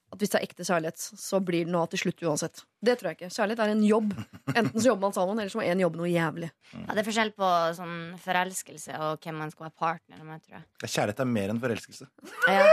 at 0.10 0.18
hvis 0.22 0.32
det 0.34 0.40
er 0.40 0.46
ekte 0.48 0.66
kjærlighet, 0.66 1.02
så 1.22 1.40
blir 1.46 1.68
det 1.68 1.74
noe 1.74 1.86
til 1.92 2.02
slutt 2.02 2.24
uansett. 2.26 2.64
Det 2.82 2.96
tror 2.98 3.10
jeg 3.12 3.18
ikke. 3.18 3.30
Kjærlighet 3.36 3.62
er 3.62 3.72
en 3.74 3.84
jobb. 3.84 4.14
Enten 4.56 4.80
så 4.80 4.88
jobber 4.88 5.04
man 5.04 5.16
sammen, 5.16 5.40
eller 5.42 5.52
så 5.52 5.60
må 5.60 5.66
én 5.68 5.84
jobbe 5.84 6.00
noe 6.00 6.10
jævlig. 6.10 6.50
Ja, 6.74 6.96
det 6.96 7.02
er 7.02 7.08
forskjell 7.10 7.32
på 7.38 7.50
sånn 7.78 7.96
forelskelse 8.24 8.96
og 9.04 9.26
hvem 9.26 9.38
man 9.44 9.54
skal 9.54 9.68
være 9.68 9.76
partner 9.84 10.24
med, 10.26 10.42
tror 10.46 10.58
jeg. 10.58 10.90
Kjærlighet 10.96 11.22
er 11.26 11.30
mer 11.36 11.54
enn 11.54 11.62
forelskelse. 11.62 12.10
Ja. 12.50 12.66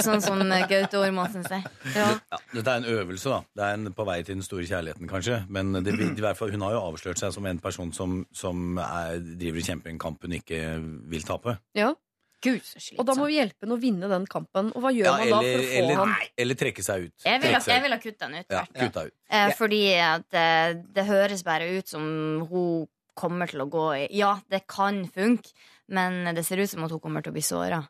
Sånn 0.00 0.24
som 0.24 0.42
Gaute 0.70 0.98
Ormåsen 0.98 1.46
sier. 1.46 1.66
Ja. 1.94 2.10
Ja, 2.32 2.42
dette 2.56 2.74
er 2.74 2.82
en 2.82 2.90
øvelse, 2.96 3.30
da. 3.30 3.40
Det 3.54 3.66
er 3.68 3.78
en 3.78 3.94
på 3.94 4.06
vei 4.08 4.20
til 4.24 4.38
den 4.40 4.46
store 4.46 4.66
kjærligheten, 4.66 5.10
kanskje. 5.10 5.42
Men 5.52 5.76
det, 5.84 5.94
i 5.94 6.24
hvert 6.24 6.38
fall, 6.40 6.50
hun 6.54 6.64
har 6.66 6.74
jo 6.74 6.84
avslørt 6.88 7.20
seg 7.20 7.34
som 7.36 7.46
en 7.46 7.62
person 7.62 7.92
som, 7.94 8.22
som 8.34 8.80
er, 8.82 9.20
driver 9.20 9.62
og 9.62 9.70
kjemper 9.70 9.92
en 9.92 10.00
kamp 10.02 10.24
hun 10.26 10.38
ikke 10.40 10.62
vil 11.12 11.26
tape. 11.28 11.60
Ja. 11.78 11.92
Gud, 12.40 12.60
så 12.64 12.80
Og 12.98 13.04
da 13.04 13.14
må 13.18 13.26
vi 13.28 13.34
hjelpe 13.36 13.66
henne 13.66 13.76
å 13.76 13.80
vinne 13.80 14.08
den 14.08 14.24
kampen. 14.30 14.70
Og 14.74 14.80
hva 14.84 14.92
gjør 14.96 15.04
Ja, 15.10 15.16
man 15.18 15.28
da 15.30 15.40
eller, 15.40 15.50
for 15.50 15.60
å 15.60 15.66
få 15.66 15.80
eller, 15.82 15.98
han 16.00 16.14
eller 16.44 16.58
trekke 16.62 16.84
seg 16.86 17.04
ut. 17.08 17.14
Jeg 17.26 17.42
vil, 17.42 17.56
jeg 17.74 17.82
vil 17.84 17.92
ha 17.96 18.00
kutta 18.00 18.28
den 18.30 18.40
ut. 18.40 18.54
Ja, 18.56 18.62
kutta 18.80 19.04
ut. 19.10 19.14
Eh, 19.28 19.52
fordi 19.58 19.82
at 20.00 20.38
eh, 20.40 20.72
det 20.96 21.04
høres 21.10 21.44
bare 21.44 21.68
ut 21.76 21.88
som 21.92 22.02
hun 22.50 22.86
kommer 23.20 23.50
til 23.50 23.60
å 23.60 23.68
gå 23.68 23.86
i 23.98 24.04
Ja, 24.16 24.38
det 24.48 24.62
kan 24.70 25.02
funke, 25.12 25.52
men 25.92 26.34
det 26.34 26.46
ser 26.48 26.62
ut 26.62 26.70
som 26.70 26.84
at 26.86 26.94
hun 26.94 27.00
kommer 27.02 27.20
til 27.26 27.34
å 27.34 27.36
bli 27.36 27.44
såra. 27.44 27.82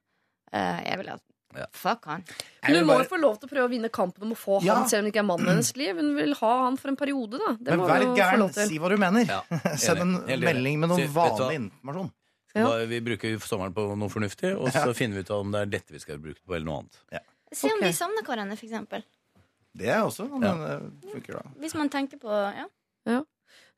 Eh, 0.53 0.81
jeg 0.91 0.99
vil 1.03 1.13
ha 1.15 1.19
Ja. 1.51 1.65
Fuck 1.75 2.05
han. 2.07 2.23
Men 2.63 2.77
hun 2.79 2.87
må 2.87 2.97
jo 3.01 3.09
få 3.11 3.19
lov 3.19 3.41
til 3.41 3.49
å 3.49 3.51
prøve 3.51 3.67
å 3.67 3.71
vinne 3.73 3.89
kampen 3.91 4.23
om 4.23 4.35
å 4.35 4.39
få 4.39 4.61
Ja. 4.63 4.77
han, 4.77 4.89
selv 4.89 5.03
om 5.03 5.07
det 5.09 5.15
ikke 5.15 5.23
er 5.25 5.27
mannen 5.27 5.49
hennes 5.51 5.73
liv. 5.77 5.97
Hun 5.99 6.13
vil 6.15 6.35
ha 6.39 6.51
han 6.63 6.77
for 6.79 6.93
en 6.93 6.97
periode, 6.97 7.41
da. 7.43 7.57
Det 7.59 7.75
Men 7.75 7.81
vær 7.89 8.05
gæren. 8.15 8.53
Si 8.55 8.79
hva 8.79 8.89
du 8.89 8.97
mener. 8.97 9.27
Ja, 9.27 9.43
Send 9.77 9.99
en 10.01 10.13
melding 10.27 10.79
med 10.79 10.93
noe 10.93 11.09
vanlig 11.11 11.57
informasjon. 11.59 12.13
Ja. 12.55 12.67
Da, 12.67 12.85
vi 12.91 13.01
bruker 13.05 13.39
sommeren 13.45 13.75
på 13.77 13.85
noe 13.95 14.11
fornuftig, 14.13 14.57
og 14.59 14.73
så 14.75 14.91
finner 14.97 15.21
vi 15.21 15.27
ut 15.27 15.33
om 15.37 15.55
det 15.55 15.65
er 15.65 15.73
dette 15.79 15.95
vi 15.95 16.03
skal 16.03 16.19
bruke 16.23 16.41
på, 16.43 16.57
eller 16.57 16.67
noe 16.67 16.83
annet. 16.83 17.27
Se 17.51 17.71
om 17.71 17.79
okay. 17.79 17.89
vi 17.89 17.97
savner 17.97 18.27
hverandre, 18.27 18.59
for 18.59 18.69
eksempel. 18.69 19.07
Det 19.81 19.91
er 19.91 20.03
også 20.03 20.27
men 20.33 20.65
det 20.65 21.13
funker 21.13 21.39
da. 21.39 21.43
Hvis 21.63 21.77
man 21.79 21.91
tenker 21.93 22.19
på 22.19 22.31
ja. 22.31 23.21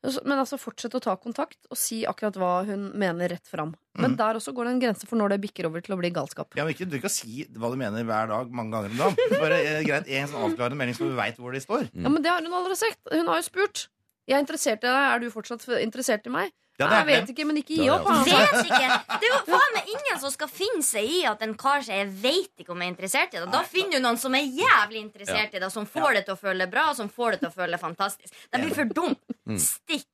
Men 0.03 0.35
altså 0.35 0.57
fortsett 0.59 0.95
å 0.97 0.99
ta 0.99 1.13
kontakt 1.15 1.69
og 1.71 1.77
si 1.79 2.01
akkurat 2.09 2.35
hva 2.39 2.51
hun 2.67 2.89
mener 2.99 3.31
rett 3.31 3.47
fram. 3.47 3.71
Mm. 3.95 4.01
Men 4.03 4.17
der 4.19 4.39
også 4.39 4.51
går 4.55 4.67
det 4.67 4.73
en 4.73 4.81
grense 4.81 5.07
for 5.07 5.19
når 5.19 5.35
det 5.35 5.37
bikker 5.45 5.69
over 5.69 5.83
til 5.85 5.95
å 5.95 5.99
bli 6.01 6.11
galskap. 6.13 6.57
Ja, 6.59 6.65
men 6.65 6.75
ikke, 6.75 6.89
du 6.91 6.97
kan 6.99 7.13
si 7.13 7.45
hva 7.55 7.69
du 7.71 7.77
mener 7.79 8.03
hver 8.07 8.27
dag 8.33 8.51
mange 8.51 8.75
ganger 8.75 8.91
om 8.91 8.99
dagen. 8.99 9.37
Bare 9.45 9.61
eh, 9.61 9.79
greit, 9.87 10.09
En 10.11 10.27
sånn 10.27 10.43
avklarende 10.49 10.79
melding 10.81 10.97
så 10.97 11.07
du 11.07 11.15
veit 11.15 11.39
hvor 11.39 11.55
de 11.55 11.63
står. 11.63 11.87
Ja, 11.93 12.09
Men 12.09 12.19
det 12.25 12.33
har 12.33 12.43
hun 12.43 12.57
aldri 12.59 12.75
sagt. 12.81 12.99
Hun 13.13 13.31
har 13.31 13.39
jo 13.39 13.47
spurt. 13.47 13.85
Jeg 14.27 14.37
er 14.37 14.43
interessert 14.43 14.83
i 14.83 14.89
deg. 14.89 14.99
Er 15.07 15.23
du 15.23 15.29
fortsatt 15.31 15.63
interessert 15.79 16.27
i 16.27 16.35
meg? 16.35 16.51
Ja, 16.79 16.87
det 16.89 16.93
er 16.95 16.99
jeg 17.03 17.05
vet 17.07 17.27
det. 17.27 17.33
ikke, 17.35 17.45
men 17.45 17.57
ikke 17.61 17.75
gi 17.77 17.89
opp. 17.93 18.07
han. 18.09 18.23
Vet 18.25 18.65
ikke! 18.65 18.87
Det 19.21 19.27
er 19.27 19.33
jo 19.35 19.41
faen 19.45 19.75
meg 19.75 19.89
ingen 19.93 20.19
som 20.23 20.31
skal 20.33 20.49
finne 20.49 20.81
seg 20.83 21.05
i 21.05 21.19
at 21.29 21.41
en 21.45 21.53
kar 21.55 21.83
sier 21.85 21.99
'jeg 22.01 22.09
vet 22.23 22.63
ikke 22.63 22.71
om 22.73 22.81
jeg 22.81 22.87
er 22.87 22.93
interessert 22.95 23.33
i 23.33 23.37
deg'. 23.37 23.51
Da 23.53 23.61
finner 23.61 23.91
du 23.99 23.99
noen 24.07 24.17
som 24.17 24.33
er 24.33 24.41
jævlig 24.47 24.99
interessert 25.03 25.53
i 25.53 25.59
deg, 25.61 25.69
som 25.71 25.85
får 25.85 26.13
det 26.17 26.25
til 26.25 26.33
å 26.33 26.39
føle 26.41 26.65
bra, 26.71 26.89
og 26.89 26.95
som 26.97 27.09
får 27.09 27.31
det 27.31 27.39
til 27.43 27.49
å 27.49 27.53
føle 27.53 27.77
fantastisk. 27.77 28.33
Det 28.51 28.61
blir 28.63 28.73
for 28.73 28.85
dumt. 28.89 29.19
Mm. 29.45 29.59
Stikk. 29.59 30.07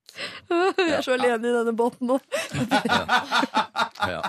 Jeg 0.50 0.92
er 0.98 1.02
så 1.06 1.14
alene 1.16 1.48
i 1.48 1.54
denne 1.54 1.72
båten 1.78 2.08
nå. 2.10 2.20
Ja. 4.10 4.22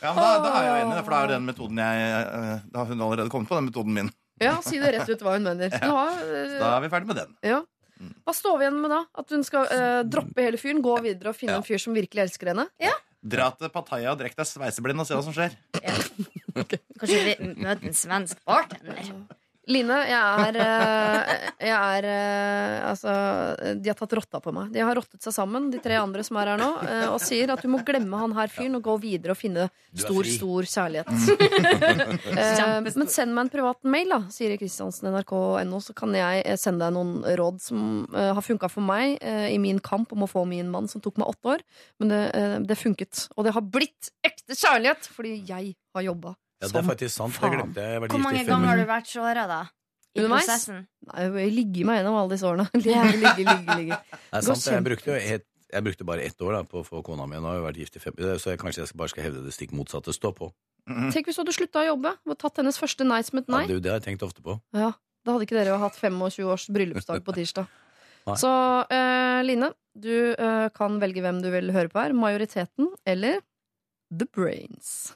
Ja, 0.00 0.12
men 0.14 0.22
da, 0.22 0.38
da 0.44 0.50
er 0.54 0.64
jeg 0.64 0.70
jo 0.70 0.86
enig, 0.86 0.98
for 1.02 1.10
da 1.10 1.18
er 1.18 1.26
jo 1.26 1.32
den 1.34 1.46
metoden 1.48 1.80
jeg 1.82 2.02
eh, 2.22 2.58
Da 2.70 2.78
har 2.84 2.86
hun 2.92 3.00
allerede 3.02 3.30
kommet 3.32 3.48
på 3.50 3.56
den 3.58 3.66
metoden 3.70 3.94
min. 3.96 4.10
Ja, 4.38 4.60
Si 4.62 4.78
det 4.78 4.92
rett 4.94 5.08
ut 5.10 5.22
hva 5.26 5.32
hun 5.34 5.42
mener. 5.48 5.72
Ja. 5.74 5.88
har, 5.90 6.20
eh, 6.22 6.58
Da 6.60 6.76
er 6.76 6.80
vi 6.84 6.88
ferdig 6.92 7.10
med 7.10 7.16
den. 7.24 7.34
ja. 7.42 7.62
Hva 7.98 8.34
står 8.36 8.58
vi 8.60 8.66
igjen 8.66 8.80
med 8.82 8.90
da? 8.94 9.00
At 9.18 9.30
hun 9.34 9.42
skal 9.46 9.66
eh, 9.74 10.02
droppe 10.06 10.44
hele 10.44 10.60
fyren, 10.60 10.82
gå 10.84 10.94
videre 11.02 11.32
og 11.32 11.38
finne 11.38 11.56
Ja. 11.56 11.62
en 11.62 11.66
fyr 11.66 11.80
som 11.82 11.96
virkelig 11.96 12.24
elsker 12.28 12.52
henne? 12.52 12.68
Dra 13.28 13.48
til 13.58 13.68
Pattaya 13.74 14.12
og 14.12 14.20
drekk 14.20 14.36
deg 14.38 14.46
sveiseblind 14.46 15.02
og 15.02 15.06
se 15.08 15.16
hva 15.18 15.24
som 15.26 15.34
skjer. 15.34 15.56
Kanskje 17.00 17.18
vi 17.26 17.32
møter 17.58 17.88
en 17.90 17.96
svensk 17.98 18.38
bartender. 18.46 19.10
Line, 19.68 19.96
jeg 20.08 20.44
er, 20.48 20.56
eh, 20.64 21.32
jeg 21.68 21.76
er 21.76 22.06
eh, 22.08 22.76
Altså, 22.88 23.12
de 23.76 23.90
har 23.90 23.98
tatt 23.98 24.14
rotta 24.16 24.40
på 24.40 24.52
meg. 24.56 24.70
De 24.72 24.80
har 24.80 24.96
rottet 24.96 25.20
seg 25.24 25.34
sammen, 25.34 25.66
de 25.72 25.80
tre 25.84 25.98
andre 26.00 26.24
som 26.24 26.38
er 26.40 26.54
her 26.54 26.60
nå, 26.60 26.68
eh, 26.86 27.04
og 27.12 27.20
sier 27.20 27.52
at 27.52 27.60
du 27.60 27.68
må 27.68 27.82
glemme 27.84 28.16
han 28.16 28.32
her 28.36 28.48
fyren 28.52 28.78
og 28.78 28.86
gå 28.86 28.94
videre 29.02 29.34
og 29.34 29.40
finne 29.40 29.66
stor, 29.92 30.24
stor 30.24 30.70
kjærlighet. 30.72 31.08
Eh, 32.38 32.78
men 32.84 33.08
send 33.10 33.32
meg 33.34 33.46
en 33.46 33.50
privat 33.50 33.86
mail, 33.88 34.10
da, 34.12 34.18
sier 34.32 34.52
Kristiansen, 34.60 35.08
nrk.no, 35.10 35.80
så 35.82 35.94
kan 35.96 36.14
jeg 36.16 36.56
sende 36.60 36.86
deg 36.86 36.94
noen 36.94 37.22
råd 37.38 37.60
som 37.62 37.80
har 38.14 38.40
funka 38.44 38.70
for 38.70 38.84
meg 38.84 39.16
i 39.20 39.58
min 39.60 39.80
kamp 39.84 40.12
om 40.14 40.24
å 40.24 40.30
få 40.30 40.44
min 40.48 40.70
mann, 40.72 40.88
som 40.90 41.02
tok 41.04 41.18
meg 41.20 41.30
åtte 41.32 41.56
år. 41.56 41.64
Men 42.00 42.12
det, 42.12 42.22
det 42.70 42.78
funket. 42.78 43.26
Og 43.36 43.46
det 43.46 43.54
har 43.56 43.64
blitt 43.64 44.12
ekte 44.26 44.56
kjærlighet 44.58 45.10
fordi 45.12 45.38
jeg 45.48 45.74
har 45.96 46.06
jobba. 46.06 46.36
Ja, 46.60 46.68
det 46.68 46.80
er 46.80 46.86
faktisk 46.86 47.14
sant. 47.14 47.36
Det 47.38 47.50
glemte 47.54 47.82
jeg. 47.84 47.96
Jeg 47.98 48.10
Hvor 48.12 48.22
mange 48.22 48.44
ganger 48.48 48.72
har 48.72 48.80
du 48.80 48.86
vært 48.88 49.10
såra, 49.10 49.44
da? 49.50 49.60
I 50.16 50.22
Underveis? 50.24 50.46
prosessen? 50.48 50.80
Nei, 51.06 51.26
jeg 51.44 51.52
ligger 51.54 51.86
meg 51.90 51.98
gjennom 52.00 52.16
alle 52.18 52.32
disse 52.34 52.46
årene. 52.48 52.64
Ligger, 52.84 53.12
ligger, 53.12 53.44
ligger, 53.44 53.82
ligger. 53.82 54.00
Det 54.10 54.32
er 54.40 54.46
sant, 54.48 54.64
jeg 54.66 54.84
brukte, 54.86 55.12
jo 55.12 55.18
et, 55.36 55.44
jeg 55.68 55.84
brukte 55.86 56.06
bare 56.08 56.24
ett 56.26 56.40
år 56.42 56.56
da, 56.56 56.62
på 56.66 56.80
å 56.80 56.86
få 56.86 57.02
kona 57.06 57.26
mi. 57.30 57.38
Nå 57.38 57.50
har 57.52 57.58
jeg 57.60 57.66
vært 57.68 57.80
gift 57.84 57.98
i 58.00 58.02
fem 58.02 58.16
så 58.40 58.54
jeg, 58.54 58.60
kanskje 58.62 58.82
jeg 58.82 58.98
bare 58.98 59.12
skal 59.12 59.26
hevde 59.28 59.44
det 59.44 59.52
stikk 59.54 59.74
motsatte. 59.76 60.14
Stå 60.16 60.32
på. 60.34 60.48
Tenk 60.88 61.28
hvis 61.28 61.36
du 61.36 61.42
hadde 61.44 61.52
slutta 61.52 61.82
å 61.82 61.88
jobbe 61.90 62.14
og 62.24 62.38
tatt 62.40 62.62
hennes 62.62 62.78
første 62.80 63.04
nei 63.04 63.20
som 63.26 63.42
et 63.42 63.50
Ja, 63.50 63.58
nei. 63.58 63.66
det, 63.68 63.82
det 63.84 63.92
har 63.92 64.00
jeg 64.00 64.06
tenkt 64.08 64.24
ofte 64.24 64.40
på. 64.42 64.56
Ja, 64.72 64.94
Da 65.26 65.34
hadde 65.34 65.44
ikke 65.44 65.58
dere 65.58 65.76
hatt 65.82 65.98
25 66.00 66.48
års 66.48 66.64
bryllupsdag 66.72 67.20
på 67.26 67.34
tirsdag. 67.36 67.68
Så 68.42 68.48
eh, 68.92 69.42
Line, 69.44 69.70
du 69.96 70.32
eh, 70.32 70.66
kan 70.76 70.96
velge 71.02 71.20
hvem 71.24 71.42
du 71.44 71.50
vil 71.52 71.70
høre 71.76 71.92
på 71.92 72.00
her. 72.00 72.16
Majoriteten 72.16 72.88
eller 73.08 73.38
The 74.08 74.26
Brains. 74.32 75.12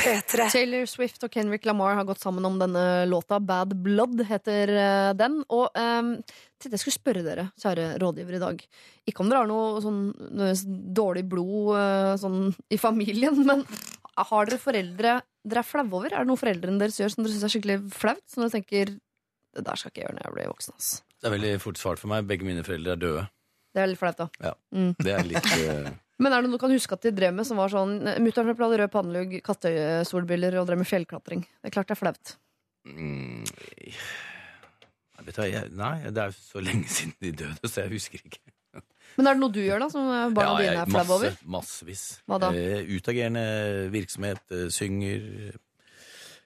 P3. 0.00 0.50
Taylor 0.52 0.86
Swift 0.88 1.24
og 1.26 1.32
Kenrick 1.32 1.66
Lamar 1.68 1.96
har 1.98 2.06
gått 2.08 2.22
sammen 2.22 2.44
om 2.46 2.58
denne 2.60 3.04
låta. 3.08 3.40
Bad 3.40 3.74
Blood 3.84 4.22
heter 4.28 4.72
eh, 4.72 5.10
den. 5.18 5.40
Og 5.48 5.68
um, 5.76 6.12
det 6.60 6.72
jeg 6.72 6.82
skulle 6.82 6.96
spørre 6.98 7.24
dere, 7.26 7.48
kjære 7.60 7.94
rådgiver 8.02 8.38
i 8.38 8.42
dag. 8.42 8.62
Ikke 9.08 9.24
om 9.24 9.30
dere 9.32 9.42
har 9.42 9.50
noe 9.50 9.82
sånn 9.84 10.00
noe 10.38 10.52
dårlig 11.00 11.24
blod 11.30 11.74
eh, 11.80 12.14
sånn 12.20 12.40
i 12.70 12.78
familien, 12.80 13.42
men 13.48 13.64
har 14.20 14.48
dere 14.48 14.60
foreldre 14.60 15.20
dere 15.40 15.62
er 15.62 15.66
flaue 15.66 15.88
over? 15.96 16.12
Er 16.12 16.24
det 16.24 16.30
noe 16.30 16.40
foreldrene 16.40 16.80
deres 16.82 16.98
gjør 17.00 17.14
som 17.14 17.24
dere 17.24 17.34
syns 17.34 17.46
er 17.48 17.54
skikkelig 17.54 17.78
flaut? 17.96 18.24
Som 18.28 18.44
dere 18.44 18.54
tenker 18.58 18.96
det 19.56 19.66
der 19.66 19.78
skal 19.78 19.90
ikke 19.90 20.02
jeg 20.02 20.06
gjøre 20.06 20.18
når 20.18 20.26
jeg 20.26 20.36
blir 20.36 20.50
voksen. 20.52 20.76
Altså. 20.76 21.04
Det 21.20 21.28
er 21.28 21.36
veldig 21.36 21.52
fort 21.60 21.80
svart 21.80 22.00
for 22.02 22.12
meg. 22.12 22.26
Begge 22.28 22.46
mine 22.46 22.64
foreldre 22.64 22.96
er 22.96 23.00
døde. 23.00 23.24
Det 23.74 23.82
er 23.82 23.86
litt 23.92 24.00
flaut, 24.00 24.16
da. 24.18 24.28
Ja. 24.42 24.54
Mm. 24.74 24.92
Det 24.98 25.12
er 25.14 25.24
litt 25.28 25.50
eh, 25.60 25.90
Men 26.20 26.32
er 26.34 26.42
det 26.42 26.50
noe 26.50 26.58
du 26.58 26.62
kan 26.62 26.72
huske 26.74 26.96
at 26.98 27.02
de 27.06 27.12
drev 27.16 27.32
med 27.36 27.46
som 27.48 27.56
var 27.60 27.70
sånn 27.72 27.98
Mutter'n 28.20 28.50
hadde 28.52 28.78
rød 28.82 28.90
pannelugg, 28.92 29.36
kattesolbriller 29.46 30.58
og 30.60 30.66
drev 30.68 30.82
med 30.82 30.88
fjellklatring. 30.90 31.44
Det 31.62 31.70
er 31.70 31.76
klart 31.78 31.88
det 31.92 31.96
er 31.96 32.00
flaut. 32.02 32.34
mm, 32.90 33.44
jeg 35.20 35.26
vet 35.28 35.36
hva, 35.40 35.46
jeg, 35.50 35.70
Nei, 35.76 35.94
det 36.10 36.22
er 36.22 36.32
jo 36.32 36.38
så 36.40 36.62
lenge 36.64 36.88
siden 36.96 37.14
de 37.22 37.32
døde, 37.44 37.68
så 37.70 37.84
jeg 37.84 37.94
husker 37.94 38.22
ikke. 38.24 38.42
Men 39.18 39.26
er 39.26 39.34
det 39.36 39.40
noe 39.42 39.52
du 39.52 39.58
gjør, 39.60 39.82
da, 39.82 39.88
som 39.92 40.06
barna 40.36 40.50
Ja, 40.50 40.60
jeg- 40.62 40.76
dine 40.76 40.84
er 40.86 40.92
flaue 40.94 41.16
over? 41.18 41.34
Massevis. 41.56 42.04
Hva 42.30 42.38
da? 42.40 42.50
Eh, 42.56 42.84
utagerende 42.94 43.42
virksomhet, 43.92 44.40
eh, 44.54 44.68
synger. 44.72 45.24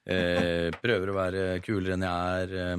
Eh, 0.04 0.70
prøver 0.82 1.08
å 1.12 1.16
være 1.16 1.42
kulere 1.64 1.94
enn 1.96 2.04
jeg 2.04 2.40
er. 2.42 2.54
eh, 2.64 2.76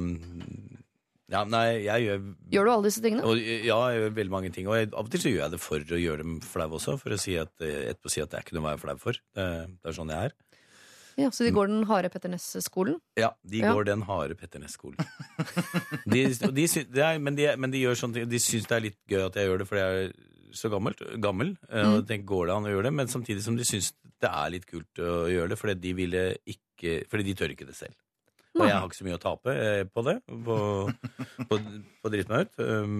ja, 1.32 1.42
nei, 1.44 1.82
jeg 1.86 2.04
gjør 2.06 2.20
Gjør 2.54 2.64
du 2.64 2.70
alle 2.72 2.86
disse 2.88 3.02
tingene? 3.02 3.24
og, 3.26 3.36
Ja, 3.40 3.78
jeg 3.90 4.00
gjør 4.00 4.14
veldig 4.20 4.30
mange 4.36 4.52
ting. 4.54 4.68
Og 4.70 4.76
jeg, 4.78 4.90
av 4.94 5.04
og 5.06 5.10
til 5.10 5.20
så 5.24 5.32
gjør 5.32 5.42
jeg 5.46 5.50
det 5.56 5.60
for 5.60 5.78
å 5.80 6.00
gjøre 6.02 6.18
dem 6.22 6.40
flau 6.40 6.68
også. 6.78 6.98
For 7.02 7.10
å 7.10 7.18
si 7.18 7.36
at, 7.40 7.52
eh, 7.60 7.90
etterpå 7.92 8.10
si 8.12 8.20
at 8.22 8.30
det 8.30 8.38
er 8.38 8.46
ikke 8.46 8.54
noe 8.58 8.66
å 8.66 8.70
være 8.72 8.82
flau 8.84 8.96
for. 8.98 9.12
Det, 9.34 9.46
det 9.82 9.90
er 9.90 9.96
sånn 9.98 10.12
jeg 10.14 10.30
er. 10.30 10.36
Ja, 11.16 11.30
Så 11.32 11.46
de 11.46 11.50
går 11.56 11.68
den 11.72 11.84
harde 11.88 12.10
Petter 12.12 12.28
Næss-skolen? 12.28 12.98
Ja, 13.16 13.30
de 13.48 13.58
Ja. 13.64 13.72
går 13.72 13.86
den 13.88 14.02
harde 14.04 14.34
Petter 14.36 14.60
Næss-skolen. 14.60 14.98
men, 17.18 17.34
de, 17.38 17.46
men 17.56 17.70
de 17.72 17.80
gjør 17.82 17.96
sånn 17.96 18.12
De 18.28 18.38
syns 18.42 18.66
det 18.68 18.76
er 18.76 18.84
litt 18.84 18.98
gøy 19.08 19.24
at 19.26 19.34
jeg 19.40 19.48
gjør 19.48 19.58
det, 19.62 19.66
fordi 19.70 19.80
jeg 19.82 20.08
er 20.10 20.12
så 20.56 20.70
gammelt, 20.72 21.00
gammel. 21.20 21.56
Og 21.72 22.02
Mm. 22.02 22.06
Tenker, 22.06 22.24
går 22.28 22.46
det 22.46 22.54
an 22.56 22.64
å 22.68 22.72
gjøre 22.72 22.82
det? 22.88 22.92
Men 23.00 23.06
samtidig 23.12 23.42
som 23.44 23.56
de 23.56 23.64
syns 23.64 23.92
det 24.20 24.30
er 24.30 24.50
litt 24.54 24.66
kult 24.68 25.00
å 25.02 25.26
gjøre 25.28 25.48
det, 25.52 25.58
fordi 25.58 25.80
de 25.80 25.92
ville 25.92 26.22
ikke 26.46 27.06
Fordi 27.08 27.24
de 27.24 27.34
tør 27.34 27.50
ikke 27.56 27.66
det 27.66 27.74
selv. 27.74 27.96
Og 28.56 28.68
jeg 28.68 28.76
har 28.76 28.86
ikke 28.88 28.98
så 28.98 29.06
mye 29.06 29.18
å 29.18 29.22
tape 29.22 29.52
eh, 29.52 29.82
på 29.88 30.04
det, 30.06 30.16
på, 30.26 30.56
på, 31.50 31.58
på 31.60 32.08
å 32.08 32.12
drite 32.12 32.32
meg 32.32 32.46
ut. 32.46 32.62
Um, 32.62 32.96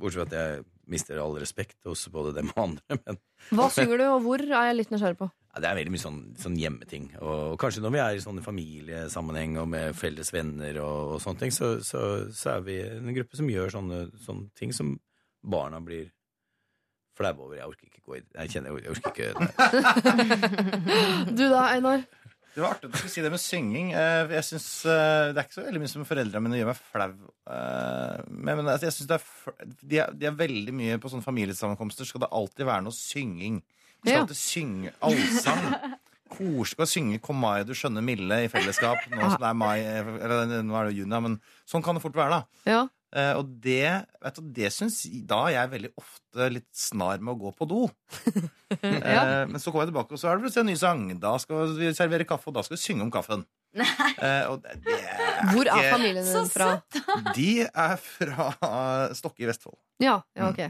Bortsett 0.00 0.20
fra 0.20 0.26
at 0.28 0.36
jeg 0.38 0.62
mister 0.90 1.20
all 1.22 1.36
respekt 1.38 1.78
hos 1.86 2.06
både 2.12 2.34
dem 2.38 2.50
og 2.54 2.62
andre. 2.64 3.00
Men 3.04 3.20
Hva 3.58 3.68
synger 3.74 4.00
du, 4.00 4.06
og 4.12 4.24
hvor 4.26 4.42
er 4.42 4.70
jeg 4.70 4.78
litt 4.80 4.94
nysgjerrig 4.94 5.20
på? 5.20 5.30
ja, 5.50 5.58
det 5.64 5.66
er 5.66 5.78
veldig 5.80 5.90
mye 5.90 6.02
sånn, 6.02 6.18
sånn 6.38 6.56
hjemmeting. 6.58 7.08
Og 7.26 7.56
kanskje 7.58 7.82
når 7.82 7.94
vi 7.96 8.00
er 8.04 8.14
i 8.14 8.22
sånne 8.22 8.44
familiesammenheng 8.44 9.56
og 9.58 9.66
med 9.72 9.96
felles 9.98 10.30
venner 10.34 10.78
og, 10.78 11.16
og 11.16 11.22
sånne 11.24 11.42
ting, 11.42 11.54
så, 11.54 11.72
så, 11.82 12.04
så 12.30 12.52
er 12.54 12.60
vi 12.68 12.76
en 12.86 13.10
gruppe 13.16 13.38
som 13.38 13.50
gjør 13.50 13.74
sånne, 13.74 13.98
sånne 14.22 14.46
ting 14.58 14.70
som 14.76 14.94
barna 15.42 15.80
blir 15.82 16.06
flaue 17.18 17.42
over. 17.48 17.56
Jeg 17.58 17.66
orker 17.66 17.90
ikke 17.90 18.04
gå 18.06 18.20
i 18.20 18.22
Jeg 18.22 18.52
kjenner 18.54 18.78
jeg 18.78 18.94
orker 18.94 19.10
ikke 19.10 19.28
Du 21.38 21.44
da, 21.50 21.66
Einar? 21.74 22.06
Det 22.54 22.62
var 22.64 22.72
artig 22.74 22.88
at 22.88 22.92
du 22.92 22.98
skulle 22.98 23.12
si 23.14 23.22
det 23.22 23.30
med 23.30 23.40
synging. 23.42 23.92
Eh, 23.94 24.28
Jeg 24.34 24.44
synes, 24.44 24.84
eh, 24.84 25.32
Det 25.32 25.38
er 25.38 25.44
ikke 25.46 25.54
så 25.60 25.64
veldig 25.66 25.80
mye 25.84 25.88
som 25.92 26.04
foreldrene 26.04 26.42
mine 26.42 26.58
gjør 26.58 26.70
meg 26.72 26.80
flau. 26.92 27.12
eh, 27.46 28.22
Men, 28.28 28.64
altså, 28.66 28.88
jeg 28.88 28.92
synes 28.96 29.06
det 29.08 29.18
er, 29.20 29.54
de, 29.86 29.98
er, 29.98 30.12
de 30.12 30.26
er 30.26 30.38
veldig 30.40 30.74
mye 30.74 30.98
på 30.98 31.10
sånne 31.12 31.22
familiesammenkomster. 31.26 32.04
Skal 32.06 32.20
det 32.24 32.32
alltid 32.32 32.66
være 32.66 32.82
noe 32.82 32.92
synging? 32.96 33.62
Vi 34.02 34.10
skal 34.10 34.22
alltid 34.24 34.36
synge 34.40 34.92
allsang. 35.02 35.96
Koselig 36.30 36.84
å 36.86 36.86
synge 36.86 37.20
'Kom 37.20 37.36
mai, 37.42 37.64
du 37.64 37.72
skjønne 37.74 38.02
milde' 38.06 38.44
i 38.44 38.48
fellesskap. 38.48 38.98
Nå 39.10 39.20
som 39.30 39.40
det 39.42 39.50
er 39.50 39.54
mai, 39.54 39.78
eller 39.82 40.62
nå 40.62 40.74
er 40.78 40.84
det 40.90 40.94
juni, 40.96 41.20
men 41.20 41.40
sånn 41.66 41.82
kan 41.82 41.94
det 41.94 42.02
fort 42.02 42.14
være, 42.14 42.30
da. 42.30 42.44
Ja. 42.70 42.88
Eh, 43.10 43.32
og 43.34 43.48
det, 43.62 44.06
vet 44.22 44.36
du, 44.38 44.50
det 44.54 44.68
syns 44.70 45.00
da 45.26 45.40
er 45.48 45.56
jeg 45.56 45.72
veldig 45.72 45.90
ofte 45.98 46.46
litt 46.54 46.68
snar 46.76 47.18
med 47.18 47.34
å 47.34 47.40
gå 47.40 47.50
på 47.58 47.66
do. 47.70 47.80
eh, 48.80 49.46
men 49.50 49.58
så 49.58 49.72
kommer 49.72 49.86
jeg 49.88 49.92
tilbake, 49.92 50.14
og 50.14 50.22
så 50.22 50.30
er 50.30 50.38
det 50.38 50.46
plutselig 50.46 50.62
en 50.62 50.70
ny 50.70 50.76
sang. 50.78 51.02
Da 51.22 51.34
skal 51.42 51.74
vi 51.78 51.90
servere 51.96 52.28
kaffe, 52.28 52.50
og 52.52 52.58
da 52.58 52.64
skal 52.66 52.78
vi 52.78 52.84
synge 52.84 53.06
om 53.06 53.10
kaffen. 53.14 53.46
Uh, 53.70 54.50
og 54.50 54.64
det, 54.64 54.80
det 54.82 54.96
er 54.98 55.44
Hvor 55.52 55.68
er 55.70 55.76
ikke- 55.78 55.90
familien 55.92 56.24
din 56.26 56.48
fra? 56.50 56.70
De 57.36 57.50
er 57.70 57.92
fra 58.02 58.48
Stokke 59.14 59.44
i 59.44 59.46
Vestfold. 59.46 59.78
Ja, 60.02 60.16
ja, 60.34 60.48
ok 60.50 60.64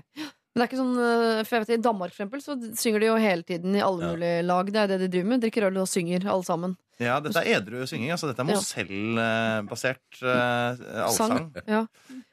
Men 0.61 0.67
det 0.67 0.67
er 0.67 0.73
ikke 0.75 0.83
sånn, 0.83 0.97
øh, 1.01 1.41
for 1.49 1.57
jeg 1.57 1.65
vet 1.65 1.71
I 1.79 1.83
Danmark 1.89 2.13
for 2.13 2.21
eksempel, 2.21 2.43
så 2.45 2.57
synger 2.77 3.01
de 3.01 3.07
jo 3.09 3.17
hele 3.17 3.43
tiden 3.49 3.73
i 3.79 3.81
alle 3.81 4.05
Ja. 4.05 4.11
mulige 4.13 4.43
lag. 4.45 4.67
Det 4.75 4.77
er 4.83 4.87
det 4.93 4.99
de 5.01 5.09
driver 5.09 5.29
med. 5.33 5.41
Drikker 5.41 5.67
øl 5.71 5.79
og 5.81 5.89
synger, 5.89 6.27
alle 6.29 6.45
sammen. 6.45 6.77
Ja, 7.01 7.15
dette 7.25 7.41
er 7.41 7.57
edru 7.57 7.81
synging. 7.89 8.11
Altså, 8.13 8.29
dette 8.29 8.45
er 8.45 8.51
Ja. 8.53 8.59
Mosell-basert 8.59 10.19
uh, 10.21 11.07
allsang. 11.07 11.33
Sang. 11.33 11.47
Ja. 11.65 11.87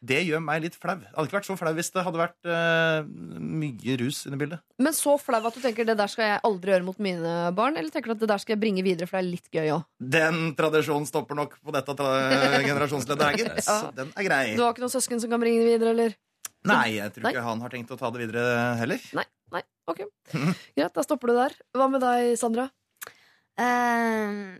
Det 0.03 0.19
gjør 0.27 0.41
meg 0.43 0.65
litt 0.65 0.75
flau. 0.75 0.97
Det 0.99 1.07
hadde 1.15 1.29
ikke 1.29 1.37
vært 1.39 1.47
så 1.47 1.55
flau 1.55 1.71
hvis 1.77 1.91
det 1.95 2.03
hadde 2.03 2.19
vært 2.19 2.49
uh, 2.51 3.07
mye 3.39 3.95
rus 4.01 4.25
inne 4.27 4.35
i 4.35 4.41
bildet. 4.43 4.59
Men 4.83 4.91
så 4.97 5.15
flau 5.21 5.39
at 5.47 5.55
du 5.55 5.61
tenker 5.63 5.87
det 5.87 5.95
der 5.95 6.11
skal 6.11 6.33
jeg 6.33 6.43
aldri 6.43 6.75
gjøre 6.75 6.87
mot 6.89 6.99
mine 6.99 7.37
barn? 7.55 7.79
Eller 7.79 7.95
tenker 7.95 8.11
du 8.11 8.17
at 8.17 8.25
det 8.25 8.31
der 8.33 8.43
skal 8.43 8.57
jeg 8.57 8.63
bringe 8.65 8.83
videre, 8.83 9.07
for 9.07 9.21
det 9.21 9.23
er 9.23 9.31
litt 9.31 9.49
gøy 9.55 9.71
òg? 9.77 9.87
Den 10.03 10.51
tradisjonen 10.59 11.07
stopper 11.07 11.39
nok 11.39 11.55
på 11.63 11.71
dette 11.71 11.95
generasjonsleddet 12.69 13.39
gitt. 13.39 13.63
Så 13.63 13.95
den 13.95 14.11
er 14.19 14.27
grei. 14.27 14.45
Du 14.59 14.65
har 14.67 14.75
ikke 14.75 14.83
noen 14.83 14.95
søsken 14.99 15.23
som 15.23 15.31
kan 15.31 15.39
bringe 15.43 15.63
det 15.63 15.71
videre, 15.77 15.95
eller? 15.95 16.17
Nei, 16.65 16.97
jeg 16.97 17.13
tror 17.13 17.23
Nei. 17.23 17.31
ikke 17.35 17.43
han 17.45 17.61
har 17.61 17.69
tenkt 17.69 17.91
å 17.93 17.97
ta 17.99 18.09
det 18.11 18.19
videre 18.25 18.75
heller. 18.79 19.03
Nei, 19.15 19.23
nei, 19.53 19.61
ok 19.87 20.01
Greit, 20.33 20.93
da 20.97 21.03
stopper 21.05 21.27
du 21.31 21.35
der. 21.37 21.53
Hva 21.77 21.87
med 21.91 22.01
deg, 22.01 22.33
Sandra? 22.39 22.65
Eh, 23.57 24.57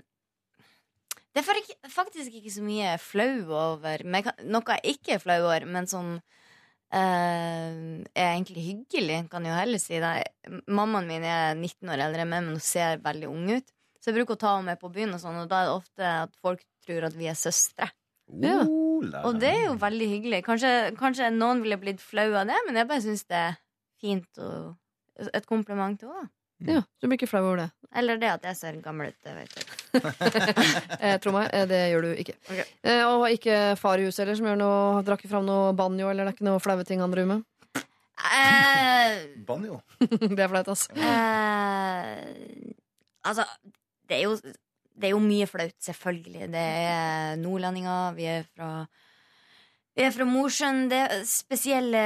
det 1.36 1.44
er 1.44 1.46
fak- 1.46 1.90
faktisk 1.94 2.34
ikke 2.40 2.54
så 2.54 2.64
mye 2.66 2.84
jeg 2.86 2.94
er 2.96 3.04
flau 3.04 3.34
over. 3.54 4.04
Men 4.06 4.22
jeg 4.22 4.28
kan, 4.30 4.48
noe 4.50 4.78
jeg 4.78 4.96
ikke 4.98 5.18
er 5.18 5.24
flau 5.26 5.40
over, 5.44 5.66
men 5.70 5.86
som 5.90 6.14
eh, 6.16 8.02
er 8.16 8.30
egentlig 8.32 8.64
hyggelig, 8.72 9.20
kan 9.30 9.46
jeg 9.46 9.54
jo 9.54 9.60
heller 9.60 9.84
si. 9.84 10.00
Det. 10.02 10.62
Mammaen 10.68 11.10
min 11.10 11.26
er 11.28 11.54
19 11.60 11.92
år 11.94 12.06
eldre 12.08 12.24
enn 12.24 12.32
meg, 12.32 12.46
men 12.48 12.56
hun 12.56 12.64
ser 12.64 13.02
veldig 13.04 13.30
ung 13.30 13.52
ut. 13.58 13.74
Så 14.00 14.12
jeg 14.14 14.20
bruker 14.22 14.38
å 14.38 14.42
ta 14.46 14.56
henne 14.56 14.72
med 14.72 14.80
på 14.82 14.90
byen, 14.94 15.14
og 15.18 15.22
sånn, 15.22 15.42
og 15.44 15.50
da 15.52 15.62
er 15.66 15.70
det 15.70 15.76
ofte 15.76 16.12
at 16.24 16.36
folk 16.42 16.64
tror 16.88 17.10
at 17.10 17.16
vi 17.18 17.28
er 17.28 17.36
søstre. 17.38 17.90
Ja. 18.28 18.58
Oh, 18.68 19.00
la, 19.04 19.22
la. 19.22 19.26
Og 19.30 19.38
det 19.40 19.52
er 19.54 19.64
jo 19.70 19.76
veldig 19.80 20.08
hyggelig. 20.12 20.42
Kanskje, 20.46 20.72
kanskje 21.00 21.30
noen 21.32 21.62
ville 21.64 21.78
blitt 21.80 22.02
flau 22.04 22.28
av 22.36 22.50
det, 22.50 22.58
men 22.68 22.80
jeg 22.80 22.90
bare 22.90 23.04
syns 23.06 23.24
det 23.30 23.38
er 23.40 23.56
fint 24.02 24.42
og 24.44 25.30
et 25.34 25.48
kompliment 25.50 26.00
til 26.00 26.12
henne. 26.12 26.30
Ja, 26.66 26.82
Du 26.98 27.06
blir 27.06 27.20
ikke 27.20 27.30
flau 27.30 27.44
over 27.46 27.60
det? 27.62 27.68
Eller 27.96 28.18
det 28.18 28.30
at 28.32 28.46
jeg 28.50 28.58
ser 28.58 28.78
gammel 28.82 29.12
ut. 29.12 29.18
Det 29.24 29.34
vet 29.36 29.58
jeg. 29.58 29.74
Eh, 30.98 31.16
tro 31.22 31.32
meg, 31.34 31.52
eh, 31.54 31.68
det 31.70 31.80
gjør 31.92 32.08
du 32.08 32.10
ikke. 32.24 32.34
Okay. 32.50 32.66
Eh, 32.82 33.04
og 33.06 33.28
ikke 33.30 33.76
far 33.78 34.02
i 34.02 34.08
huset 34.08 34.24
heller, 34.24 34.38
som 34.40 34.48
gjør 34.50 34.58
noe, 34.60 35.04
drar 35.06 35.20
ikke 35.22 35.30
fram 35.30 35.46
noe 35.46 35.72
banjo, 35.78 36.10
eller 36.10 36.26
det 36.26 36.34
er 36.34 36.38
ikke 36.38 36.48
noe 36.50 36.62
flaue 36.62 36.86
ting 36.88 37.04
han 37.04 37.14
driver 37.14 37.36
med? 37.36 37.46
Eh, 38.18 39.20
Banjo. 39.46 39.80
det 40.36 40.42
er 40.42 40.50
flaut, 40.50 40.72
altså. 40.74 40.98
Eh, 40.98 42.74
altså, 43.30 43.46
det 44.10 44.18
er 44.18 44.24
jo 44.26 44.34
Det 44.98 45.10
er 45.10 45.14
jo 45.14 45.22
mye 45.22 45.48
flaut, 45.50 45.76
selvfølgelig. 45.84 46.48
Det 46.54 46.64
er 46.64 47.36
nordlendinger, 47.42 48.16
vi 48.18 48.30
er 48.32 48.48
fra 48.50 48.72
Vi 49.98 50.06
er 50.06 50.14
fra 50.14 50.26
Mosjøen. 50.30 50.90
Det 50.90 50.98
er 50.98 51.22
spesielle 51.26 52.02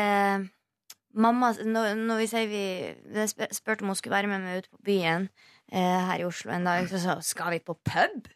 Mamma, 1.13 1.51
når, 1.51 1.95
når 1.99 2.21
vi 2.21 2.27
sier 2.31 2.47
vi 2.47 3.31
spurte 3.51 3.83
om 3.83 3.91
hun 3.91 3.97
skulle 3.99 4.15
være 4.15 4.29
med 4.31 4.43
meg 4.45 4.61
ut 4.61 4.69
på 4.71 4.77
byen 4.87 5.25
eh, 5.71 6.05
her 6.07 6.21
i 6.21 6.23
Oslo 6.23 6.53
en 6.55 6.67
dag, 6.67 6.87
så 6.87 7.01
sa 7.03 7.17
hun 7.17 7.25
skal 7.27 7.51
vi 7.51 7.59
på 7.59 7.75
pub? 7.75 8.29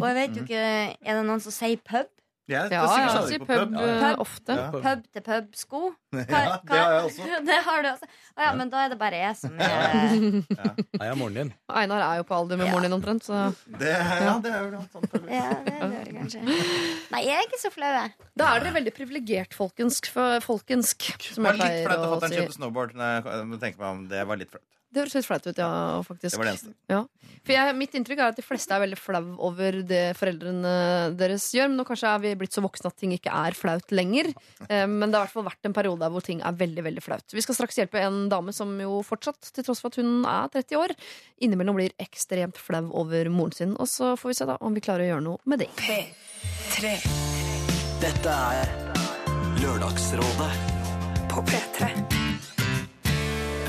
Og 0.00 0.06
jeg 0.08 0.16
vet 0.16 0.38
jo 0.38 0.44
ikke 0.46 0.62
Er 0.62 1.18
det 1.18 1.26
noen 1.28 1.42
som 1.44 1.52
sier 1.52 1.82
pub? 1.84 2.08
Jeg 2.48 2.70
Ja, 2.72 2.82
ja, 2.88 3.22
sier 3.28 3.42
på 3.42 3.46
pub, 3.48 3.72
pub. 3.74 3.74
eh, 3.82 4.02
Pub. 4.02 4.20
ofte. 4.24 4.54
Ja. 4.56 4.68
Pub 4.72 5.02
til 5.12 5.22
pub-sko? 5.26 5.80
Ja, 6.16 6.20
det 6.64 6.78
har 6.80 6.92
jeg 6.94 7.02
også. 7.04 7.26
Det 7.50 7.58
har 7.66 7.82
du 7.84 7.88
også. 7.90 8.06
Å 8.38 8.40
ja, 8.46 8.52
men 8.56 8.70
da 8.72 8.84
er 8.86 8.88
det 8.94 8.98
bare 9.02 9.18
jeg 9.20 9.36
som 9.36 9.58
er 9.60 11.04
jeg 11.10 11.18
moren 11.20 11.36
din. 11.36 11.50
Einar 11.68 12.04
er 12.06 12.22
jo 12.22 12.24
på 12.30 12.38
alder 12.38 12.56
med 12.62 12.70
moren 12.72 12.86
din 12.88 12.96
omtrent, 12.96 13.26
så 13.28 13.42
Det, 13.68 13.92
ja, 13.92 14.38
det 14.40 14.52
er 14.54 14.64
jo 14.64 14.70
noe 14.78 14.86
sånt. 14.94 15.18
Ja, 15.28 15.50
det 15.66 15.74
gjør 15.76 15.92
det 16.08 16.14
kanskje. 16.16 16.42
Nei, 17.12 17.22
jeg 17.26 17.36
er 17.36 17.44
ikke 17.50 17.60
så 17.66 17.72
flau, 17.74 17.92
jeg. 17.98 18.14
Da 18.40 18.48
er 18.54 18.64
dere 18.64 18.74
veldig 18.78 18.94
privilegert 18.96 19.52
folkensk, 19.58 20.08
folkensk 20.46 21.08
som 21.34 21.44
Det 21.44 21.52
jeg 21.52 21.58
var 21.58 21.60
litt 21.60 21.60
pleier 21.60 21.92
flaut 21.92 22.22
at 22.22 22.30
si. 22.32 22.40
kjøpte 22.40 22.58
snowboard. 22.60 22.96
Når 22.98 23.14
jeg 23.14 23.60
tenker 23.66 23.78
meg 23.84 23.88
om 23.92 24.02
Det 24.08 24.24
var 24.32 24.40
litt 24.40 24.52
flaut. 24.56 24.64
Det 24.88 25.02
høres 25.02 25.14
litt 25.18 25.26
flaut 25.28 25.44
ut, 25.44 25.58
ja, 25.60 25.68
faktisk. 26.06 26.32
Det 26.32 26.38
var 26.40 26.46
det 26.48 26.52
eneste. 26.54 26.70
Ja. 26.88 27.02
For 27.44 27.52
jeg, 27.52 27.74
mitt 27.76 27.92
inntrykk 27.98 28.20
er 28.22 28.30
at 28.32 28.38
de 28.38 28.44
fleste 28.44 28.72
er 28.72 28.80
veldig 28.82 28.96
flau 28.98 29.20
over 29.44 29.76
det 29.86 30.16
foreldrene 30.16 30.72
deres 31.20 31.44
gjør. 31.52 31.68
Men 31.68 31.76
nå 31.82 31.84
kanskje 31.88 32.08
er 32.08 32.22
vi 32.22 32.32
blitt 32.40 32.56
så 32.56 32.64
voksne 32.64 32.88
at 32.88 32.96
ting 33.00 33.12
ikke 33.12 33.34
er 33.36 33.56
flaut 33.56 33.92
lenger. 33.92 34.30
Eh, 34.64 34.86
Men 34.88 35.10
det 35.12 35.18
har 35.20 35.26
i 35.26 35.28
hvert 35.28 35.34
fall 35.36 35.46
vært 35.50 35.68
en 35.68 35.76
periode 35.76 36.08
hvor 36.14 36.24
ting 36.24 36.40
er 36.40 36.56
veldig 36.56 36.86
veldig 36.88 37.04
flaut. 37.04 37.36
Vi 37.36 37.44
skal 37.44 37.58
straks 37.60 37.76
hjelpe 37.82 38.00
en 38.00 38.28
dame 38.32 38.54
som 38.56 38.72
jo 38.80 39.02
fortsatt, 39.04 39.52
til 39.52 39.66
tross 39.68 39.84
for 39.84 39.92
at 39.92 40.00
hun 40.00 40.24
er 40.24 40.48
30 40.56 40.80
år, 40.80 40.96
innimellom 41.44 41.76
blir 41.78 41.92
ekstremt 42.00 42.56
flau 42.56 42.86
over 42.96 43.28
moren 43.28 43.52
sin. 43.52 43.76
Og 43.76 43.88
så 43.92 44.14
får 44.16 44.32
vi 44.32 44.38
se 44.40 44.48
da 44.48 44.56
om 44.64 44.72
vi 44.76 44.84
klarer 44.84 45.04
å 45.04 45.10
gjøre 45.12 45.26
noe 45.28 45.38
med 45.44 45.66
det. 45.66 45.70
P3 45.84 46.96
Dette 48.00 48.38
er 48.56 48.72
Lørdagsrådet 49.60 50.52
på 51.28 51.44
P3. 51.50 52.17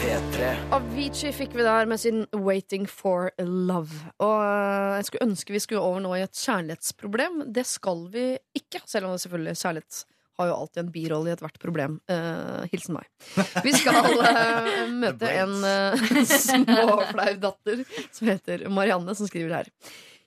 P3. 0.10 0.46
Avicii 0.74 1.30
fikk 1.38 1.52
vi 1.54 1.62
der 1.62 1.86
med 1.86 2.00
sin 2.02 2.24
'Waiting 2.34 2.88
for 2.90 3.30
Love'. 3.38 4.08
Og 4.18 4.40
øh, 4.42 4.96
jeg 4.98 5.06
skulle 5.06 5.28
ønske 5.28 5.54
vi 5.54 5.60
skulle 5.62 5.82
over 5.86 6.00
nå 6.02 6.16
i 6.18 6.24
et 6.26 6.34
kjærlighetsproblem. 6.34 7.44
Det 7.54 7.66
skal 7.70 8.02
vi 8.10 8.24
ikke, 8.58 8.82
selv 8.90 9.06
om 9.06 9.14
det 9.14 9.22
selvfølgelig 9.22 9.54
kjærlighet 9.62 10.00
har 10.40 10.50
jo 10.50 10.56
alltid 10.56 10.82
en 10.82 10.92
birolle 10.96 11.30
i 11.30 11.36
ethvert 11.36 11.62
problem. 11.62 12.00
Uh, 12.10 12.66
hilsen 12.72 12.98
meg. 12.98 13.06
Vi 13.62 13.76
skal 13.78 14.10
uh, 14.18 14.82
møte 15.04 15.30
en 15.30 15.56
uh, 15.62 16.10
småflau 16.48 17.38
datter 17.46 17.86
som 18.10 18.34
heter 18.34 18.66
Marianne, 18.66 19.14
som 19.14 19.30
skriver 19.30 19.60
her. 19.60 19.74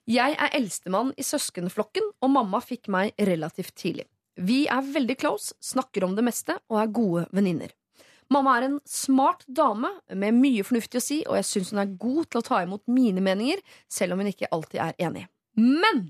Jeg 0.07 0.39
er 0.39 0.59
eldstemann 0.63 1.11
i 1.19 1.27
søskenflokken, 1.27 2.13
og 2.23 2.37
mamma 2.39 2.63
fikk 2.63 2.87
meg 2.87 3.19
relativt 3.19 3.75
tidlig. 3.75 4.07
Vi 4.39 4.69
er 4.71 4.95
veldig 4.95 5.19
close, 5.19 5.57
snakker 5.59 6.07
om 6.07 6.15
det 6.15 6.31
meste 6.31 6.61
og 6.71 6.85
er 6.85 6.99
gode 7.03 7.31
venninner. 7.35 7.75
Mamma 8.33 8.57
er 8.57 8.69
en 8.69 8.79
smart 8.89 9.45
dame 9.51 9.91
med 10.09 10.39
mye 10.39 10.65
fornuftig 10.65 11.01
å 11.01 11.05
si, 11.05 11.21
og 11.27 11.37
jeg 11.41 11.49
syns 11.49 11.73
hun 11.75 11.83
er 11.83 11.95
god 12.01 12.31
til 12.31 12.41
å 12.41 12.47
ta 12.47 12.63
imot 12.65 12.85
mine 12.89 13.23
meninger, 13.25 13.61
selv 13.91 14.15
om 14.15 14.23
hun 14.23 14.31
ikke 14.31 14.51
alltid 14.55 14.81
er 14.87 14.99
enig. 15.09 15.27
Men 15.59 16.07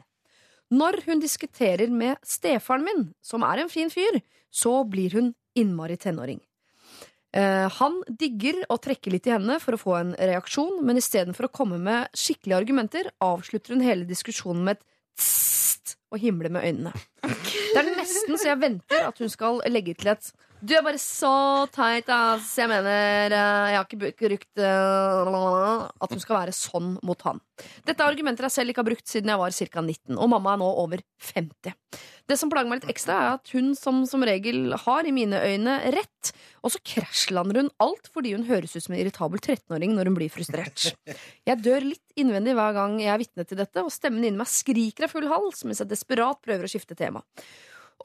når 0.72 1.02
hun 1.08 1.22
diskuterer 1.22 1.90
med 1.92 2.20
stefaren 2.24 2.86
min, 2.86 3.04
som 3.24 3.44
er 3.44 3.64
en 3.64 3.72
fin 3.72 3.90
fyr, 3.92 4.20
så 4.52 4.82
blir 4.88 5.16
hun 5.18 5.32
innmari 5.58 5.98
tenåring. 6.00 6.40
Eh, 7.32 7.66
han 7.78 7.98
digger 8.20 8.60
å 8.72 8.76
trekke 8.80 9.12
litt 9.12 9.26
i 9.28 9.32
henne 9.32 9.56
for 9.60 9.76
å 9.76 9.80
få 9.80 9.96
en 9.98 10.14
reaksjon, 10.16 10.82
men 10.84 11.00
istedenfor 11.00 11.48
å 11.48 11.52
komme 11.52 11.80
med 11.80 12.12
skikkelige 12.16 12.60
argumenter, 12.60 13.08
avslutter 13.24 13.74
hun 13.74 13.84
hele 13.84 14.08
diskusjonen 14.08 14.66
med 14.68 14.78
et 14.78 14.86
tst 15.20 15.96
og 16.12 16.20
himle 16.20 16.52
med 16.52 16.66
øynene. 16.68 16.92
Det 17.24 17.80
er 17.80 17.88
nesten 17.96 18.36
så 18.36 18.50
jeg 18.52 18.60
venter 18.60 19.06
at 19.08 19.20
hun 19.20 19.32
skal 19.32 19.62
legge 19.72 19.96
til 19.96 20.12
et 20.12 20.28
Du 20.62 20.76
er 20.78 20.82
bare 20.86 20.98
så 21.02 21.66
teit, 21.74 22.06
ass. 22.14 22.52
Jeg 22.54 22.70
mener, 22.70 23.32
eh, 23.34 23.70
jeg 23.72 23.78
har 23.80 23.86
ikke 23.88 23.98
brukt 23.98 24.60
eh, 24.62 25.88
at 26.06 26.12
hun 26.14 26.22
skal 26.22 26.36
være 26.36 26.54
sånn 26.54 26.92
mot 27.02 27.24
han. 27.26 27.40
Dette 27.82 27.98
er 27.98 28.12
argumenter 28.12 28.46
jeg 28.46 28.54
selv 28.54 28.70
ikke 28.70 28.84
har 28.84 28.90
brukt 28.92 29.10
siden 29.10 29.32
jeg 29.32 29.40
var 29.40 29.56
ca. 29.56 29.82
19, 29.82 30.14
og 30.14 30.30
mamma 30.30 30.52
er 30.54 30.60
nå 30.62 30.68
over 30.84 31.02
50. 31.32 31.74
Det 32.30 32.36
som 32.38 32.52
plager 32.52 32.70
meg 32.70 32.78
litt 32.78 32.94
ekstra, 32.94 33.16
er 33.18 33.40
at 33.40 33.50
hun 33.56 33.72
som 33.74 34.04
som 34.06 34.22
regel 34.22 34.76
har, 34.84 35.02
i 35.02 35.14
mine 35.14 35.40
øyne, 35.42 35.80
rett. 35.96 36.30
Og 36.62 36.70
så 36.76 36.82
krasjlander 36.86 37.58
hun 37.58 37.72
alt 37.82 38.06
fordi 38.14 38.36
hun 38.36 38.46
høres 38.46 38.76
ut 38.76 38.86
som 38.86 38.94
en 38.94 39.02
irritabel 39.02 39.42
13-åring 39.42 39.98
når 39.98 40.12
hun 40.12 40.20
blir 40.20 40.30
frustrert. 40.30 40.92
Jeg 41.42 41.58
dør 41.66 41.90
litt 41.90 42.14
innvendig 42.22 42.54
hver 42.54 42.78
gang 42.78 43.00
jeg 43.02 43.10
er 43.10 43.22
vitne 43.24 43.48
til 43.50 43.58
dette, 43.58 43.82
og 43.82 43.90
stemmen 43.90 44.22
inni 44.22 44.38
meg 44.38 44.50
skriker 44.52 45.08
av 45.08 45.14
full 45.16 45.26
hals 45.32 45.66
mens 45.66 45.82
jeg 45.82 45.90
desperat 45.90 46.38
prøver 46.46 46.70
å 46.70 46.70
skifte 46.70 46.94
tema. 46.94 47.26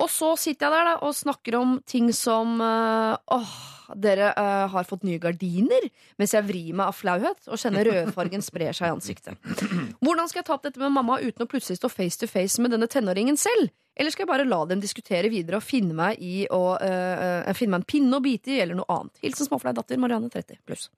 Og 0.03 0.11
så 0.13 0.33
sitter 0.37 0.67
jeg 0.67 0.75
der 0.75 0.91
da 0.91 0.93
og 1.07 1.15
snakker 1.17 1.57
om 1.59 1.79
ting 1.89 2.11
som 2.15 2.61
eh, 2.61 3.17
Åh, 3.33 3.55
dere 3.95 4.29
eh, 4.33 4.65
har 4.73 4.87
fått 4.87 5.05
nye 5.07 5.19
gardiner, 5.21 5.87
mens 6.19 6.33
jeg 6.35 6.45
vrir 6.47 6.75
meg 6.75 6.91
av 6.91 6.97
flauhet 6.97 7.47
og 7.47 7.59
kjenner 7.61 7.87
rødfargen 7.87 8.43
sprer 8.45 8.75
seg 8.75 8.89
i 8.89 8.95
ansiktet. 8.95 9.39
Hvordan 10.03 10.29
skal 10.29 10.41
jeg 10.41 10.47
ta 10.49 10.57
opp 10.57 10.65
dette 10.67 10.81
med 10.81 10.93
mamma 10.95 11.19
uten 11.23 11.45
å 11.45 11.49
plutselig 11.49 11.79
stå 11.79 11.91
face 11.91 12.19
to 12.21 12.29
face 12.29 12.61
med 12.61 12.75
denne 12.75 12.89
tenåringen 12.91 13.39
selv? 13.39 13.71
Eller 13.97 14.13
skal 14.13 14.27
jeg 14.27 14.29
bare 14.29 14.45
la 14.45 14.59
dem 14.69 14.81
diskutere 14.83 15.31
videre 15.33 15.57
og 15.57 15.65
finne 15.65 15.95
meg, 15.97 16.21
i 16.21 16.45
å, 16.53 16.77
eh, 16.77 17.41
eh, 17.47 17.53
finne 17.57 17.77
meg 17.77 17.81
en 17.81 17.91
pinne 17.95 18.19
å 18.19 18.23
bite 18.23 18.53
i, 18.53 18.61
eller 18.61 18.77
noe 18.77 18.89
annet? 18.93 19.17
Hilsen 19.23 19.49
småflau 19.49 19.73
datter 19.73 19.97
Marianne 19.97 20.29
30 20.29 20.61
pluss. 20.67 20.89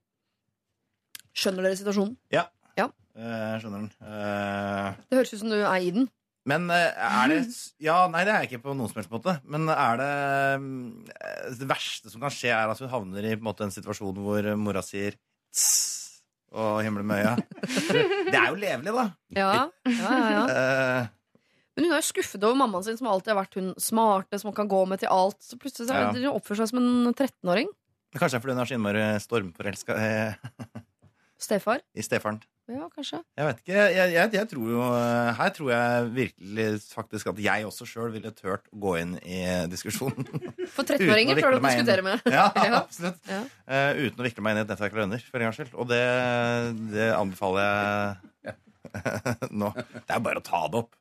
Skjønner 1.32 1.64
dere 1.64 1.78
situasjonen? 1.78 2.16
Ja. 2.34 2.48
Ja. 2.76 2.90
Uh, 3.16 3.56
skjønner 3.62 3.86
den. 3.86 3.90
Uh... 4.02 4.98
Det 5.08 5.20
høres 5.20 5.32
ut 5.32 5.40
som 5.40 5.52
du 5.52 5.60
er 5.60 5.78
i 5.78 5.92
den. 5.94 6.10
Men 6.48 6.70
eh, 6.72 6.94
er 6.96 7.28
det 7.34 7.40
Ja, 7.84 8.06
nei, 8.08 8.22
det 8.24 8.32
er 8.32 8.44
jeg 8.44 8.50
ikke 8.54 8.62
på 8.68 8.74
noen 8.76 8.88
som 8.88 9.00
helst 9.00 9.12
måte. 9.12 9.34
Men 9.44 9.68
er 9.68 10.00
det 10.00 10.10
eh, 10.56 11.54
Det 11.60 11.68
verste 11.68 12.08
som 12.12 12.22
kan 12.24 12.32
skje, 12.32 12.52
er 12.56 12.70
at 12.72 12.80
hun 12.80 12.88
havner 12.92 13.26
i 13.28 13.34
på 13.34 13.42
en, 13.42 13.46
måte, 13.50 13.66
en 13.66 13.74
situasjon 13.74 14.16
hvor 14.24 14.48
mora 14.60 14.82
sier 14.84 15.18
tss 15.52 15.98
og 16.50 16.80
himler 16.82 17.04
med 17.06 17.20
øya. 17.22 17.32
Det 18.26 18.34
er 18.34 18.48
jo 18.50 18.56
levelig, 18.58 18.90
da. 18.96 19.04
Ja, 19.36 19.50
ja, 19.86 19.92
ja, 19.94 20.22
ja. 20.34 20.44
Eh, 21.70 21.76
Men 21.78 21.84
hun 21.86 21.92
er 21.94 22.00
jo 22.00 22.08
skuffet 22.08 22.42
over 22.42 22.56
mammaen 22.58 22.82
sin, 22.84 22.96
som 22.98 23.06
alltid 23.06 23.30
har 23.30 23.38
vært 23.38 23.54
hun 23.60 23.68
smarte, 23.78 24.40
som 24.40 24.50
hun 24.50 24.56
kan 24.56 24.68
gå 24.68 24.80
med 24.90 24.98
til 25.00 25.12
alt. 25.14 25.38
Så 25.46 25.54
plutselig 25.62 25.86
så 25.88 25.94
hun 26.10 26.26
oppfører 26.32 26.64
seg 26.64 26.72
som 26.72 26.80
en 26.82 27.14
13-åring. 27.14 27.70
kanskje 28.18 28.34
det 28.34 28.40
er 28.40 28.42
fordi 28.42 28.56
hun 28.56 28.62
er 28.64 28.70
så 28.72 28.76
innmari 28.76 29.04
stormforelska 29.22 29.96
eh, 30.02 30.34
Stefar. 31.46 31.80
i 31.94 32.02
stefaren. 32.04 32.42
Ja, 32.70 32.86
kanskje. 32.94 33.18
Jeg 33.34 33.46
vet 33.48 33.60
ikke. 33.64 33.78
Jeg, 33.96 34.12
jeg, 34.14 34.30
jeg 34.36 34.48
tror 34.52 34.68
jo 34.70 34.82
eh, 34.94 35.30
Her 35.40 35.52
tror 35.56 35.70
jeg 35.72 36.10
virkelig 36.14 36.66
faktisk 36.92 37.30
at 37.32 37.40
jeg 37.42 37.66
også 37.66 37.86
sjøl 37.88 38.12
ville 38.14 38.30
turt 38.36 38.68
å 38.70 38.78
gå 38.84 38.92
inn 39.00 39.16
i 39.26 39.40
diskusjonen. 39.72 40.28
For 40.76 40.86
13-åringer 40.86 41.38
vikle 41.40 41.56
du 41.56 41.58
å 41.58 41.64
diskutere 41.64 42.04
med. 42.06 42.22
Ja, 42.36 42.46
Ja. 42.68 42.82
absolutt. 42.84 43.18
Ja. 43.26 43.40
Uh, 43.66 44.06
uten 44.06 44.22
å 44.22 44.26
vikle 44.28 44.44
meg 44.46 44.54
inn 44.54 44.62
i 44.62 44.64
et 44.66 44.70
nettverk 44.70 44.94
av 44.94 45.02
venner, 45.02 45.24
for 45.26 45.40
en 45.42 45.48
gangs 45.50 45.58
skyld. 45.58 45.72
Og 45.74 45.88
det, 45.90 46.00
det 46.94 47.08
anbefaler 47.16 48.20
jeg 48.46 48.54
nå. 49.50 49.72
Det 49.74 50.14
er 50.14 50.22
bare 50.24 50.40
å 50.42 50.46
ta 50.46 50.62
det 50.70 50.80
opp. 50.84 50.94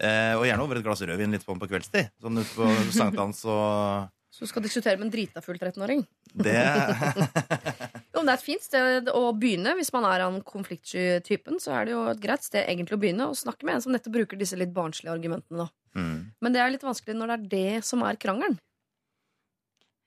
Uh, 0.00 0.34
og 0.38 0.46
gjerne 0.48 0.64
over 0.64 0.80
et 0.80 0.86
glass 0.86 1.02
rødvin 1.04 1.36
litt 1.36 1.44
på, 1.44 1.58
på 1.60 1.68
kveldstid. 1.68 2.08
Sånn 2.24 2.40
ute 2.40 2.54
på 2.56 2.70
sankthans 2.96 3.44
og 3.44 4.08
Så 4.40 4.46
du 4.46 4.48
skal 4.54 4.62
diskutere 4.64 4.96
med 4.96 5.10
en 5.10 5.12
drita 5.12 5.42
full 5.44 5.58
13-åring. 5.60 5.98
det 6.32 6.54
Jo, 8.14 8.22
men 8.22 8.30
det 8.30 8.32
er 8.32 8.38
et 8.38 8.44
fint 8.46 8.64
sted 8.64 9.10
å 9.12 9.20
begynne. 9.36 9.74
Hvis 9.76 9.92
man 9.92 10.06
er 10.08 10.24
av 10.24 10.32
den 10.32 10.40
konfliktsky 10.48 11.18
typen, 11.26 11.58
så 11.60 11.74
er 11.76 11.84
det 11.84 11.92
jo 11.92 12.06
et 12.08 12.22
greit 12.22 12.46
sted 12.46 12.64
egentlig 12.64 12.96
å 12.96 13.00
begynne 13.02 13.26
å 13.28 13.36
snakke 13.36 13.68
med 13.68 13.76
en 13.76 13.84
som 13.84 13.92
nettopp 13.92 14.14
bruker 14.16 14.40
disse 14.40 14.56
litt 14.56 14.72
barnslige 14.72 15.12
argumentene. 15.12 15.66
Da. 15.66 16.00
mm. 16.00 16.16
Men 16.40 16.56
det 16.56 16.62
er 16.62 16.72
litt 16.72 16.86
vanskelig 16.88 17.18
når 17.18 17.34
det 17.34 17.36
er 17.36 17.44
det 17.52 17.84
som 17.90 18.06
er 18.08 18.20
krangelen. 18.22 18.56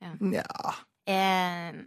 Ja. 0.01 0.73
jeg, 1.05 1.85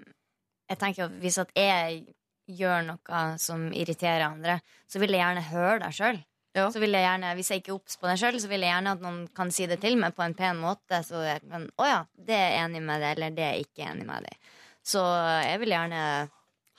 jeg 0.71 0.81
tenker 0.81 1.09
at 1.11 1.19
hvis 1.27 1.43
at 1.43 1.51
jeg 1.59 1.99
gjør 2.47 2.87
noe 2.93 3.27
som 3.43 3.67
irriterer 3.75 4.29
andre, 4.31 4.61
så 4.87 5.03
vil 5.03 5.19
jeg 5.19 5.25
gjerne 5.25 5.49
høre 5.51 5.81
deg 5.83 5.99
sjøl. 5.99 6.23
Ja. 6.57 6.71
Så 6.73 6.81
vil 6.81 6.95
jeg 6.97 7.05
gjerne, 7.05 7.35
Hvis 7.37 7.51
jeg 7.53 7.61
ikke 7.61 7.73
er 7.75 7.77
obs 7.77 7.99
på 8.01 8.09
det 8.09 8.17
sjøl, 8.21 8.39
så 8.41 8.49
vil 8.49 8.65
jeg 8.65 8.73
gjerne 8.73 8.95
at 8.97 9.03
noen 9.05 9.21
kan 9.37 9.51
si 9.53 9.67
det 9.69 9.77
til 9.83 9.99
meg 10.01 10.15
på 10.17 10.25
en 10.25 10.35
pen 10.39 10.57
måte. 10.63 11.03
Så 11.05 11.21
jeg 11.27 11.43
kan 11.45 11.69
Å 11.77 11.89
ja, 11.91 11.99
det 12.17 12.39
er 12.41 12.57
enig 12.65 12.81
med 12.83 13.03
deg, 13.05 13.17
eller 13.19 13.37
det 13.37 13.45
er 13.45 13.61
ikke 13.61 13.91
enig 13.91 14.07
med 14.09 14.25
deg. 14.25 14.51
Så 14.87 15.03
jeg 15.45 15.61
vil 15.61 15.75
gjerne 15.75 16.01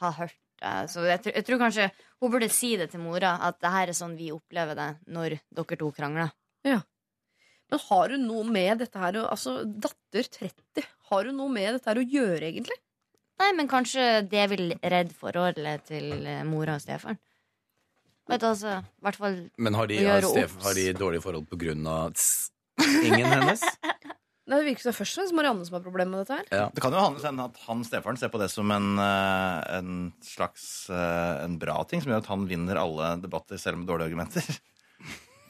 ha 0.01 0.11
hørt. 0.17 0.37
Så 0.89 1.03
jeg, 1.05 1.21
tror- 1.21 1.35
jeg 1.37 1.45
tror 1.45 1.59
kanskje 1.61 1.91
hun 2.17 2.31
burde 2.33 2.49
si 2.49 2.71
det 2.81 2.89
til 2.89 3.03
mora, 3.03 3.35
at 3.45 3.59
det 3.61 3.69
her 3.69 3.91
er 3.91 3.97
sånn 3.97 4.15
vi 4.17 4.31
opplever 4.33 4.73
det 4.79 4.87
når 5.13 5.35
dere 5.53 5.77
to 5.77 5.91
krangler. 5.93 6.31
Ja. 6.65 6.79
Men 7.69 7.79
har 7.83 8.09
hun 8.15 8.25
noe 8.25 8.43
med 8.47 8.79
dette 8.81 8.97
her 8.97 9.19
Altså, 9.27 9.59
datter 9.67 10.23
30, 10.39 10.87
har 11.11 11.25
hun 11.29 11.37
noe 11.37 11.51
med 11.53 11.75
dette 11.75 11.91
her 11.91 11.99
å 12.01 12.07
gjøre, 12.09 12.47
egentlig? 12.49 12.79
Nei, 13.37 13.51
men 13.53 13.67
kanskje 13.69 14.23
det 14.31 14.47
vil 14.49 14.71
redde 14.81 15.13
forholdet 15.13 15.83
til 15.91 16.25
eh, 16.25 16.41
mora 16.47 16.79
og 16.79 16.81
Stefan. 16.81 17.19
Vet 18.27 18.41
du, 18.43 18.47
altså, 18.49 18.77
hvert 19.05 19.17
fall 19.19 19.37
Men 19.57 19.77
har 19.79 19.87
de, 19.89 19.97
Å 20.01 20.07
har, 20.09 20.21
gjøre 20.21 20.31
Stef, 20.35 20.55
har 20.65 20.77
de 20.77 20.85
dårlige 20.99 21.23
forhold 21.23 21.47
på 21.51 21.59
grunn 21.61 21.85
av 21.87 22.11
tss, 22.17 22.49
ingen 23.07 23.27
hennes? 23.27 23.63
Det 24.47 24.61
virker 24.63 24.79
som 24.85 24.93
først 24.95 25.17
og 25.17 25.19
fremst 25.19 25.35
Marianne 25.35 25.65
som 25.67 25.75
har 25.75 25.81
problemer 25.83 26.13
med 26.15 26.21
dette 26.23 26.37
her. 26.39 26.69
Det 26.71 26.79
kan 26.79 26.93
jo 26.95 27.01
handle 27.03 27.31
om 27.33 27.39
at 27.43 27.57
han 27.65 27.81
stefaren 27.83 28.15
ser 28.19 28.29
på 28.31 28.39
det 28.39 28.47
som 28.53 28.71
en, 28.71 28.93
eh, 29.03 29.57
en 29.75 29.89
slags 30.23 30.87
eh, 30.87 31.41
en 31.43 31.57
bra 31.59 31.81
ting, 31.83 31.99
som 31.99 32.13
gjør 32.13 32.21
at 32.23 32.29
han 32.31 32.45
vinner 32.47 32.79
alle 32.79 33.09
debatter 33.19 33.59
selv 33.59 33.81
med 33.81 33.91
dårlige 33.91 34.07
argumenter. 34.13 34.47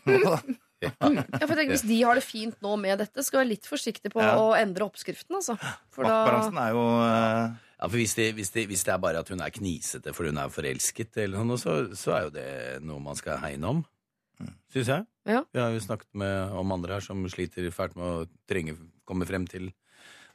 Ja, 0.77 0.91
for 1.01 1.17
jeg 1.17 1.37
tenker, 1.57 1.71
Hvis 1.71 1.83
de 1.89 1.95
har 2.05 2.17
det 2.19 2.21
fint 2.21 2.59
nå 2.61 2.75
med 2.77 2.99
dette, 3.01 3.23
skal 3.25 3.39
vi 3.39 3.41
være 3.41 3.51
litt 3.55 3.65
forsiktig 3.69 4.11
på 4.13 4.21
Ja. 4.21 4.35
å 4.37 4.51
endre 4.53 4.85
oppskriften. 4.85 5.33
Altså. 5.39 5.55
For 5.89 6.05
da, 6.05 6.19
Maktbalansen 6.21 6.59
er 6.61 6.75
jo 6.75 6.83
eh, 7.01 7.55
Ja, 7.77 7.85
for 7.85 7.99
hvis 7.99 8.15
det, 8.17 8.31
hvis, 8.33 8.49
det, 8.55 8.65
hvis 8.71 8.83
det 8.87 8.93
er 8.93 9.01
bare 9.01 9.21
at 9.21 9.29
hun 9.29 9.41
er 9.43 9.53
knisete 9.53 10.13
fordi 10.15 10.31
hun 10.33 10.41
er 10.41 10.53
forelsket, 10.53 11.19
eller 11.21 11.45
noe, 11.45 11.59
så, 11.61 11.77
så 11.97 12.15
er 12.15 12.23
jo 12.25 12.33
det 12.33 12.49
noe 12.85 13.03
man 13.03 13.19
skal 13.19 13.37
hegne 13.43 13.75
om. 13.75 13.83
Syns 14.73 14.89
jeg. 14.91 15.05
Ja. 15.27 15.41
Vi 15.53 15.61
har 15.61 15.73
jo 15.73 15.83
snakket 15.83 16.09
med, 16.17 16.55
om 16.57 16.73
andre 16.73 16.97
her 16.97 17.05
som 17.05 17.21
sliter 17.29 17.67
fælt 17.73 17.97
med 17.97 18.07
å 18.07 18.25
trenge 18.49 18.77
komme 19.07 19.27
frem 19.29 19.45
til 19.49 19.71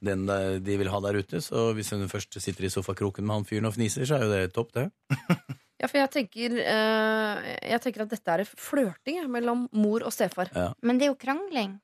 den 0.02 0.24
de 0.26 0.76
vil 0.80 0.90
ha 0.90 1.00
der 1.04 1.20
ute. 1.22 1.40
Så 1.44 1.70
hvis 1.76 1.92
hun 1.94 2.08
først 2.10 2.38
sitter 2.42 2.66
i 2.66 2.72
sofakroken 2.72 3.26
med 3.26 3.40
han 3.40 3.46
fyren 3.48 3.70
og 3.70 3.76
fniser, 3.76 4.06
så 4.08 4.18
er 4.18 4.26
jo 4.26 4.32
det 4.32 4.54
topp, 4.56 4.72
det. 4.74 4.88
ja, 5.80 5.86
for 5.86 6.00
jeg 6.00 6.12
tenker, 6.16 6.58
eh, 6.58 7.52
jeg 7.70 7.84
tenker 7.84 8.04
at 8.06 8.14
dette 8.14 8.36
er 8.38 8.44
flørting 8.50 9.22
mellom 9.30 9.68
mor 9.78 10.06
og 10.06 10.14
stefar. 10.14 10.50
Men 10.82 10.98
det 10.98 11.06
er 11.06 11.14
jo 11.14 11.20
krangling. 11.22 11.78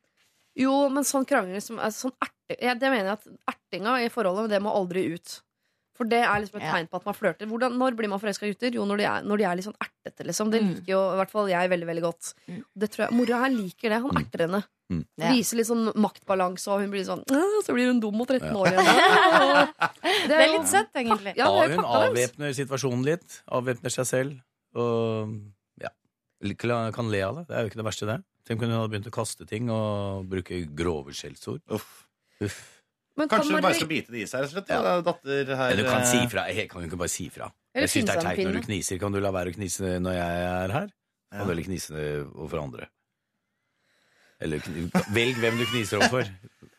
Jo, 0.58 0.74
men 0.90 1.06
sånn 1.06 1.28
krangling 1.28 1.62
som 1.62 1.78
altså, 1.78 2.08
sånn 2.08 2.16
erte, 2.18 2.56
ja, 2.64 2.72
Det 2.74 2.88
mener 2.90 3.12
jeg 3.12 3.18
at 3.20 3.52
ertinga 3.52 3.98
i 4.02 4.08
forholdet, 4.10 4.50
det 4.50 4.62
må 4.64 4.72
aldri 4.74 5.04
ut. 5.14 5.36
For 5.98 6.06
det 6.06 6.20
er 6.22 6.40
liksom 6.44 6.60
et 6.60 6.68
tegn 6.70 6.86
på 6.88 7.00
at 7.00 7.06
man 7.08 7.16
flørter. 7.18 7.48
Hvordan, 7.50 7.74
når 7.80 7.96
blir 7.98 8.10
man 8.12 8.20
forelska 8.22 8.46
i 8.46 8.52
gutter? 8.52 8.76
Jo, 8.78 8.84
når 8.86 9.00
de 9.00 9.06
er, 9.10 9.24
når 9.26 9.40
de 9.40 9.46
er 9.48 9.56
litt 9.58 9.66
sånn 9.66 9.78
ertete, 9.82 10.26
liksom. 10.28 10.52
Det 10.52 10.60
Mm. 10.62 10.68
liker 10.76 10.92
jo 10.94 11.00
i 11.12 11.16
hvert 11.18 11.32
fall 11.32 11.48
jeg 11.50 11.70
veldig, 11.72 11.88
veldig 11.90 12.04
godt. 12.04 12.34
Mm. 12.46 12.60
Det 12.78 12.90
tror 12.92 13.02
jeg, 13.04 13.16
Mora 13.18 13.40
her 13.42 13.50
liker 13.50 13.88
det. 13.90 13.98
Han 14.04 14.20
erter 14.22 14.44
henne. 14.46 14.62
Mm. 14.88 15.02
Ja. 15.18 15.32
Viser 15.34 15.56
litt 15.58 15.66
sånn 15.68 15.90
maktbalanse, 16.00 16.68
og 16.72 16.80
hun 16.80 16.90
blir 16.90 17.04
sånn 17.04 17.24
Så 17.66 17.74
blir 17.74 17.90
hun 17.90 18.00
dum 18.00 18.20
og 18.22 18.28
13 18.30 18.54
år 18.56 18.70
igjen. 18.70 18.86
Det 20.28 20.38
er 20.38 20.52
litt 20.54 20.70
søtt, 20.70 20.94
egentlig. 20.94 21.34
Ja, 21.36 21.50
det 21.50 21.76
hun 21.76 21.84
avvæpner 21.84 22.54
situasjonen 22.56 23.04
litt. 23.04 23.42
Avvæpner 23.50 23.92
seg 23.92 24.06
selv. 24.06 24.40
Og 24.78 25.34
ja, 25.82 25.90
kan 26.56 26.92
kan 26.94 27.10
le 27.10 27.20
av 27.26 27.36
det. 27.36 27.48
Det 27.48 27.56
er 27.56 27.60
jo 27.66 27.72
ikke 27.72 27.82
det 27.82 27.88
verste, 27.90 28.06
det. 28.06 28.22
Tenk 28.48 28.62
om 28.62 28.70
hun 28.70 28.78
hadde 28.78 28.92
begynt 28.94 29.10
å 29.10 29.12
kaste 29.18 29.44
ting 29.46 29.68
og 29.68 30.28
bruke 30.30 30.62
grove 30.74 31.12
skjellsord. 31.12 31.60
Uff. 31.68 32.06
Uff. 32.40 32.77
Men 33.18 33.30
Kanskje 33.30 33.56
hun 33.56 33.64
bare 33.64 33.74
skal 33.76 33.90
bite 33.90 34.14
det 34.14 34.20
i 34.22 34.26
seg, 34.30 34.44
rett 34.44 34.52
og 34.52 34.54
slett. 34.56 34.68
Ja. 34.70 34.92
Datter 35.02 35.50
her 35.58 35.72
Men 35.74 35.80
du 35.82 35.88
kan 35.88 36.04
eh, 36.04 36.10
si 36.12 36.20
fra. 36.30 36.44
Jeg 36.54 36.68
kan 36.70 36.84
jo 36.84 36.90
ikke 36.90 37.00
bare 37.00 37.12
si 37.12 37.26
fra. 37.34 37.50
Jeg 37.74 37.90
syns 37.90 38.06
det 38.10 38.14
er 38.14 38.26
teit 38.28 38.44
når 38.46 38.60
du 38.60 38.62
kniser. 38.68 39.00
Kan 39.02 39.16
du 39.16 39.18
la 39.24 39.32
være 39.34 39.50
å 39.52 39.56
knise 39.58 39.96
når 40.04 40.16
jeg 40.18 40.46
er 40.52 40.76
her? 40.76 40.88
Kan 41.34 41.44
du 41.44 41.52
heller 41.52 41.66
knise 41.66 42.04
overfor 42.30 42.62
andre. 42.62 42.88
Eller 44.38 44.62
velg 45.10 45.40
hvem 45.42 45.58
du 45.58 45.64
kniser 45.66 45.98
overfor. 45.98 46.28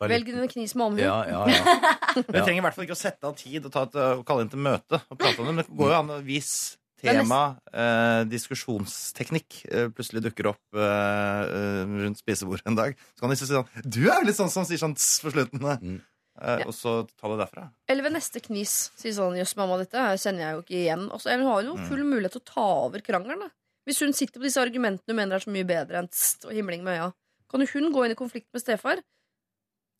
den 0.00 0.12
Velg 0.14 0.28
dine 0.30 0.46
knis 0.48 0.72
med 0.80 0.86
omhu. 0.86 1.00
Ja, 1.02 1.18
ja, 1.28 1.40
ja. 1.52 1.78
Vi 2.16 2.38
Ja. 2.38 2.44
trenger 2.46 2.62
i 2.62 2.64
hvert 2.64 2.76
fall 2.78 2.86
ikke 2.86 2.96
å 2.96 3.00
sette 3.04 3.28
av 3.28 3.34
tid 3.36 3.66
og, 3.68 3.72
ta 3.74 3.82
et, 3.84 3.98
og 4.16 4.22
kalle 4.28 4.46
inn 4.46 4.52
til 4.52 4.62
møte 4.64 4.96
og 5.12 5.18
prate 5.20 5.42
om 5.42 5.50
det. 5.50 5.52
Men 5.52 5.60
det 5.60 5.76
går 5.76 5.92
jo 5.92 5.98
an 5.98 6.12
å 6.14 6.20
vise 6.24 6.78
tema, 7.00 7.40
eh, 7.72 8.22
diskusjonsteknikk, 8.28 9.58
eh, 9.68 9.86
plutselig 9.92 10.22
dukker 10.24 10.50
opp 10.54 10.76
eh, 10.76 11.42
eh, 11.44 11.94
rundt 12.06 12.20
spisebordet 12.20 12.64
en 12.68 12.76
dag. 12.80 12.96
Så 13.14 13.24
kan 13.24 13.32
de 13.32 13.38
si 13.40 13.48
sånn 13.48 13.68
Du 13.84 14.02
er 14.08 14.18
jo 14.22 14.26
litt 14.30 14.40
sånn 14.40 14.52
som 14.52 14.64
sier 14.68 14.80
sånn 14.80 14.96
på 14.96 15.32
slutten. 15.36 15.60
Mm. 15.84 16.00
Eh, 16.40 16.58
Ja. 16.60 16.64
Og 16.66 16.72
så 16.74 17.06
ta 17.20 17.28
det 17.28 17.38
derfra. 17.44 17.70
Eller 17.88 18.02
ved 18.02 18.12
neste 18.14 18.40
knis 18.40 18.90
si 18.96 19.10
sånn 19.12 19.36
Jøss, 19.36 19.54
mamma, 19.56 19.76
dette 19.78 19.98
her 20.00 20.16
kjenner 20.16 20.40
jeg 20.46 20.54
jo 20.56 20.62
ikke 20.62 20.78
igjen. 20.84 21.10
Altså, 21.12 21.30
hun 21.36 21.46
har 21.46 21.62
jo 21.62 21.74
Mm. 21.76 21.88
full 21.88 22.04
mulighet 22.04 22.32
til 22.32 22.40
å 22.40 22.44
ta 22.54 22.66
over 22.86 23.00
krangelen. 23.00 23.40
da. 23.40 23.50
Hvis 23.86 24.00
hun 24.00 24.12
sitter 24.12 24.38
på 24.40 24.44
disse 24.44 24.60
argumentene 24.60 25.08
hun 25.08 25.16
mener 25.16 25.34
er 25.36 25.40
så 25.40 25.50
mye 25.52 25.66
bedre 25.66 25.98
enn 25.98 26.08
tst 26.08 26.44
og 26.46 26.52
himling 26.52 26.82
med 26.82 26.96
øya, 26.98 27.12
kan 27.50 27.60
jo 27.60 27.66
hun 27.74 27.92
gå 27.92 28.04
inn 28.04 28.12
i 28.12 28.14
konflikt 28.14 28.46
med 28.52 28.62
stefar, 28.62 28.98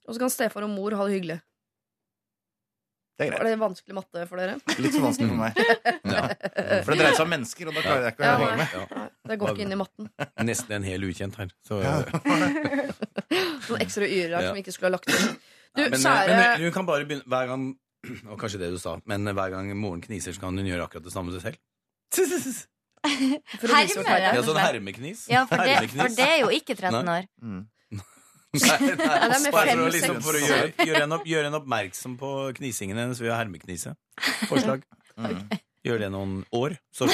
og 0.08 0.14
så 0.14 0.18
kan 0.18 0.30
stefar 0.30 0.62
og 0.62 0.70
mor 0.70 0.90
ha 0.96 1.04
det 1.06 1.20
hyggelig. 1.20 1.40
Det 3.18 3.28
er 3.28 3.36
Var 3.36 3.44
det 3.44 3.58
vanskelig 3.60 3.94
matte 3.94 4.22
for 4.28 4.36
dere? 4.40 4.54
Litt 4.80 4.94
for 4.96 5.04
vanskelig 5.04 5.28
for 5.28 5.36
meg. 5.36 5.52
ja. 6.16 6.22
For 6.80 6.94
det 6.94 7.00
dreier 7.02 7.12
seg 7.18 7.20
om 7.26 7.28
mennesker, 7.34 7.68
og 7.68 7.74
da 7.74 7.80
klarer 7.84 8.02
jeg 8.06 8.14
ikke 8.14 8.24
å 8.24 8.24
Ja, 8.24 8.36
henge 8.40 8.56
med. 8.56 8.68
ja. 8.72 9.08
Det 9.28 9.38
går 9.42 9.48
ikke 9.52 9.60
inn 9.66 9.72
i 9.72 9.80
matten. 9.80 10.08
Nesten 10.48 10.72
en 10.78 10.82
hel 10.88 11.00
ukjent 11.04 11.36
her. 11.36 11.50
Så 11.68 11.82
Ja. 11.84 12.00
Noen 13.68 13.82
ekstra 13.84 14.06
y-er 14.08 14.30
Ja. 14.30 14.40
som 14.48 14.54
vi 14.56 14.62
ikke 14.62 14.72
skulle 14.72 14.88
ha 14.90 14.96
lagt 14.96 15.08
inn. 15.12 15.36
Du, 15.76 15.82
Men, 15.84 16.00
kjære 16.02 16.34
men 16.34 16.64
hun 16.66 16.72
kan 16.74 16.86
bare 16.88 17.04
begynne 17.06 17.26
hver 17.30 17.46
gang 17.52 17.64
Og 18.32 18.38
kanskje 18.40 18.58
det 18.62 18.70
du 18.74 18.78
sa, 18.80 18.96
men 19.06 19.28
hver 19.36 19.50
gang 19.52 19.68
moren 19.78 20.00
kniser, 20.02 20.32
så 20.34 20.40
kan 20.42 20.56
hun 20.56 20.66
gjøre 20.66 20.86
akkurat 20.88 21.04
det 21.04 21.12
samme 21.14 21.34
seg 21.36 21.42
selv. 21.44 21.58
det 24.18 24.34
Ja, 24.34 24.40
sånn 24.44 24.58
hermeknis. 24.60 25.26
Ja, 25.30 25.44
for 25.48 25.60
det, 25.62 25.76
for 25.92 26.16
det 26.16 26.26
er 26.26 26.40
jo 26.42 26.48
ikke 26.52 26.74
13 26.78 27.04
Nei. 27.06 27.18
år. 27.20 27.28
Mm. 27.44 27.60
Nei, 28.60 28.78
nei, 28.98 29.52
bare 29.54 29.76
for, 29.78 29.92
liksom, 29.94 30.16
for 30.24 30.34
å 30.34 30.40
gjøre, 30.42 30.72
gjøre, 30.88 31.02
en 31.06 31.14
opp- 31.14 31.28
gjøre 31.28 31.52
en 31.52 31.58
oppmerksom 31.60 32.16
på 32.18 32.30
knisingen 32.58 32.98
hennes 32.98 33.20
ved 33.22 33.30
å 33.30 33.38
hermeknise. 33.40 33.94
Forslag. 34.50 34.86
Mm. 35.20 35.42
Gjør 35.84 35.98
det 36.00 36.06
noen 36.14 36.30
år. 36.56 36.78
Så 36.96 37.04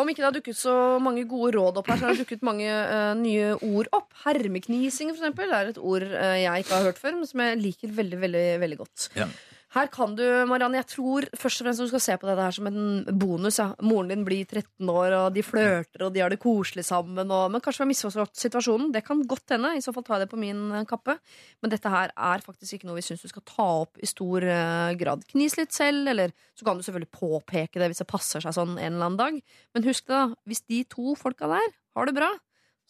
Om 0.00 0.08
ikke 0.08 0.22
det 0.22 0.28
har 0.28 0.36
dukket 0.36 0.56
så 0.56 0.74
mange 1.02 1.24
gode 1.28 1.52
råd 1.58 1.80
opp 1.80 1.90
her, 1.92 1.98
så 2.00 2.08
har 2.08 2.16
det 2.16 2.24
dukket 2.24 2.44
mange 2.46 2.68
uh, 2.68 3.12
nye 3.18 3.52
ord 3.60 3.90
opp. 3.92 4.08
Hermeknising, 4.24 5.12
for 5.12 5.20
eksempel, 5.20 5.52
er 5.52 5.72
et 5.72 5.80
ord 5.80 6.06
uh, 6.08 6.36
jeg 6.40 6.64
ikke 6.64 6.78
har 6.78 6.86
hørt 6.88 7.00
før, 7.00 7.18
men 7.18 7.28
som 7.28 7.44
jeg 7.44 7.60
liker 7.60 7.96
veldig, 7.98 8.20
veldig, 8.24 8.46
veldig 8.62 8.78
godt. 8.80 9.08
Ja. 9.18 9.28
Her 9.72 9.88
kan 9.88 10.12
du, 10.12 10.22
Marianne, 10.44 10.76
jeg 10.82 10.88
tror 10.90 11.24
først 11.32 11.62
og 11.62 11.64
fremst 11.64 11.80
du 11.80 11.88
skal 11.88 12.02
se 12.04 12.14
på 12.20 12.26
dette 12.28 12.44
her 12.44 12.52
som 12.52 12.66
en 12.68 13.06
bonus. 13.16 13.56
Ja. 13.56 13.70
Moren 13.80 14.10
din 14.12 14.24
blir 14.26 14.44
13 14.44 14.90
år, 14.92 15.14
og 15.16 15.28
de 15.32 15.44
flørter, 15.46 16.04
og 16.04 16.12
de 16.12 16.20
har 16.20 16.28
det 16.32 16.42
koselig 16.42 16.84
sammen. 16.84 17.24
Og, 17.24 17.46
men 17.48 17.62
kanskje 17.64 17.80
vi 17.80 17.86
har 17.86 17.90
misforstått 17.94 18.36
situasjonen. 18.36 18.90
Det 18.92 19.00
kan 19.06 19.22
godt 19.28 19.54
hende. 19.54 19.70
I 19.78 19.80
så 19.84 19.94
fall 19.96 20.04
tar 20.04 20.18
jeg 20.18 20.26
det 20.26 20.32
på 20.34 20.40
min 20.42 20.60
eh, 20.76 20.84
kappe. 20.88 21.16
Men 21.64 21.72
dette 21.72 21.88
her 21.94 22.12
er 22.12 22.44
faktisk 22.44 22.76
ikke 22.76 22.90
noe 22.90 22.98
vi 22.98 23.06
syns 23.06 23.24
du 23.24 23.32
skal 23.32 23.46
ta 23.48 23.68
opp 23.86 23.96
i 23.96 24.10
stor 24.10 24.44
eh, 24.44 24.92
grad. 25.00 25.24
Knis 25.32 25.56
litt 25.56 25.72
selv, 25.72 26.04
eller 26.12 26.36
så 26.52 26.68
kan 26.68 26.76
du 26.76 26.84
selvfølgelig 26.84 27.12
påpeke 27.16 27.80
det 27.80 27.88
hvis 27.94 28.04
det 28.04 28.10
passer 28.12 28.44
seg 28.44 28.52
sånn 28.58 28.76
en 28.76 28.92
eller 28.92 29.08
annen 29.08 29.20
dag. 29.22 29.40
Men 29.72 29.88
husk 29.88 30.04
det, 30.04 30.18
da. 30.18 30.36
Hvis 30.52 30.66
de 30.68 30.84
to 30.92 31.16
folka 31.16 31.48
der 31.48 31.72
har 31.96 32.12
det 32.12 32.18
bra, 32.20 32.28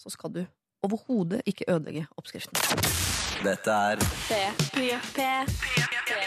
så 0.03 0.11
skal 0.11 0.35
du 0.35 0.43
overhodet 0.83 1.47
ikke 1.47 1.70
ødelegge 1.70 2.11
oppskriften. 2.18 2.59
Dette 3.47 3.70
er 3.70 4.03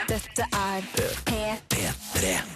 Dette 0.10 0.50
er 0.50 0.86
P3. 1.28 2.56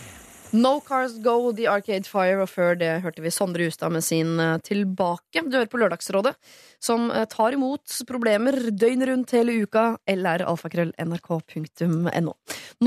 No 0.52 0.82
Cars 0.82 1.18
Go, 1.22 1.52
The 1.54 1.68
Arcade 1.70 2.10
Fire, 2.10 2.42
og 2.42 2.50
før 2.50 2.74
det 2.80 3.02
hørte 3.04 3.22
vi 3.22 3.30
Sondre 3.34 3.64
Justad 3.68 3.90
med 3.94 4.02
sin 4.06 4.40
eh, 4.42 4.58
Tilbake. 4.66 5.42
Du 5.46 5.58
hører 5.58 5.68
på 5.70 5.78
Lørdagsrådet, 5.78 6.34
som 6.82 7.12
eh, 7.14 7.26
tar 7.30 7.54
imot 7.54 7.86
problemer 8.10 8.72
døgnet 8.72 9.08
rundt 9.12 9.32
hele 9.38 9.52
uka. 9.62 9.98
lralfakrøll.nrk.no. 10.10 12.34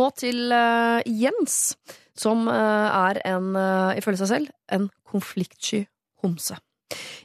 Nå 0.01 0.07
til 0.19 0.53
eh, 0.59 1.01
Jens, 1.07 1.77
som 2.19 2.49
er 2.51 3.23
en, 3.25 3.57
ifølge 3.97 4.19
seg 4.21 4.29
selv, 4.35 4.47
en 4.75 4.91
konfliktsky 5.09 5.87
homse. 6.21 6.57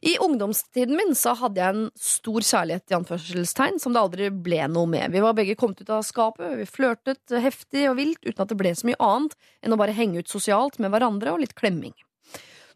I 0.01 0.17
ungdomstiden 0.23 0.97
min 0.97 1.15
så 1.17 1.33
hadde 1.39 1.61
jeg 1.61 1.75
en 1.75 1.87
stor 1.99 2.45
kjærlighet 2.45 2.93
i 2.93 2.97
anførselstegn 2.97 3.79
som 3.81 3.95
det 3.95 4.03
aldri 4.03 4.31
ble 4.31 4.63
noe 4.71 4.89
med. 4.89 5.11
Vi 5.13 5.23
var 5.23 5.37
begge 5.37 5.57
kommet 5.59 5.81
ut 5.81 5.93
av 5.93 6.05
skapet, 6.05 6.57
vi 6.59 6.67
flørtet 6.69 7.37
heftig 7.43 7.87
og 7.91 7.97
vilt 8.01 8.21
uten 8.25 8.43
at 8.43 8.51
det 8.51 8.59
ble 8.59 8.73
så 8.77 8.89
mye 8.89 8.99
annet 9.03 9.37
enn 9.65 9.73
å 9.73 9.79
bare 9.79 9.95
henge 9.97 10.21
ut 10.21 10.31
sosialt 10.31 10.77
med 10.83 10.93
hverandre 10.93 11.33
og 11.33 11.41
litt 11.43 11.57
klemming. 11.57 11.95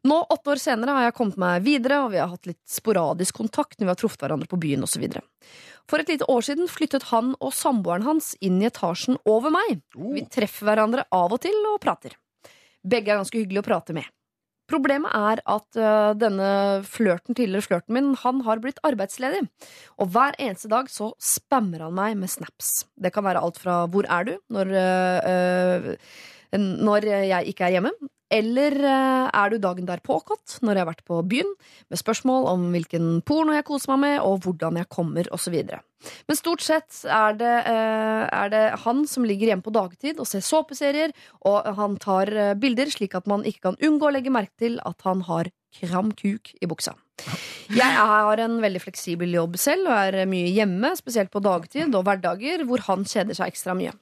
Nå, 0.03 0.15
åtte 0.33 0.55
år 0.55 0.57
senere, 0.57 0.95
har 0.97 1.03
jeg 1.05 1.13
kommet 1.13 1.37
meg 1.37 1.61
videre, 1.61 1.99
og 2.01 2.13
vi 2.15 2.17
har 2.17 2.31
hatt 2.31 2.47
litt 2.49 2.61
sporadisk 2.69 3.37
kontakt 3.37 3.77
når 3.77 3.85
vi 3.85 3.91
har 3.91 3.99
truffet 4.01 4.23
hverandre 4.23 4.49
på 4.49 4.57
byen 4.63 4.87
osv. 4.87 5.03
For 5.89 6.01
et 6.01 6.09
lite 6.09 6.25
år 6.31 6.47
siden 6.47 6.71
flyttet 6.71 7.11
han 7.11 7.35
og 7.37 7.53
samboeren 7.53 8.07
hans 8.07 8.31
inn 8.41 8.57
i 8.63 8.69
etasjen 8.69 9.19
over 9.29 9.53
meg. 9.53 9.83
Vi 9.93 10.25
treffer 10.25 10.71
hverandre 10.71 11.05
av 11.13 11.37
og 11.37 11.43
til 11.45 11.57
og 11.69 11.77
prater. 11.83 12.17
Begge 12.81 13.13
er 13.13 13.21
ganske 13.21 13.37
hyggelige 13.37 13.61
å 13.61 13.67
prate 13.67 13.93
med. 13.93 14.09
Problemet 14.71 15.11
er 15.17 15.41
at 15.51 15.79
uh, 15.79 16.11
denne 16.15 16.49
flørten, 16.87 17.35
tidligere 17.35 17.67
flørten 17.67 17.97
min, 17.97 18.13
han 18.21 18.41
har 18.47 18.61
blitt 18.63 18.79
arbeidsledig. 18.87 19.43
Og 19.99 20.13
hver 20.13 20.37
eneste 20.39 20.71
dag 20.71 20.87
så 20.91 21.11
spammer 21.19 21.83
han 21.87 21.97
meg 21.97 22.15
med 22.19 22.31
snaps. 22.31 22.85
Det 22.95 23.11
kan 23.13 23.27
være 23.27 23.43
alt 23.43 23.59
fra 23.59 23.83
'hvor 23.87 24.07
er 24.07 24.23
du?' 24.29 24.39
når, 24.49 24.73
uh, 25.27 25.93
når 26.87 27.11
jeg 27.27 27.51
ikke 27.51 27.67
er 27.67 27.77
hjemme. 27.77 27.91
Eller 28.31 28.75
øh, 28.79 29.27
er 29.27 29.51
du 29.51 29.57
dagen 29.59 29.87
derpå 29.87 30.21
kåt, 30.23 30.57
når 30.63 30.77
jeg 30.77 30.85
har 30.85 30.91
vært 30.93 31.07
på 31.07 31.19
byen, 31.27 31.49
med 31.91 31.99
spørsmål 31.99 32.47
om 32.51 32.67
hvilken 32.71 33.07
porno 33.27 33.55
jeg 33.57 33.67
koser 33.67 33.91
meg 33.93 34.03
med, 34.05 34.15
og 34.23 34.45
hvordan 34.45 34.79
jeg 34.79 34.89
kommer, 34.91 35.27
osv. 35.35 35.57
Men 36.29 36.39
stort 36.39 36.63
sett 36.65 37.03
er 37.05 37.35
det, 37.37 37.55
øh, 37.69 38.23
er 38.31 38.53
det 38.53 38.63
han 38.85 39.03
som 39.09 39.27
ligger 39.27 39.51
hjemme 39.51 39.65
på 39.65 39.75
dagtid 39.75 40.21
og 40.21 40.29
ser 40.29 40.45
såpeserier, 40.45 41.11
og 41.45 41.67
han 41.77 41.97
tar 42.01 42.31
øh, 42.31 42.53
bilder 42.61 42.93
slik 42.93 43.17
at 43.19 43.27
man 43.27 43.43
ikke 43.45 43.67
kan 43.69 43.81
unngå 43.83 44.07
å 44.07 44.15
legge 44.15 44.33
merke 44.33 44.55
til 44.63 44.79
at 44.87 45.03
han 45.07 45.25
har 45.27 45.51
kram 45.79 46.11
kuk 46.17 46.53
i 46.59 46.69
buksa. 46.69 46.93
Jeg 47.71 47.87
har 47.95 48.41
en 48.43 48.57
veldig 48.63 48.81
fleksibel 48.83 49.31
jobb 49.35 49.55
selv 49.61 49.87
og 49.87 49.93
er 49.95 50.27
mye 50.29 50.49
hjemme, 50.51 50.91
spesielt 50.97 51.31
på 51.31 51.41
dagtid 51.43 51.93
og 51.95 52.03
hverdager 52.07 52.65
hvor 52.67 52.83
han 52.87 53.05
kjeder 53.07 53.37
seg 53.37 53.53
ekstra 53.53 53.75
mye. 53.77 53.93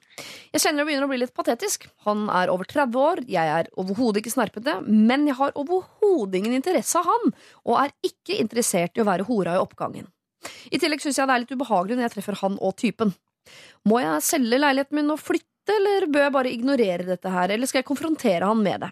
Jeg 0.53 0.63
kjenner 0.63 0.81
det 0.81 0.87
begynner 0.89 1.05
å 1.05 1.11
bli 1.11 1.19
litt 1.21 1.35
patetisk. 1.37 1.85
Han 2.07 2.27
er 2.33 2.51
over 2.53 2.69
30 2.69 3.01
år, 3.03 3.23
jeg 3.29 3.53
er 3.59 3.69
overhodet 3.79 4.23
ikke 4.23 4.33
snerpete, 4.33 4.79
men 4.87 5.27
jeg 5.29 5.37
har 5.39 5.53
overhodet 5.59 6.39
ingen 6.39 6.55
interesse 6.57 7.01
av 7.01 7.09
han, 7.11 7.33
og 7.67 7.81
er 7.83 7.95
ikke 8.09 8.39
interessert 8.39 8.97
i 8.97 9.03
å 9.03 9.09
være 9.09 9.27
hora 9.29 9.57
i 9.57 9.63
oppgangen. 9.63 10.09
I 10.71 10.79
tillegg 10.79 11.03
syns 11.03 11.19
jeg 11.19 11.27
det 11.27 11.35
er 11.35 11.43
litt 11.43 11.57
ubehagelig 11.57 11.97
når 11.97 12.07
jeg 12.07 12.15
treffer 12.17 12.39
han 12.41 12.55
og 12.63 12.77
typen. 12.79 13.13
Må 13.87 13.99
jeg 14.03 14.25
selge 14.25 14.59
leiligheten 14.59 14.99
min 14.99 15.13
og 15.13 15.21
flytte, 15.21 15.48
eller 15.75 16.05
bør 16.11 16.23
jeg 16.25 16.33
bare 16.35 16.51
ignorere 16.53 17.05
dette 17.07 17.29
her, 17.33 17.51
eller 17.55 17.67
skal 17.69 17.79
jeg 17.81 17.87
konfrontere 17.89 18.47
han 18.49 18.61
med 18.65 18.81
det? 18.85 18.89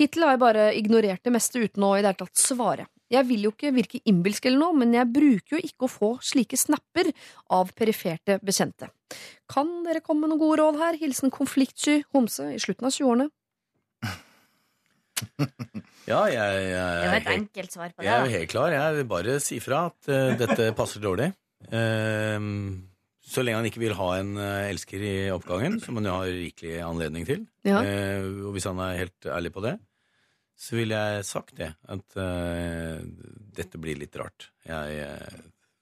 Hittil 0.00 0.24
har 0.26 0.34
jeg 0.36 0.42
bare 0.42 0.66
ignorert 0.78 1.22
det 1.24 1.32
meste 1.34 1.62
uten 1.64 1.84
å 1.88 1.94
i 1.96 2.02
det 2.02 2.10
hele 2.12 2.20
tatt 2.24 2.38
svare. 2.42 2.86
Jeg 3.08 3.24
vil 3.24 3.46
jo 3.46 3.52
ikke 3.54 3.70
virke 3.72 4.00
innbilsk 4.04 4.46
eller 4.50 4.60
noe, 4.60 4.76
men 4.76 4.92
jeg 4.92 5.08
bruker 5.14 5.56
jo 5.56 5.62
ikke 5.64 5.86
å 5.86 5.92
få 5.92 6.10
slike 6.20 6.58
snapper 6.60 7.08
av 7.56 7.70
periferte 7.78 8.36
bekjente. 8.44 8.90
Kan 9.48 9.70
dere 9.86 10.02
komme 10.04 10.26
med 10.26 10.34
noen 10.34 10.42
gode 10.42 10.58
råd 10.60 10.76
her? 10.82 10.98
Hilsen 11.00 11.32
konfliktsky 11.32 12.02
homse 12.12 12.50
i 12.52 12.58
slutten 12.60 12.90
av 12.90 12.92
20-årene. 12.92 13.30
Ja, 16.08 16.22
jeg, 16.30 16.36
jeg, 16.38 16.72
Det 16.72 17.08
var 17.10 17.16
et 17.18 17.26
helt- 17.26 17.34
enkelt 17.42 17.72
svar 17.74 17.88
på 17.92 18.00
det. 18.00 18.06
Jeg 18.06 18.14
er 18.14 18.20
jo 18.22 18.28
da. 18.30 18.38
helt 18.38 18.50
klar. 18.52 18.72
Jeg 18.72 18.94
vil 18.96 19.04
bare 19.10 19.34
si 19.44 19.58
fra 19.60 19.80
at 19.90 20.08
eh, 20.08 20.36
dette 20.40 20.68
passer 20.78 21.02
dårlig. 21.04 21.26
Ehm, 21.74 22.87
så 23.28 23.42
lenge 23.44 23.58
han 23.60 23.66
ikke 23.68 23.82
vil 23.82 23.94
ha 23.98 24.08
en 24.18 24.30
eh, 24.40 24.70
elsker 24.70 25.02
i 25.04 25.14
oppgangen, 25.34 25.76
som 25.84 25.98
han 26.00 26.08
jo 26.08 26.14
har 26.16 26.30
rikelig 26.32 26.78
anledning 26.86 27.26
til, 27.28 27.44
Ja. 27.68 27.82
eh, 27.84 28.24
og 28.48 28.54
hvis 28.56 28.64
han 28.70 28.80
er 28.80 28.96
helt 29.02 29.28
ærlig 29.28 29.52
på 29.52 29.62
det, 29.66 29.76
så 30.58 30.74
ville 30.74 30.96
jeg 30.98 31.24
sagt 31.28 31.54
det. 31.60 31.68
At 31.86 32.16
eh, 32.18 33.04
dette 33.60 33.78
blir 33.78 34.00
litt 34.00 34.16
rart. 34.18 34.48
Jeg, 34.66 35.04
eh, 35.04 35.38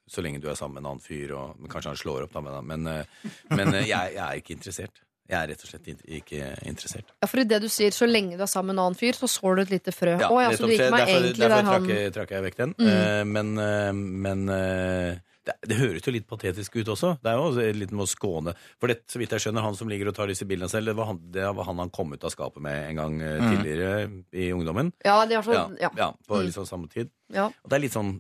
så 0.07 0.23
lenge 0.23 0.39
du 0.43 0.51
er 0.51 0.59
sammen 0.59 0.77
med 0.77 0.85
en 0.85 0.91
annen 0.93 1.03
fyr, 1.07 1.33
og 1.39 1.57
men 1.59 1.71
kanskje 1.73 1.95
han 1.95 1.97
slår 2.03 2.27
opp, 2.27 2.35
da, 2.37 2.43
men, 2.45 2.67
men, 2.67 2.87
eh, 2.93 3.31
men 3.57 3.73
eh, 3.75 3.87
jeg, 3.89 4.13
jeg 4.19 4.25
er 4.27 4.43
ikke 4.43 4.57
interessert. 4.59 5.01
Jeg 5.27 5.39
er 5.43 5.49
rett 5.51 5.63
og 5.65 5.71
slett 5.73 5.89
ikke 6.07 6.51
interessert. 6.71 7.09
Ja, 7.19 7.27
for 7.27 7.41
i 7.43 7.47
det 7.51 7.59
du 7.65 7.67
sier, 7.73 7.91
så 7.91 8.07
lenge 8.07 8.37
du 8.39 8.45
er 8.45 8.51
sammen 8.53 8.69
med 8.71 8.77
en 8.77 8.83
annen 8.85 8.99
fyr, 9.01 9.17
så 9.19 9.27
sår 9.27 9.57
du 9.59 9.63
et 9.65 9.73
lite 9.75 9.91
frø. 9.97 10.13
Å 10.23 10.37
ja, 10.45 10.53
så 10.55 10.69
du 10.69 10.75
gikk 10.77 10.85
meg 10.93 11.01
derfor, 11.03 11.17
egentlig 11.17 11.41
derfor 11.41 11.57
der 11.57 11.67
han 11.67 11.73
trakk, 11.73 11.89
jeg- 11.97 12.13
trakk 12.15 12.35
jeg 12.37 12.45
vekk 12.45 12.61
den. 12.61 12.75
Mm. 12.79 12.93
Eh, 12.93 13.25
men 13.25 13.55
men 14.23 14.45
det, 15.47 15.55
det 15.71 15.77
høres 15.79 16.07
jo 16.07 16.13
litt 16.15 16.27
patetisk 16.29 16.77
ut 16.81 16.89
også. 16.93 17.13
Det 17.23 17.31
er 17.31 17.39
jo 17.39 17.73
litt 17.79 17.93
med 17.95 18.03
å 18.05 18.09
skåne. 18.11 18.55
For 18.83 18.91
det, 18.91 18.97
så 19.11 19.21
vidt 19.23 19.31
jeg 19.37 19.45
skjønner, 19.47 19.63
han 19.63 19.77
som 19.79 19.89
ligger 19.91 20.11
og 20.11 20.17
tar 20.19 20.27
disse 20.31 20.47
bildene 20.49 20.69
selv, 20.73 20.91
det 20.91 20.97
var 20.99 21.13
han, 21.13 21.21
det 21.33 21.47
var 21.55 21.69
han 21.71 21.79
han 21.85 21.93
kom 21.95 22.13
ut 22.17 22.25
av 22.27 22.33
skapet 22.35 22.63
med 22.67 22.91
en 22.91 23.01
gang 23.03 23.21
eh, 23.23 23.37
Mm. 23.41 23.51
tidligere 23.55 23.93
i 24.35 24.49
ungdommen. 24.57 24.93
Ja, 25.07 25.21
det 25.27 25.39
er 25.39 25.47
sånn, 25.47 25.77
Ja, 25.79 25.89
ja. 25.89 25.91
ja, 25.97 26.09
på 26.27 26.41
Mm. 26.41 26.47
liksom 26.51 26.67
samme 26.67 26.89
tid. 26.91 27.11
Ja. 27.33 27.47
Og 27.63 27.71
det 27.71 27.79
er 27.79 27.85
litt 27.87 27.95
sånn 27.95 28.17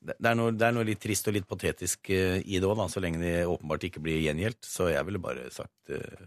det 0.00 0.14
det 0.18 0.30
er, 0.30 0.36
noe, 0.38 0.52
det 0.56 0.64
er 0.64 0.72
noe 0.72 0.86
litt 0.88 1.00
trist 1.02 1.28
og 1.28 1.34
litt 1.36 1.46
patetisk 1.48 2.08
eh, 2.10 2.38
i 2.40 2.56
det 2.58 2.64
òg, 2.68 2.80
så 2.88 3.02
lenge 3.04 3.20
de 3.20 3.32
åpenbart 3.44 3.82
ikke 3.84 4.00
blir 4.00 4.20
gjengjeldt. 4.24 4.64
Så 4.64 4.88
jeg 4.94 5.04
ville 5.04 5.20
bare 5.20 5.50
sagt 5.52 5.92
eh, 5.92 6.22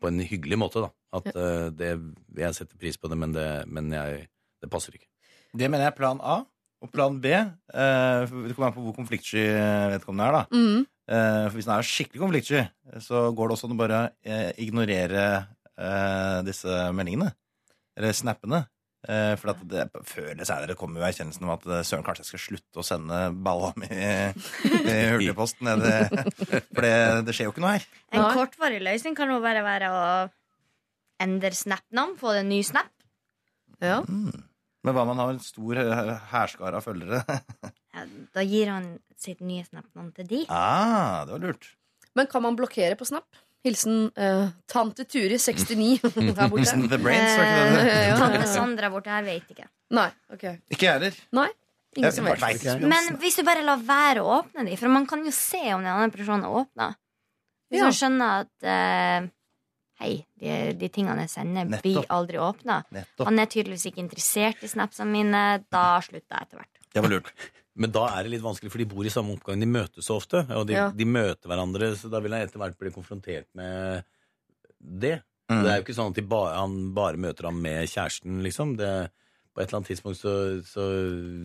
på 0.00 0.10
en 0.10 0.20
hyggelig 0.20 0.58
måte 0.60 0.82
da, 0.84 0.90
at 1.16 1.30
ja. 1.32 1.70
det, 1.72 1.94
jeg 2.36 2.58
setter 2.58 2.76
pris 2.76 2.98
på 3.00 3.08
det, 3.08 3.16
men 3.16 3.32
det, 3.32 3.46
men 3.72 3.88
jeg, 3.96 4.26
det 4.60 4.68
passer 4.70 4.92
ikke. 4.98 5.08
Det 5.56 5.70
mener 5.72 5.86
jeg 5.88 5.94
er 5.94 5.96
plan 5.96 6.20
A. 6.20 6.42
Og 6.84 6.90
plan 6.92 7.14
B 7.22 7.30
eh, 7.32 8.26
Det 8.28 8.52
kommer 8.54 8.68
an 8.68 8.74
på 8.76 8.82
hvor 8.84 8.94
konfliktsky 8.98 9.42
vedkommende 9.94 10.26
er. 10.28 10.32
da 10.36 10.44
Mm. 10.52 10.84
Eh, 11.08 11.44
For 11.48 11.56
Hvis 11.56 11.66
han 11.70 11.78
er 11.78 11.86
skikkelig 11.86 12.20
konfliktsky, 12.24 12.64
så 13.00 13.28
går 13.34 13.48
det 13.48 13.56
også 13.56 13.68
an 13.70 13.76
å 13.76 13.80
bare 13.80 14.00
eh, 14.26 14.50
ignorere 14.64 15.26
eh, 15.78 16.40
disse 16.46 16.80
meldingene. 16.92 17.30
Eller 17.96 18.12
snappene. 18.12 18.66
Eh, 19.06 19.36
for 19.38 19.52
at 19.54 19.60
det, 19.70 19.84
før 20.04 20.32
eller 20.32 20.44
senere 20.48 20.74
kommer 20.74 20.98
jo 21.00 21.06
erkjennelsen 21.06 21.44
om 21.46 21.52
at 21.54 21.64
eh, 21.70 21.84
søren, 21.86 22.02
kanskje 22.04 22.24
jeg 22.24 22.30
skal 22.32 22.42
slutte 22.42 22.82
å 22.82 22.84
sende 22.84 23.20
balla 23.46 23.70
mi 23.78 23.86
i, 23.86 24.08
hurtigpost. 25.14 25.60
nede- 25.62 26.08
For 26.74 26.82
det, 26.82 26.94
det 27.28 27.36
skjer 27.38 27.46
jo 27.48 27.54
ikke 27.54 27.62
noe 27.64 27.76
her. 27.78 27.86
En 28.12 28.26
kortvarig 28.34 28.82
løsning 28.82 29.14
kan 29.16 29.30
jo 29.30 29.38
bare 29.44 29.62
være 29.64 29.92
å 29.94 30.02
endre 31.22 31.54
Snap-navn, 31.56 32.16
få 32.20 32.34
en 32.40 32.50
ny 32.50 32.60
Snap. 32.66 32.90
Ja. 33.80 34.02
Mm. 34.10 34.42
Men 34.86 34.94
hva 34.94 35.02
om 35.02 35.08
man 35.10 35.18
har 35.24 35.32
en 35.34 35.40
stor 35.42 35.80
eh, 35.82 36.12
hærskare 36.32 36.78
av 36.78 36.86
følgere? 36.86 37.22
Ja, 37.96 38.02
da 38.36 38.42
gir 38.44 38.68
han 38.68 38.86
sitt 39.16 39.38
nye 39.40 39.62
Snap-navn 39.64 40.10
til 40.14 40.26
de. 40.28 40.42
ah, 40.52 41.22
det 41.24 41.32
var 41.32 41.40
lurt. 41.46 41.70
Men 42.14 42.26
kan 42.28 42.42
man 42.44 42.56
blokkere 42.58 42.92
på 43.00 43.06
Snap? 43.08 43.24
Hilsen 43.64 44.10
eh, 44.20 44.50
tante 44.68 45.06
Turi, 45.08 45.38
69, 45.40 46.02
der 46.04 46.34
borte. 46.52 46.58
Hilsen 46.60 46.84
The 46.92 46.98
Brains, 47.00 47.32
var 47.38 47.48
ikke 47.48 47.62
det 47.62 47.70
det? 47.72 47.94
Eh, 47.94 48.02
ja, 48.10 48.18
Tante. 48.20 48.42
Sandra 48.52 48.90
borte 48.92 49.10
her 49.14 49.24
vet 49.26 49.48
ikke. 49.56 49.64
Nei, 49.96 50.10
ok. 50.36 50.44
Ikke 50.76 50.84
jeg 50.86 50.92
heller. 50.98 51.16
Nei. 51.40 51.46
Ingen 51.96 52.12
som 52.12 52.28
vet. 52.28 52.42
vet 52.44 52.60
ikke. 52.60 52.76
Men 52.92 53.08
hvis 53.24 53.40
du 53.40 53.42
bare 53.48 53.64
lar 53.64 53.80
være 53.88 54.20
å 54.22 54.28
åpne 54.42 54.66
de, 54.68 54.76
for 54.76 54.92
man 54.92 55.08
kan 55.08 55.24
jo 55.24 55.32
se 55.32 55.62
om 55.72 55.80
den 55.80 55.88
andre 55.94 56.12
personen 56.20 56.44
har 56.44 56.60
åpna. 56.60 56.90
Hvis 57.72 57.80
Ja. 57.80 57.88
man 57.88 57.96
skjønner 57.96 58.44
at 58.44 58.68
eh, 58.76 59.30
Hei, 60.00 60.26
de, 60.36 60.74
de 60.76 60.88
tingene 60.92 61.24
jeg 61.24 61.32
sender, 61.32 61.68
blir 61.80 62.02
aldri 62.12 62.36
åpna. 62.42 62.82
Han 63.24 63.38
er 63.40 63.48
tydeligvis 63.48 63.86
ikke 63.88 64.02
interessert 64.02 64.64
i 64.66 64.68
snapsene 64.68 65.08
mine. 65.08 65.44
Da 65.72 65.84
slutter 66.04 66.36
jeg 66.36 66.48
etter 66.48 66.60
hvert. 66.60 66.82
Det 66.92 67.04
var 67.04 67.12
lurt. 67.14 67.30
Men 67.76 67.92
da 67.92 68.06
er 68.16 68.24
det 68.24 68.32
litt 68.34 68.44
vanskelig, 68.44 68.70
for 68.72 68.80
de 68.80 68.88
bor 68.88 69.04
i 69.08 69.12
samme 69.12 69.34
oppgang. 69.36 69.60
De 69.60 69.68
møtes 69.68 70.06
så 70.08 70.16
ofte, 70.20 70.42
og 70.56 70.66
de, 70.68 70.76
Ja. 70.76 70.90
de 70.90 71.04
møter 71.08 71.48
hverandre, 71.48 71.90
så 71.96 72.08
da 72.12 72.20
vil 72.24 72.32
han 72.32 72.44
etter 72.46 72.60
hvert 72.60 72.78
bli 72.80 72.92
konfrontert 72.92 73.48
med 73.56 74.04
det. 74.80 75.18
Mm. 75.50 75.62
Det 75.62 75.70
er 75.70 75.76
jo 75.76 75.84
ikke 75.84 75.96
sånn 75.96 76.10
at 76.10 76.16
de 76.18 76.24
ba, 76.26 76.40
han 76.56 76.78
bare 76.96 77.20
møter 77.20 77.48
ham 77.50 77.60
med 77.62 77.84
kjæresten, 77.88 78.40
liksom. 78.44 78.76
Det, 78.80 79.10
på 79.56 79.62
et 79.62 79.70
eller 79.70 79.78
annet 79.78 79.88
tidspunkt 79.88 80.18
så, 80.20 80.32
så 80.68 80.82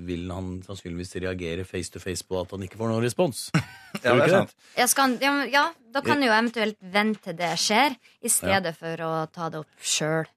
vil 0.04 0.26
han 0.36 0.58
sannsynligvis 0.66 1.16
reagere 1.24 1.64
face 1.64 1.94
to 1.94 2.02
face 2.04 2.26
på 2.28 2.42
at 2.42 2.52
han 2.52 2.66
ikke 2.66 2.76
får 2.82 2.92
noen 2.92 3.06
respons. 3.08 3.48
Ja, 4.02 4.14
det 4.16 4.24
er 4.24 4.32
sant. 4.32 4.54
Ja, 4.80 4.86
skal 4.88 5.04
han, 5.04 5.16
ja, 5.22 5.32
ja, 5.52 5.64
da 5.92 6.00
kan 6.04 6.22
du 6.22 6.26
jo 6.26 6.32
eventuelt 6.32 6.78
vente 6.94 7.20
til 7.26 7.36
det 7.40 7.50
skjer, 7.60 7.96
i 8.24 8.30
stedet 8.32 8.72
for 8.80 9.04
å 9.04 9.10
ta 9.32 9.50
det 9.52 9.60
opp 9.60 9.84
sjøl. 9.84 10.30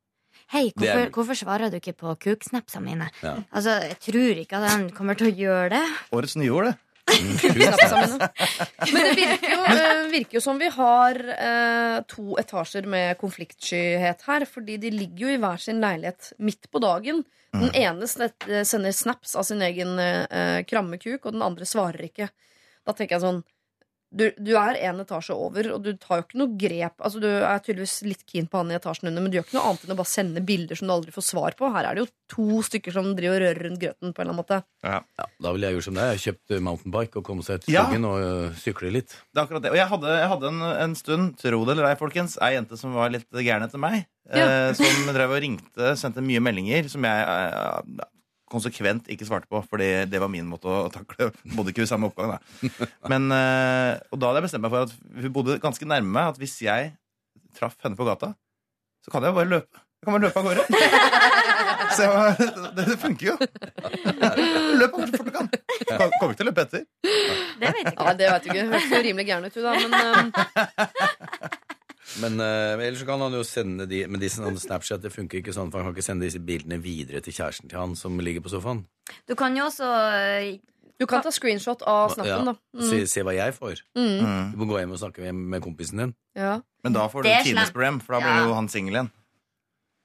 Hei, 0.53 0.65
er 0.69 0.75
hvorfor, 0.75 1.13
hvorfor 1.15 1.39
svarer 1.39 1.71
du 1.73 1.79
ikke 1.79 1.95
på 1.99 2.15
kuksnapsene 2.27 2.83
mine? 2.85 3.07
Ja. 3.23 3.37
Altså, 3.55 3.77
Jeg 3.89 3.99
tror 4.05 4.43
ikke 4.43 4.59
at 4.59 4.71
han 4.73 4.89
kommer 4.95 5.17
til 5.19 5.31
å 5.31 5.35
gjøre 5.39 5.71
det. 5.77 5.85
Årets 6.15 6.35
nyord, 6.39 6.69
det. 6.69 6.75
Snapsa. 7.11 8.31
Men 8.93 9.09
det 9.09 9.15
virker 9.19 9.53
jo, 9.53 9.61
eh, 9.75 10.03
virker 10.13 10.39
jo 10.39 10.43
som 10.45 10.59
vi 10.61 10.71
har 10.73 11.21
eh, 11.35 11.99
to 12.11 12.37
etasjer 12.41 12.89
med 12.91 13.19
konfliktskyhet 13.21 14.25
her. 14.29 14.47
Fordi 14.49 14.79
de 14.83 14.93
ligger 14.95 15.27
jo 15.27 15.33
i 15.35 15.41
hver 15.43 15.63
sin 15.63 15.83
leilighet 15.85 16.33
midt 16.39 16.71
på 16.73 16.83
dagen. 16.83 17.25
Den 17.55 17.71
ene 17.79 18.09
eh, 18.27 18.65
sender 18.67 18.93
snaps 18.93 19.37
av 19.39 19.47
sin 19.47 19.63
egen 19.63 19.99
eh, 20.03 20.63
krammekuk, 20.67 21.21
og 21.23 21.37
den 21.37 21.45
andre 21.47 21.69
svarer 21.69 22.09
ikke. 22.09 22.31
Da 22.85 22.93
tenker 22.93 23.17
jeg 23.17 23.25
sånn 23.25 23.45
du, 24.15 24.25
du 24.39 24.53
er 24.57 24.79
en 24.89 25.03
etasje 25.03 25.35
over, 25.35 25.69
og 25.75 25.83
du 25.85 25.91
tar 26.01 26.21
jo 26.21 26.27
ikke 26.29 26.41
noe 26.41 26.55
grep. 26.61 26.95
Altså, 27.03 27.21
du 27.23 27.29
er 27.29 27.61
tydeligvis 27.65 27.97
litt 28.07 28.25
keen 28.31 28.47
på 28.51 28.61
han 28.63 28.71
i 28.73 28.79
etasjen 28.79 29.11
under, 29.11 29.25
men 29.25 29.33
du 29.33 29.39
gjør 29.41 29.49
ikke 29.49 29.59
noe 29.59 29.67
annet 29.73 29.85
enn 29.89 29.95
å 29.97 29.99
bare 29.99 30.13
sende 30.13 30.45
bilder 30.47 30.79
som 30.79 30.89
du 30.89 30.95
aldri 30.95 31.15
får 31.15 31.27
svar 31.33 31.59
på. 31.59 31.73
Her 31.75 31.91
er 31.91 31.99
det 31.99 32.05
jo 32.07 32.11
to 32.35 32.63
stykker 32.71 32.95
som 32.95 33.11
driver 33.19 33.43
og 33.43 33.45
rører 33.49 33.69
rundt 33.69 33.83
grøten 33.83 34.15
på 34.15 34.23
en 34.23 34.25
eller 34.25 34.33
annen 34.33 34.43
måte. 34.43 34.61
Ja, 34.87 35.03
da 35.45 35.55
ville 35.55 35.69
jeg 35.71 35.79
gjort 35.79 35.89
som 35.91 35.99
deg. 35.99 36.15
Jeg 36.15 36.25
kjøpt 36.29 36.57
mountain 36.61 36.85
mountainbike 36.85 37.19
og 37.21 37.25
kommet 37.27 37.49
seg 37.49 37.65
til 37.65 37.75
Ja. 37.75 37.85
skogen 37.87 38.07
og 38.09 38.17
uh, 38.23 38.57
sykle 38.61 38.93
litt. 38.95 39.15
Det 39.33 39.41
er 39.41 39.45
akkurat 39.47 39.63
det. 39.65 39.73
Og 39.75 39.79
jeg 39.79 39.91
hadde, 39.91 40.17
jeg 40.21 40.31
hadde 40.35 40.51
en, 40.51 40.63
en 40.87 40.95
stund, 40.99 41.37
tro 41.41 41.65
det 41.65 41.75
eller 41.77 41.91
ei, 41.91 41.97
folkens, 42.01 42.39
ei 42.43 42.55
jente 42.55 42.79
som 42.81 42.95
var 42.95 43.13
litt 43.15 43.29
gæren 43.31 43.67
etter 43.67 43.81
meg. 43.83 44.05
Ja. 44.31 44.71
Eh, 44.71 44.75
som 44.79 45.11
drev 45.13 45.35
og 45.37 45.41
ringte, 45.43 45.95
sendte 46.01 46.23
mye 46.25 46.41
meldinger 46.41 46.87
som 46.89 47.05
jeg 47.05 47.27
eh, 47.29 48.05
konsekvent 48.55 49.09
ikke 49.13 49.27
svarte 49.29 49.51
på, 49.51 49.61
fordi 49.69 49.91
det 50.11 50.21
var 50.23 50.31
min 50.33 50.49
måte 50.49 50.71
å 50.71 50.87
takle 50.93 51.31
Bodde 51.55 51.75
ikke 51.75 51.85
i 51.85 51.91
samme 51.91 52.09
oppgang, 52.11 52.37
da. 52.37 52.69
Men, 53.13 53.29
eh, 53.35 54.01
og 54.11 54.21
da 54.21 54.31
hadde 54.31 54.43
jeg 54.43 54.49
bestemt 54.49 54.65
meg 54.67 54.75
for 54.75 54.89
at 54.89 55.25
hun 55.25 55.35
bodde 55.35 55.61
ganske 55.63 55.89
nærme 55.89 56.15
meg, 56.15 56.33
at 56.33 56.41
hvis 56.41 56.57
jeg 56.65 56.95
traff 57.59 57.77
henne 57.85 57.99
på 57.99 58.07
gata, 58.09 58.33
så 59.05 59.13
kan 59.13 59.27
jeg 59.27 59.37
bare 59.37 59.51
løpe. 59.51 59.85
Jeg 60.01 60.09
kan 60.09 60.17
bare 60.17 60.27
løpe 60.27 60.41
av 60.41 60.45
gårde. 60.45 60.65
Så 61.95 62.03
jeg 62.03 62.11
var, 62.11 62.35
det, 62.75 62.85
det 62.89 62.95
funker 62.99 63.27
jo. 63.27 63.35
Løp 64.81 64.97
så 64.97 65.05
fort 65.05 65.29
du 65.29 65.31
kan. 65.35 65.49
Kommer 65.87 66.33
ikke 66.33 66.39
til 66.41 66.45
å 66.45 66.49
løpe 66.49 66.65
etter. 66.65 66.83
Det 67.05 67.69
vet 67.69 67.79
jeg 67.79 67.85
ikke. 67.85 67.95
Ja, 68.09 68.15
det 68.19 68.31
vet 68.33 68.43
du 68.45 68.49
ikke. 68.51 68.65
Høres 68.73 68.89
jo 68.91 69.01
rimelig 69.07 69.27
gæren 69.29 69.47
ut, 69.47 69.55
du, 69.55 69.61
da. 69.63 69.73
Men 69.79 69.93
eh, 70.01 71.45
Men 72.23 72.39
uh, 72.41 72.79
ellers 72.85 73.03
kan 73.07 73.21
han 73.21 73.33
jo 73.33 73.43
sende 73.43 73.87
de 73.91 74.07
Men 74.07 74.21
de 74.21 74.29
Snapchat 74.29 75.03
det 75.03 75.11
funker 75.13 75.41
ikke 75.41 75.53
sånn, 75.55 75.71
for 75.73 75.79
han 75.83 75.89
kan 75.91 75.97
ikke 75.97 76.05
sende 76.07 76.27
disse 76.29 76.39
bildene 76.39 76.79
videre 76.83 77.21
til 77.25 77.33
kjæresten 77.35 77.69
til 77.69 77.79
han 77.79 77.97
som 77.97 78.19
ligger 78.23 78.41
på 78.45 78.53
sofaen. 78.53 78.85
Du 79.29 79.35
kan 79.35 79.57
jo 79.57 79.65
også 79.65 79.85
øh, 79.89 80.59
du 81.01 81.07
kan 81.11 81.23
ta 81.23 81.31
screenshot 81.35 81.83
av 81.83 82.11
Ja. 82.11 82.15
snappen, 82.15 82.45
da. 82.47 82.55
Se, 82.81 83.01
Mm. 83.01 83.07
se 83.11 83.21
hva 83.27 83.35
jeg 83.35 83.55
får. 83.55 83.83
Mm. 83.97 84.21
Mm. 84.23 84.53
Du 84.53 84.57
må 84.59 84.65
gå 84.71 84.79
hjem 84.79 84.93
og 84.95 84.99
snakke 85.03 85.19
med, 85.27 85.35
med 85.35 85.63
kompisen 85.63 85.99
din. 85.99 86.15
Ja. 86.37 86.61
Men 86.85 86.93
da 86.93 87.09
får 87.09 87.23
du 87.25 87.31
Tines 87.43 87.71
problem, 87.75 87.99
for 88.01 88.15
da 88.15 88.21
Ja. 88.21 88.27
blir 88.39 88.47
jo 88.49 88.55
han 88.55 88.69
singel 88.69 88.95
igjen. 88.95 89.11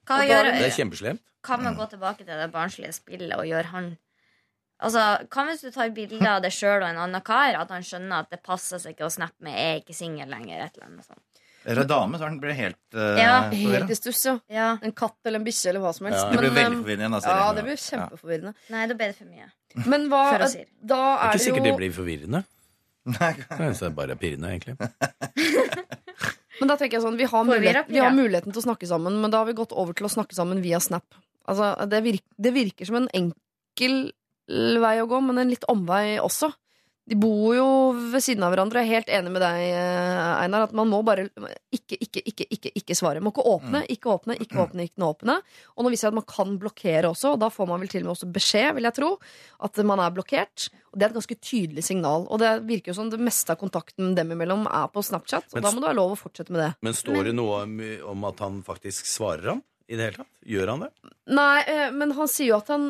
Hva 0.07 0.15
Og 0.15 0.27
da- 0.27 0.29
gjør 0.33 0.43
Det 0.57 0.65
er 0.65 0.77
kjempeslemt. 0.83 1.19
Kan 1.43 1.63
man 1.63 1.75
gå 1.75 1.85
tilbake 1.89 2.17
til 2.25 2.25
det 2.25 2.51
barnslige 2.51 2.91
spillet 2.93 3.37
og 3.37 3.45
gjøre 3.45 3.65
han 3.65 3.97
Altså, 4.81 5.27
Hva 5.27 5.43
hvis 5.45 5.61
du 5.61 5.71
tar 5.71 5.89
bilde 5.89 6.25
av 6.25 6.41
deg 6.41 6.51
sjøl 6.55 6.81
og 6.81 6.87
en 6.89 6.95
annen 6.97 7.21
kar? 7.21 7.53
At 7.59 7.69
han 7.69 7.81
skjønner 7.83 8.21
at 8.21 8.29
det 8.31 8.41
passer 8.43 8.79
seg 8.79 8.95
ikke 8.95 9.05
å 9.09 9.11
snappe 9.11 9.35
med 9.41 9.51
'jeg 9.51 9.75
er 9.75 9.81
ikke 9.81 9.93
singel 9.95 10.29
lenger'. 10.29 10.65
Et 10.65 10.77
eller 10.77 10.87
annet 10.87 11.05
sånt. 11.05 11.19
Eller 11.65 11.83
dame, 11.83 12.17
så 12.17 12.29
blir 12.39 12.53
det 12.53 12.57
helt 12.59 12.95
uh, 12.95 13.17
Ja. 13.19 13.33
Helt 13.51 13.91
i 13.91 13.97
stuss, 13.97 14.21
ja. 14.25 14.37
Ja. 14.51 14.69
En 14.81 14.93
katt 14.95 15.17
eller 15.25 15.41
en 15.41 15.47
bikkje 15.47 15.73
eller 15.73 15.83
hva 15.83 15.91
som 15.95 16.07
helst. 16.07 16.21
Ja. 16.21 16.29
Det 16.31 16.39
blir 16.39 16.53
Men, 16.53 16.59
veldig 16.63 16.79
forvirrende 16.83 17.19
da, 17.23 17.33
Ja, 17.41 17.49
det 17.57 17.65
blir 17.67 17.81
kjempeforvirrende. 17.83 18.53
Nei, 18.75 18.85
da 18.91 18.97
ble 19.01 19.09
det 19.11 19.17
for 19.17 19.27
mye. 19.29 19.49
Men 19.85 20.07
hva 20.11 20.21
da 20.23 20.37
er 20.37 20.45
det. 20.45 20.63
jo 20.63 20.87
Det 20.89 20.99
er 20.99 21.19
er 21.19 21.33
ikke 21.33 21.43
sikkert 21.45 21.67
det 21.69 21.75
blir 21.81 21.93
forvirrende. 21.99 22.43
Nei 23.09 23.31
Det 23.39 23.71
er 23.89 23.95
bare 23.97 24.15
pirrende, 24.19 24.53
egentlig. 24.53 24.77
Men 26.59 26.71
da 26.71 26.75
tenker 26.75 26.97
jeg 26.97 27.03
sånn, 27.05 27.17
vi 27.19 27.27
har, 27.31 27.45
mulighet, 27.47 27.87
vi 27.87 28.01
har 28.03 28.11
muligheten 28.11 28.51
til 28.51 28.59
å 28.59 28.65
snakke 28.65 28.87
sammen, 28.89 29.15
men 29.23 29.31
da 29.31 29.39
har 29.39 29.47
vi 29.47 29.55
gått 29.55 29.71
over 29.71 29.95
til 29.95 30.09
å 30.09 30.11
snakke 30.11 30.35
sammen 30.35 30.59
via 30.59 30.81
Snap. 30.83 31.05
Altså, 31.47 31.71
det, 31.87 32.01
virker, 32.03 32.27
det 32.35 32.51
virker 32.51 32.89
som 32.89 32.97
en 32.99 33.07
enkel 33.15 33.95
vei 34.83 34.95
å 34.99 35.07
gå, 35.07 35.21
men 35.23 35.39
en 35.39 35.53
litt 35.53 35.63
omvei 35.71 36.19
også. 36.19 36.51
De 37.09 37.15
bor 37.17 37.55
jo 37.57 37.65
ved 38.13 38.21
siden 38.21 38.43
av 38.45 38.51
hverandre. 38.53 38.83
Jeg 38.83 38.89
er 38.89 38.95
helt 38.99 39.07
enig 39.17 39.31
med 39.33 39.41
deg, 39.41 39.61
eh, 39.73 40.43
Einar, 40.43 40.67
at 40.67 40.73
man 40.77 40.89
må 40.91 40.99
bare 41.05 41.25
ikke, 41.73 41.97
ikke, 41.97 42.21
ikke, 42.21 42.45
ikke, 42.53 42.71
ikke 42.77 42.97
svare. 42.97 43.21
Må 43.23 43.31
ikke 43.33 43.45
åpne, 43.49 43.81
ikke 43.89 44.11
åpne, 44.13 44.35
ikke 44.37 44.59
åpne, 44.61 44.85
ikke 44.85 45.07
åpne. 45.07 45.39
Og 45.75 45.85
nå 45.87 45.89
viser 45.93 46.07
jeg 46.07 46.13
at 46.13 46.19
man 46.19 46.27
kan 46.29 46.57
blokkere 46.61 47.09
også, 47.09 47.33
og 47.33 47.39
da 47.41 47.49
får 47.49 47.69
man 47.71 47.81
vel 47.81 47.89
til 47.89 48.03
og 48.03 48.11
med 48.11 48.13
også 48.13 48.29
beskjed, 48.35 48.75
vil 48.77 48.85
jeg 48.89 48.97
tro, 48.99 49.09
at 49.65 49.81
man 49.89 50.03
er 50.05 50.13
blokkert. 50.13 50.67
Og 50.93 50.99
det 50.99 51.07
er 51.07 51.09
et 51.09 51.17
ganske 51.17 51.39
tydelig 51.41 51.83
signal. 51.89 52.27
Og 52.29 52.39
det 52.43 52.51
virker 52.69 52.93
jo 52.93 52.99
som 52.99 53.09
det 53.09 53.19
meste 53.19 53.55
av 53.55 53.57
kontakten 53.61 54.13
dem 54.17 54.35
imellom 54.37 54.67
er 54.69 54.87
på 54.93 55.01
Snapchat, 55.05 55.49
og 55.49 55.59
Men- 55.59 55.63
da 55.63 55.71
må 55.71 55.81
du 55.81 55.87
ha 55.87 55.93
lov 55.97 56.13
å 56.13 56.21
fortsette 56.29 56.51
med 56.53 56.61
det. 56.61 56.75
Men 56.81 56.93
står 56.93 57.23
det 57.25 57.35
noe 57.35 57.63
om, 57.63 57.79
om 58.13 58.23
at 58.25 58.39
han 58.39 58.61
faktisk 58.63 59.05
svarer 59.09 59.49
ham? 59.55 59.63
I 59.89 59.97
det 59.97 60.05
hele 60.05 60.19
tatt? 60.21 60.27
Gjør 60.49 60.69
han 60.69 60.83
det? 60.85 60.89
Nei, 61.33 61.61
eh, 61.69 61.87
men 61.93 62.11
han 62.17 62.27
sier 62.29 62.51
jo 62.51 62.57
at 62.61 62.67
han, 62.69 62.83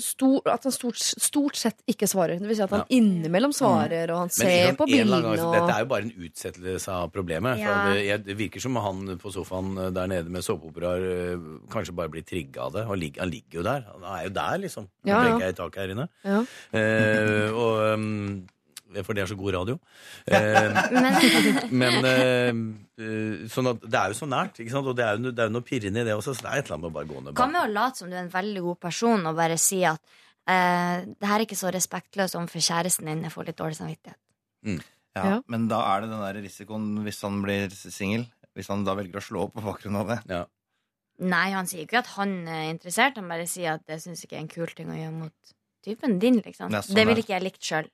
stort, 0.00 0.46
at 0.52 0.64
han 0.66 0.72
stort, 0.74 0.96
stort 1.00 1.56
sett 1.56 1.82
ikke 1.88 2.08
svarer. 2.08 2.38
Det 2.40 2.48
vil 2.48 2.56
si 2.58 2.64
at 2.64 2.72
han 2.74 2.84
innimellom 2.92 3.52
svarer, 3.56 4.10
og 4.12 4.22
han 4.24 4.32
ser 4.32 4.70
sant, 4.70 4.78
på 4.80 4.86
en 4.88 4.92
bildene. 4.92 5.20
gang, 5.24 5.42
Og... 5.44 5.52
Dette 5.54 5.76
er 5.76 5.84
jo 5.84 5.88
bare 5.92 6.06
en 6.08 6.26
utsettelse 6.28 6.96
av 6.96 7.10
problemet. 7.14 7.60
Ja. 7.60 7.74
For 7.76 8.00
det, 8.00 8.18
det 8.30 8.36
virker 8.40 8.64
som 8.64 8.76
han 8.84 9.04
på 9.20 9.32
sofaen 9.36 9.70
eh, 9.80 9.90
der 9.96 10.10
nede 10.12 10.32
med 10.32 10.44
såpeoperaer 10.44 11.06
eh, 11.12 11.46
kanskje 11.72 11.96
bare 11.96 12.12
blir 12.16 12.24
trigga 12.28 12.66
av 12.68 12.74
det. 12.78 12.86
Han, 12.88 13.00
ligger- 13.00 13.24
han 13.24 13.32
ligger 13.32 13.60
jo 13.60 13.66
der. 13.68 13.86
Han 13.92 14.08
er 14.18 14.24
jo 14.28 14.34
der, 14.40 14.58
liksom. 14.64 14.88
Nå 15.04 15.12
Ja, 15.14 15.22
ja. 15.28 15.52
i 15.52 15.56
taket 15.60 15.80
her 15.84 15.94
inne. 15.96 16.08
Ja. 16.24 16.40
Eh, 16.72 17.48
og 17.52 18.00
um, 18.00 18.46
For 19.02 19.16
det 19.16 19.24
er 19.24 19.30
så 19.32 19.36
god 19.40 19.54
radio. 19.56 19.78
Eh, 20.30 20.68
Men 20.94 21.18
men 21.82 22.08
eh, 22.10 23.46
sånn 23.50 23.70
at 23.72 23.82
det 23.82 23.98
er 24.00 24.12
jo 24.14 24.18
så 24.20 24.28
nært, 24.30 24.60
ikke 24.62 24.70
sant? 24.76 24.86
og 24.86 24.96
det 24.96 25.04
er 25.08 25.18
jo, 25.18 25.32
det 25.34 25.42
er 25.42 25.50
jo 25.50 25.56
noe 25.56 25.66
pirrende 25.66 26.04
i 26.04 26.06
det 26.06 26.14
også. 26.14 26.36
Så 26.36 26.46
det 26.46 26.52
er 26.52 26.60
et 26.62 26.68
eller 26.68 26.76
annet 26.78 26.84
med 26.86 26.92
å 26.92 26.96
bare 27.00 27.10
gå 27.10 27.22
ned 27.24 27.34
hva 27.40 27.48
med 27.50 27.62
å 27.64 27.72
late 27.74 27.98
som 28.02 28.10
du 28.12 28.16
er 28.16 28.22
en 28.22 28.32
veldig 28.36 28.62
god 28.68 28.80
person 28.86 29.26
og 29.30 29.36
bare 29.40 29.58
si 29.58 29.80
at 29.88 30.00
eh, 30.46 31.04
det 31.10 31.26
her 31.30 31.38
er 31.40 31.46
ikke 31.48 31.58
så 31.58 31.72
respektløst 31.74 32.38
overfor 32.38 32.62
kjæresten 32.70 33.10
din, 33.10 33.24
jeg 33.26 33.34
får 33.34 33.50
litt 33.50 33.58
dårlig 33.60 33.80
samvittighet. 33.82 34.20
Ja, 34.64 34.80
Ja. 35.14 35.36
Men 35.46 35.68
da 35.70 35.78
er 35.92 36.02
det 36.02 36.10
den 36.10 36.22
der 36.24 36.40
risikoen 36.42 36.86
hvis 37.06 37.20
han 37.22 37.36
blir 37.44 37.70
singel. 37.70 38.24
Hvis 38.54 38.68
han 38.70 38.84
da 38.86 38.94
velger 38.98 39.18
å 39.18 39.22
slå 39.22 39.44
opp 39.48 39.52
på 39.56 39.62
bakgrunn 39.62 39.96
av 39.98 40.08
det. 40.10 40.16
Ja. 40.30 40.44
Nei, 41.22 41.48
han 41.54 41.66
sier 41.70 41.84
ikke 41.86 42.00
at 42.00 42.08
han 42.16 42.32
er 42.50 42.68
interessert, 42.72 43.16
han 43.18 43.28
bare 43.30 43.46
sier 43.50 43.76
at 43.76 43.84
det 43.86 44.00
syns 44.02 44.24
ikke 44.26 44.34
er 44.34 44.42
en 44.42 44.50
kul 44.50 44.70
ting 44.74 44.90
å 44.90 44.96
gjøre 44.98 45.14
mot 45.14 45.52
typen 45.86 46.18
din, 46.22 46.40
liksom. 46.42 46.70
Det, 46.74 46.80
sånn 46.86 46.98
det 46.98 47.04
ville 47.06 47.22
ikke 47.22 47.34
jeg 47.36 47.44
likt 47.44 47.62
sjøl. 47.66 47.86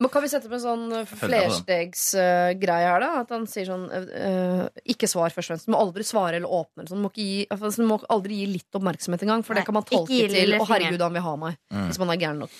Men 0.00 0.10
kan 0.12 0.24
vi 0.24 0.30
sette 0.32 0.48
opp 0.48 0.54
en 0.56 0.62
sånn 0.62 0.84
eh, 0.96 1.08
flerstegsgreie 1.22 2.88
her, 2.88 3.02
da? 3.04 3.10
At 3.22 3.32
han 3.34 3.46
sier 3.50 3.68
sånn 3.68 3.84
eh, 3.92 4.10
eh, 4.16 4.82
Ikke 4.94 5.08
svar 5.10 5.32
først 5.34 5.50
og 5.50 5.54
fremst. 5.54 5.68
Du 5.68 5.74
må 5.74 5.80
aldri 5.82 6.06
svare 6.06 6.38
eller 6.40 6.50
åpne. 6.50 6.82
eller 6.82 6.92
Sånn. 6.92 7.02
Du, 7.02 7.06
må 7.06 7.12
ikke 7.12 7.26
gi, 7.26 7.40
altså, 7.52 7.72
du 7.82 7.88
må 7.90 7.98
aldri 8.12 8.42
gi 8.42 8.46
litt 8.54 8.78
oppmerksomhet 8.78 9.26
engang, 9.26 9.44
for 9.46 9.56
Nei, 9.56 9.62
det 9.62 9.68
kan 9.68 9.78
man 9.78 9.88
tolke 9.88 10.30
til 10.32 10.54
Å, 10.56 10.62
herregud, 10.70 11.04
han 11.04 11.18
vil 11.18 11.26
ha 11.26 11.34
meg. 11.46 11.58
Mm. 11.74 11.84
Hvis 11.90 12.00
man 12.02 12.14
er 12.14 12.22
gæren 12.22 12.40
nok. 12.46 12.56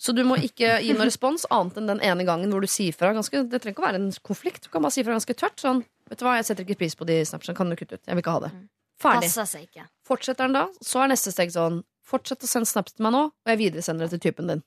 Så 0.00 0.14
du 0.16 0.22
må 0.24 0.38
ikke 0.40 0.78
gi 0.80 0.94
noen 0.96 1.10
respons 1.10 1.44
annet 1.52 1.76
enn 1.76 1.90
den 1.90 2.02
ene 2.08 2.24
gangen 2.24 2.52
hvor 2.54 2.64
du 2.64 2.70
sier 2.72 2.96
fra. 2.96 3.12
Ganske, 3.16 3.44
det 3.44 3.60
trenger 3.60 3.76
ikke 3.76 3.84
å 3.84 3.88
være 3.90 4.00
en 4.00 4.10
konflikt. 4.24 4.64
Du 4.64 4.70
kan 4.72 4.82
bare 4.82 4.96
si 4.96 5.04
fra 5.04 5.12
ganske 5.12 5.36
tørt. 5.36 5.60
Sånn, 5.60 5.82
vet 6.08 6.22
du 6.22 6.24
hva, 6.24 6.38
jeg 6.38 6.48
setter 6.48 6.64
ikke 6.64 6.80
pris 6.80 6.96
på 6.96 7.08
de 7.08 7.18
snapsene. 7.28 7.56
Kan 7.58 7.68
du 7.68 7.76
kutte 7.76 8.00
ut? 8.00 8.06
Jeg 8.06 8.16
vil 8.16 8.24
ikke 8.24 8.36
ha 8.38 8.46
det. 8.46 8.52
Ferdig. 9.00 9.28
Passa 9.28 9.44
seg 9.48 9.68
ikke. 9.68 9.84
Fortsetter 10.08 10.48
den 10.48 10.56
da, 10.56 10.66
så 10.84 11.04
er 11.04 11.12
neste 11.12 11.32
steg 11.34 11.52
sånn 11.54 11.82
Fortsett 12.10 12.42
å 12.42 12.48
sende 12.50 12.66
snaps 12.66 12.96
til 12.96 13.04
meg 13.06 13.12
nå, 13.14 13.20
og 13.30 13.50
jeg 13.52 13.58
videresender 13.60 14.08
det 14.08 14.16
til 14.16 14.22
typen 14.24 14.48
din. 14.50 14.62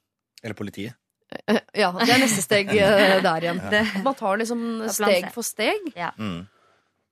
Eller 0.45 0.56
politiet. 0.56 0.95
Ja, 1.84 1.89
det 1.97 2.10
er 2.14 2.22
neste 2.22 2.43
steg 2.45 2.72
eh, 2.76 3.18
der 3.23 3.47
igjen. 3.47 3.61
Man 4.05 4.15
tar 4.19 4.39
liksom 4.41 4.64
steg 4.93 5.30
for 5.34 5.45
steg. 5.47 5.91
Mm. 6.18 6.43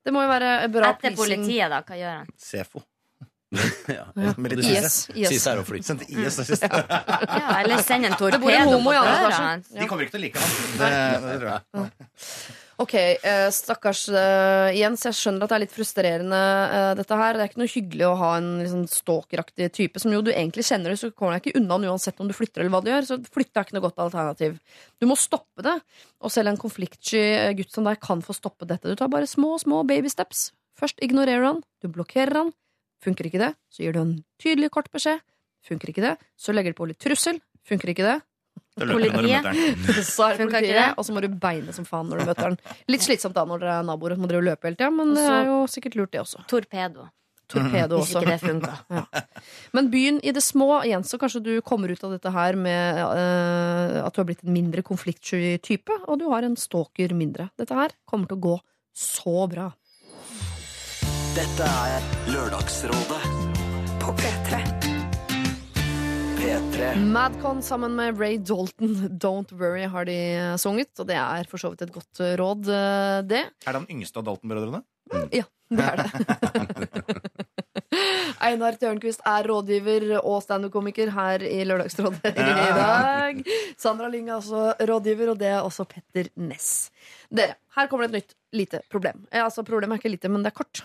Det 0.02 0.14
må 0.14 0.23
jo 0.26 0.31
være 0.31 0.53
bra 0.73 0.93
etter 0.95 1.14
pleasing. 1.14 1.43
politiet, 1.45 1.69
da, 1.73 1.81
hva 1.85 1.99
gjør 1.99 2.18
han? 2.22 2.34
Sefo. 2.41 2.85
Ja. 3.91 4.06
Ja. 4.15 4.34
Med 4.38 4.53
IS. 4.64 5.10
IS. 5.11 5.45
er 5.48 5.60
å 5.60 5.65
fly. 5.68 5.81
Sendte 5.84 6.07
IS 6.07 6.38
sist. 6.48 6.64
Ja, 6.64 7.57
eller 7.60 7.81
send 7.84 8.07
en 8.07 8.15
Det 8.15 8.19
torpedo 8.22 8.77
på 8.80 8.93
døra 8.95 9.41
De 9.60 9.88
kommer 9.89 10.07
ikke 10.07 10.15
til 10.15 10.22
å 10.22 10.23
like 10.23 10.39
han. 10.39 10.53
Det, 10.80 10.91
det 11.26 11.38
tror 11.41 11.49
jeg. 11.52 11.91
Ok, 12.82 12.94
eh, 12.98 13.48
stakkars 13.53 14.08
eh, 14.10 14.72
Jens. 14.74 15.03
Jeg 15.06 15.14
skjønner 15.14 15.44
at 15.45 15.52
det 15.52 15.58
er 15.58 15.62
litt 15.66 15.74
frustrerende, 15.76 16.38
eh, 16.74 16.94
dette 16.98 17.18
her. 17.20 17.38
Det 17.38 17.44
er 17.44 17.52
ikke 17.52 17.62
noe 17.62 17.70
hyggelig 17.70 18.08
å 18.08 18.16
ha 18.18 18.30
en 18.40 18.48
liksom, 18.58 18.88
stalkeraktig 18.90 19.68
type, 19.76 20.02
som 20.02 20.14
jo 20.16 20.24
du 20.26 20.32
egentlig 20.32 20.66
kjenner, 20.66 20.95
så 20.98 21.12
kommer 21.14 21.36
deg 21.36 21.52
ikke 21.52 21.62
unna 21.62 21.78
uansett 21.91 22.18
om 22.24 22.32
du 22.32 22.34
flytter 22.34 22.64
eller 22.64 22.74
hva 22.74 22.82
du 22.82 22.90
gjør. 22.90 23.06
Så 23.06 23.20
flytte 23.28 23.62
er 23.62 23.68
ikke 23.68 23.78
noe 23.78 23.86
godt 23.86 24.02
alternativ. 24.02 24.58
Du 24.98 25.06
må 25.12 25.20
stoppe 25.20 25.68
det. 25.68 25.76
Og 26.26 26.34
selv 26.34 26.49
en 26.49 26.58
konfliktsky 26.64 27.22
gutt 27.60 27.76
som 27.76 27.86
deg 27.86 28.02
kan 28.02 28.26
få 28.26 28.34
stoppe 28.34 28.66
dette. 28.66 28.90
Du 28.90 28.98
tar 28.98 29.14
bare 29.14 29.30
små, 29.30 29.60
små 29.62 29.84
baby 29.86 30.10
steps. 30.10 30.48
Først 30.80 31.06
ignorerer 31.06 31.52
han, 31.52 31.62
du 31.86 31.91
blokkerer 31.94 32.40
han. 32.40 32.53
Funker 33.06 33.30
ikke 33.30 33.44
det, 33.44 33.53
så 33.70 33.86
gir 33.86 33.94
du 33.94 34.02
en 34.02 34.18
tydelig, 34.41 34.74
kort 34.74 34.90
beskjed. 34.94 35.22
Funker 35.70 35.94
ikke 35.94 36.08
det, 36.08 36.18
så 36.34 36.53
legger 36.53 36.74
du 36.74 36.82
på 36.82 36.90
litt 36.90 37.02
trussel. 37.02 37.38
Funker 37.68 37.94
ikke 37.94 38.08
det, 38.08 38.18
Da 38.80 38.88
løper 38.88 38.99
du 38.99 39.18
når 39.18 39.26
du 39.26 39.31
møter 39.31 39.57
den. 39.57 40.03
så 40.15 40.27
er 40.27 40.35
det 40.35 40.43
Funker 40.43 40.64
ikke 40.64 40.76
politiet, 40.76 40.98
og 40.98 41.07
så 41.07 41.15
må 41.15 41.23
du 41.23 41.31
beine 41.48 41.73
som 41.76 41.88
faen 41.88 42.11
når 42.11 42.22
du 42.22 42.30
møter 42.31 42.53
den. 42.53 42.76
Litt 42.93 43.03
slitsomt 43.07 43.35
da 43.35 43.43
når 43.48 43.64
dere 43.65 43.80
er 43.81 43.89
naboer 43.89 44.15
og 44.15 44.22
må 44.23 44.30
drive 44.31 44.43
og 44.45 44.48
løpe 44.52 44.69
hele 44.69 44.80
tida, 44.80 44.91
men 44.95 45.15
det 45.18 45.26
er 45.27 45.49
jo 45.52 45.57
sikkert 45.72 45.98
lurt, 45.99 46.14
det 46.15 46.23
også. 46.23 46.45
Torpedo. 46.52 47.10
Torpedo 47.52 47.99
Hvis 47.99 48.14
også. 48.15 48.22
ikke 48.22 48.31
det 48.31 48.39
funka. 48.39 49.03
Men 49.76 49.89
begynn 49.91 50.19
i 50.23 50.31
det 50.31 50.43
små, 50.43 50.69
Jens, 50.88 51.11
så 51.11 51.19
kanskje 51.19 51.43
du 51.43 51.52
kommer 51.68 51.91
ut 51.91 52.03
av 52.07 52.15
dette 52.15 52.31
her 52.31 52.56
med 52.56 53.02
eh, 53.03 53.98
at 54.06 54.15
du 54.15 54.22
har 54.22 54.30
blitt 54.30 54.45
en 54.45 54.53
mindre 54.56 54.84
konfliktsky 54.88 55.57
type, 55.64 55.98
og 56.07 56.22
du 56.22 56.30
har 56.31 56.48
en 56.48 56.56
stalker 56.56 57.11
mindre. 57.18 57.49
Dette 57.60 57.76
her 57.76 57.95
kommer 58.07 58.31
til 58.31 58.39
å 58.39 58.45
gå 58.48 58.57
så 58.95 59.48
bra. 59.52 59.68
Dette 61.35 61.68
er 61.68 62.07
Lørdagsrådet 62.31 63.22
På 63.99 64.15
P3. 64.19 64.81
P3. 66.41 66.95
Madcon 67.05 67.61
sammen 67.61 67.95
med 67.95 68.19
Ray 68.19 68.38
Dalton, 68.38 68.95
Don't 69.22 69.51
Worry, 69.53 69.84
har 69.85 70.05
de 70.05 70.15
sunget, 70.57 70.89
og 70.99 71.05
det 71.09 71.18
er 71.19 71.45
for 71.49 71.61
så 71.61 71.69
vidt 71.69 71.84
et 71.85 71.91
godt 71.93 72.22
eh, 72.23 72.31
råd, 72.39 72.69
eh, 72.73 73.18
det. 73.30 73.41
Er 73.68 73.76
det 73.76 73.81
den 73.84 73.99
yngste 73.99 74.18
av 74.22 74.26
Dalton-brødrene? 74.26 74.81
Ja, 75.35 75.43
det 75.69 75.85
er 75.85 76.01
det. 76.01 76.07
Einar 78.47 78.73
Tørnquist 78.81 79.22
er 79.27 79.45
rådgiver 79.51 80.07
og 80.23 80.39
standup-komiker 80.41 81.11
her 81.13 81.43
i 81.45 81.59
Lørdagsrådet 81.69 82.31
i 82.31 82.47
dag. 82.80 83.43
Sandra 83.77 84.09
Lyng 84.09 84.31
er 84.31 84.39
også 84.39 84.63
rådgiver, 84.89 85.35
og 85.35 85.38
det 85.43 85.51
er 85.51 85.59
også 85.61 85.85
Petter 85.91 86.31
Ness. 86.41 86.88
Dere, 87.30 87.59
her 87.77 87.91
kommer 87.91 88.07
det 88.07 88.15
et 88.15 88.18
nytt 88.23 88.34
lite 88.63 88.81
problem. 88.89 89.27
Eh, 89.30 89.43
Altså, 89.45 89.61
Problemet 89.68 89.99
er 89.99 90.01
ikke 90.01 90.15
lite, 90.15 90.34
men 90.34 90.41
det 90.41 90.55
er 90.55 90.57
kort. 90.63 90.81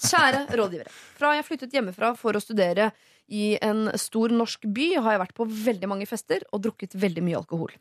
Kjære 0.00 0.48
rådgivere. 0.58 0.90
Fra 1.18 1.36
jeg 1.38 1.46
flyttet 1.46 1.78
hjemmefra 1.78 2.10
for 2.18 2.34
å 2.34 2.42
studere 2.42 2.90
i 3.30 3.54
en 3.62 3.86
stor 3.98 4.32
norsk 4.34 4.64
by, 4.74 4.88
har 4.98 5.14
jeg 5.14 5.22
vært 5.22 5.36
på 5.38 5.46
veldig 5.46 5.88
mange 5.90 6.06
fester 6.10 6.42
og 6.50 6.62
drukket 6.66 6.96
veldig 6.98 7.22
mye 7.26 7.38
alkohol. 7.38 7.72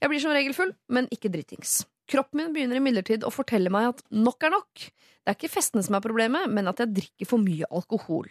Jeg 0.00 0.08
blir 0.12 0.22
som 0.22 0.32
regel 0.34 0.56
full, 0.56 0.72
men 0.92 1.08
ikke 1.12 1.30
dritings. 1.32 1.82
Kroppen 2.08 2.38
min 2.40 2.52
begynner 2.54 2.78
imidlertid 2.80 3.24
å 3.26 3.32
fortelle 3.34 3.70
meg 3.72 3.90
at 3.90 4.02
nok 4.14 4.44
er 4.46 4.52
nok. 4.54 4.84
Det 5.26 5.32
er 5.32 5.36
ikke 5.38 5.50
festene 5.56 5.82
som 5.82 5.96
er 5.98 6.04
problemet, 6.04 6.48
men 6.54 6.68
at 6.70 6.78
jeg 6.84 6.92
drikker 6.96 7.28
for 7.28 7.42
mye 7.42 7.66
alkohol. 7.74 8.28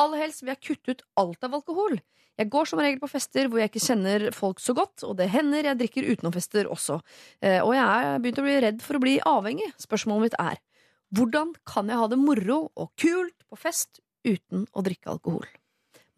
Aller 0.00 0.22
helst 0.24 0.42
vil 0.42 0.54
jeg 0.54 0.62
kutte 0.64 0.94
ut 0.96 1.02
alt 1.20 1.44
av 1.44 1.58
alkohol. 1.58 1.98
Jeg 2.38 2.50
går 2.54 2.68
som 2.70 2.78
regel 2.80 3.00
på 3.02 3.10
fester 3.10 3.48
hvor 3.50 3.58
jeg 3.60 3.72
ikke 3.72 3.82
kjenner 3.82 4.28
folk 4.32 4.60
så 4.62 4.72
godt, 4.78 5.02
og 5.04 5.16
det 5.18 5.26
hender 5.32 5.66
jeg 5.66 5.80
drikker 5.80 6.06
utenom 6.06 6.32
fester 6.34 6.70
også. 6.70 7.00
Eh, 7.42 7.58
Og 7.66 7.74
jeg 7.74 7.82
er 7.84 8.18
begynt 8.22 8.38
å 8.38 8.46
bli 8.46 8.58
redd 8.62 8.82
for 8.84 8.96
å 8.98 9.02
bli 9.02 9.16
avhengig. 9.26 9.66
Spørsmålet 9.82 10.28
mitt 10.28 10.38
er 10.38 10.60
hvordan 11.18 11.54
kan 11.66 11.88
jeg 11.90 11.98
ha 11.98 12.06
det 12.12 12.18
moro 12.20 12.60
og 12.76 12.92
kult 13.00 13.34
på 13.50 13.58
fest 13.58 13.98
uten 14.28 14.66
å 14.72 14.84
drikke 14.86 15.10
alkohol? 15.10 15.46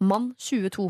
Mann 0.01 0.31
22. 0.41 0.89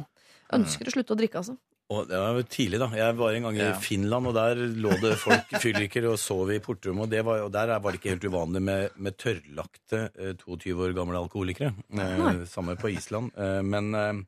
Ønsker 0.56 0.88
å 0.90 0.94
slutte 0.96 1.14
å 1.16 1.20
drikke, 1.20 1.42
altså. 1.42 1.58
Og 1.92 2.06
det 2.08 2.16
var 2.24 2.38
tidlig, 2.48 2.78
da. 2.80 2.88
Jeg 2.96 3.16
var 3.20 3.36
en 3.36 3.46
gang 3.50 3.58
i 3.58 3.64
Ja. 3.66 3.72
Finland, 3.84 4.28
og 4.30 4.36
der 4.38 4.56
lå 4.56 4.94
det 5.02 5.18
folk 5.20 5.50
fylliker 5.64 6.06
og 6.08 6.20
sov 6.24 6.52
i 6.56 6.60
portrommet. 6.64 7.04
Og, 7.04 7.10
det 7.12 7.24
var, 7.28 7.42
og 7.44 7.52
der 7.52 7.74
var 7.84 7.92
det 7.92 8.00
ikke 8.00 8.14
helt 8.14 8.28
uvanlig 8.32 8.62
med, 8.64 8.96
med 8.96 9.18
tørrlagte 9.20 10.00
eh, 10.16 10.32
22 10.40 10.72
år 10.88 10.96
gamle 10.96 11.20
alkoholikere. 11.20 11.74
Eh, 11.92 12.46
samme 12.48 12.78
på 12.80 12.94
Island. 12.96 13.34
Eh, 13.36 13.60
men 13.68 13.92
eh, 14.00 14.22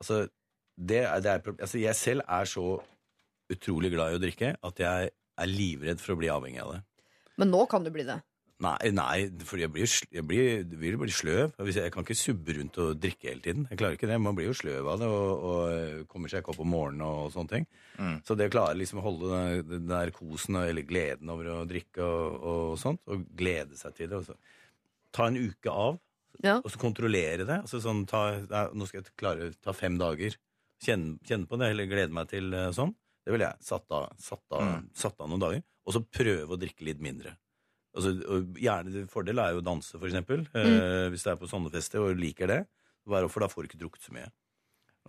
altså, 0.00 0.22
det 0.80 1.02
er, 1.04 1.20
det 1.20 1.34
er, 1.34 1.52
altså 1.60 1.82
Jeg 1.82 1.98
selv 2.00 2.24
er 2.24 2.48
så 2.48 2.66
utrolig 3.52 3.92
glad 3.92 4.14
i 4.14 4.16
å 4.16 4.22
drikke 4.22 4.54
at 4.64 4.80
jeg 4.80 5.12
er 5.12 5.50
livredd 5.52 6.00
for 6.00 6.14
å 6.14 6.20
bli 6.22 6.32
avhengig 6.32 6.62
av 6.64 6.72
det. 6.78 6.82
Men 7.40 7.52
nå 7.52 7.66
kan 7.68 7.84
du 7.84 7.90
bli 7.92 8.04
det. 8.08 8.16
Nei, 8.62 8.90
nei 8.94 9.16
for 9.48 9.58
jeg 9.58 9.72
blir, 9.74 9.88
jeg 10.14 10.22
blir, 10.28 10.44
jeg 10.62 10.78
vil 10.78 10.96
bli 11.00 11.10
sløv. 11.10 11.50
Jeg, 11.66 11.90
kan 11.94 12.04
ikke 12.06 12.14
subbe 12.14 12.54
rundt 12.54 12.76
og 12.78 13.00
drikke 13.02 13.30
hele 13.32 13.42
tiden. 13.42 13.64
Jeg 13.72 13.80
klarer 13.80 13.96
ikke 13.98 14.06
det. 14.10 14.18
Man 14.22 14.36
blir 14.38 14.46
jo 14.46 14.54
sløv 14.54 14.86
av 14.92 15.00
det 15.02 15.08
og, 15.10 15.46
og 15.48 15.62
eh, 15.72 16.04
kommer 16.12 16.30
seg 16.30 16.44
ikke 16.44 16.52
opp 16.54 16.60
om 16.62 16.70
morgenen 16.70 17.02
og 17.08 17.32
sånne 17.34 17.50
ting. 17.56 17.66
Mm. 17.98 18.14
Så 18.28 18.36
det 18.38 18.46
å 18.46 18.54
klare 18.54 18.78
liksom 18.78 19.00
å 19.02 19.04
holde 19.08 19.32
den, 19.32 19.66
den 19.72 19.88
der 19.90 20.12
kosen 20.14 20.60
eller 20.62 20.86
gleden 20.86 21.32
over 21.34 21.50
å 21.56 21.58
drikke 21.66 22.06
og, 22.06 22.38
og 22.52 22.78
sånt, 22.78 23.02
og 23.10 23.26
glede 23.34 23.74
seg 23.80 23.96
til 23.98 24.12
det. 24.12 24.20
Og 24.22 24.30
så. 24.30 24.38
Ta 25.12 25.26
en 25.32 25.40
uke 25.42 25.74
av, 25.88 25.98
Ja. 26.42 26.56
og 26.64 26.70
så 26.72 26.78
kontrollere 26.80 27.44
det. 27.44 27.58
Altså 27.66 27.82
sånn, 27.84 28.06
ta, 28.08 28.22
nei, 28.48 28.62
nå 28.78 28.86
skal 28.88 29.02
jeg 29.02 29.12
klare 29.20 29.50
ta 29.62 29.74
fem 29.76 29.98
dager. 30.00 30.38
Kjenne, 30.82 31.18
kjenne 31.28 31.46
på 31.50 31.58
det, 31.60 31.68
eller 31.74 31.90
glede 31.90 32.14
meg 32.14 32.30
til 32.30 32.54
eh, 32.56 32.70
sånn. 32.74 32.94
Det 33.26 33.30
ville 33.34 33.50
jeg 33.50 33.66
satt 33.66 33.90
av, 33.94 34.08
satt, 34.18 34.46
av, 34.54 34.62
Mm. 34.70 34.86
satt 34.98 35.20
av 35.22 35.28
noen 35.30 35.42
dager. 35.42 35.62
Og 35.86 35.94
så 35.94 36.00
prøve 36.06 36.54
å 36.54 36.58
drikke 36.58 36.86
litt 36.88 37.02
mindre. 37.02 37.34
Altså, 37.92 38.12
og 38.32 38.54
gjerne 38.56 39.06
Fordel 39.12 39.40
er 39.42 39.52
jo 39.52 39.60
å 39.60 39.66
danse, 39.66 39.98
for 39.98 40.08
eksempel. 40.08 40.46
Eh, 40.56 41.08
hvis 41.12 41.26
det 41.26 41.34
er 41.34 41.40
på 41.40 41.50
sånne 41.50 41.72
fester 41.74 42.04
og 42.04 42.16
liker 42.16 42.48
det. 42.48 42.62
Bare 43.08 43.28
for 43.28 43.44
da 43.44 43.50
får 43.50 43.64
du 43.64 43.70
ikke 43.70 43.82
drukket 43.82 44.06
så 44.06 44.14
mye. 44.16 44.30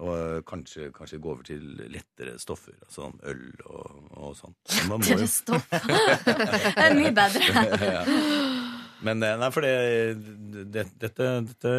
Og 0.02 0.14
eh, 0.18 0.40
kanskje, 0.50 0.90
kanskje 0.96 1.20
gå 1.22 1.32
over 1.32 1.46
til 1.46 1.66
lettere 1.94 2.36
stoffer. 2.42 2.76
Altså 2.82 3.06
sånn 3.06 3.20
øl 3.30 3.44
og, 3.70 4.00
og 4.18 4.38
sånt. 4.38 4.58
Men 4.90 4.96
Man 4.96 5.04
må. 5.06 5.18
Det 6.74 6.88
er 6.88 6.98
mye 6.98 7.14
bedre. 7.14 7.68
ja. 7.98 8.02
Men 9.04 9.24
eh, 9.28 9.36
nei, 9.40 9.52
for 9.54 9.66
det, 9.66 9.74
det, 10.74 10.88
dette, 11.02 11.30
dette, 11.52 11.74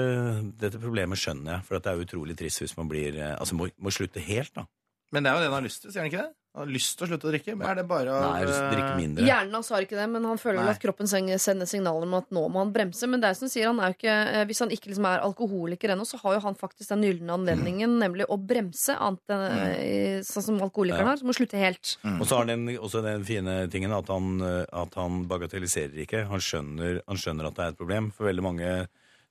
dette 0.60 0.81
problemet 0.81 1.20
skjønner 1.20 1.56
jeg. 1.56 1.66
For 1.66 1.78
at 1.81 1.86
det 1.86 1.94
er 1.94 2.06
utrolig 2.06 2.39
trist 2.39 2.62
hvis 2.62 2.76
man 2.78 2.90
blir 2.90 3.18
eh, 3.18 3.35
Altså 3.35 3.59
må, 3.59 3.68
må 3.82 3.93
slutte 3.94 4.22
helt, 4.22 4.55
da. 4.55 4.68
Men 5.14 5.26
det 5.26 5.31
er 5.31 5.36
jo 5.36 5.44
det 5.44 5.51
han 5.51 5.59
har 5.59 5.66
lyst 5.66 5.85
til, 5.85 5.94
sier 5.94 6.05
han 6.05 6.10
ikke 6.10 6.24
det? 6.24 6.32
Han 6.55 6.68
har 6.68 6.70
lyst 6.70 6.94
til 6.94 7.02
å 7.02 7.09
slutte 7.10 7.26
å 7.26 7.31
drikke. 7.32 7.55
Men 7.59 7.66
er 7.66 7.78
det 7.81 7.85
bare 7.90 8.12
av 8.14 8.24
Nei, 8.31 8.44
drikke 8.47 8.90
eh, 8.93 8.98
mindre. 9.01 9.24
Hjernen 9.26 9.56
hans 9.59 9.70
har 9.74 9.82
ikke 9.82 9.97
det, 9.98 10.05
men 10.12 10.28
han 10.28 10.39
føler 10.39 10.60
vel 10.62 10.70
at 10.70 10.78
kroppen 10.85 11.09
sender 11.10 11.66
signaler 11.66 12.06
om 12.06 12.14
at 12.14 12.28
nå 12.31 12.44
må 12.47 12.62
han 12.62 12.70
bremse. 12.76 13.09
Men 13.10 13.24
det 13.24 13.32
er 13.32 13.39
som 13.40 13.51
sier, 13.51 13.66
han 13.72 13.81
er 13.82 13.90
jo 13.90 13.97
ikke, 13.97 14.14
eh, 14.31 14.44
hvis 14.47 14.62
han 14.62 14.74
ikke 14.76 14.93
liksom 14.93 15.09
er 15.10 15.24
alkoholiker 15.26 15.97
ennå, 15.97 16.06
så 16.06 16.20
har 16.22 16.36
jo 16.36 16.44
han 16.47 16.59
faktisk 16.60 16.93
den 16.94 17.02
gylne 17.09 17.35
anledningen, 17.35 17.98
nemlig 17.98 18.28
å 18.31 18.39
bremse, 18.39 18.94
annet 18.94 19.35
enn 19.35 19.44
mm. 19.51 20.28
sånn 20.31 20.47
som 20.47 20.62
alkoholikeren 20.62 21.09
Ja. 21.09 21.10
har, 21.10 21.18
som 21.18 21.32
må 21.32 21.35
slutte 21.35 21.59
helt. 21.59 21.97
Og 22.14 22.22
så 22.22 22.39
har 22.39 22.47
han 22.55 22.70
også 22.78 23.02
den 23.02 23.26
fine 23.26 23.56
tingen 23.74 23.98
at 23.98 24.14
han, 24.14 24.36
eh, 24.39 24.62
at 24.70 24.94
han 24.94 25.24
bagatelliserer 25.26 26.06
ikke. 26.06 26.28
Han 26.31 26.39
skjønner, 26.39 27.02
han 27.02 27.18
skjønner 27.18 27.51
at 27.51 27.59
det 27.59 27.66
er 27.66 27.74
et 27.74 27.82
problem. 27.82 28.12
For 28.14 28.31
veldig 28.31 28.47
mange 28.47 28.70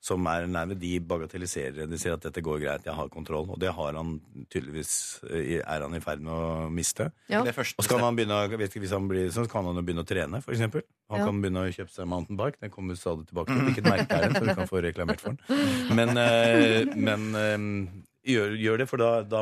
som 0.04 0.26
er 0.28 0.44
nærme, 0.52 0.74
de 0.76 0.90
bagatelliserer 1.00 1.78
det. 1.78 1.84
De 1.88 1.96
sier 2.00 2.12
at 2.12 2.20
dette 2.26 2.42
går 2.44 2.58
greit, 2.60 2.84
jeg 2.84 2.92
har 2.92 3.08
kontroll. 3.08 3.46
Og 3.54 3.56
det 3.62 3.70
har 3.72 3.96
han 3.96 4.18
tydeligvis 4.52 4.90
eh, 5.30 5.62
er 5.64 5.80
han 5.86 5.96
i 5.96 6.00
ferd 6.04 6.20
med 6.26 6.32
å 6.34 6.66
miste. 6.68 7.06
Ja. 7.32 7.40
Og 7.40 7.48
så 7.86 7.88
kan 7.88 8.02
han 8.04 8.18
begynne, 8.18 8.42
vet 8.52 8.68
ikke, 8.68 8.82
hvis 8.84 8.92
han 8.92 9.06
blir 9.08 9.30
sånn, 9.32 9.46
så 9.48 9.52
kan 9.54 9.64
han 9.70 9.80
jo 9.80 9.84
begynne 9.86 10.04
å 10.04 10.08
trene, 10.10 10.42
for 10.44 10.52
eksempel. 10.52 10.84
Han 11.12 11.22
Ja. 11.22 11.28
kan 11.30 11.40
begynne 11.40 11.62
å 11.64 11.72
kjøpe 11.72 11.94
seg 11.94 12.10
mountainbike. 12.12 12.60
Den 12.60 12.74
kommer 12.74 12.98
stadig 13.00 13.24
tilbake 13.30 13.54
til. 13.56 13.64
Hvilket 13.70 13.88
merke 13.88 14.18
er 14.18 14.26
den, 14.28 14.36
så 14.36 14.44
du 14.44 14.54
kan 14.60 14.68
få 14.74 14.82
reklamert 14.84 15.24
for 15.24 15.32
den. 15.38 15.96
Men, 15.96 16.12
eh, 16.20 16.84
men 16.94 17.26
eh, 17.40 18.34
gjør, 18.34 18.58
gjør 18.60 18.82
det, 18.84 18.88
for 18.92 19.00
da, 19.00 19.10
da, 19.24 19.40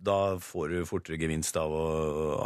da 0.00 0.18
får 0.40 0.72
du 0.78 0.78
fortere 0.88 1.20
gevinst 1.20 1.60
av 1.60 1.68
å, 1.76 1.84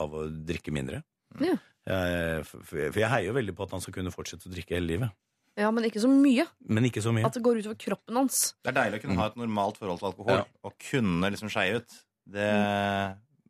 av 0.02 0.18
å 0.24 0.26
drikke 0.50 0.74
mindre. 0.74 1.04
Ja. 1.38 1.54
Jeg, 1.86 2.42
for, 2.48 2.62
for 2.66 2.98
jeg 2.98 3.10
heier 3.12 3.28
jo 3.30 3.36
veldig 3.36 3.54
på 3.54 3.66
at 3.68 3.74
han 3.76 3.82
skal 3.84 3.94
kunne 4.00 4.10
fortsette 4.14 4.48
å 4.50 4.54
drikke 4.54 4.74
hele 4.78 4.90
livet. 4.96 5.14
Ja, 5.56 5.70
men 5.70 5.84
ikke 5.86 6.00
så 6.02 6.08
mye. 6.10 6.46
Men 6.66 6.84
ikke 6.88 7.02
så 7.04 7.12
mye. 7.14 7.24
At 7.28 7.36
det 7.36 7.42
går 7.44 7.60
utover 7.62 7.76
kroppen 7.78 8.16
hans. 8.18 8.54
Det 8.64 8.72
er 8.72 8.78
deilig 8.80 8.98
å 8.98 9.02
kunne 9.04 9.18
ha 9.20 9.26
et 9.30 9.36
normalt 9.38 9.76
forhold 9.78 10.00
til 10.00 10.08
alkohol 10.10 10.40
Ja. 10.40 10.44
og 10.66 10.72
kunne 10.90 11.30
liksom 11.30 11.50
skeie 11.52 11.76
ut. 11.78 11.94
Det, 12.26 12.48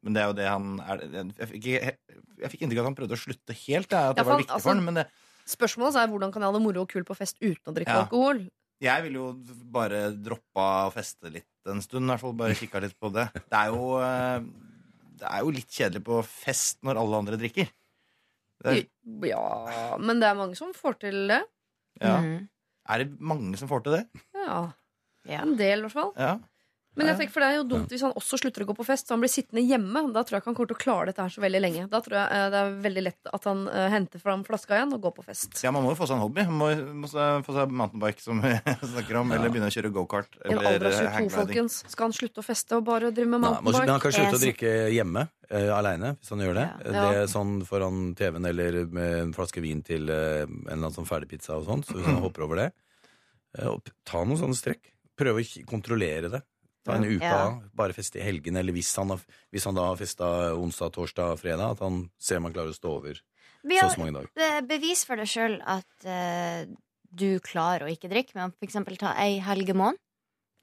Men 0.04 0.12
det 0.12 0.20
er 0.20 0.26
jo 0.26 0.34
det 0.36 0.48
han 0.48 0.80
er 0.80 0.98
Jeg 1.00 1.48
fikk, 1.48 1.62
ikke- 1.64 1.96
jeg 2.42 2.50
fikk 2.52 2.60
inntrykk 2.66 2.78
av 2.78 2.84
at 2.84 2.90
han 2.90 2.96
prøvde 2.98 3.16
å 3.16 3.22
slutte 3.24 3.54
helt. 3.66 3.88
Det, 3.88 3.96
at 3.96 4.04
Ja, 4.04 4.12
det 4.12 4.26
var 4.26 4.32
han- 4.32 4.42
viktig 4.42 4.52
altså- 4.54 4.62
for 4.68 4.74
han, 4.74 4.84
men 4.84 4.94
det, 4.94 5.06
Spørsmålet 5.46 5.96
er 5.96 6.08
hvordan 6.08 6.32
kan 6.32 6.42
jeg 6.42 6.52
ha 6.52 6.58
det 6.58 6.62
moro 6.62 6.80
og 6.82 6.88
kult 6.88 7.06
på 7.06 7.16
fest 7.16 7.36
uten 7.40 7.66
å 7.68 7.74
drikke 7.74 7.88
Ja. 7.88 8.04
alkohol? 8.04 8.50
jeg 8.80 9.02
ville 9.02 9.14
jo 9.14 9.32
bare 9.72 10.12
droppa 10.12 10.90
å 10.90 10.92
feste 10.92 11.32
litt 11.32 11.46
en 11.66 11.80
stund. 11.80 12.04
I 12.04 12.12
hvert 12.12 12.20
fall 12.20 12.32
bare 12.34 12.54
kikka 12.54 12.80
litt 12.82 12.98
på 13.00 13.10
det. 13.10 13.32
Det 13.32 13.52
er 13.52 13.70
jo 13.72 13.96
eh, 13.98 14.40
Det 15.16 15.28
er 15.30 15.40
jo 15.40 15.50
litt 15.52 15.68
kjedelig 15.70 16.02
på 16.04 16.22
fest 16.24 16.82
når 16.82 16.96
alle 16.98 17.16
andre 17.16 17.36
drikker. 17.38 17.68
Det 18.62 18.66
er, 18.66 19.28
Ja, 19.28 19.96
men 19.96 20.18
det 20.20 20.26
er 20.28 20.34
mange 20.34 20.56
som 20.56 20.72
får 20.74 20.98
til 21.00 21.28
det. 21.28 21.42
Ja. 22.00 22.20
Mhm. 22.20 22.48
er 22.88 22.98
det 23.04 23.20
mange 23.20 23.56
som 23.56 23.68
får 23.68 23.84
til 23.84 23.92
det? 23.98 24.04
Ja, 24.34 24.70
Ja. 25.26 25.40
En 25.42 25.54
del, 25.58 25.78
i 25.78 25.80
hvert 25.86 25.92
fall. 25.92 26.10
Ja. 26.20 26.34
Men 26.94 27.08
jeg 27.10 27.16
tenker, 27.18 27.32
for 27.34 27.42
det 27.42 27.46
er 27.50 27.56
jo 27.58 27.62
dumt 27.66 27.90
hvis 27.90 28.02
han 28.06 28.12
også 28.14 28.38
slutter 28.38 28.62
å 28.62 28.66
gå 28.68 28.74
på 28.78 28.84
fest, 28.86 29.08
så 29.08 29.16
han 29.16 29.22
blir 29.24 29.30
sittende 29.32 29.64
hjemme. 29.66 30.02
Da 30.14 30.22
tror 30.22 30.36
jeg 30.36 30.42
ikke 30.44 30.50
han 30.52 30.56
kommer 30.58 30.70
til 30.70 30.76
å 30.76 30.82
klare 30.84 31.06
dette 31.10 31.24
her 31.26 31.32
så 31.34 31.42
veldig 31.42 31.60
lenge. 31.64 31.86
Da 31.90 31.98
tror 32.04 32.14
jeg 32.20 32.28
eh, 32.38 32.44
det 32.54 32.60
er 32.60 32.76
veldig 32.84 33.02
lett 33.02 33.30
at 33.34 33.48
han 33.50 33.64
eh, 33.66 33.88
henter 33.90 34.22
fram 34.22 34.44
flaska 34.46 34.76
igjen 34.78 34.94
og 34.94 35.00
går 35.08 35.14
på 35.16 35.24
fest. 35.26 35.58
Ja, 35.66 35.72
Man 35.74 35.82
må 35.82 35.90
jo 35.90 35.98
få 35.98 36.06
seg 36.06 36.20
en 36.20 36.22
hobby. 36.22 36.44
Man 36.46 36.60
må, 36.60 36.68
må 37.02 37.10
få 37.10 37.56
seg 37.56 37.74
mountainbike, 37.82 38.22
som 38.22 38.38
vi 38.44 38.52
snakker 38.94 39.18
om, 39.24 39.34
eller 39.34 39.50
begynne 39.50 39.72
å 39.72 39.74
kjøre 39.74 39.90
gokart. 39.96 40.38
I 40.44 40.54
en 40.54 40.62
alder 40.62 40.86
av 40.92 41.00
22, 41.18 41.34
folkens. 41.34 41.80
Skal 41.90 42.08
han 42.10 42.16
slutte 42.20 42.44
å 42.44 42.46
feste 42.46 42.78
og 42.78 42.86
bare 42.86 43.10
drive 43.10 43.32
med 43.34 43.42
Nei, 43.42 43.50
men 43.50 43.66
mountainbike? 43.66 43.96
han 43.96 44.04
kan 44.06 44.16
slutte 44.20 44.38
å 44.38 44.44
drikke 44.46 44.72
hjemme 44.94 45.26
uh, 45.26 45.74
aleine, 45.80 46.14
hvis 46.20 46.30
han 46.36 46.46
gjør 46.46 46.60
det. 46.62 46.68
Ja. 46.86 46.94
Det 46.94 47.20
er 47.24 47.30
sånn 47.34 47.56
foran 47.66 48.00
TV-en 48.22 48.46
eller 48.54 48.80
med 48.86 49.18
en 49.24 49.34
flaske 49.34 49.66
vin 49.66 49.82
til 49.82 50.06
eh, 50.14 50.46
en 50.46 50.62
eller 50.62 50.78
annen 50.86 50.94
sånn 51.00 51.10
ferdigpizza 51.10 51.58
og 51.58 51.66
sånn. 51.66 51.82
Så 51.90 51.98
hvis 51.98 52.06
han 52.06 52.22
hopper 52.28 52.46
over 52.46 52.62
det, 52.62 52.70
eh, 53.58 53.66
og 53.74 53.82
p- 53.82 53.92
ta 54.06 54.22
noen 54.22 54.38
sånne 54.46 54.62
strekk. 54.62 54.92
Prøve 55.18 55.42
å 55.42 55.46
k- 55.46 55.62
kontrollere 55.70 56.30
det. 56.32 56.40
Ta 56.84 56.98
en 56.98 57.06
uke 57.06 57.24
Ja. 57.24 57.36
av, 57.46 57.60
bare 57.72 57.96
feste 57.96 58.20
i 58.20 58.24
helgen, 58.26 58.56
eller 58.60 58.74
hvis 58.76 58.90
han, 59.00 59.14
hvis 59.52 59.64
han 59.64 59.76
da 59.78 59.86
har 59.88 59.96
festa 59.96 60.26
onsdag, 60.52 60.92
torsdag, 60.92 61.38
fredag, 61.40 61.78
at 61.78 61.84
han 61.84 62.10
ser 62.20 62.42
om 62.42 62.50
han 62.50 62.56
klarer 62.56 62.74
å 62.74 62.76
stå 62.76 62.90
over 62.98 63.20
Vi 63.64 63.78
så 63.80 63.88
så 63.94 64.02
mange 64.02 64.12
dager. 64.18 64.28
er 64.36 64.66
bevis 64.68 65.04
for 65.08 65.16
deg 65.16 65.30
sjøl 65.30 65.56
at 65.64 66.04
uh, 66.04 66.68
du 67.08 67.40
klarer 67.40 67.86
å 67.86 67.92
ikke 67.92 68.10
drikke, 68.12 68.36
men 68.36 68.52
eksempel 68.60 68.98
ta 69.00 69.14
ei 69.16 69.38
helgemåned 69.40 69.96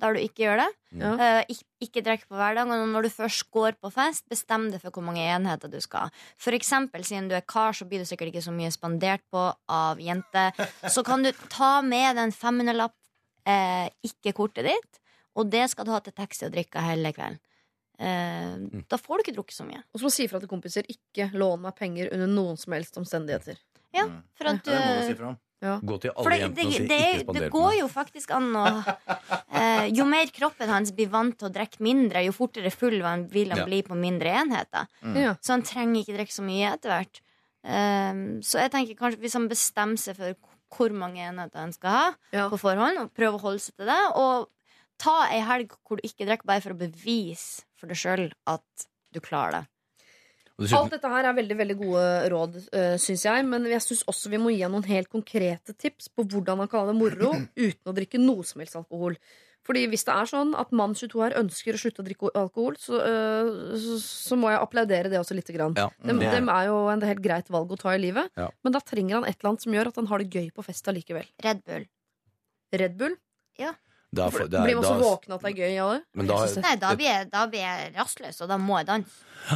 der 0.01 0.15
du 0.17 0.21
ikke 0.21 0.45
gjør 0.47 0.61
det. 0.63 0.69
Ja. 0.97 1.11
Uh, 1.13 1.41
ikke, 1.53 1.65
ikke 1.85 2.03
drikke 2.05 2.29
på 2.29 2.37
hverdagen. 2.39 2.71
Og 2.73 2.89
når 2.89 3.05
du 3.05 3.11
først 3.13 3.43
går 3.53 3.77
på 3.81 3.91
fest, 3.93 4.25
bestem 4.31 4.69
deg 4.73 4.81
for 4.81 4.93
hvor 4.95 5.05
mange 5.05 5.21
enheter 5.21 5.69
du 5.69 5.77
skal 5.83 6.07
ha. 6.07 6.23
For 6.41 6.57
eksempel, 6.57 7.05
siden 7.05 7.29
du 7.29 7.35
er 7.37 7.45
kar, 7.45 7.75
så 7.77 7.85
blir 7.89 8.01
du 8.01 8.09
sikkert 8.09 8.31
ikke 8.33 8.45
så 8.45 8.53
mye 8.55 8.71
spandert 8.73 9.21
på 9.33 9.43
av 9.69 10.01
jenter. 10.01 10.57
Så 10.93 11.05
kan 11.05 11.21
du 11.25 11.29
ta 11.53 11.81
med 11.85 12.17
deg 12.17 12.23
en 12.27 12.33
500-lapp, 12.33 12.97
eh, 13.45 13.87
ikke 14.09 14.33
kortet 14.37 14.65
ditt, 14.71 15.00
og 15.35 15.49
det 15.49 15.69
skal 15.71 15.85
du 15.85 15.91
ha 15.91 15.99
til 15.99 16.13
taxi 16.13 16.45
og 16.45 16.51
drikke 16.53 16.81
hele 16.83 17.13
kvelden. 17.13 17.39
Eh, 17.99 18.81
Da 18.89 18.97
får 18.97 19.17
du 19.17 19.23
ikke 19.25 19.35
drukket 19.37 19.53
så 19.59 19.65
mye. 19.67 19.83
Og 19.93 19.99
så 20.01 20.03
må 20.07 20.11
si 20.11 20.25
ifra 20.27 20.39
til 20.41 20.49
kompiser 20.49 20.83
ikke 20.89 21.31
lån 21.33 21.61
meg 21.61 21.75
penger 21.77 22.09
under 22.13 22.27
noen 22.27 22.57
som 22.57 22.73
helst 22.73 22.97
omstendigheter. 22.97 23.57
Ja, 23.93 24.05
Mm. 24.07 24.23
for 24.33 24.45
at 24.47 24.63
Det 24.63 24.73
må 24.79 24.99
du 25.01 25.07
si 25.07 25.13
fra 25.19 25.27
om. 25.29 25.37
Gå 25.61 25.99
til 26.01 26.09
alle 26.17 26.29
det, 26.31 26.55
det, 26.55 26.63
jentene 26.63 26.65
og 26.65 26.73
si 26.73 26.87
det, 26.87 26.99
ikke 27.13 27.21
spander 27.21 27.49
på 27.51 27.59
går 27.61 27.73
jo 27.79 27.87
faktisk 27.87 28.31
an 28.33 28.47
å 28.55 28.65
eh, 29.53 29.87
Jo 29.93 30.05
mer 30.05 30.25
kroppen 30.33 30.67
hans 30.69 30.91
blir 30.91 31.07
vant 31.11 31.37
til 31.37 31.49
å 31.49 31.53
drikke 31.53 31.79
mindre, 31.85 32.23
jo 32.25 32.31
fortere 32.31 32.71
full 32.73 32.99
han 33.03 33.27
vil 33.27 33.49
han 33.51 33.59
Ja. 33.59 33.65
bli 33.65 33.83
på 33.83 33.93
mindre 33.95 34.31
enheter. 34.41 34.87
Ja. 35.03 35.35
Så 35.39 35.51
han 35.53 35.61
trenger 35.61 36.01
ikke 36.01 36.17
drikke 36.17 36.33
så 36.33 36.41
mye 36.41 36.73
etter 36.73 36.89
hvert. 36.89 37.21
Um, 37.63 38.41
så 38.41 38.57
jeg 38.57 38.71
tenker 38.71 38.95
kanskje 38.97 39.19
hvis 39.21 39.33
han 39.37 39.47
bestemmer 39.47 39.99
seg 40.01 40.15
for 40.17 40.33
hvor 40.73 40.91
mange 40.97 41.17
enheter 41.21 41.59
han 41.59 41.71
skal 41.73 41.89
ha 41.91 42.15
Ja. 42.33 42.49
på 42.49 42.57
forhånd, 42.57 42.97
og 42.97 43.13
prøver 43.13 43.37
å 43.37 43.41
holde 43.41 43.59
seg 43.59 43.75
til 43.77 43.85
det, 43.85 44.15
og 44.15 44.47
ta 45.01 45.17
ei 45.33 45.41
helg 45.45 45.73
hvor 45.87 45.97
du 45.99 46.05
ikke 46.07 46.27
drikker, 46.29 46.45
bare 46.47 46.61
for 46.63 46.75
å 46.75 46.79
bevise 46.79 47.65
for 47.79 47.89
deg 47.91 47.97
sjøl 47.97 48.27
at 48.51 48.87
du 49.11 49.19
klarer 49.23 49.61
det. 49.61 49.67
Alt 50.77 50.91
dette 50.93 51.09
her 51.09 51.25
er 51.25 51.33
veldig 51.33 51.55
veldig 51.57 51.75
gode 51.79 52.01
råd, 52.29 52.57
uh, 52.77 52.95
syns 53.01 53.23
jeg. 53.25 53.45
Men 53.49 53.63
jeg 53.65 53.81
syns 53.81 54.03
også 54.11 54.29
vi 54.29 54.37
må 54.37 54.51
gi 54.53 54.61
noen 54.69 54.85
helt 54.85 55.09
konkrete 55.09 55.73
tips 55.73 56.11
på 56.13 56.25
hvordan 56.29 56.61
han 56.61 56.69
kan 56.69 56.83
ha 56.85 56.91
det 56.91 56.99
moro 56.99 57.31
uten 57.65 57.89
å 57.89 57.95
drikke 57.97 58.21
noe 58.21 58.45
som 58.45 58.61
helst 58.61 58.77
alkohol. 58.77 59.17
Fordi 59.65 59.83
hvis 59.91 60.05
det 60.07 60.13
er 60.13 60.25
sånn 60.29 60.53
at 60.57 60.71
mann 60.73 60.93
22 60.97 61.19
her 61.21 61.35
ønsker 61.37 61.77
å 61.77 61.81
slutte 61.81 62.01
å 62.01 62.05
drikke 62.05 62.31
alkohol, 62.37 62.77
så, 62.81 62.97
øh, 62.97 63.49
så, 63.77 63.97
så 64.01 64.37
må 64.37 64.49
jeg 64.49 64.57
applaudere 64.57 65.09
det 65.13 65.19
også 65.19 65.37
lite 65.37 65.53
grann. 65.53 65.75
Ja, 65.77 65.85
Dem, 66.01 66.17
det 66.21 66.29
er- 66.31 66.39
dem 66.39 66.49
er 66.49 66.65
jo 66.69 66.79
en 66.89 67.03
helt 67.05 67.21
greit 67.21 67.49
valg 67.53 67.69
å 67.73 67.77
ta 67.77 67.93
i 67.93 67.99
livet, 68.01 68.29
Ja. 68.41 68.47
men 68.65 68.73
da 68.73 68.81
trenger 68.81 69.19
han 69.19 69.27
et 69.29 69.37
eller 69.37 69.51
annet 69.51 69.61
som 69.65 69.73
gjør 69.77 69.91
at 69.91 69.99
han 70.01 70.09
har 70.09 70.23
det 70.23 70.33
gøy 70.33 70.49
på 70.57 70.65
fest 70.65 70.89
allikevel. 70.89 71.29
Red 71.45 71.61
Bull. 71.65 71.85
Red 72.73 72.97
Bull? 72.97 73.15
Da, 74.13 74.25
For, 74.29 74.47
det 74.51 74.59
er- 74.59 74.65
blir 74.67 74.75
man 74.75 74.83
så 74.83 74.93
da- 74.97 75.03
våken 75.05 75.33
at 75.37 75.41
det 75.45 75.51
er 75.51 75.59
gøy 75.61 75.77
av 75.83 75.91
det? 75.95 76.01
Men 76.19 76.27
da, 76.27 76.37
Nei, 76.65 76.75
da 76.81 76.89
blir 76.99 77.07
jeg, 77.07 77.29
da 77.31 77.45
blir 77.47 77.61
jeg 77.63 77.93
rastløs, 77.95 78.41
og 78.43 78.49
da 78.51 78.57
må 78.59 78.77
jeg 78.81 78.87
danse. 78.89 79.11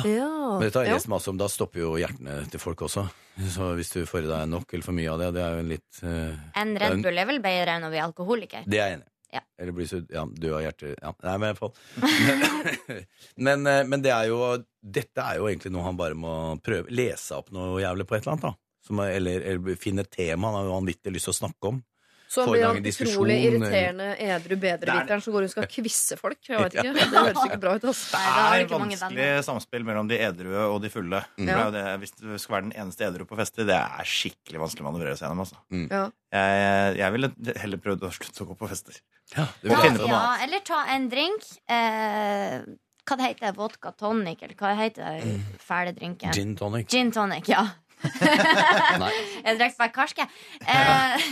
Ja. 0.07 0.29
Men 0.55 0.61
dette 0.63 0.79
har 0.79 0.85
jeg 0.87 0.93
lest 0.95 1.09
masse 1.11 1.27
om, 1.29 1.37
da 1.37 1.47
stopper 1.51 1.79
jo 1.83 1.95
hjertene 1.99 2.37
til 2.49 2.59
folk 2.63 2.85
også. 2.87 3.03
Så 3.51 3.73
hvis 3.75 3.91
du 3.91 4.05
får 4.07 4.23
i 4.23 4.29
deg 4.31 4.47
nok 4.49 4.71
eller 4.73 4.83
for 4.87 4.95
mye 4.95 5.11
av 5.11 5.19
det, 5.19 5.33
det 5.35 5.41
er 5.43 5.57
jo 5.57 5.59
en 5.65 5.69
litt 5.73 5.99
eh, 6.07 6.39
En 6.61 6.71
Red 6.79 7.01
Bull 7.03 7.17
er 7.19 7.27
vel 7.27 7.41
bedre 7.43 7.75
enn 7.75 7.83
å 7.83 7.91
bli 7.91 7.99
alkoholiker. 7.99 8.63
Det 8.65 8.79
er 8.79 8.87
jeg 8.93 8.97
enig 8.99 9.05
i. 9.05 9.11
Ja. 9.35 9.41
Eller 9.59 9.73
blir 9.75 9.87
så 9.89 9.97
ja, 10.07 10.21
død 10.23 10.53
av 10.55 10.61
hjertet 10.63 10.93
ja. 11.01 11.11
Nei, 11.25 11.33
men 11.41 11.49
i 11.49 11.51
hvert 11.51 11.59
fall. 11.59 11.73
Men, 11.99 13.03
men, 13.47 13.67
eh, 13.67 13.81
men 13.91 14.01
det 14.05 14.13
er 14.15 14.29
jo 14.31 14.39
Dette 14.79 15.23
er 15.25 15.39
jo 15.41 15.49
egentlig 15.49 15.71
noe 15.75 15.83
han 15.83 15.97
bare 15.99 16.15
må 16.15 16.31
prøve 16.63 16.87
Lese 16.93 17.35
opp 17.35 17.49
noe 17.51 17.81
jævlig 17.83 18.05
på 18.07 18.15
et 18.15 18.23
eller 18.23 18.37
annet, 18.37 18.45
da. 18.47 18.53
Som, 18.85 18.99
er- 19.01 19.15
eller, 19.17 19.41
eller 19.51 19.75
finne 19.81 20.05
et 20.05 20.11
tema 20.13 20.47
han 20.51 20.59
har 20.61 20.67
jo 20.69 20.75
vanvittig 20.77 21.11
lyst 21.15 21.27
til 21.27 21.33
å 21.35 21.39
snakke 21.41 21.71
om. 21.73 21.79
Så 22.27 22.45
blir 22.49 22.65
han 22.65 22.79
utrolig 22.81 23.37
irriterende 23.45 24.07
edru 24.19 24.55
bedreviteren 24.59 25.21
som 25.23 25.35
går 25.35 25.45
rundt 25.45 25.53
og 25.53 25.55
skal 25.55 25.67
kvisse 25.71 26.17
folk. 26.19 26.39
Jeg 26.47 26.59
vet 26.63 26.77
ikke, 26.77 26.93
Det 26.97 27.07
høres 27.13 27.41
ikke 27.45 27.59
bra 27.61 27.75
ut. 27.77 27.87
Altså. 27.91 28.19
Det 28.19 28.61
er 28.61 28.71
vanskelig 28.71 29.27
samspill 29.47 29.85
mellom 29.87 30.09
de 30.09 30.19
edrue 30.25 30.65
og 30.71 30.79
de 30.83 30.91
fulle. 30.93 31.21
Mm. 31.37 31.49
Det 31.51 31.65
det, 31.75 31.83
hvis 32.01 32.15
du 32.17 32.27
skal 32.41 32.57
være 32.57 32.67
den 32.69 32.75
eneste 32.83 33.07
edru 33.07 33.27
på 33.29 33.37
fester, 33.39 33.67
det 33.67 33.77
er 33.77 34.09
skikkelig 34.09 34.63
vanskelig 34.65 34.85
å 34.85 34.87
manøvrere 34.89 35.17
seg 35.19 35.27
gjennom. 35.27 35.43
Altså. 35.45 35.61
Ja. 35.91 36.05
Jeg, 36.35 36.97
jeg 36.99 37.15
ville 37.15 37.29
heller 37.61 37.83
prøvd 37.85 38.07
å 38.07 38.13
slutte 38.15 38.43
å 38.43 38.49
gå 38.49 38.57
på 38.59 38.71
fester. 38.71 38.97
Ja, 39.35 39.47
det 39.61 39.69
vil 39.71 39.77
jeg. 39.77 39.99
på 40.01 40.09
ja, 40.11 40.25
eller 40.45 40.65
ta 40.65 40.81
en 40.95 41.07
drink. 41.11 41.47
Eh, 41.71 42.59
hva 43.05 43.17
det 43.19 43.29
heter 43.29 43.47
det? 43.47 43.55
Vodka 43.59 43.93
tonic, 43.93 44.41
eller 44.41 44.57
hva 44.59 44.73
heter 44.79 45.21
det 45.21 45.35
fæle 45.61 45.93
drinken? 45.97 46.33
Gin, 46.33 46.55
Gin 46.55 46.57
tonic. 46.57 46.89
tonic, 47.13 47.49
ja. 47.53 47.65
Jeg 49.45 49.57
drikker 49.59 49.77
bare 49.79 49.93
karske. 49.95 50.27
Eh, 50.75 51.29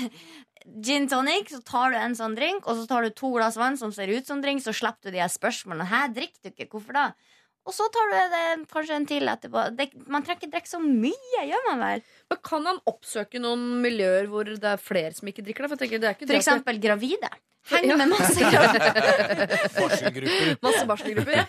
gin 0.83 1.07
tonic, 1.11 1.49
så 1.51 1.59
tar 1.67 1.91
du 1.93 1.97
en 1.99 2.15
sånn 2.17 2.35
drink, 2.37 2.65
og 2.67 2.77
så 2.79 2.87
tar 2.89 3.03
du 3.07 3.09
to 3.15 3.31
glass 3.35 3.57
vann 3.59 3.77
som 3.79 3.91
ser 3.95 4.07
ut 4.13 4.27
som 4.27 4.41
drink, 4.43 4.63
så 4.63 4.73
slipper 4.75 5.09
du 5.11 5.17
de 5.17 5.21
her 5.23 5.31
spørsmålene. 5.31 5.87
Hæ, 5.91 6.05
drikker 6.15 6.39
du 6.43 6.51
ikke? 6.53 6.69
Hvorfor 6.77 6.93
da? 6.97 7.05
Og 7.63 7.71
så 7.71 7.85
tar 7.95 8.09
du 8.11 8.15
det, 8.33 8.67
kanskje 8.73 8.95
en 8.97 9.05
til 9.07 9.29
etterpå. 9.31 9.61
Det, 9.77 9.85
man 10.11 10.23
trenger 10.25 10.41
ikke 10.41 10.51
drikke 10.57 10.67
så 10.73 10.81
mye, 10.83 11.45
gjør 11.47 11.61
man 11.69 11.79
vel? 11.85 12.01
Men 12.33 12.41
kan 12.43 12.65
han 12.67 12.81
oppsøke 12.91 13.39
noen 13.39 13.63
miljøer 13.85 14.27
hvor 14.31 14.43
det 14.51 14.67
er 14.73 14.81
flere 14.83 15.13
som 15.15 15.29
ikke 15.31 15.45
drikker 15.47 15.63
det? 15.63 15.71
For, 15.71 15.79
tenker, 15.79 16.01
det 16.03 16.09
er 16.09 16.17
ikke 16.17 16.27
For 16.27 16.39
eksempel 16.41 16.81
gravide. 16.83 17.29
Heng 17.71 17.85
Ja. 17.87 17.95
med 17.95 18.11
masse 18.11 18.35
gravide. 18.35 18.89
Barselgrupper. 19.79 20.49
Masse 20.65 20.83
barselgrupper. 20.89 21.45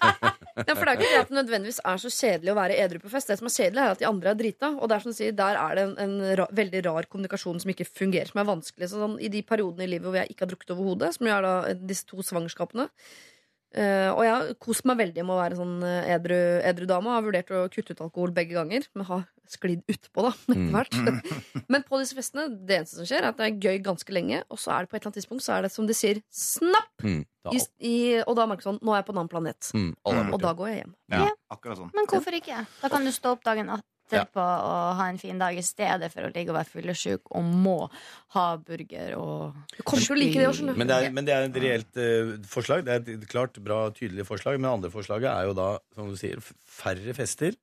Ja, 0.54 0.74
for 0.76 0.86
det 0.86 0.92
er 0.92 1.00
ikke 1.00 1.10
det 1.10 1.20
at 1.24 1.30
det 1.32 1.36
nødvendigvis 1.40 1.80
er 1.82 1.98
så 1.98 2.10
kjedelig 2.14 2.52
å 2.52 2.56
være 2.56 2.76
edru 2.78 3.00
på 3.02 3.10
fest. 3.10 3.30
Det 3.30 3.36
som 3.40 3.48
er 3.48 3.54
kjedelig, 3.56 3.82
er 3.82 3.94
at 3.96 4.02
de 4.02 4.06
andre 4.06 4.30
er 4.30 4.38
drita. 4.38 4.70
Og 4.78 4.90
det 4.90 4.96
er 4.96 5.02
som 5.02 5.14
du 5.14 5.18
sier, 5.18 5.34
der 5.34 5.58
er 5.58 5.74
det 5.74 5.84
en, 5.88 5.94
en 6.04 6.34
ra 6.38 6.46
veldig 6.54 6.82
rar 6.86 7.08
kommunikasjon 7.10 7.58
som 7.64 7.72
ikke 7.74 7.88
fungerer, 7.88 8.30
som 8.30 8.42
er 8.42 8.48
vanskelig. 8.52 8.88
Så 8.90 9.02
sånn, 9.02 9.16
I 9.18 9.30
de 9.34 9.42
periodene 9.46 9.88
i 9.88 9.90
livet 9.96 10.06
hvor 10.06 10.20
jeg 10.20 10.30
ikke 10.30 10.46
har 10.46 10.52
drukket 10.52 10.74
overhodet, 10.76 11.10
som 11.16 11.26
jo 11.26 11.34
er 11.34 11.46
da 11.48 11.54
disse 11.90 12.06
to 12.06 12.22
svangerskapene 12.22 12.86
uh, 12.86 14.10
Og 14.14 14.22
jeg 14.22 14.34
har 14.36 14.52
kost 14.62 14.86
meg 14.86 15.00
veldig 15.02 15.26
med 15.26 15.34
å 15.34 15.40
være 15.40 15.58
sånn 15.58 15.76
eh, 15.90 16.12
edru, 16.14 16.40
edru 16.70 16.90
dame. 16.90 17.16
Har 17.16 17.26
vurdert 17.26 17.50
å 17.50 17.66
kutte 17.74 17.96
ut 17.96 18.04
alkohol 18.06 18.36
begge 18.36 18.54
ganger, 18.54 18.86
men 18.94 19.10
har 19.10 19.26
sklidd 19.50 19.82
utpå, 19.90 20.24
da, 20.26 20.32
etter 20.54 20.72
hvert. 20.74 20.98
Men 21.72 21.84
på 21.88 22.00
disse 22.02 22.16
festene, 22.18 22.48
det 22.66 22.78
eneste 22.80 23.00
som 23.00 23.08
skjer, 23.08 23.22
er 23.24 23.30
at 23.32 23.38
det 23.40 23.48
er 23.50 23.60
gøy 23.68 23.78
ganske 23.84 24.12
lenge, 24.16 24.42
og 24.50 24.58
så 24.62 24.72
er 24.76 24.84
det 24.86 24.90
på 24.92 24.96
et 24.96 25.02
eller 25.02 25.12
annet 25.12 25.20
tidspunkt 25.22 25.44
så 25.46 25.56
er 25.58 25.66
det 25.68 25.72
som 25.74 25.86
de 25.90 25.96
sier, 25.96 26.20
snapp! 26.34 26.92
Mm, 27.04 27.22
da, 27.44 27.52
I, 27.52 27.62
i, 27.84 27.94
og 28.24 28.36
da 28.38 28.46
merker 28.48 28.64
jeg 28.64 28.70
sånn, 28.72 28.82
nå 28.84 28.94
er 28.94 29.02
jeg 29.02 29.08
på 29.08 29.12
en 29.16 29.22
annen 29.24 29.32
planet. 29.32 29.72
mm, 29.76 29.90
Og 30.08 30.38
da 30.40 30.54
går 30.56 30.70
jeg 30.72 30.78
hjem. 30.84 30.94
Ja, 31.12 31.24
Ja. 31.26 31.32
akkurat 31.52 31.80
sånn. 31.82 31.90
Men 31.96 32.06
hvorfor 32.08 32.38
ikke? 32.40 32.62
Da 32.80 32.88
kan 32.92 33.04
du 33.04 33.12
stå 33.12 33.34
opp 33.36 33.44
dagen 33.44 33.68
Ja. 33.74 33.80
etterpå 34.20 34.40
og 34.44 34.96
ha 34.98 35.04
en 35.08 35.16
fin 35.18 35.38
dag 35.40 35.56
i 35.56 35.62
stedet 35.64 36.10
for 36.12 36.26
å 36.26 36.30
ligge 36.34 36.52
og 36.52 36.58
være 36.58 36.68
fyllesyk 36.68 37.30
og 37.32 37.42
må 37.48 37.88
ha 38.36 38.42
burger 38.60 39.14
og 39.16 39.54
Du 39.76 39.82
kommer 39.82 40.04
til 40.04 40.12
å 40.14 40.18
like 40.20 40.34
det 40.38 40.46
også, 40.48 40.58
skjønner 40.60 40.76
du. 40.76 40.78
Men 40.82 40.90
det, 40.90 40.98
er, 41.06 41.14
men 41.16 41.24
det 41.24 41.34
er 41.34 41.46
et 41.48 41.56
reelt 41.64 41.96
uh, 41.96 42.34
forslag. 42.52 42.84
Det 42.84 42.92
er 42.98 43.14
et 43.16 43.24
klart, 43.32 43.56
bra, 43.64 43.78
tydelig 43.96 44.26
forslag. 44.28 44.58
Men 44.60 44.68
det 44.68 44.74
andre 44.78 44.90
forslaget 44.92 45.30
er 45.32 45.48
jo 45.48 45.54
da, 45.56 45.68
som 45.96 46.10
du 46.12 46.16
sier, 46.20 46.42
færre 46.68 47.14
fester. 47.16 47.56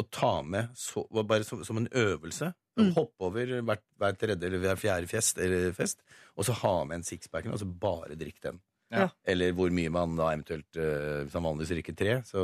Og 0.00 0.08
ta 0.14 0.32
med 0.46 0.70
så, 0.78 1.04
bare 1.20 1.44
som, 1.46 1.60
som 1.66 1.76
en 1.80 1.88
øvelse. 1.92 2.52
Mm. 2.80 2.92
Hoppe 2.96 3.26
over 3.28 3.50
hver, 3.60 3.80
hver 4.00 4.16
tredje 4.16 4.46
eller 4.48 4.62
hver 4.62 4.78
fjerde 4.80 5.08
fest, 5.10 5.38
eller 5.42 5.72
fest, 5.76 6.00
og 6.38 6.46
så 6.48 6.54
ha 6.62 6.74
med 6.88 7.00
en 7.00 7.04
sixpack 7.04 7.48
og 7.50 7.58
så 7.60 7.66
bare 7.68 8.16
drikk 8.16 8.38
den. 8.46 8.60
Ja. 8.90 9.04
Eller 9.28 9.52
hvor 9.54 9.70
mye 9.70 9.90
man 9.94 10.16
da 10.18 10.32
eventuelt 10.32 10.74
eh, 10.74 11.20
Hvis 11.22 11.34
man 11.36 11.44
vanligvis 11.44 11.70
drikker 11.76 11.94
tre, 11.94 12.14
så, 12.26 12.40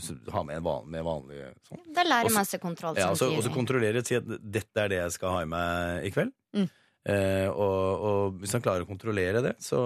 så 0.00 0.14
ha 0.32 0.40
med 0.48 0.56
en 0.56 0.64
van, 0.64 0.86
med 0.88 1.04
vanlig 1.04 1.42
sånn. 1.68 1.82
Da 1.92 2.04
lærer 2.06 2.30
Også- 2.30 2.38
man 2.38 2.48
seg 2.48 2.62
kontroll 2.62 2.96
Ja, 2.96 3.10
så- 3.18 3.28
og 3.34 3.42
så 3.44 3.52
kontrollere 3.52 4.00
og 4.00 4.06
si 4.08 4.16
at 4.16 4.24
dette 4.40 4.80
er 4.86 4.88
det 4.88 5.00
jeg 5.02 5.12
skal 5.18 5.34
ha 5.36 5.42
i 5.44 5.50
meg 5.52 6.06
i 6.08 6.14
kveld. 6.14 6.32
Mm. 6.56 6.70
Eh, 7.12 7.48
og, 7.50 8.06
og 8.08 8.40
hvis 8.40 8.52
han 8.56 8.62
klarer 8.64 8.86
å 8.86 8.88
kontrollere 8.88 9.42
det, 9.44 9.56
så, 9.60 9.82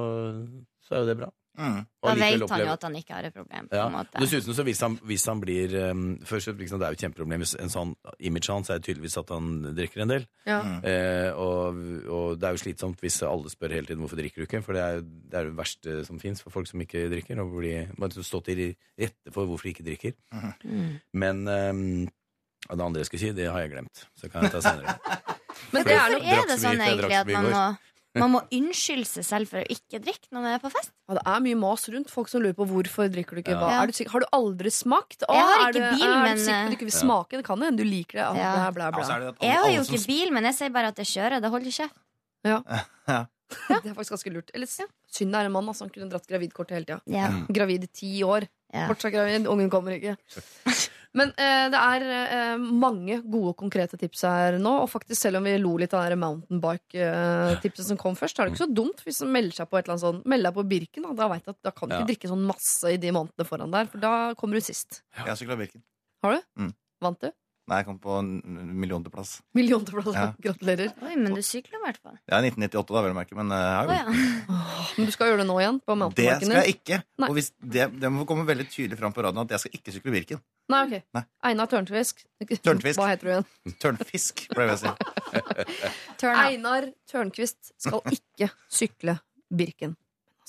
så 0.85 0.95
er 0.95 1.03
jo 1.03 1.09
det 1.11 1.19
bra. 1.25 1.33
Mm. 1.57 1.79
Da 2.07 2.13
vet 2.15 2.43
han 2.51 2.63
jo 2.63 2.73
at 2.73 2.83
han 2.87 2.97
ikke 2.99 3.15
har 3.17 3.27
et 3.29 3.35
problem. 3.35 3.69
På 3.71 3.79
ja. 3.79 4.03
Dessuten, 4.21 4.55
så 4.55 4.65
hvis 4.67 4.83
han, 4.85 4.99
hvis 5.09 5.25
han 5.27 5.41
blir 5.43 5.73
um, 5.91 6.05
Først, 6.27 6.53
liksom, 6.59 6.79
Det 6.81 6.87
er 6.87 6.93
jo 6.93 6.99
et 6.99 7.05
kjempeproblem 7.07 7.43
hvis 7.43 7.55
en 7.63 7.73
sånn 7.73 7.95
image 8.29 8.53
hans 8.53 8.71
er 8.73 8.83
tydeligvis 8.85 9.17
at 9.21 9.33
han 9.35 9.55
drikker 9.77 10.05
en 10.05 10.13
del. 10.13 10.27
Ja. 10.49 10.59
Eh, 10.87 11.31
og, 11.33 11.81
og 12.13 12.37
det 12.41 12.49
er 12.49 12.59
jo 12.59 12.63
slitsomt 12.63 13.03
hvis 13.03 13.19
alle 13.27 13.53
spør 13.53 13.75
hele 13.79 13.89
tiden 13.89 14.05
hvorfor 14.05 14.21
drikker 14.21 14.43
du 14.43 14.49
ikke. 14.49 14.63
For 14.67 14.77
det 14.77 14.85
er, 14.85 15.01
det 15.03 15.41
er 15.41 15.51
det 15.51 15.57
verste 15.59 15.97
som 16.09 16.21
fins 16.23 16.45
for 16.45 16.55
folk 16.55 16.71
som 16.71 16.85
ikke 16.85 17.07
drikker. 17.13 17.41
Og 17.43 17.57
bli, 17.57 17.75
har 17.89 18.21
stått 18.21 18.53
i 18.55 18.59
rette 18.69 19.35
for 19.35 19.49
hvorfor 19.49 19.69
de 19.69 19.75
ikke 19.75 19.89
drikker. 19.89 20.17
Mm. 20.63 20.95
Men 21.25 21.43
um, 21.49 21.83
det 22.69 22.83
andre 22.83 23.03
jeg 23.03 23.11
skulle 23.11 23.25
si, 23.25 23.35
det 23.37 23.51
har 23.51 23.65
jeg 23.65 23.75
glemt. 23.75 24.07
Så 24.19 24.31
kan 24.31 24.47
jeg 24.47 24.57
ta 24.57 24.63
senere. 24.65 24.99
Men 25.73 25.87
det 25.87 25.97
Hvorfor 25.97 26.33
er 26.37 26.49
det 26.51 26.57
sånn 26.61 26.83
egentlig 26.85 27.17
at 27.17 27.31
man 27.33 27.47
må 27.51 27.67
man 28.19 28.33
må 28.33 28.41
unnskylde 28.51 29.07
seg 29.07 29.25
selv 29.25 29.49
for 29.51 29.59
å 29.61 29.67
ikke 29.73 30.01
drikke 30.03 30.29
når 30.33 30.41
man 30.43 30.53
er 30.55 30.59
på 30.63 30.71
fest. 30.73 30.91
Ja, 31.09 31.15
det 31.19 31.23
er 31.27 31.41
mye 31.47 31.59
mas 31.61 31.87
rundt 31.93 32.11
folk 32.11 32.29
som 32.33 32.43
lurer 32.43 32.57
på 32.59 32.67
hvorfor 32.71 33.09
drikker 33.13 33.37
du 33.39 33.43
ikke. 33.43 33.55
Ja. 33.55 33.61
Hva, 33.61 33.71
Ja. 33.71 33.83
er 33.83 33.87
du 33.87 33.93
sikker? 33.93 34.11
Har 34.17 34.21
du 34.21 34.27
aldri 34.33 34.71
smakt? 34.73 35.23
Å, 35.29 35.35
Jeg 35.35 35.45
har 35.47 35.61
er 35.69 35.73
ikke 35.73 35.91
du- 35.91 35.97
bil, 35.97 36.07
er 36.09 36.23
men, 36.25 36.37
du 36.37 36.43
sikker 36.45 36.67
du 36.71 36.77
ikke 36.77 36.89
vil 36.91 36.99
smake? 37.01 37.31
Det 37.37 37.45
kan 37.45 37.59
hende 37.61 37.77
du 37.77 37.85
liker 37.85 38.19
det. 38.19 38.27
Ja, 38.27 38.35
Ja. 38.37 38.71
bla, 38.71 38.91
bla, 38.91 38.91
bla. 38.91 39.05
så 39.05 39.17
er 39.17 39.21
det 39.21 39.27
alle, 39.29 39.37
Jeg 39.51 39.57
har 39.57 39.69
jo 39.71 39.77
jo 39.77 39.85
som 39.85 39.95
ikke 39.95 40.07
bil, 40.07 40.31
men 40.33 40.45
jeg 40.45 40.55
sier 40.55 40.71
bare 40.71 40.87
at 40.89 40.97
jeg 40.97 41.07
kjører. 41.07 41.41
Det 41.41 41.51
holder 41.51 41.71
kjeft. 41.71 41.97
Det 43.69 43.87
er 43.87 43.95
faktisk 43.95 44.11
ganske 44.17 44.33
lurt. 44.35 44.51
Eller 44.55 44.67
synd 44.67 44.91
det 45.31 45.39
er 45.39 45.47
en 45.47 45.53
mann 45.53 45.69
altså, 45.71 45.87
han 45.87 45.91
kunne 45.95 46.11
dratt 46.11 46.27
gravidkortet 46.27 46.75
hele 46.75 46.85
tida. 46.89 47.01
Ja. 47.07 47.29
Gravid 47.47 47.85
i 47.85 47.91
ti 47.95 48.23
år. 48.27 48.49
Ja. 48.77 48.87
Fortsatt 48.91 49.15
gravid, 49.15 49.49
ungen 49.51 49.71
kommer 49.73 49.97
ikke. 49.97 50.17
Men 51.17 51.31
eh, 51.41 51.67
det 51.73 51.79
er 51.81 52.03
eh, 52.13 52.57
mange 52.61 53.23
gode, 53.25 53.55
konkrete 53.57 53.97
tips 53.97 54.21
her 54.29 54.59
nå. 54.61 54.73
Og 54.85 54.91
faktisk, 54.93 55.17
selv 55.23 55.39
om 55.41 55.47
vi 55.49 55.55
lo 55.63 55.71
litt 55.81 55.95
av 55.97 56.11
det 56.13 56.19
mountainbike-tipset 56.21 57.89
som 57.89 57.97
kom 58.01 58.17
først, 58.19 58.37
så 58.37 58.43
er 58.45 58.51
det 58.51 58.57
ikke 58.57 58.65
så 58.67 58.75
dumt 58.77 59.01
hvis 59.07 59.23
du 59.23 59.27
melder 59.33 59.57
seg 59.63 59.71
på 59.71 59.79
et 59.79 59.87
eller 59.87 59.95
annet 59.97 60.05
sånn, 60.05 60.21
Meld 60.29 60.45
deg 60.49 60.57
på 60.59 60.67
Birken, 60.69 61.07
da. 61.09 61.15
Da, 61.23 61.29
vet 61.33 61.49
at, 61.53 61.59
da 61.65 61.73
kan 61.73 61.89
du 61.89 61.95
Ja. 61.97 62.03
ikke 62.03 62.11
drikke 62.13 62.33
sånn 62.35 62.45
masse 62.51 62.93
i 62.93 62.99
de 63.01 63.15
månedene 63.17 63.49
foran 63.49 63.73
der, 63.73 63.89
for 63.93 64.03
da 64.03 64.13
kommer 64.37 64.61
du 64.61 64.67
sist. 64.69 65.01
Jeg 65.17 65.25
har 65.31 65.37
sykla 65.41 65.57
Birken. 65.57 65.83
Har 66.25 66.37
du? 66.37 66.43
Mm. 66.61 66.73
Vant 67.01 67.21
du? 67.21 67.31
Nei, 67.67 67.81
jeg 67.81 67.87
kom 67.89 67.97
på 67.99 68.15
en 68.21 68.29
millionteplass. 68.79 69.41
Millionteplass. 69.59 70.13
Ja. 70.15 70.27
Gratulerer. 70.45 70.93
Oi, 71.03 71.17
men 71.19 71.35
du 71.35 71.43
sykler 71.43 71.81
i 71.81 71.83
hvert 71.83 71.99
fall. 71.99 72.15
Ja, 72.31 72.39
1998, 72.39 72.93
da, 72.95 73.03
vel 73.03 73.15
å 73.15 73.17
merke, 73.17 73.35
men 73.39 73.51
uh, 73.51 73.59
jeg 73.59 73.73
har 73.75 73.91
Å 73.91 73.97
jo 73.97 74.05
ja. 74.05 74.59
Men 74.97 75.09
du 75.09 75.13
skal 75.13 75.33
gjøre 75.33 75.41
det 75.43 75.49
nå 75.49 75.57
igjen? 75.65 75.81
På 75.83 75.97
Det 76.15 76.29
skal 76.39 76.55
jeg 76.61 76.77
ikke. 76.77 77.01
Nei. 77.19 77.29
Og 77.29 77.35
hvis 77.41 77.51
det, 77.59 77.89
det 77.99 78.13
må 78.15 78.29
komme 78.29 78.47
veldig 78.47 78.69
tydelig 78.71 79.01
fram 79.01 79.17
på 79.17 79.27
radioen 79.27 79.43
at 79.43 79.57
jeg 79.57 79.65
skal 79.65 79.81
ikke 79.81 79.97
sykle 79.97 80.15
Birken. 80.15 80.45
Nei, 80.71 80.85
ok. 80.87 81.11
Nei. 81.19 81.25
Einar 81.51 81.71
Tørnfisk. 81.75 82.23
Tørnfisk. 82.55 82.99
Hva 83.03 83.11
heter 83.11 83.27
du 83.27 83.35
igjen? 83.35 83.77
Tørnfisk, 83.83 84.47
pleier 84.55 84.73
jeg 84.73 84.79
å 84.79 84.83
si. 84.87 86.31
Einar 86.47 86.91
Tørnquist 87.11 87.75
skal 87.75 88.03
ikke 88.15 88.53
sykle 88.71 89.19
Birken. 89.51 89.99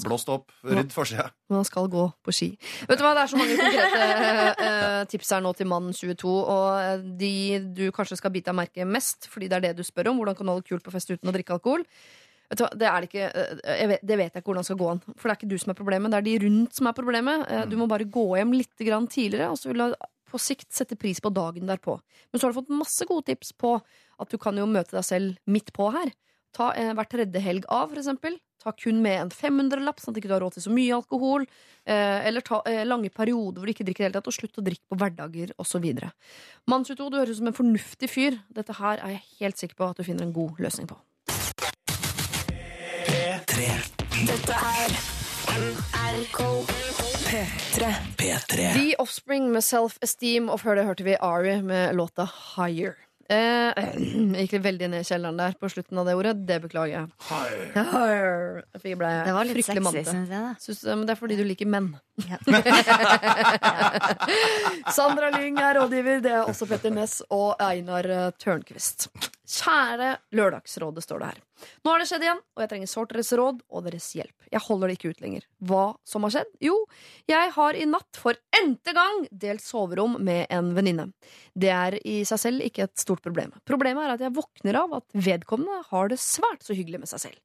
Blåst 0.06 0.30
opp, 0.30 0.52
rydd 0.61 0.91
forsida. 0.94 1.32
Men 1.49 1.60
han 1.60 1.65
skal 1.65 1.88
gå 1.90 2.03
på 2.22 2.34
ski. 2.36 2.52
Vet 2.86 2.99
du 2.99 3.03
hva, 3.06 3.15
Det 3.18 3.24
er 3.24 3.32
så 3.32 3.40
mange 3.40 3.56
konkrete 3.57 4.60
uh, 4.61 5.02
tips 5.10 5.32
her 5.34 5.41
nå 5.41 5.53
til 5.57 5.69
mannen 5.72 5.95
22. 5.98 6.30
Og 6.30 6.68
eh, 6.84 7.07
de 7.18 7.34
du 7.80 7.84
kanskje 7.95 8.19
skal 8.19 8.34
bite 8.36 8.52
deg 8.52 8.60
merke 8.60 8.86
mest, 8.86 9.26
fordi 9.32 9.49
det 9.49 9.57
er 9.57 9.65
det 9.69 9.80
du 9.80 9.84
spør 9.88 10.11
om. 10.11 10.22
Hvordan 10.22 10.38
kan 10.38 10.45
du 10.45 10.53
holde 10.53 10.68
kult 10.68 10.86
på 10.86 10.94
fest 10.94 11.10
uten 11.10 11.32
å 11.32 11.34
drikke 11.34 11.57
alkohol? 11.57 11.88
Vet 12.48 12.61
du 12.61 12.64
hva, 12.64 12.69
Det 12.78 12.91
er 12.91 12.99
det 13.02 13.10
ikke 13.10 13.32
vet, 13.94 14.06
Det 14.06 14.19
vet 14.22 14.30
jeg 14.30 14.44
ikke 14.44 14.52
hvordan 14.52 14.68
skal 14.69 14.80
gå 14.84 14.91
an. 14.91 15.02
For 15.15 15.26
det 15.26 15.34
er 15.34 15.40
ikke 15.41 15.49
du 15.56 15.57
som 15.64 15.74
er 15.74 15.80
problemet, 15.82 16.14
det 16.14 16.22
er 16.22 16.28
de 16.30 16.38
rundt 16.45 16.78
som 16.78 16.91
er 16.91 16.99
problemet. 17.02 17.56
Du 17.72 17.76
må 17.82 17.90
bare 17.90 18.06
gå 18.06 18.28
hjem 18.38 18.53
litt 18.53 18.86
grann 18.86 19.10
tidligere, 19.10 19.49
og 19.49 19.57
så 19.60 19.74
vil 19.74 19.82
du 19.82 19.98
på 20.28 20.40
sikt 20.41 20.69
sette 20.76 20.98
pris 20.99 21.19
på 21.24 21.32
dagen 21.34 21.69
derpå. 21.69 21.98
Men 22.32 22.40
så 22.40 22.48
har 22.48 22.53
du 22.53 22.60
fått 22.60 22.74
masse 22.74 23.07
gode 23.07 23.30
tips 23.32 23.53
på 23.57 23.78
at 23.78 24.32
du 24.32 24.38
kan 24.41 24.57
jo 24.60 24.68
møte 24.69 24.98
deg 24.98 25.06
selv 25.07 25.38
midt 25.49 25.72
på 25.76 25.90
her. 25.95 26.11
Ta 26.56 26.72
eh, 26.76 26.94
hver 26.95 27.10
tredje 27.10 27.41
helg 27.44 27.68
av, 27.69 27.90
for 27.91 28.02
eksempel. 28.02 28.38
Ta 28.68 28.73
kun 28.76 28.98
med 28.99 29.22
en 29.22 29.30
500-lapp, 29.31 30.02
sånn 30.03 30.11
at 30.11 30.18
du 30.18 30.19
ikke 30.19 30.34
har 30.34 30.41
råd 30.44 30.57
til 30.57 30.65
så 30.65 30.72
mye 30.76 30.95
alkohol. 30.98 31.45
Eh, 31.88 32.26
eller 32.27 32.44
ta 32.44 32.57
eh, 32.68 32.81
lange 32.84 33.07
perioder 33.15 33.61
hvor 33.61 33.69
du 33.69 33.72
ikke 33.72 33.85
drikker 33.88 34.03
i 34.03 34.03
det 34.03 34.10
hele 34.10 34.18
tatt, 34.18 34.27
og 34.27 34.35
slutt 34.35 34.60
å 34.60 34.64
drikke 34.65 34.84
på 34.91 34.98
hverdager 34.99 35.53
osv. 35.56 35.85
Mann 36.68 36.84
22, 36.84 37.07
du 37.07 37.15
høres 37.15 37.38
ut 37.38 37.39
som 37.39 37.48
en 37.48 37.56
fornuftig 37.56 38.11
fyr. 38.11 38.41
Dette 38.52 38.76
her 38.81 38.99
er 38.99 39.15
jeg 39.15 39.23
helt 39.39 39.64
sikker 39.64 39.80
på 39.80 39.88
at 39.88 40.02
du 40.02 40.03
finner 40.03 40.27
en 40.27 40.35
god 40.35 40.60
løsning 40.60 40.91
på. 40.91 40.99
P3. 48.19 48.73
The 48.76 48.88
Offspring 48.99 49.48
med 49.56 49.64
Self-Esteem, 49.64 50.52
og 50.52 50.60
før 50.60 50.81
det 50.81 50.89
hørte 50.91 51.07
vi 51.07 51.15
Ari 51.23 51.61
med 51.64 51.95
låta 51.95 52.27
Higher. 52.27 53.07
Eh, 53.28 53.72
jeg 54.38 54.48
gikk 54.48 54.62
veldig 54.64 54.88
ned 54.94 55.04
i 55.04 55.08
kjelleren 55.08 55.40
der 55.40 55.56
på 55.60 55.70
slutten 55.72 55.99
av 55.99 56.08
det 56.08 56.16
ordet. 56.16 56.34
Det 56.48 56.60
beklager 56.64 56.94
jeg. 56.94 57.08
Jeg 58.88 58.99
ble 58.99 59.10
Det 59.28 59.36
var 59.36 59.49
litt 59.49 59.58
fryktelig 59.60 59.91
sexy, 59.91 60.14
syns 60.64 60.84
jeg. 60.86 60.95
men 60.95 61.06
det 61.08 61.16
er 61.16 61.20
fordi 61.20 61.40
du 61.40 61.44
liker 61.48 61.68
menn. 61.72 61.90
Ja. 62.28 62.40
Sandra 64.98 65.32
Lyng 65.36 65.60
er 65.60 65.82
rådgiver. 65.82 66.22
Det 66.24 66.32
er 66.38 66.48
også 66.48 66.70
Petter 66.70 66.94
Ness 66.95 67.20
og 67.28 67.60
Einar 67.64 68.08
eh, 68.08 68.30
Tørnquist. 68.40 69.10
Kjære 69.48 70.10
Lørdagsrådet, 70.36 71.06
står 71.06 71.22
det 71.22 71.28
her. 71.30 71.38
Nå 71.86 71.91
har 71.94 72.02
det 72.02 72.07
skjedd 72.10 72.26
igjen, 72.26 72.41
og 72.56 72.64
jeg 72.64 72.72
trenger 72.74 72.90
sårt 72.91 73.14
deres 73.14 73.32
råd 73.40 73.61
og 73.72 73.86
deres 73.86 74.10
hjelp. 74.18 74.36
Jeg 74.52 74.64
holder 74.65 74.91
det 74.91 74.98
ikke 74.98 75.11
ut 75.15 75.24
lenger. 75.24 75.48
Hva 75.69 75.86
som 76.07 76.28
har 76.28 76.34
skjedd? 76.36 76.52
Jo, 76.68 76.76
jeg 77.32 77.53
har 77.56 77.80
i 77.80 77.88
natt 77.88 78.19
for 78.19 78.36
n-te 78.60 78.94
gang 78.98 79.24
delt 79.32 79.64
soverom 79.64 80.19
med 80.28 80.52
en 80.53 80.74
venninne. 80.76 81.07
Det 81.56 81.72
er 81.72 81.98
i 82.03 82.19
seg 82.28 82.44
selv 82.44 82.68
ikke 82.68 82.90
et 82.90 82.99
stort 82.99 83.24
problem. 83.24 83.56
Problemet 83.68 84.03
er 84.03 84.18
at 84.18 84.28
jeg 84.28 84.36
våkner 84.36 84.82
av 84.84 84.99
at 84.99 85.07
vedkommende 85.15 85.80
har 85.94 86.11
det 86.11 86.19
svært 86.22 86.68
så 86.68 86.76
hyggelig 86.76 87.06
med 87.06 87.14
seg 87.15 87.30
selv. 87.30 87.41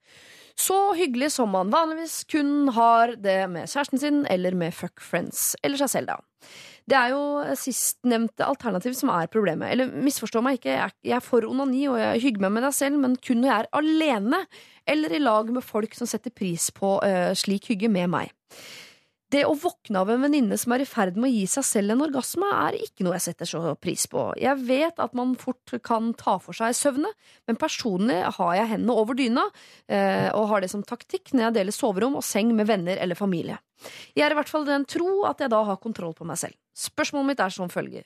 Så 0.59 0.77
hyggelig 0.99 1.31
som 1.33 1.55
man 1.55 1.70
vanligvis 1.73 2.24
kun 2.29 2.69
har 2.77 3.15
det 3.16 3.39
med 3.49 3.70
kjæresten 3.70 4.03
sin 4.03 4.20
eller 4.29 4.59
med 4.59 4.74
fuck 4.77 5.01
friends. 5.01 5.53
Eller 5.62 5.81
seg 5.81 5.95
selv, 5.95 6.12
da. 6.12 6.19
Det 6.89 6.97
er 6.99 7.13
jo 7.13 7.23
sistnevnte 7.59 8.47
alternativ 8.47 8.97
som 8.99 9.13
er 9.15 9.31
problemet. 9.33 9.71
Eller 9.71 9.91
misforstå 9.93 10.43
meg 10.45 10.59
ikke, 10.59 10.75
jeg 10.75 11.17
er, 11.17 11.25
for 11.25 11.47
onani 11.47 11.85
og 11.91 11.99
jeg 12.01 12.23
hygger 12.25 12.47
meg 12.47 12.57
med 12.57 12.67
deg 12.67 12.77
selv, 12.77 13.03
men 13.03 13.19
kun 13.23 13.43
når 13.43 13.51
jeg 13.51 13.59
er 13.65 13.71
alene 13.83 14.41
eller 14.93 15.15
i 15.15 15.23
lag 15.23 15.53
med 15.55 15.63
folk 15.65 15.95
som 15.95 16.11
setter 16.11 16.35
pris 16.35 16.71
på 16.75 16.97
uh, 16.99 17.31
slik 17.39 17.71
hygge 17.71 17.91
med 17.93 18.11
meg. 18.13 18.33
Det 19.33 19.47
å 19.49 19.55
våkne 19.57 20.03
av 20.03 20.11
en 20.13 20.21
venninne 20.27 20.59
som 20.61 20.75
er 20.75 20.83
i 20.85 20.89
ferd 20.89 21.17
med 21.17 21.31
å 21.31 21.33
gi 21.33 21.47
seg 21.49 21.65
selv 21.65 21.95
en 21.95 22.05
orgasme, 22.05 22.49
er 22.53 22.77
ikke 22.77 23.07
noe 23.07 23.17
jeg 23.17 23.25
setter 23.31 23.49
så 23.49 23.73
pris 23.81 24.05
på. 24.11 24.27
Jeg 24.37 24.61
vet 24.69 25.01
at 25.01 25.15
man 25.17 25.33
fort 25.41 25.73
kan 25.87 26.11
ta 26.21 26.37
for 26.43 26.57
seg 26.57 26.77
søvne, 26.77 27.09
men 27.49 27.61
personlig 27.61 28.19
har 28.37 28.53
jeg 28.59 28.71
hendene 28.75 28.99
over 29.01 29.17
dyna, 29.17 29.47
eh, 29.89 30.29
og 30.37 30.51
har 30.53 30.61
det 30.61 30.69
som 30.75 30.85
taktikk 30.85 31.33
når 31.33 31.47
jeg 31.47 31.57
deler 31.59 31.77
soverom 31.77 32.19
og 32.21 32.27
seng 32.29 32.53
med 32.59 32.69
venner 32.69 33.01
eller 33.01 33.17
familie. 33.17 33.57
Jeg 34.13 34.27
er 34.27 34.37
i 34.37 34.39
hvert 34.39 34.53
fall 34.53 34.69
den 34.69 34.85
tro 34.85 35.23
at 35.29 35.41
jeg 35.41 35.53
da 35.55 35.63
har 35.65 35.81
kontroll 35.81 36.13
på 36.19 36.29
meg 36.29 36.37
selv. 36.43 36.59
Spørsmålet 36.77 37.33
mitt 37.33 37.41
er 37.41 37.57
som 37.57 37.73
følger. 37.73 38.05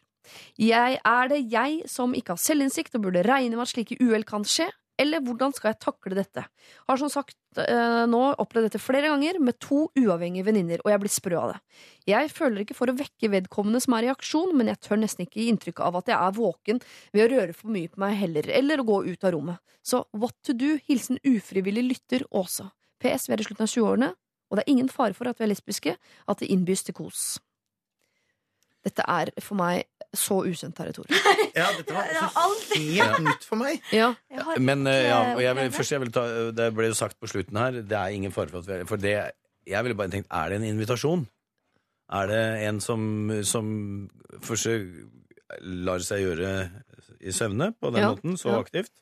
Jeg, 0.59 0.99
er 1.03 1.29
det 1.31 1.43
jeg 1.51 1.83
som 1.91 2.15
ikke 2.15 2.35
har 2.35 2.43
selvinnsikt 2.43 2.95
og 2.99 3.07
burde 3.07 3.27
regne 3.27 3.59
med 3.59 3.67
at 3.67 3.75
slike 3.75 3.99
uhell 4.03 4.27
kan 4.27 4.47
skje? 4.47 4.71
Eller 5.01 5.21
hvordan 5.21 5.53
skal 5.53 5.73
jeg 5.73 5.81
takle 5.85 6.17
dette? 6.17 6.43
Har 6.89 7.01
som 7.01 7.11
sagt 7.13 7.37
eh, 7.61 8.05
nå 8.09 8.21
opplevd 8.41 8.71
dette 8.71 8.81
flere 8.81 9.11
ganger 9.13 9.39
med 9.45 9.59
to 9.61 9.83
uavhengige 9.93 10.47
venninner, 10.47 10.81
og 10.85 10.93
jeg 10.93 11.03
blir 11.03 11.13
sprø 11.13 11.37
av 11.41 11.53
det. 11.53 11.59
Jeg 12.09 12.31
føler 12.33 12.65
ikke 12.65 12.79
for 12.79 12.89
å 12.89 12.97
vekke 12.97 13.31
vedkommende 13.35 13.83
som 13.85 13.97
er 13.99 14.09
i 14.09 14.13
aksjon, 14.13 14.55
men 14.57 14.73
jeg 14.73 14.81
tør 14.87 15.03
nesten 15.03 15.27
ikke 15.27 15.43
gi 15.43 15.51
inntrykk 15.53 15.83
av 15.85 16.01
at 16.01 16.09
jeg 16.13 16.17
er 16.17 16.37
våken 16.39 16.81
ved 17.13 17.27
å 17.27 17.31
røre 17.35 17.57
for 17.57 17.73
mye 17.77 17.93
på 17.93 18.01
meg 18.07 18.17
heller, 18.23 18.49
eller 18.61 18.81
å 18.81 18.89
gå 18.89 19.03
ut 19.11 19.29
av 19.29 19.37
rommet. 19.37 19.77
Så 19.85 20.07
what 20.17 20.37
to 20.47 20.57
do? 20.57 20.77
Hilsen 20.89 21.21
ufrivillig 21.29 21.85
lytter 21.91 22.25
Åsa. 22.33 22.71
PS, 23.03 23.29
vi 23.29 23.37
er 23.37 23.43
i 23.43 23.47
slutten 23.47 23.69
av 23.69 23.73
20-årene, 23.75 24.15
og 24.49 24.57
det 24.57 24.65
er 24.65 24.73
ingen 24.73 24.89
fare 24.93 25.17
for 25.17 25.29
at 25.29 25.37
vi 25.37 25.45
er 25.45 25.53
lesbiske, 25.53 25.97
at 25.99 26.41
det 26.41 26.49
innbys 26.55 26.87
til 26.87 26.97
kos. 26.97 27.35
Dette 28.87 29.03
er 29.11 29.33
for 29.43 29.59
meg 29.59 29.85
så 30.19 30.41
ukjent 30.49 30.77
territorium. 30.77 31.17
Ja, 31.57 31.71
dette 31.73 31.95
var 31.97 32.11
også 32.11 32.43
aldri- 32.43 32.81
helt 32.99 33.23
nytt 33.25 33.45
for 33.49 33.57
meg. 33.61 33.79
Ja. 33.95 34.11
Men 34.61 34.83
eh, 34.91 35.07
ja, 35.09 35.21
og 35.37 35.41
jeg 35.41 35.57
vil, 35.57 35.71
først 35.73 35.93
jeg 35.95 36.03
vil 36.03 36.11
ta, 36.13 36.25
Det 36.53 36.67
ble 36.77 36.91
jo 36.91 36.97
sagt 36.99 37.17
på 37.23 37.31
slutten 37.31 37.57
her, 37.57 37.79
det 37.81 37.97
er 37.97 38.13
ingen 38.13 38.35
fare 38.35 38.53
for 38.53 38.61
at 38.61 38.69
vi 38.69 38.75
er 38.77 38.85
For 38.91 39.01
det, 39.01 39.15
jeg 39.67 39.87
ville 39.87 39.97
bare 39.97 40.13
tenkt, 40.13 40.29
er 40.31 40.53
det 40.53 40.59
en 40.61 40.67
invitasjon? 40.75 41.25
Er 42.21 42.29
det 42.31 42.43
en 42.69 42.83
som, 42.85 43.07
som 43.49 43.71
forsøk, 44.45 44.85
lar 45.87 46.05
seg 46.05 46.23
gjøre 46.27 46.53
i 47.25 47.33
søvne 47.35 47.71
på 47.81 47.91
den 47.95 48.05
Ja, 48.05 48.13
måten, 48.13 48.37
så 48.39 48.53
ja. 48.53 48.61
aktivt? 48.61 48.93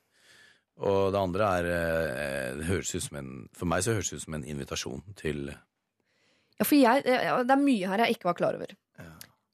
Og 0.79 1.11
det 1.15 1.21
andre 1.21 1.51
er 1.59 1.69
eh, 1.75 2.49
det 2.61 2.71
høres 2.71 2.95
ut 2.95 3.05
som 3.09 3.19
en, 3.21 3.29
For 3.55 3.67
meg 3.71 3.83
så 3.87 3.95
høres 3.99 4.09
det 4.15 4.23
ut 4.23 4.25
som 4.29 4.39
en 4.39 4.47
invitasjon 4.55 5.03
til 5.19 5.49
Ja, 5.51 6.63
for 6.65 6.79
jeg, 6.79 7.03
det 7.05 7.51
er 7.51 7.61
mye 7.67 7.91
her 7.91 8.07
jeg 8.07 8.15
ikke 8.21 8.31
var 8.31 8.39
klar 8.39 8.57
over. 8.63 8.71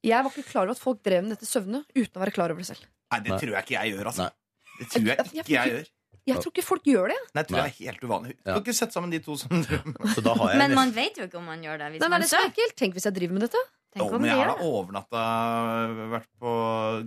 Jeg 0.06 0.24
var 0.24 0.30
ikke 0.32 0.48
klar 0.48 0.62
over 0.64 0.76
at 0.76 0.80
folk 0.80 1.02
drev 1.04 1.22
med 1.26 1.34
dette 1.36 1.46
søvne 1.48 1.82
uten 1.94 2.14
å 2.16 2.22
være 2.24 2.32
klar 2.32 2.50
over 2.54 2.62
det 2.62 2.70
selv. 2.72 2.84
Nei, 3.12 3.20
det 3.20 3.32
Nei. 3.34 3.38
tror 3.42 3.52
jeg 3.56 3.64
ikke 3.66 3.76
jeg 3.76 3.94
gjør, 3.94 4.06
altså. 4.12 4.22
Nei. 4.28 4.30
Det 4.80 4.86
tror 4.88 5.00
jeg 5.00 5.06
Jeg- 5.08 5.16
jeg- 5.16 5.44
ikke 5.44 5.56
jeg 5.56 5.72
gjør. 5.74 5.88
Jeg 6.30 6.36
tror 6.36 6.52
ikke 6.52 6.62
folk 6.64 6.84
gjør 6.84 7.08
det. 7.08 7.16
Nei, 7.34 7.42
det 7.42 7.48
tror 7.48 7.58
jeg 7.64 7.72
er 7.72 7.84
helt 7.90 8.00
uvanlig. 8.04 8.32
Du 8.36 8.44
kan 8.52 8.62
ikke 8.62 8.74
sette 8.76 8.92
sammen 8.92 9.10
de 9.10 9.18
to 9.24 9.36
som 9.36 9.50
Så 10.14 10.22
da 10.22 10.34
har 10.34 10.50
jeg 10.52 10.58
Men 10.58 10.74
man 10.74 10.90
vet 10.92 11.16
jo 11.16 11.24
ikke 11.26 11.38
om 11.40 11.44
man 11.48 11.60
gjør 11.64 11.78
det 11.78 11.88
hvis 11.92 12.00
Nei, 12.00 12.08
man 12.08 12.20
det 12.20 12.28
er 12.32 12.36
så 12.36 12.42
ekkelt. 12.48 12.74
Tenk 12.76 12.94
hvis 12.94 13.04
jeg 13.08 13.14
driver 13.14 13.32
med 13.32 13.42
dette. 13.48 13.62
Tenk 13.90 14.12
om 14.14 14.22
jeg 14.24 14.36
har 14.38 14.46
da 14.52 14.62
overnatta, 14.62 15.20
vært 16.12 16.28
på 16.38 16.50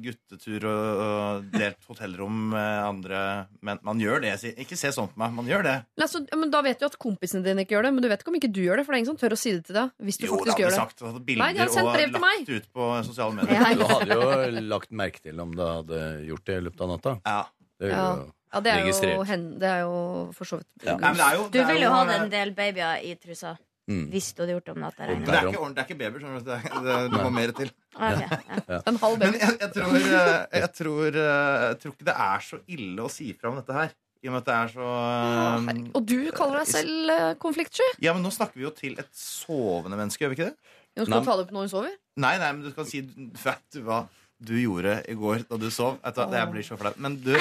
guttetur 0.03 0.65
og, 0.67 1.01
og 1.05 1.45
delt 1.53 1.85
hotellrom 1.87 2.41
med 2.51 2.79
andre 2.83 3.21
Men 3.63 3.79
man 3.87 4.01
gjør 4.03 4.19
det. 4.25 4.33
Ikke 4.59 4.75
se 4.79 4.91
sånn 4.91 5.07
på 5.13 5.21
meg. 5.21 5.31
Man 5.37 5.47
gjør 5.47 5.63
det. 5.63 5.75
Nei, 6.01 6.07
så, 6.11 6.19
men 6.35 6.51
Da 6.51 6.59
vet 6.65 6.83
du 6.83 6.87
at 6.89 6.97
kompisene 6.99 7.45
dine 7.45 7.63
ikke 7.63 7.77
gjør 7.77 7.87
det, 7.87 7.93
men 7.95 8.03
du 8.03 8.09
vet 8.11 8.25
ikke 8.25 8.33
om 8.33 8.39
ikke 8.41 8.51
du 8.51 8.61
gjør 8.65 8.81
det. 8.81 8.85
For 8.85 8.91
det 8.91 8.99
er 8.99 9.03
ingen 9.05 9.13
som 9.13 9.21
tør 9.23 9.37
å 9.37 9.39
si 9.39 9.55
det 9.55 9.63
til 9.69 9.79
deg. 9.79 9.95
Hvis 10.09 10.19
du 10.19 10.27
Jo, 10.27 10.35
faktisk 10.41 10.63
gjør 10.65 10.75
det. 10.75 10.81
sagt. 10.83 11.07
Bilder 11.23 11.43
Nei, 11.45 11.49
de 11.55 11.63
har 11.63 11.73
sendt 11.77 11.91
brev 11.95 12.13
til 12.17 12.23
meg. 12.27 12.45
ut 12.51 12.69
på 12.75 12.91
sosiale 13.07 13.39
medier. 13.39 13.63
Ja, 13.63 13.73
Du 13.79 13.87
hadde 13.87 14.19
jo 14.19 14.63
lagt 14.75 14.91
merke 14.91 15.23
til 15.23 15.39
om 15.39 15.55
du 15.55 15.63
hadde 15.63 16.03
gjort 16.27 16.45
det 16.51 16.59
i 16.59 16.63
løpet 16.67 16.83
av 16.87 16.95
natta. 16.97 17.17
Ja. 17.25 17.41
Det 17.79 17.93
Ja. 17.95 18.07
Ja, 18.53 18.59
det 18.61 18.69
er 18.69 18.83
jo, 18.85 19.23
det 19.57 19.65
er 19.65 19.79
jo 19.81 19.93
for 20.37 20.45
så 20.45 20.59
vidt 20.59 20.83
Ja. 20.85 20.93
Nei, 21.01 21.29
jo, 21.33 21.47
Du 21.49 21.57
vil 21.65 21.79
jo 21.81 21.89
ha 21.89 22.03
eh, 22.05 22.19
en 22.21 22.29
del 22.29 22.51
babyer 22.53 23.01
i 23.01 23.15
trusa 23.17 23.55
Mm. 23.83 24.05
hvis 24.13 24.29
du 24.31 24.37
hadde 24.39 24.53
gjort 24.55 24.65
det 24.69 24.71
om 24.71 24.79
natta. 24.79 25.03
Og 25.03 25.09
regner 25.09 25.19
Men 25.19 25.27
jeg 25.27 25.33
det 25.33 25.39
er 25.43 25.47
ikke, 25.51 25.71
det 25.73 25.81
er 25.81 25.87
ikke 25.89 25.97
babyer. 25.99 26.19
skjønner 26.23 26.39
du. 26.39 26.45
Det, 26.47 26.55
er- 26.55 26.85
det, 26.85 26.93
det 27.11 27.23
må 27.25 27.31
mer 27.35 27.51
til. 27.57 27.71
Okay, 27.93 28.37
ja. 28.71 28.77
en 28.87 28.99
halv 29.01 29.17
Men 29.19 29.33
jeg, 29.35 29.57
jeg, 29.59 29.71
tror, 29.75 29.97
eh, 29.97 30.45
jeg, 30.61 30.69
tror, 30.77 31.17
eh, 31.23 31.65
jeg 31.67 31.79
tror 31.81 31.95
ikke 31.97 32.07
det 32.07 32.15
er 32.27 32.45
så 32.47 32.59
ille 32.77 33.03
å 33.03 33.09
si 33.11 33.27
fra 33.35 33.51
om 33.51 33.59
dette 33.59 33.75
her. 33.75 33.91
I 34.23 34.29
og 34.29 34.35
med 34.37 34.39
at 34.39 34.47
det 34.47 34.55
er 34.55 34.69
så 34.71 34.87
um, 34.87 35.65
herregud. 35.67 35.89
Og 35.99 36.05
du 36.07 36.15
kaller 36.31 36.61
deg 36.61 36.69
selv 36.71 37.11
eh, 37.17 37.33
konfliktsky? 37.43 37.89
Ja, 38.05 38.13
men 38.15 38.23
nå 38.23 38.31
snakker 38.31 38.55
vi 38.61 38.63
jo 38.63 38.71
til 38.77 38.95
et 39.03 39.09
sovende 39.19 39.99
menneske, 39.99 40.23
gjør 40.23 40.31
vi 40.31 40.39
ikke 40.39 40.47
det? 40.53 40.55
Nå 40.95 41.07
skal 41.09 41.19
du 41.19 41.27
ta 41.27 41.35
det 41.35 41.43
opp 41.43 41.51
når 41.57 41.65
hun 41.67 41.71
sover? 41.73 41.97
Nei, 42.23 42.33
nei, 42.39 42.51
men 42.55 42.63
du 42.63 42.71
kan 42.77 42.87
si 42.87 43.01
Vet 43.43 43.63
du 43.75 43.81
hva 43.83 44.03
du 44.43 44.53
gjorde 44.61 44.99
i 45.11 45.15
går 45.19 45.43
da 45.49 45.57
du 45.59 45.67
sov? 45.73 45.97
Vet 46.05 46.15
du, 46.23 46.37
jeg 46.39 46.51
blir 46.55 46.65
så 46.71 46.79
flau. 46.79 46.93
Men 47.03 47.19
du, 47.23 47.33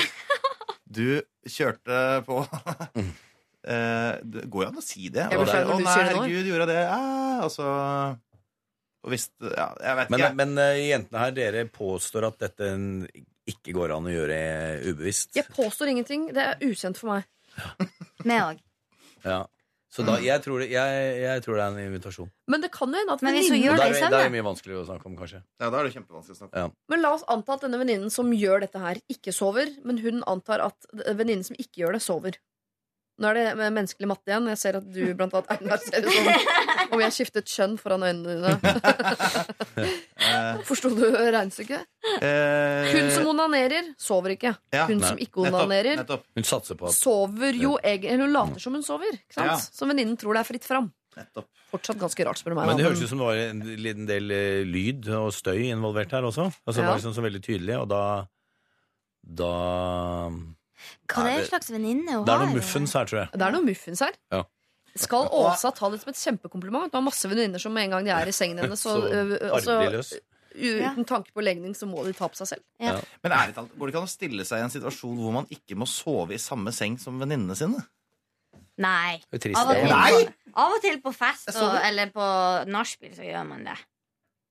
du 0.90 1.06
kjørte 1.46 2.02
på 2.26 2.42
Eh, 2.42 3.12
Det 3.62 4.44
går 4.50 4.64
jo 4.64 4.68
an 4.72 4.80
å 4.80 4.84
si 4.84 5.08
det. 5.12 5.28
Og 5.36 5.46
det 5.46 5.54
er, 5.54 5.68
Å 5.70 5.78
nei, 5.78 5.94
herregud, 5.94 6.48
gjorde 6.50 6.66
jeg 6.66 6.70
det? 6.72 6.82
Ah, 6.90 7.42
altså 7.44 7.66
Og 9.04 9.12
hvis 9.14 9.28
Ja, 9.38 9.68
jeg 9.78 9.98
vet 10.00 10.10
Men, 10.10 10.20
ikke. 10.20 10.32
men 10.40 10.58
eh, 10.64 10.80
jentene 10.88 11.22
her, 11.22 11.36
dere 11.36 11.64
påstår 11.70 12.26
at 12.32 12.42
dette 12.42 12.72
ikke 13.52 13.74
går 13.74 13.94
an 13.96 14.06
å 14.06 14.12
gjøre 14.12 14.36
ubevisst. 14.90 15.32
Jeg 15.38 15.48
påstår 15.54 15.90
ingenting. 15.94 16.28
Det 16.34 16.44
er 16.52 16.68
ukjent 16.68 17.00
for 17.00 17.16
meg. 17.16 17.28
Ja. 18.22 18.52
Ja. 19.26 19.40
Så 19.92 20.04
da, 20.06 20.14
jeg, 20.24 20.40
tror 20.40 20.62
det, 20.62 20.70
jeg, 20.72 21.00
jeg 21.20 21.40
tror 21.44 21.58
det 21.58 21.64
er 21.64 21.74
en 21.74 21.80
invitasjon. 21.90 22.28
Men 22.48 22.62
det 22.62 22.70
kan 22.72 22.88
jo 22.88 22.96
hende 22.96 23.12
at 23.12 23.20
venninnen 23.20 23.60
gjør 23.60 23.76
det 23.76 23.88
er 23.90 24.14
det, 24.14 24.20
er 24.24 24.30
mye 24.32 24.44
vanskeligere 24.46 24.86
å 24.86 24.86
snakke 24.88 25.04
om, 25.10 25.18
kanskje. 25.18 25.42
Ja, 25.60 25.68
da 25.68 25.82
er 25.82 25.84
det 25.84 25.92
kjempevanskelig 25.98 26.36
å 26.36 26.38
snakke 26.38 26.62
om. 26.70 26.72
Men 26.88 27.02
la 27.02 27.10
oss 27.12 27.26
anta 27.34 27.58
at 27.58 27.66
denne 27.66 27.80
venninnen 27.82 28.14
som 28.14 28.30
gjør 28.32 28.64
dette 28.64 28.80
her, 28.80 29.02
ikke 29.12 29.34
sover. 29.36 29.68
Men 29.84 30.00
hun 30.00 30.22
antar 30.32 30.64
at 30.64 30.88
venninnen 30.96 31.44
som 31.44 31.58
ikke 31.60 31.82
gjør 31.82 31.98
det, 31.98 32.00
sover. 32.06 32.38
Nå 33.20 33.28
er 33.28 33.34
det 33.36 33.42
med 33.60 33.74
menneskelig 33.76 34.08
matte 34.08 34.30
igjen. 34.32 34.46
Jeg 34.48 34.58
ser 34.58 34.76
at 34.78 34.86
du 34.88 35.00
blant 35.18 35.34
annet 35.36 35.50
Einar, 35.52 35.78
ser 35.84 36.06
ut 36.06 36.14
som 36.16 36.94
om 36.96 37.02
jeg 37.04 37.12
skiftet 37.14 37.50
kjønn 37.52 37.74
foran 37.78 38.06
øynene 38.08 38.32
dine. 38.32 38.52
Forsto 40.68 40.90
du 40.96 41.02
regnestykket? 41.12 41.84
eh, 42.24 42.88
Hun 42.96 43.10
som 43.12 43.28
onanerer, 43.34 43.92
sover 44.00 44.34
ikke. 44.36 44.54
ja, 44.74 44.86
Hun 44.88 45.02
som 45.04 45.20
ikke 45.22 45.44
onanerer, 45.44 46.00
Nettopp. 46.00 46.24
Hun 46.38 46.46
satser 46.48 46.78
på 46.80 46.88
at 46.88 46.96
sover 46.96 47.52
jo 47.60 47.74
egentlig 47.82 48.10
Eller 48.14 48.24
hun 48.26 48.32
later 48.34 48.64
som 48.64 48.76
hun 48.78 48.84
sover. 48.86 49.12
Ikke 49.20 49.36
sant? 49.38 49.52
Ja. 49.52 49.58
Så 49.60 49.88
venninnen 49.90 50.16
tror 50.20 50.34
det 50.38 50.42
er 50.44 50.48
fritt 50.48 50.66
fram. 50.68 50.88
nettopp. 51.16 51.48
Fortsatt 51.72 52.00
ganske 52.00 52.24
rart, 52.26 52.40
spør 52.40 52.52
du 52.52 52.58
meg. 52.58 52.66
Men 52.72 52.80
det 52.80 52.84
høres 52.88 53.00
ut 53.04 53.08
som 53.12 53.20
det 53.20 53.28
var 53.28 53.38
en 53.44 53.60
liten 53.80 54.08
del 54.08 54.32
eh, 54.34 54.62
lyd 54.68 55.06
og 55.20 55.30
støy 55.36 55.68
involvert 55.70 56.12
her 56.16 56.24
også. 56.28 56.48
Altså, 56.64 56.80
Det 56.80 56.88
var 56.88 56.98
liksom 57.00 57.14
så 57.16 57.24
veldig 57.28 57.42
tydelig, 57.44 57.76
og 57.84 57.88
da 57.92 58.02
Da 59.22 59.52
Hva 61.08 61.26
er 61.28 61.40
det- 61.40 61.48
slags 61.50 61.70
venninne 61.70 62.18
hun 62.18 62.24
Det 62.26 62.32
er 62.34 62.38
har? 62.38 62.46
noe 62.46 62.56
muffens 62.56 62.92
her, 62.98 63.04
tror 63.06 63.18
jeg. 63.22 63.30
Det 63.32 63.46
er 63.46 63.54
noe 63.56 63.66
muffens 63.66 64.00
her. 64.00 64.18
Ja. 64.32 64.42
Skal 64.94 65.28
Åsa 65.32 65.70
ta 65.74 65.88
det 65.88 66.02
som 66.02 66.10
et 66.12 66.20
kjempekompliment? 66.20 66.90
Hun 66.92 66.98
har 66.98 67.06
masse 67.06 67.28
venninner 67.28 67.58
som 67.60 67.72
med 67.72 67.84
en 67.84 67.90
gang 67.96 68.04
de 68.04 68.10
er 68.12 68.28
i 68.28 68.34
sengen 68.36 68.58
hennes, 68.60 68.80
så, 68.82 68.92
Så 69.64 69.78
altså, 69.80 70.20
uten 70.52 71.06
tanke 71.08 71.32
på 71.32 71.42
legning, 71.42 71.72
så 71.74 71.88
må 71.88 72.04
de 72.04 72.12
ta 72.12 72.28
på 72.28 72.36
seg 72.36 72.50
selv. 72.54 72.62
Men 73.22 73.32
ærlig 73.32 73.54
talt, 73.56 73.72
går 73.78 73.88
det 73.88 73.94
ikke 73.94 74.02
an 74.02 74.10
å 74.10 74.12
stille 74.12 74.44
seg 74.44 74.60
i 74.60 74.66
en 74.66 74.74
situasjon 74.74 75.16
hvor 75.16 75.32
man 75.32 75.46
ikke 75.48 75.78
må 75.80 75.88
sove 75.88 76.36
i 76.36 76.40
samme 76.42 76.72
seng 76.76 76.98
som 77.00 77.16
venninnene 77.22 77.56
sine? 77.56 77.80
Nei. 78.82 79.20
Trist. 79.32 79.56
Av 79.56 79.68
og, 79.68 79.76
til. 79.76 79.88
Nei! 79.88 80.10
på, 80.26 80.52
av 80.60 80.74
og 80.76 80.84
til 80.84 81.00
på 81.04 81.12
fest 81.14 81.50
og, 81.54 81.74
eller 81.86 82.12
på 82.12 82.28
nachspiel 82.72 83.14
så 83.16 83.24
gjør 83.26 83.48
man 83.48 83.64
det. 83.68 83.78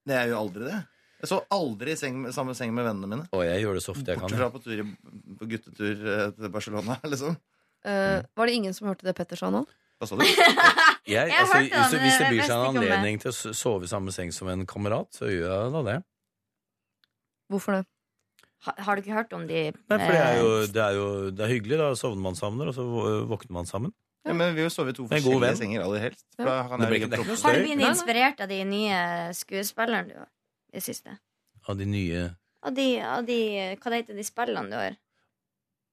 Det 0.09 0.17
er 0.17 0.31
jo 0.31 0.39
aldri 0.41 0.65
det. 0.69 0.79
Jeg 1.21 1.29
så 1.29 1.37
aldri 1.53 1.91
i 1.93 1.95
seng, 1.99 2.23
samme 2.33 2.55
seng 2.57 2.73
med 2.73 2.85
vennene 2.87 3.07
mine. 3.07 3.27
Og 3.31 3.43
jeg 3.45 3.61
gjør 3.63 3.73
det 3.77 3.83
så 3.85 3.91
ofte 3.93 4.07
jeg 4.11 4.17
Bortsett 4.19 4.39
kan. 4.39 4.39
fra 4.39 4.49
på, 4.49 4.63
tur, 4.63 4.79
i- 4.81 5.35
på 5.37 5.47
guttetur 5.51 6.07
eh, 6.15 6.31
til 6.37 6.49
Barcelona, 6.49 6.97
liksom. 7.13 7.37
Eh, 7.85 8.21
var 8.37 8.45
det 8.49 8.53
ingen 8.57 8.73
som 8.73 8.87
hørte 8.89 9.05
det 9.05 9.15
Petter 9.17 9.35
sa 9.37 9.49
nå? 9.53 9.63
Hva 10.01 10.07
sa 10.09 10.15
du? 10.17 10.23
Jeg, 11.11 11.29
Jeg 11.29 11.33
altså, 11.33 11.57
hørte 11.57 11.69
det, 11.69 11.77
hvis, 11.77 11.91
men 11.93 12.01
hvis 12.01 12.17
det 12.17 12.25
jeg 12.25 12.33
byr 12.33 12.41
seg 12.45 12.51
en 12.51 12.61
ikke 12.61 12.69
om 12.69 12.75
det. 12.75 12.89
anledning 12.91 13.19
til 13.21 13.29
å 13.31 13.33
s- 13.33 13.57
sove 13.57 13.83
i 13.85 13.89
samme 13.89 14.11
seng 14.13 14.31
som 14.33 14.47
en 14.53 14.65
kamerat, 14.69 15.09
så 15.17 15.29
gjør 15.29 15.49
jeg 15.65 15.71
da 15.73 15.81
det. 15.87 15.95
Hvorfor 17.51 17.77
det? 17.79 17.85
Ha, 18.67 18.73
har 18.85 18.95
du 18.95 19.01
ikke 19.01 19.15
hørt 19.17 19.31
om 19.33 19.47
de 19.49 19.61
Nei, 19.73 19.97
for 19.97 20.13
det 20.13 20.21
er 20.21 20.35
jo, 20.37 20.49
eh, 20.61 20.67
det 20.75 20.83
er 20.85 20.93
jo 20.99 21.05
det 21.33 21.45
er 21.47 21.49
hyggelig. 21.55 21.77
Da 21.81 21.87
sovner 21.97 22.21
man 22.21 22.37
sammen, 22.37 22.67
og 22.69 22.75
så 22.77 22.85
vå- 22.85 23.23
våkner 23.31 23.55
man 23.57 23.65
sammen. 23.69 23.93
Ja, 24.25 24.33
men 24.37 24.53
Vi 24.53 24.61
vil 24.61 24.69
sove 24.69 24.91
i 24.93 24.93
to 24.93 25.07
god 25.07 25.15
forskjellige 25.15 25.41
venn. 25.41 25.57
senger 25.57 25.81
aller 25.87 25.99
helst. 26.05 26.25
Ja. 26.37 26.45
Da 26.45 26.67
kan 26.69 26.79
Det 26.79 26.85
jeg 26.85 26.91
blir 26.91 26.93
ligge 26.93 27.07
ikke- 27.07 27.09
det 27.09 27.17
er 27.17 27.23
ikke 27.23 27.25
Har 27.25 27.33
du 27.33 27.41
støy. 27.41 27.65
blitt 27.65 27.77
Nei, 27.77 27.83
nei. 27.83 27.89
inspirert 27.95 28.39
av 28.45 28.47
de 28.53 28.63
nye 28.63 29.33
skuespillerne 29.33 30.07
du 30.07 30.13
har 30.19 30.27
det 30.73 30.83
siste? 30.85 31.17
Av 31.67 31.77
de 31.77 31.85
nye 31.85 32.23
Av 32.65 32.73
de, 32.77 32.87
av 33.01 33.25
de 33.25 33.37
Hva 33.81 33.91
det 33.93 33.99
heter 34.03 34.17
de 34.17 34.25
spillene 34.25 34.69
du 34.71 34.77
har? 34.77 34.97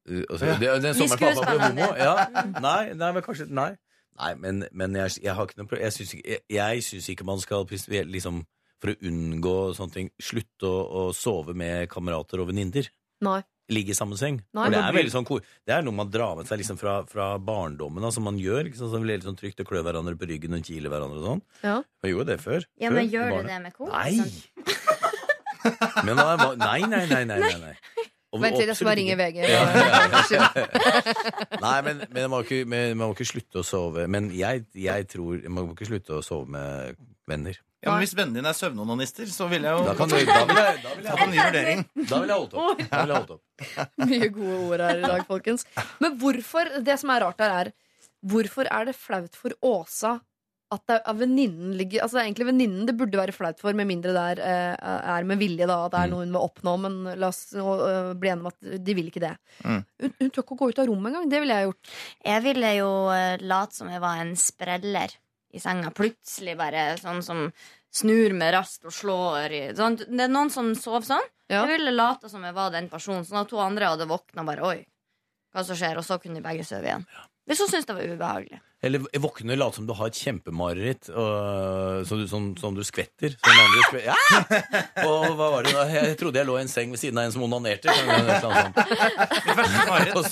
uh, 0.09 0.23
altså, 0.31 0.47
Ja. 0.47 0.57
det, 0.59 0.71
Den 0.83 0.95
De 0.97 1.09
sommeren 1.09 1.41
pappa 1.43 1.59
homo? 1.67 1.89
Ja. 1.97 2.15
Nei, 2.61 2.95
nei, 2.95 3.13
men 3.13 3.23
kanskje 3.27 3.49
Nei. 3.51 3.71
Nei, 4.19 4.33
men, 4.35 4.65
men 4.73 4.97
jeg, 4.99 5.19
jeg 5.23 5.35
har 5.35 5.47
ikke 5.47 5.61
noe 5.61 5.69
problem 5.71 5.87
Jeg 5.87 5.97
syns 5.99 6.15
ikke, 6.17 6.29
jeg, 6.35 6.41
jeg 6.51 7.13
ikke 7.15 7.27
man 7.29 7.41
skal 7.43 7.67
liksom 7.69 8.43
For 8.83 8.93
å 8.95 8.99
unngå 9.11 9.57
sånne 9.79 9.95
ting 9.95 10.11
Slutte 10.23 10.67
å, 10.67 10.81
å 11.03 11.03
sove 11.17 11.55
med 11.55 11.89
kamerater 11.93 12.41
og 12.43 12.51
venninner. 12.53 12.89
Nei. 13.27 13.41
Ligge 13.69 13.93
i 13.93 13.97
samme 13.97 14.17
seng. 14.17 14.39
Nei, 14.57 14.65
For 14.65 14.73
det, 14.73 14.81
er 14.81 14.95
veldig 14.97 15.13
sånn, 15.13 15.27
det 15.69 15.75
er 15.77 15.83
noe 15.85 15.97
man 15.99 16.09
drar 16.13 16.39
med 16.39 16.49
seg 16.49 16.63
liksom 16.63 16.79
fra, 16.81 17.03
fra 17.09 17.35
barndommen. 17.37 18.05
Altså 18.05 18.23
man 18.25 18.39
gjør 18.41 18.65
Liksom, 18.69 18.87
sånn, 18.89 18.95
så 18.95 19.05
blir 19.05 19.19
litt 19.19 19.27
sånn 19.29 19.37
trygt 19.37 19.61
å 19.61 19.67
klø 19.69 19.83
hverandre 19.85 20.17
på 20.17 20.29
ryggen 20.31 20.57
og 20.57 20.65
kile 20.65 20.89
hverandre 20.93 21.21
og 21.21 21.27
sånn. 21.27 21.43
Ja. 21.61 21.77
Man 22.05 22.13
gjorde 22.13 22.33
det 22.33 22.39
før. 22.41 22.65
Ja, 22.81 22.93
men 22.95 23.11
gjør 23.13 23.35
du 23.37 23.51
det 23.51 23.61
med 23.67 23.77
kor? 23.77 23.93
Nei! 23.93 24.17
Men 26.07 26.17
nei, 26.17 26.55
nei, 26.57 26.81
nei, 26.87 27.05
nei, 27.09 27.25
nei, 27.27 27.57
nei. 27.61 27.75
Vent 28.37 28.59
litt, 28.61 28.69
jeg 28.69 28.77
skal 28.77 28.89
bare 28.91 29.01
ringe. 29.01 29.15
VG. 29.17 29.39
Ja, 29.49 29.63
ja, 29.75 30.21
ja. 30.37 30.49
Nei, 31.65 31.77
men, 31.87 32.03
men 32.13 32.27
man, 32.27 32.33
må 32.35 32.41
ikke, 32.45 32.61
man 32.69 33.01
må 33.01 33.09
ikke 33.15 33.27
slutte 33.31 33.63
å 33.63 33.67
sove. 33.67 34.05
Men 34.11 34.29
jeg, 34.37 34.67
jeg 34.77 35.09
tror 35.09 35.41
man 35.49 35.71
må 35.71 35.73
ikke 35.73 35.89
slutte 35.89 36.19
å 36.19 36.25
sove 36.25 36.53
med 36.53 36.99
venner. 37.29 37.57
Ja, 37.85 37.93
men 37.95 38.01
Hvis 38.03 38.15
vennene 38.19 38.41
dine 38.41 38.51
er 38.51 38.57
søvnonanister, 38.59 39.29
så 39.31 39.47
vil 39.51 39.63
jeg 39.63 39.71
jo 39.79 39.85
Da 39.87 39.93
kan 39.95 40.11
du, 40.11 40.17
da 40.27 40.39
vil 40.49 40.57
jeg, 40.59 40.79
da 40.83 40.95
vil 40.97 41.05
ta 41.07 41.17
en 41.25 41.31
ny 41.31 41.39
vurdering. 41.39 41.85
da 42.09 42.19
vil 42.23 42.33
jeg 42.33 42.39
holdt 42.41 42.55
opp. 42.59 42.81
Da 42.91 43.03
vil 43.05 43.13
jeg 43.13 43.19
holdt 43.21 43.35
opp. 43.37 43.43
Mye 44.11 44.31
gode 44.35 44.57
ord 44.73 44.81
her 44.89 44.99
i 44.99 45.11
dag, 45.13 45.27
folkens. 45.29 45.67
Men 46.03 46.17
hvorfor, 46.19 46.73
det 46.83 46.97
som 46.99 47.13
er 47.15 47.23
rart 47.27 47.45
her, 47.45 47.55
er 47.67 47.73
Hvorfor 48.27 48.67
er 48.67 48.89
det 48.89 48.97
flaut 48.99 49.37
for 49.39 49.55
Åsa 49.63 50.17
at 50.75 50.83
det 50.91 50.97
er 51.09 51.15
venninnen 51.17 51.71
ligger 51.79 52.03
Altså 52.05 52.19
det 52.19 52.21
er 52.21 52.27
egentlig 52.29 52.47
venninnen 52.51 52.85
det 52.85 52.93
burde 52.99 53.17
være 53.17 53.33
flaut 53.33 53.57
for, 53.63 53.73
med 53.79 53.87
mindre 53.89 54.11
det 54.13 54.25
er, 54.35 54.41
eh, 54.45 54.99
er 55.15 55.25
med 55.25 55.39
vilje, 55.41 55.65
da. 55.71 55.79
At 55.87 55.95
det 55.95 56.01
er 56.03 56.11
Mm. 56.11 56.13
noe 56.13 56.25
hun 56.27 56.35
vil 56.35 56.43
oppnå. 56.43 56.75
Men 56.83 56.99
la 57.23 57.31
oss 57.31 57.41
bli 57.55 58.29
enige 58.29 58.43
om 58.43 58.51
at 58.51 58.85
de 58.85 58.95
vil 58.99 59.09
ikke 59.09 59.23
det. 59.23 59.31
Mm. 59.65 59.79
Hun, 60.03 60.13
hun 60.19 60.31
tør 60.35 60.43
ikke 60.45 60.57
å 60.59 60.61
gå 60.65 60.69
ut 60.75 60.83
av 60.83 60.91
rommet 60.91 61.09
engang. 61.15 61.31
Det 61.31 61.41
ville 61.41 61.57
jeg 61.57 61.71
gjort. 61.71 61.95
Jeg 62.27 62.43
ville 62.51 62.75
jo 62.83 62.91
eh, 63.15 63.39
late 63.55 63.79
som 63.79 63.89
jeg 63.95 64.03
var 64.05 64.21
en 64.27 64.35
spreller 64.37 65.15
i 65.59 65.63
senga. 65.63 65.91
Plutselig 65.95 66.55
bare 66.59 66.93
sånn 67.01 67.21
som 67.27 67.45
snur 67.99 68.35
med 68.37 68.53
rast 68.55 68.85
og 68.87 68.93
slår 68.95 69.55
i 69.59 69.63
sånn. 69.77 69.97
Det 70.05 70.27
er 70.27 70.33
noen 70.33 70.51
som 70.55 70.71
sover 70.79 71.07
sånn. 71.09 71.29
Ja. 71.49 71.63
Jeg 71.65 71.79
ville 71.79 71.95
late 71.97 72.29
som 72.31 72.43
jeg 72.45 72.55
var 72.57 72.71
den 72.75 72.89
personen, 72.93 73.25
sånn 73.27 73.41
at 73.43 73.49
to 73.51 73.61
andre 73.65 73.89
hadde 73.95 74.07
våkna 74.11 74.45
bare 74.45 74.65
Oi, 74.69 74.79
hva 75.57 75.65
som 75.65 75.77
skjer? 75.81 75.97
Og 76.01 76.05
så 76.05 76.19
kunne 76.21 76.39
de 76.41 76.45
begge 76.45 76.67
sove 76.69 76.85
igjen. 76.91 77.07
Hvis 77.49 77.63
hun 77.65 77.71
syntes 77.71 77.87
det 77.89 77.95
var 77.97 78.05
ubehagelig. 78.13 78.59
Eller 78.85 79.01
våkne 79.19 79.55
og 79.57 79.59
late 79.59 79.75
som 79.81 79.87
du 79.89 79.95
har 79.97 80.11
et 80.13 80.19
kjempemareritt, 80.21 81.09
så 81.09 82.19
du, 82.21 82.27
sånn, 82.31 82.51
som 82.61 82.77
du 82.77 82.83
skvetter. 82.87 83.33
Så 83.35 83.49
den 83.49 83.63
andre 83.65 83.81
skve- 83.89 84.05
ja! 84.05 84.19
Og 85.09 85.25
hva 85.41 85.49
var 85.57 85.65
det 85.67 85.73
da? 85.75 85.87
Jeg 85.97 86.19
trodde 86.21 86.39
jeg 86.39 86.47
lå 86.47 86.59
i 86.61 86.63
en 86.67 86.71
seng 86.71 86.93
ved 86.93 87.01
siden 87.01 87.19
av 87.19 87.25
en 87.27 87.35
som 87.35 87.43
onanerte. 87.49 87.89
Sånn, 87.89 88.29
sånn. 88.45 88.71
var 89.89 90.05
et 90.05 90.13
eller 90.13 90.29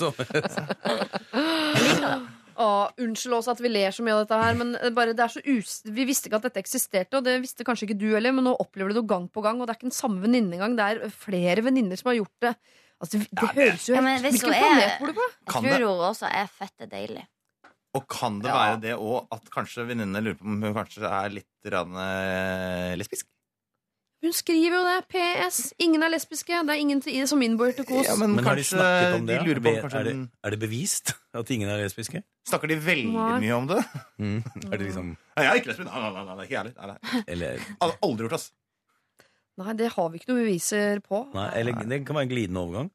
Å, 2.57 2.67
unnskyld 2.97 3.35
oss 3.37 3.47
at 3.51 3.59
vi 3.61 3.69
ler 3.69 3.91
så 3.93 4.01
mye 4.01 4.15
av 4.17 4.23
dette 4.25 4.37
her, 4.41 4.55
men 4.57 4.71
eh, 4.79 4.89
bare 4.89 5.13
det 5.13 5.21
er 5.27 5.29
så 5.35 5.41
us 5.45 5.75
vi 5.85 6.05
visste 6.09 6.25
ikke 6.29 6.39
at 6.39 6.47
dette 6.47 6.61
eksisterte, 6.63 7.19
og 7.19 7.23
det 7.27 7.35
visste 7.43 7.63
kanskje 7.67 7.85
ikke 7.89 7.99
du 8.01 8.07
heller, 8.15 8.33
men 8.33 8.47
nå 8.49 8.55
opplever 8.57 8.89
du 8.95 9.01
det 9.01 9.07
gang 9.11 9.27
på 9.29 9.43
gang, 9.45 9.59
og 9.61 9.67
det 9.69 9.75
er 9.75 9.79
ikke 9.79 9.91
den 9.91 9.97
samme 9.99 10.23
venninnen 10.25 10.55
engang. 10.57 10.75
Det 10.79 10.87
er 11.05 11.13
flere 11.13 11.61
venninner 11.67 11.99
som 12.01 12.09
har 12.09 12.17
gjort 12.17 12.33
det. 12.47 12.53
Altså, 12.97 13.19
det, 13.21 13.27
det 13.37 13.49
høres 13.53 13.85
jo 13.85 13.93
Ja, 13.93 14.01
helt 14.01 14.07
men 14.09 14.23
hvis 14.25 14.39
Hvilken 14.41 14.55
er- 14.57 14.63
planet 14.65 14.99
bor 15.03 15.07
du 15.13 15.17
på? 15.19 15.25
Jeg 15.53 15.77
tror 15.77 15.85
hun 15.85 16.05
også 16.09 16.29
er 16.33 16.47
fette 16.49 16.89
deilig. 16.89 17.27
og 17.97 18.07
kan 18.09 18.39
det 18.41 18.49
Ja. 18.49 18.57
være 18.57 18.81
det 18.81 18.95
òg 18.97 19.27
at 19.37 19.49
kanskje 19.53 19.85
venninnene 19.87 20.21
lurer 20.25 20.37
på 20.41 20.45
om 20.49 20.61
hun 20.61 20.73
kanskje 20.73 21.05
er 21.05 21.29
litt 21.29 21.71
rann, 21.73 21.93
eh, 21.97 22.95
lesbisk? 22.97 23.25
Hun 24.23 24.33
skriver 24.33 24.73
jo 24.73 24.79
det. 24.81 24.95
PS. 25.13 25.73
Ingen 25.79 26.01
er 26.01 26.09
lesbiske. 26.09 26.49
Det 26.65 26.73
er 26.73 26.79
ingen 26.81 27.01
til- 27.01 27.27
som 27.29 27.41
innbor 27.45 27.69
til 27.75 27.85
kos. 27.85 28.07
Ja, 28.07 28.15
men, 28.17 28.33
Men 28.35 28.43
har 28.45 28.55
de 28.55 28.63
snakket 28.65 29.15
om 29.19 29.25
det? 29.27 29.39
de 29.39 29.45
lurer 29.45 29.61
på 29.61 29.73
er, 29.93 30.03
det, 30.03 30.15
er 30.43 30.49
det 30.55 30.59
bevist 30.59 31.13
at 31.37 31.51
ingen 31.53 31.69
er 31.69 31.83
lesbiske? 31.83 32.23
Snakker 32.49 32.67
de 32.71 32.75
veldig 32.81 33.13
Nei. 33.13 33.39
mye 33.45 33.53
om 33.59 33.67
det? 33.67 33.83
Mm. 34.19 34.39
Er 34.71 34.77
det 34.77 34.85
liksom 34.87 35.11
Nei, 35.13 35.43
jeg 35.43 35.51
er 35.51 35.59
ikke 35.61 35.69
lesbisk. 35.73 35.91
Nei, 35.93 36.09
nei, 36.09 36.23
nei, 36.25 36.35
nei, 36.35 36.45
ikke 36.47 36.57
jeg. 36.57 36.73
Nei, 36.77 36.87
nei. 36.87 37.21
Eller, 37.27 37.59
Aldri- 37.79 37.99
Aldri 38.09 38.25
gjort, 38.27 38.33
ass. 38.39 38.51
Nei, 39.57 39.73
det 39.73 39.91
har 39.93 40.09
vi 40.09 40.17
ikke 40.19 40.29
noe 40.33 40.41
beviser 40.43 40.99
på. 41.05 41.23
nei, 41.33 41.47
eller 41.61 41.73
det 41.85 42.05
kan 42.05 42.15
være 42.17 42.27
en 42.27 42.33
glidende 42.33 42.61
overgang. 42.65 42.91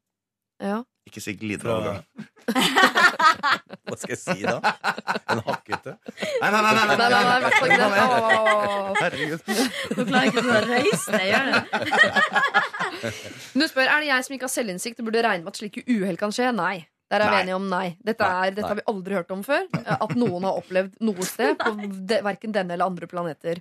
Ja. 0.63 0.81
Ikke 1.09 1.19
si 1.19 1.33
glidende 1.35 1.67
Fra, 1.67 1.79
overgang. 1.81 2.05
hva 3.89 3.97
skal 3.99 4.13
jeg 4.13 4.21
si 4.21 4.45
da? 4.45 4.59
En 5.33 5.41
hakkete? 5.49 5.97
Nei, 5.99 6.51
nei, 6.55 6.61
nei, 6.63 6.73
nei, 6.79 6.85
Nei, 6.87 7.09
nei, 7.11 7.23
nei, 7.27 7.51
nei, 7.73 7.89
nei. 7.91 8.95
Herregud. 9.01 9.43
Du 9.43 10.05
klarer 10.07 10.31
ikke 10.31 10.45
å 10.47 10.63
reise 10.69 11.17
deg, 11.17 11.27
gjør 11.33 11.47
det? 11.51 11.63
Du 13.59 13.67
spør 13.67 13.91
er 13.91 13.99
det 14.05 14.09
jeg 14.13 14.27
som 14.29 14.37
ikke 14.37 14.47
har 14.47 14.55
selvinnsikt 14.55 15.03
og 15.03 15.09
burde 15.09 15.25
regne 15.27 15.43
med 15.43 15.51
at 15.53 15.59
slike 15.59 15.83
uhell 15.91 16.19
kan 16.21 16.35
skje. 16.35 16.53
Nei. 16.55 16.77
Der 17.13 17.21
er 17.27 17.35
vi 17.35 17.41
enige 17.43 17.59
om 17.59 17.67
nei. 17.69 17.97
Dette, 18.01 18.25
er, 18.25 18.55
dette 18.57 18.71
har 18.71 18.79
vi 18.79 18.85
aldri 18.89 19.19
hørt 19.19 19.33
om 19.35 19.43
før. 19.45 19.67
At 19.83 20.15
noen 20.17 20.47
har 20.49 20.57
opplevd 20.63 20.95
noe 21.05 21.27
sted 21.29 21.59
på 21.61 21.75
de, 21.83 22.21
verken 22.25 22.55
denne 22.55 22.73
eller 22.79 22.89
andre 22.89 23.09
planeter. 23.11 23.61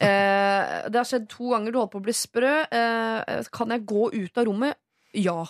Eh, 0.00 0.86
det 0.88 0.96
har 0.96 1.08
skjedd 1.08 1.26
to 1.28 1.50
ganger. 1.52 1.74
Du 1.74 1.80
holdt 1.82 1.92
på 1.92 2.00
å 2.00 2.06
bli 2.06 2.14
sprø. 2.16 2.54
Eh, 2.72 3.42
kan 3.52 3.74
jeg 3.74 3.84
gå 3.90 4.06
ut 4.14 4.40
av 4.40 4.48
rommet? 4.48 4.78
Ja. 5.18 5.42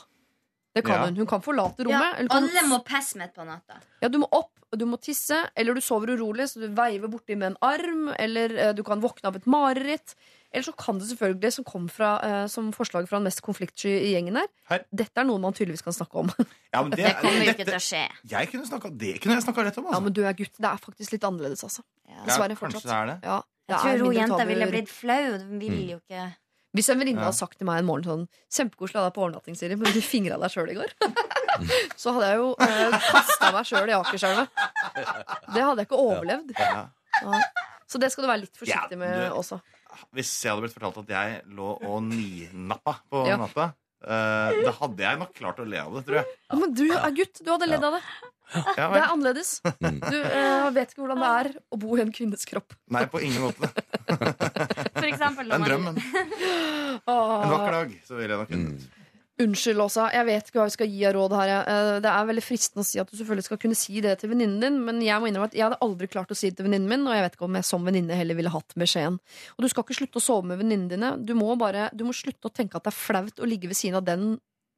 Det 0.75 0.85
kan 0.85 0.95
Ja. 1.01 1.05
hun. 1.07 1.17
Hun 1.17 1.27
kan 1.27 1.41
forlate 1.43 1.83
rommet. 1.85 1.91
Ja, 2.01 2.15
eller 2.17 2.29
kan, 2.29 2.45
alle 2.45 2.69
må 2.69 2.85
pisse 2.85 3.17
midt 3.19 3.35
på 3.35 3.45
natta. 3.45 3.81
ja, 4.03 4.09
du 4.09 4.19
må 4.19 4.29
opp, 4.31 4.53
du 4.77 4.85
må 4.87 4.97
tisse, 5.03 5.51
eller 5.57 5.75
du 5.75 5.81
sover 5.81 6.13
urolig, 6.17 6.47
så 6.49 6.61
du 6.61 6.69
veiver 6.69 7.09
borti 7.11 7.35
med 7.37 7.51
en 7.53 7.57
arm, 7.61 8.09
eller 8.19 8.55
eh, 8.57 8.73
du 8.73 8.83
kan 8.85 9.01
våkne 9.01 9.25
av 9.27 9.37
et 9.37 9.47
mareritt. 9.47 10.15
Eller 10.53 10.63
så 10.65 10.73
kan 10.77 10.99
det 10.99 11.07
selvfølgelig, 11.09 11.53
som 11.53 11.65
kom 11.65 11.89
fra, 11.89 12.21
eh, 12.23 12.47
som 12.47 12.73
forslag 12.73 13.09
fra 13.09 13.19
den 13.19 13.25
mest 13.25 13.43
konfliktsky 13.43 13.91
i 14.01 14.15
gjengen 14.15 14.37
her, 14.37 14.47
Her. 14.69 14.85
Dette 14.95 15.19
er 15.19 15.25
noe 15.25 15.39
man 15.39 15.53
tydeligvis 15.53 15.83
kan 15.83 15.93
snakke 15.93 16.15
om. 16.23 16.31
Ja, 16.73 16.83
men 16.83 16.91
det, 16.91 17.05
Det 17.07 17.17
kommer 17.19 17.35
jo 17.45 17.51
ikke 17.51 17.65
dette- 17.65 17.71
til 17.71 17.75
å 17.75 17.83
skje. 17.83 18.09
Jeg 18.31 18.51
kunne 18.53 18.67
snakka, 18.67 18.91
det 18.97 19.21
kunne 19.21 19.35
jeg 19.35 19.43
snakka 19.43 19.65
rett 19.67 19.79
om. 19.79 19.85
Ja, 19.85 19.91
Altså. 19.91 20.03
men 20.05 20.13
du 20.13 20.23
er 20.25 20.33
gutt. 20.35 20.55
Det 20.57 20.67
er 20.71 20.77
faktisk 20.79 21.13
litt 21.13 21.23
annerledes, 21.25 21.63
altså. 21.65 21.83
Ja. 22.09 22.15
Ja, 22.15 22.25
Dessverre 22.27 22.55
kanskje 22.55 22.79
fortsatt. 22.79 22.83
det 22.83 22.91
er 22.91 23.07
det. 23.07 23.19
Ja, 23.25 23.39
det 23.41 23.75
Jeg 23.75 23.79
er 23.79 23.83
tror 23.83 23.91
hun 23.91 24.09
mindre 24.09 24.21
jenta 24.23 24.39
tabuer. 24.39 24.47
ville 24.55 24.67
blitt 24.71 24.89
flau. 24.89 25.39
Hun 25.39 25.59
vil 25.59 25.89
jo 25.91 25.97
ikke 25.99 26.35
Hvis 26.77 26.89
en 26.93 27.01
venninne 27.01 27.19
Ja. 27.19 27.27
hadde 27.31 27.39
sagt 27.41 27.59
til 27.59 27.67
meg 27.67 27.81
en 27.81 27.87
morgen 27.89 28.05
sånn 28.07 28.29
Kjempekoselig 28.53 29.01
å 29.01 29.03
ha 29.03 29.09
deg 29.09 29.17
på 29.17 29.25
overnatting, 29.25 29.57
Siri, 29.59 29.75
men 29.81 29.91
du 29.93 30.01
fingra 30.05 30.39
deg 30.39 30.53
sjøl 30.55 30.71
i 30.71 30.77
går. 30.79 30.93
så 32.01 32.15
hadde 32.15 32.29
jeg 32.31 32.39
jo 32.39 32.53
eh, 32.63 32.95
kasta 33.11 33.51
meg 33.57 33.67
sjøl 33.67 33.91
i 33.91 33.97
Akerselva. 33.99 34.47
Det 34.95 35.65
hadde 35.67 35.83
jeg 35.83 35.89
ikke 35.91 35.99
overlevd. 36.05 36.55
Ja. 36.59 36.87
Ja. 37.25 37.43
Så 37.91 37.99
det 37.99 38.13
skal 38.15 38.23
du 38.25 38.31
være 38.31 38.45
litt 38.45 38.57
forsiktig 38.57 38.99
med 39.01 39.33
også. 39.35 39.59
Hvis 40.15 40.31
jeg 40.45 40.53
hadde 40.53 40.63
blitt 40.63 40.77
fortalt 40.77 41.01
at 41.03 41.11
jeg 41.17 41.41
lå 41.59 41.73
og 41.91 42.03
ninappa 42.07 43.01
på 43.11 43.25
natta, 43.27 43.73
eh, 44.07 44.61
da 44.63 44.75
hadde 44.79 45.03
jeg 45.03 45.19
nok 45.25 45.33
klart 45.35 45.59
å 45.59 45.67
le 45.67 45.81
av 45.83 45.97
det, 45.99 46.05
tror 46.07 46.21
jeg. 46.21 46.37
Men 46.63 46.75
du 46.79 46.85
er 46.87 47.17
gutt. 47.19 47.43
Du 47.43 47.51
hadde 47.51 47.67
ledd 47.67 47.83
av 47.91 47.99
det. 47.99 48.05
Ja, 48.51 48.87
Det 48.91 49.01
er 49.01 49.09
annerledes. 49.13 49.51
Du 49.63 50.17
eh, 50.21 50.71
vet 50.75 50.91
ikke 50.93 51.05
hvordan 51.05 51.21
det 51.23 51.33
er 51.41 51.51
å 51.71 51.79
bo 51.81 51.97
i 51.97 52.03
en 52.05 52.11
kvinnes 52.15 52.43
kropp. 52.51 52.75
Nei, 52.91 53.05
på 53.11 53.21
ingen 53.23 53.45
måte. 53.47 53.71
For 55.01 55.07
eksempel 55.09 55.53
en 55.55 55.67
drøm, 55.67 55.85
men 55.91 56.01
en 57.07 57.53
vakker 57.55 57.77
dag 57.77 57.93
så 58.07 58.19
vil 58.19 58.29
jeg 58.35 58.41
nok 58.45 58.57
Mm. 58.61 58.73
Unnskyld, 59.41 59.81
Åsa. 59.81 60.11
Jeg 60.13 60.27
vet 60.29 60.49
ikke 60.51 60.59
hva 60.61 60.65
vi 60.69 60.73
skal 60.75 60.89
gi 60.93 61.05
av 61.09 61.15
råd 61.17 61.33
her. 61.33 61.47
jeg. 61.49 61.61
Eh, 61.73 62.01
Det 62.05 62.11
er 62.13 62.27
veldig 62.29 62.43
fristende 62.45 62.83
å 62.85 62.89
si 62.91 62.99
at 63.01 63.09
du 63.09 63.17
selvfølgelig 63.17 63.47
skal 63.47 63.61
kunne 63.63 63.79
si 63.79 64.01
det 64.05 64.19
til 64.21 64.29
venninnen 64.35 64.61
din, 64.61 64.77
men 64.85 64.99
jeg 65.01 65.17
må 65.17 65.31
innrømme 65.31 65.49
at 65.49 65.55
jeg 65.57 65.65
hadde 65.65 65.79
aldri 65.81 66.09
klart 66.13 66.35
å 66.35 66.37
si 66.37 66.51
det 66.51 66.59
til 66.59 66.67
venninnen 66.69 66.91
min, 66.91 67.07
og 67.09 67.15
jeg 67.17 67.25
vet 67.25 67.39
ikke 67.39 67.47
om 67.49 67.57
jeg 67.57 67.65
som 67.65 67.87
venninne 67.89 68.19
heller 68.19 68.37
ville 68.37 68.53
hatt 68.53 68.75
beskjeden. 68.77 69.17
Og 69.57 69.65
du 69.65 69.69
skal 69.73 69.87
ikke 69.87 69.97
slutte 69.97 70.21
å 70.21 70.27
sove 70.27 70.45
med 70.51 70.61
venninnene 70.61 70.93
dine. 70.93 71.13
Du 71.25 71.33
må 71.39 71.57
bare 71.57 71.89
du 71.97 72.05
må 72.05 72.13
slutte 72.13 72.51
å 72.51 72.53
tenke 72.53 72.77
at 72.77 72.85
det 72.85 72.93
er 72.93 72.99
flaut 73.01 73.41
å 73.41 73.49
ligge 73.49 73.71
ved 73.71 73.81
siden 73.81 73.97
av 73.97 74.05
den 74.05 74.35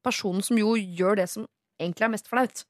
personen 0.06 0.46
som 0.46 0.56
jo 0.62 0.76
gjør 0.78 1.16
det 1.24 1.26
som 1.32 1.48
egentlig 1.82 2.06
er 2.06 2.14
mest 2.14 2.30
flaut. 2.30 2.62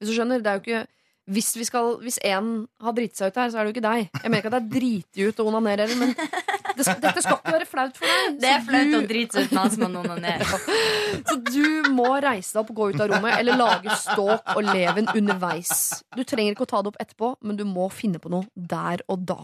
Hvis 0.00 0.10
du 0.10 0.16
skjønner, 0.16 0.40
det 0.42 0.50
er 0.50 0.58
jo 0.58 0.64
ikke 0.66 0.86
hvis, 1.30 1.52
vi 1.54 1.62
skal, 1.68 1.92
hvis 2.02 2.16
en 2.26 2.46
har 2.82 2.94
driti 2.96 3.20
seg 3.20 3.30
ut 3.30 3.36
her, 3.38 3.50
så 3.52 3.60
er 3.60 3.66
det 3.66 3.70
jo 3.70 3.74
ikke 3.76 3.84
deg. 3.84 4.06
Jeg 4.24 4.30
mener 4.32 4.40
ikke 4.42 4.50
at 4.50 4.54
det 4.56 4.60
er 4.64 4.70
driti 4.72 5.26
ut 5.28 5.38
å 5.38 5.44
onanere 5.46 5.84
men 6.00 6.10
det 6.16 6.86
skal, 6.86 6.96
dette 7.04 7.22
skal 7.22 7.36
ikke 7.36 7.52
være 7.54 7.68
flaut 7.70 8.00
for 8.00 8.10
deg. 8.10 8.38
Det 8.42 8.50
er 8.50 8.64
flaut 8.66 8.96
å 8.96 9.02
drite 9.12 9.36
seg 9.36 9.46
ut 9.46 9.54
mens 9.54 9.76
man 9.78 9.94
onanerer. 10.00 10.50
så 11.28 11.36
du 11.44 11.90
må 11.94 12.08
reise 12.24 12.56
deg 12.56 12.62
opp 12.64 12.72
og 12.72 12.80
gå 12.80 12.88
ut 12.96 13.04
av 13.04 13.12
rommet 13.12 13.36
eller 13.36 13.60
lage 13.60 13.94
ståk 14.02 14.56
og 14.56 14.64
leven 14.72 15.12
underveis. 15.12 15.74
Du 16.16 16.24
trenger 16.26 16.56
ikke 16.56 16.66
å 16.66 16.72
ta 16.72 16.82
det 16.82 16.94
opp 16.94 16.98
etterpå, 17.04 17.30
men 17.46 17.60
du 17.60 17.66
må 17.68 17.86
finne 17.94 18.18
på 18.18 18.32
noe 18.32 18.48
der 18.56 19.04
og 19.06 19.22
da. 19.30 19.38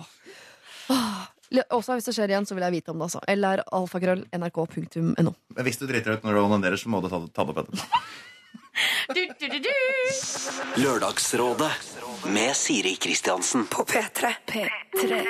Også 1.71 1.95
hvis 1.95 2.09
det 2.09 2.17
skjer 2.17 2.33
igjen, 2.35 2.47
så 2.49 2.57
vil 2.59 2.67
jeg 2.67 2.75
vite 2.81 2.91
om 2.91 2.99
det. 2.99 3.07
altså 3.07 3.21
Eller 3.31 3.63
alfakrøll 3.79 4.25
nrk.no. 4.35 5.37
Men 5.55 5.67
hvis 5.69 5.79
du 5.79 5.87
driter 5.87 6.17
deg 6.17 6.19
ut 6.19 6.27
når 6.27 6.35
du 6.41 6.43
onanerer, 6.49 6.81
så 6.81 6.91
må 6.91 6.99
du 7.05 7.13
ta, 7.13 7.21
det- 7.23 7.31
ta 7.37 7.45
det 7.47 7.55
opp 7.55 7.63
etterpå. 7.63 8.03
Du, 9.09 9.23
du, 9.41 9.49
du, 9.49 9.59
du. 9.65 9.73
Lørdagsrådet 10.83 11.73
med 12.29 12.57
Siri 12.57 12.97
Kristiansen. 13.01 13.67
På 13.73 13.85
P3. 13.89 14.35
P3. 14.47 15.21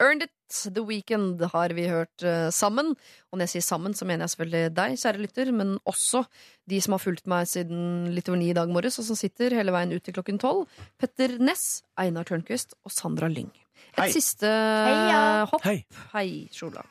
Earned 0.00 0.22
It, 0.24 0.72
The 0.74 0.82
Weekend, 0.82 1.42
har 1.52 1.74
vi 1.76 1.84
hørt 1.90 2.24
uh, 2.24 2.48
sammen. 2.50 2.94
Og 3.30 3.38
når 3.38 3.46
jeg 3.46 3.52
sier 3.54 3.66
sammen, 3.68 3.94
så 3.94 4.08
mener 4.08 4.24
jeg 4.24 4.34
selvfølgelig 4.34 4.72
deg, 4.78 4.96
kjære 5.02 5.22
lytter, 5.22 5.52
men 5.54 5.76
også 5.86 6.24
de 6.72 6.80
som 6.82 6.96
har 6.96 7.02
fulgt 7.04 7.28
meg 7.30 7.46
siden 7.50 8.10
litt 8.16 8.30
over 8.32 8.40
ni 8.40 8.50
i 8.50 8.56
dag 8.56 8.72
morges, 8.72 8.98
og 8.98 9.06
som 9.10 9.18
sitter 9.18 9.54
hele 9.60 9.74
veien 9.76 9.92
ut 9.92 10.02
til 10.06 10.16
klokken 10.16 10.40
tolv. 10.42 10.66
Petter 10.98 11.36
Ness, 11.38 11.84
Einar 12.00 12.26
Tørnquist 12.26 12.74
og 12.82 12.94
Sandra 12.96 13.30
Lyng. 13.30 13.52
Et 13.92 14.06
Hei. 14.06 14.10
siste 14.14 14.48
Heia. 14.48 15.22
hopp. 15.52 15.62
Hei. 15.66 15.82
Hei, 16.14 16.28
Sjola. 16.54 16.82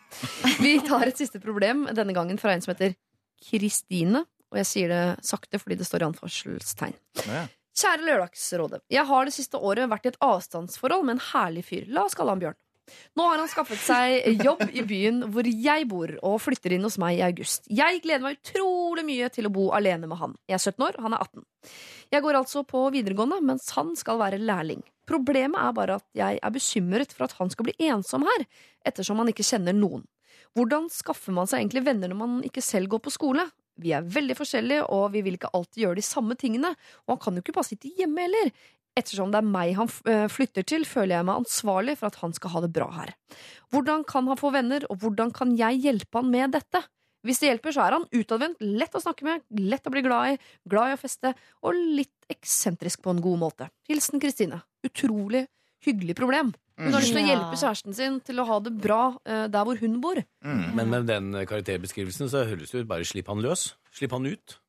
Vi 0.64 0.78
tar 0.86 1.10
et 1.10 1.20
siste 1.20 1.42
problem, 1.44 1.88
denne 1.98 2.16
gangen 2.16 2.40
fra 2.42 2.54
en 2.54 2.64
som 2.64 2.76
heter 2.76 2.96
Kristine. 3.50 4.24
Og 4.50 4.60
jeg 4.62 4.70
sier 4.70 4.92
det 4.92 5.04
sakte 5.26 5.62
fordi 5.62 5.78
det 5.80 5.88
står 5.88 6.04
i 6.04 6.10
anførselstegn. 6.10 6.98
Ja. 7.28 7.46
Kjære 7.80 8.08
Lørdagsrådet. 8.08 8.82
Jeg 8.92 9.06
har 9.08 9.28
det 9.28 9.36
siste 9.36 9.60
året 9.62 9.88
vært 9.92 10.08
i 10.08 10.12
et 10.12 10.18
avstandsforhold 10.26 11.06
med 11.08 11.18
en 11.18 11.28
herlig 11.30 11.64
fyr. 11.70 11.86
La 11.94 12.04
oss 12.10 12.18
kalle 12.18 12.34
han 12.34 12.42
Bjørn. 12.42 12.58
Nå 13.18 13.26
har 13.30 13.38
han 13.38 13.50
skaffet 13.52 13.82
seg 13.84 14.42
jobb 14.42 14.64
i 14.74 14.84
byen 14.88 15.22
hvor 15.34 15.48
jeg 15.48 15.86
bor, 15.90 16.12
og 16.26 16.40
flytter 16.42 16.76
inn 16.76 16.86
hos 16.88 16.98
meg 17.02 17.20
i 17.20 17.26
august. 17.28 17.68
Jeg 17.70 18.02
gleder 18.04 18.26
meg 18.26 18.40
utrolig 18.40 19.06
mye 19.08 19.30
til 19.34 19.50
å 19.50 19.54
bo 19.54 19.70
alene 19.78 20.10
med 20.10 20.20
han. 20.22 20.36
Jeg 20.50 20.58
er 20.58 20.64
17 20.74 20.86
år, 20.88 21.00
han 21.06 21.16
er 21.16 21.26
18. 21.28 21.46
Jeg 22.16 22.26
går 22.26 22.40
altså 22.42 22.66
på 22.68 22.86
videregående, 22.96 23.42
mens 23.46 23.70
han 23.78 23.94
skal 24.00 24.20
være 24.22 24.42
lærling. 24.42 24.82
Problemet 25.10 25.62
er 25.62 25.76
bare 25.78 26.00
at 26.00 26.06
jeg 26.18 26.42
er 26.42 26.54
bekymret 26.54 27.14
for 27.16 27.28
at 27.28 27.38
han 27.40 27.54
skal 27.54 27.70
bli 27.70 27.78
ensom 27.90 28.26
her, 28.28 28.46
ettersom 28.86 29.22
han 29.22 29.32
ikke 29.32 29.46
kjenner 29.46 29.78
noen. 29.78 30.06
Hvordan 30.58 30.88
skaffer 30.90 31.34
man 31.36 31.50
seg 31.50 31.62
egentlig 31.62 31.86
venner 31.86 32.10
når 32.10 32.20
man 32.20 32.38
ikke 32.46 32.64
selv 32.66 32.90
går 32.94 33.04
på 33.06 33.14
skole? 33.14 33.46
Vi 33.80 33.94
er 33.96 34.06
veldig 34.18 34.36
forskjellige, 34.38 34.84
og 34.92 35.14
vi 35.16 35.24
vil 35.26 35.38
ikke 35.38 35.52
alltid 35.56 35.86
gjøre 35.86 36.00
de 36.00 36.06
samme 36.06 36.38
tingene. 36.40 36.74
Og 37.08 37.16
han 37.16 37.24
kan 37.24 37.38
jo 37.38 37.44
ikke 37.46 37.56
bare 37.56 37.70
sitte 37.70 37.92
hjemme 37.98 38.26
heller. 38.26 38.52
Ettersom 39.00 39.32
det 39.32 39.40
er 39.40 39.48
meg 39.48 39.76
han 39.78 39.90
øh, 39.90 40.28
flytter 40.32 40.66
til, 40.68 40.86
føler 40.88 41.16
jeg 41.18 41.28
meg 41.30 41.42
ansvarlig 41.44 41.96
for 42.00 42.10
at 42.10 42.20
han 42.20 42.34
skal 42.36 42.56
ha 42.56 42.64
det 42.66 42.72
bra 42.76 42.90
her. 42.98 43.14
Hvordan 43.72 44.04
kan 44.10 44.28
han 44.28 44.40
få 44.40 44.52
venner, 44.56 44.86
og 44.90 45.04
hvordan 45.04 45.32
kan 45.36 45.54
jeg 45.60 45.84
hjelpe 45.86 46.20
han 46.20 46.32
med 46.34 46.58
dette? 46.58 46.84
Hvis 47.28 47.42
det 47.42 47.50
hjelper, 47.50 47.76
så 47.76 47.84
er 47.84 47.98
han 47.98 48.08
utadvendt, 48.16 48.62
lett 48.64 48.96
å 48.96 49.02
snakke 49.04 49.26
med, 49.28 49.44
lett 49.60 49.88
å 49.88 49.92
bli 49.92 50.04
glad 50.06 50.34
i, 50.34 50.42
glad 50.72 50.92
i 50.92 50.96
å 50.96 51.00
feste, 51.00 51.34
og 51.68 51.76
litt 51.76 52.32
eksentrisk 52.32 53.04
på 53.04 53.12
en 53.12 53.24
god 53.24 53.42
måte. 53.42 53.68
Hilsen 53.90 54.24
Kristine. 54.24 54.62
Utrolig 54.88 55.46
hyggelig 55.86 56.16
problem. 56.20 56.54
Hun 56.80 56.94
har 56.96 57.02
lyst 57.04 57.12
til 57.14 57.22
å 57.24 57.28
hjelpe 57.28 57.58
kjæresten 57.60 57.94
sin 57.96 58.20
til 58.24 58.40
å 58.40 58.46
ha 58.48 58.60
det 58.64 58.72
bra 58.80 59.02
eh, 59.26 59.48
der 59.52 59.66
hvor 59.68 59.80
hun 59.82 60.00
bor. 60.02 60.16
Mm. 60.46 60.76
Men 60.80 60.90
med 60.94 61.08
den 61.10 61.32
karakterbeskrivelsen 61.46 62.30
så 62.32 62.46
høres 62.48 62.72
det 62.72 62.82
ut 62.86 62.88
bare 62.88 63.04
slipp 63.08 63.28
han 63.28 63.42
løs. 63.44 63.74
Slipp 63.92 64.12
han 64.16 64.26
ut. 64.26 64.60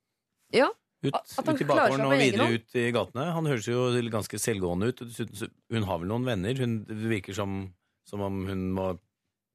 Ja, 0.52 0.68
Ut, 1.02 1.14
At- 1.16 1.30
at 1.38 1.46
han 1.46 1.54
ut 1.56 1.60
i 1.62 1.64
klarer 1.64 1.94
seg 1.94 1.96
bakgården 1.96 2.04
på 2.04 2.08
og 2.10 2.12
egen 2.12 2.26
videre 2.32 2.44
hånd. 2.44 2.54
ut 2.60 2.74
i 2.76 2.90
gatene. 2.92 3.32
Han 3.32 3.46
høres 3.48 3.66
jo 3.70 4.10
ganske 4.12 4.36
selvgående 4.42 4.88
ut. 4.90 5.00
og 5.00 5.08
Dessuten, 5.08 5.34
så- 5.38 5.48
hun 5.72 5.82
har 5.88 5.98
vel 5.98 6.08
noen 6.08 6.24
venner. 6.26 6.54
Hun, 6.60 6.84
det 6.84 7.08
virker 7.08 7.32
som, 7.34 7.72
som 8.04 8.20
om 8.20 8.46
hun 8.46 8.72
må 8.74 8.98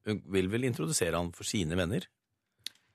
Hun 0.06 0.22
vil 0.26 0.48
vel 0.48 0.62
introdusere 0.64 1.14
han 1.14 1.30
for 1.32 1.44
sine 1.44 1.76
venner. 1.76 2.00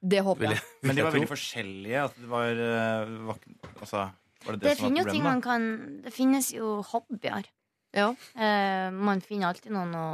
det 0.02 0.20
håper 0.24 0.40
Vil 0.40 0.50
jeg. 0.50 0.58
jeg, 0.60 0.84
Men 0.88 0.96
de 0.96 1.02
var 1.04 1.12
veldig 1.12 1.28
forskjellige. 1.30 2.04
At 2.06 2.16
det 2.20 2.28
var, 2.28 2.50
eh, 2.52 3.06
var 3.28 3.36
ikke- 3.36 3.80
altså, 3.82 4.12
var 4.46 4.52
det 4.52 4.60
det, 4.60 4.70
Det 4.70 4.78
som 4.78 4.84
var 4.84 4.90
finnes 4.90 5.06
jo 5.06 5.12
ting 5.12 5.22
problemet? 5.22 5.24
man 5.24 5.42
kan 5.42 6.02
Det 6.04 6.14
finnes 6.14 6.52
jo 6.54 6.82
hobbyer. 6.82 7.44
Ja. 7.96 8.10
Eh, 8.36 8.88
man 8.92 9.22
finner 9.26 9.52
alltid 9.52 9.74
noen 9.76 9.94
å 9.98 10.08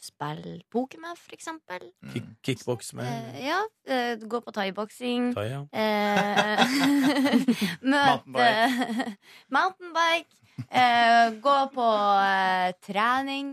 spille 0.00 0.62
poker 0.72 1.00
med, 1.02 1.18
for 1.20 1.36
eksempel. 1.36 1.90
da? 2.00 2.12
Kick, 2.14 2.28
kickboks 2.46 2.94
med 2.96 3.06
Eh, 3.06 3.46
ja. 3.46 3.60
Eh, 3.84 4.16
gå 4.16 4.40
på 4.40 4.54
thaiboksing. 4.56 5.30
Taya. 5.36 5.66
Eh, 5.72 6.64
møte 7.92 8.48
Mountainbike. 9.54 10.32
Eh, 10.70 11.36
gå 11.40 11.58
på 11.74 11.88
eh, 12.24 12.72
trening. 12.84 13.52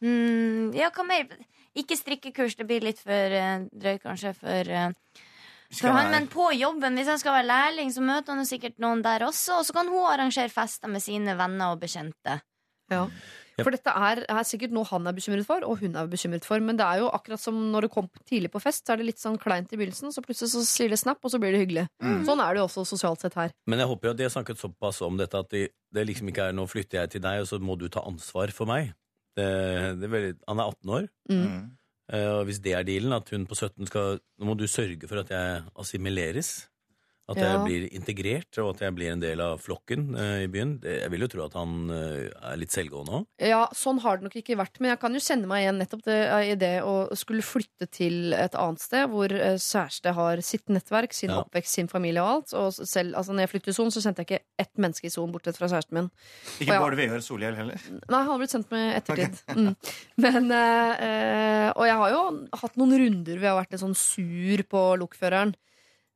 Mm, 0.00 0.72
ja, 0.76 0.88
hva 0.96 1.04
mer? 1.04 1.28
Ikke 1.76 1.96
strikkekurs, 1.96 2.56
det 2.58 2.66
blir 2.66 2.82
litt 2.82 2.98
for 2.98 3.36
drøyt 3.70 4.02
kanskje 4.02 4.32
for, 4.34 4.72
eh, 4.74 4.90
for 5.70 5.78
skal 5.80 5.96
han. 5.96 6.10
Men 6.10 6.26
på 6.30 6.48
jobben, 6.58 6.96
hvis 6.98 7.10
han 7.12 7.20
skal 7.22 7.38
være 7.38 7.46
lærling, 7.50 7.92
så 7.94 8.02
møter 8.02 8.34
han 8.34 8.42
jo 8.42 8.48
sikkert 8.50 8.80
noen 8.82 9.02
der 9.06 9.22
også. 9.26 9.60
Og 9.60 9.68
så 9.68 9.76
kan 9.76 9.90
hun 9.90 10.02
arrangere 10.10 10.50
fester 10.52 10.90
med 10.90 11.02
sine 11.04 11.36
venner 11.38 11.74
og 11.76 11.80
bekjente. 11.82 12.40
Ja. 12.90 13.04
For 13.60 13.74
dette 13.74 13.92
er, 13.92 14.22
er 14.32 14.46
sikkert 14.48 14.72
noe 14.72 14.88
han 14.88 15.04
er 15.06 15.12
bekymret 15.12 15.44
for, 15.44 15.60
og 15.68 15.82
hun 15.82 15.96
er 16.00 16.06
bekymret 16.08 16.46
for. 16.48 16.62
Men 16.64 16.78
det 16.80 16.86
er 16.86 17.02
jo 17.02 17.10
akkurat 17.12 17.42
som 17.42 17.58
når 17.74 17.86
du 17.86 17.88
kom 17.92 18.08
tidlig 18.28 18.48
på 18.54 18.62
fest, 18.62 18.86
så 18.86 18.94
er 18.94 19.02
det 19.02 19.10
litt 19.10 19.20
sånn 19.20 19.36
kleint 19.38 19.68
i 19.74 19.76
begynnelsen, 19.78 20.14
så 20.14 20.22
plutselig 20.24 20.54
så 20.54 20.62
sier 20.64 20.88
det 20.92 20.98
snap, 20.98 21.20
og 21.22 21.32
så 21.34 21.38
blir 21.42 21.52
det 21.52 21.60
hyggelig. 21.66 21.84
Mm. 22.02 22.22
Sånn 22.28 22.40
er 22.40 22.56
det 22.56 22.62
jo 22.62 22.68
også 22.70 22.86
sosialt 22.88 23.20
sett 23.20 23.36
her. 23.36 23.52
Men 23.68 23.82
jeg 23.84 23.90
håper 23.92 24.08
jo 24.08 24.14
at 24.16 24.20
de 24.22 24.26
har 24.26 24.32
snakket 24.32 24.62
såpass 24.62 25.02
om 25.04 25.20
dette 25.20 25.42
at 25.44 25.50
de, 25.52 25.66
det 25.92 26.06
liksom 26.08 26.32
ikke 26.32 26.48
er 26.48 26.56
nå 26.56 26.64
flytter 26.72 27.02
jeg 27.02 27.12
til 27.18 27.24
deg, 27.26 27.42
og 27.44 27.50
så 27.52 27.60
må 27.60 27.76
du 27.78 27.86
ta 27.92 28.02
ansvar 28.08 28.54
for 28.56 28.70
meg. 28.70 28.94
Det, 29.36 29.46
det 30.00 30.08
er 30.08 30.14
veldig, 30.16 30.32
han 30.48 30.64
er 30.64 30.72
18 30.72 30.96
år, 30.96 31.10
Mm. 31.30 31.60
Eh, 32.12 32.26
og 32.26 32.44
hvis 32.44 32.58
det 32.58 32.74
er 32.74 32.82
dealen, 32.82 33.12
at 33.12 33.30
hun 33.30 33.46
på 33.46 33.54
17 33.54 33.86
skal 33.86 34.18
Nå 34.38 34.48
må 34.48 34.54
du 34.54 34.66
sørge 34.66 35.08
for 35.08 35.20
at 35.20 35.30
jeg 35.30 35.62
assimileres. 35.78 36.69
At 37.30 37.38
jeg 37.38 37.52
Ja. 37.54 37.58
blir 37.62 37.84
integrert, 37.94 38.58
og 38.58 38.72
at 38.74 38.80
jeg 38.82 38.94
blir 38.96 39.12
en 39.12 39.20
del 39.22 39.38
av 39.40 39.60
flokken 39.62 40.16
eh, 40.18 40.42
i 40.44 40.48
byen. 40.50 40.80
Jeg 40.82 41.10
vil 41.12 41.20
jo 41.22 41.28
tro 41.30 41.44
at 41.44 41.52
han 41.54 41.88
eh, 41.94 42.26
er 42.50 42.56
litt 42.58 42.72
selvgående 42.74 43.20
òg. 43.20 43.26
Ja, 43.46 43.68
sånn 43.76 44.00
har 44.02 44.18
det 44.18 44.24
nok 44.26 44.34
ikke 44.40 44.56
vært, 44.58 44.80
men 44.82 44.90
jeg 44.90 44.98
kan 44.98 45.14
jo 45.14 45.20
kjenne 45.22 45.46
meg 45.46 45.62
igjen 45.62 45.78
nettopp 45.78 46.02
det, 46.08 46.16
i 46.50 46.56
det 46.58 46.72
å 46.82 46.94
skulle 47.14 47.44
flytte 47.46 47.86
til 47.94 48.34
et 48.34 48.56
annet 48.58 48.82
sted 48.82 49.06
hvor 49.12 49.30
eh, 49.30 49.54
kjæreste 49.62 50.12
har 50.16 50.42
sitt 50.42 50.66
nettverk, 50.74 51.14
sin 51.14 51.30
Ja. 51.30 51.44
oppvekst, 51.44 51.70
sin 51.78 51.86
familie 51.88 52.20
og 52.20 52.32
alt. 52.34 52.54
Og 52.58 52.72
selv, 52.74 53.14
altså 53.14 53.30
når 53.32 53.46
jeg 53.46 53.52
flyttet 53.54 53.68
i 53.68 53.78
Son, 53.78 53.94
så 53.94 54.02
sendte 54.02 54.24
jeg 54.26 54.30
ikke 54.32 54.42
ett 54.66 54.74
menneske 54.82 55.06
i 55.06 55.14
Son 55.14 55.30
bortsett 55.30 55.56
fra 55.60 55.70
kjæresten 55.70 55.94
min. 56.00 56.10
Ikke 56.58 56.74
bare. 56.80 56.98
Bård 56.98 57.22
Solhjell 57.22 57.54
heller. 57.54 57.78
Nei, 58.10 58.18
han 58.24 58.26
har 58.34 58.38
blitt 58.42 58.50
sendt 58.58 58.70
med 58.74 58.96
ettertid. 58.98 59.38
Mm. 59.54 59.76
Men, 60.18 60.50
eh, 60.50 61.06
eh, 61.06 61.70
og 61.76 61.86
jeg 61.86 61.96
har 62.02 62.10
jo 62.10 62.22
hatt 62.58 62.76
noen 62.80 62.98
runder 62.98 63.38
hvor 63.38 63.46
jeg 63.46 63.54
har 63.54 63.62
vært 63.62 63.70
litt 63.78 63.86
sånn 63.86 63.94
sur 63.96 64.62
på 64.66 64.82
lokføreren. 64.98 65.54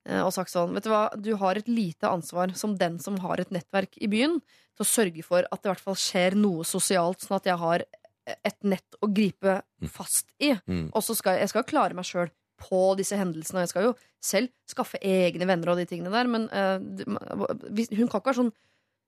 Eh, 0.09 0.23
og 0.23 0.33
sagt 0.37 0.53
sånn 0.53 0.75
Vet 0.77 0.87
du 0.87 0.93
hva, 0.93 1.09
du 1.17 1.33
har 1.41 1.59
et 1.59 1.69
lite 1.71 2.11
ansvar 2.11 2.55
som 2.59 2.77
den 2.81 3.01
som 3.03 3.19
har 3.25 3.43
et 3.43 3.53
nettverk 3.55 3.99
i 4.01 4.11
byen, 4.11 4.41
til 4.75 4.85
å 4.85 4.91
sørge 4.91 5.23
for 5.27 5.47
at 5.47 5.61
det 5.61 5.71
i 5.71 5.73
hvert 5.73 5.85
fall 5.85 6.01
skjer 6.01 6.39
noe 6.39 6.65
sosialt, 6.67 7.23
sånn 7.23 7.39
at 7.39 7.51
jeg 7.51 7.61
har 7.61 7.85
et 8.25 8.57
nett 8.65 8.97
å 9.05 9.11
gripe 9.13 9.61
fast 9.93 10.31
i. 10.41 10.55
Mm. 10.67 10.89
Og 10.95 11.05
så 11.05 11.17
skal 11.19 11.39
jeg 11.43 11.53
skal 11.53 11.67
klare 11.69 11.97
meg 11.97 12.09
sjøl 12.09 12.33
på 12.65 12.81
disse 12.99 13.19
hendelsene, 13.19 13.61
og 13.61 13.67
jeg 13.67 13.73
skal 13.73 13.89
jo 13.89 13.95
selv 14.25 14.53
skaffe 14.71 15.01
egne 15.05 15.49
venner 15.49 15.73
og 15.73 15.81
de 15.81 15.87
tingene 15.91 16.13
der, 16.15 16.31
men 16.31 16.47
uh, 16.49 16.79
hun 16.81 18.09
kan 18.09 18.21
ikke 18.21 18.31
være 18.31 18.41
sånn 18.41 18.55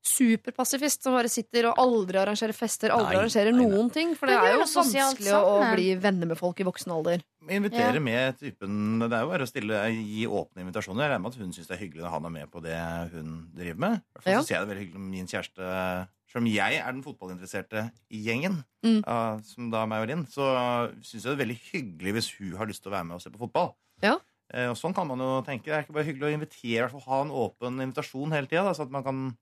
superpasifist 0.06 1.02
som 1.04 1.14
bare 1.16 1.30
sitter 1.32 1.68
og 1.70 1.78
aldri 1.82 2.18
arrangerer 2.20 2.54
fester, 2.56 2.92
aldri 2.94 3.14
Nei, 3.16 3.20
arrangerer 3.22 3.52
nei, 3.52 3.60
nei. 3.64 3.70
noen 3.76 3.90
ting. 3.92 4.14
For 4.18 4.30
det 4.30 4.36
det 4.40 4.50
er 4.52 4.56
jo 4.56 4.64
vanskelig 4.66 5.32
å 5.34 5.40
sammen. 5.44 5.74
bli 5.76 5.86
venner 6.02 6.30
med 6.32 6.38
folk 6.40 6.60
i 6.62 6.66
voksen 6.68 6.92
alder. 6.94 7.22
Invitere 7.46 7.94
Ja. 7.94 8.00
med 8.00 8.38
typen 8.40 8.98
Det 9.00 9.12
er 9.12 9.22
jo 9.22 9.30
bare 9.30 9.46
å 9.46 9.50
stille, 9.50 9.80
gi 9.94 10.26
åpne 10.26 10.64
invitasjoner. 10.64 11.02
Jeg 11.06 11.10
regner 11.12 11.22
med 11.22 11.32
at 11.32 11.38
hun 11.40 11.52
syns 11.52 11.66
det 11.68 11.76
er 11.76 11.82
hyggelig 11.84 12.02
når 12.02 12.10
han 12.16 12.24
er 12.24 12.34
med 12.40 12.50
på 12.50 12.62
det 12.62 12.78
hun 13.12 13.50
driver 13.54 13.78
med. 13.78 13.92
I 13.96 14.02
hvert 14.14 14.22
fall 14.24 14.32
Ja. 14.32 14.40
så 14.40 14.46
ser 14.46 14.54
jeg 14.56 14.66
det 14.66 14.70
veldig 14.76 14.84
hyggelig 14.86 15.00
med 15.00 15.10
min 15.10 15.26
kjæreste 15.26 16.08
Selv 16.26 16.42
om 16.42 16.46
jeg 16.52 16.74
er 16.82 16.92
den 16.92 17.02
fotballinteresserte 17.04 17.92
i 18.10 18.18
gjengen, 18.26 18.64
Mm. 18.84 18.98
uh, 19.06 19.38
som 19.42 19.70
da 19.70 19.82
er 19.84 19.86
meg 19.86 20.02
og 20.02 20.08
Linn, 20.08 20.26
så 20.26 20.90
syns 21.00 21.22
jeg 21.22 21.22
det 21.22 21.38
er 21.40 21.44
veldig 21.46 21.60
hyggelig 21.72 22.12
hvis 22.12 22.30
hun 22.38 22.56
har 22.58 22.66
lyst 22.66 22.82
til 22.82 22.90
å 22.92 22.96
være 22.96 23.06
med 23.06 23.14
og 23.14 23.22
se 23.22 23.30
på 23.30 23.38
fotball. 23.38 23.74
Ja. 24.02 24.16
Uh, 24.52 24.70
og 24.70 24.76
sånn 24.76 24.92
kan 24.94 25.06
man 25.06 25.18
jo 25.18 25.40
tenke. 25.46 25.64
Det 25.64 25.72
er 25.72 25.82
ikke 25.84 25.94
bare 25.94 26.04
hyggelig 26.04 26.26
å 26.26 26.34
invitere, 26.34 26.76
i 26.76 26.82
hvert 26.82 26.90
fall 26.90 27.06
ha 27.06 27.20
en 27.22 27.30
åpen 27.30 27.80
invitasjon 27.80 28.32
hele 28.32 28.46
tida, 28.50 28.74
så 28.74 28.82
at 28.82 28.90
man 28.90 29.04
kan, 29.04 29.36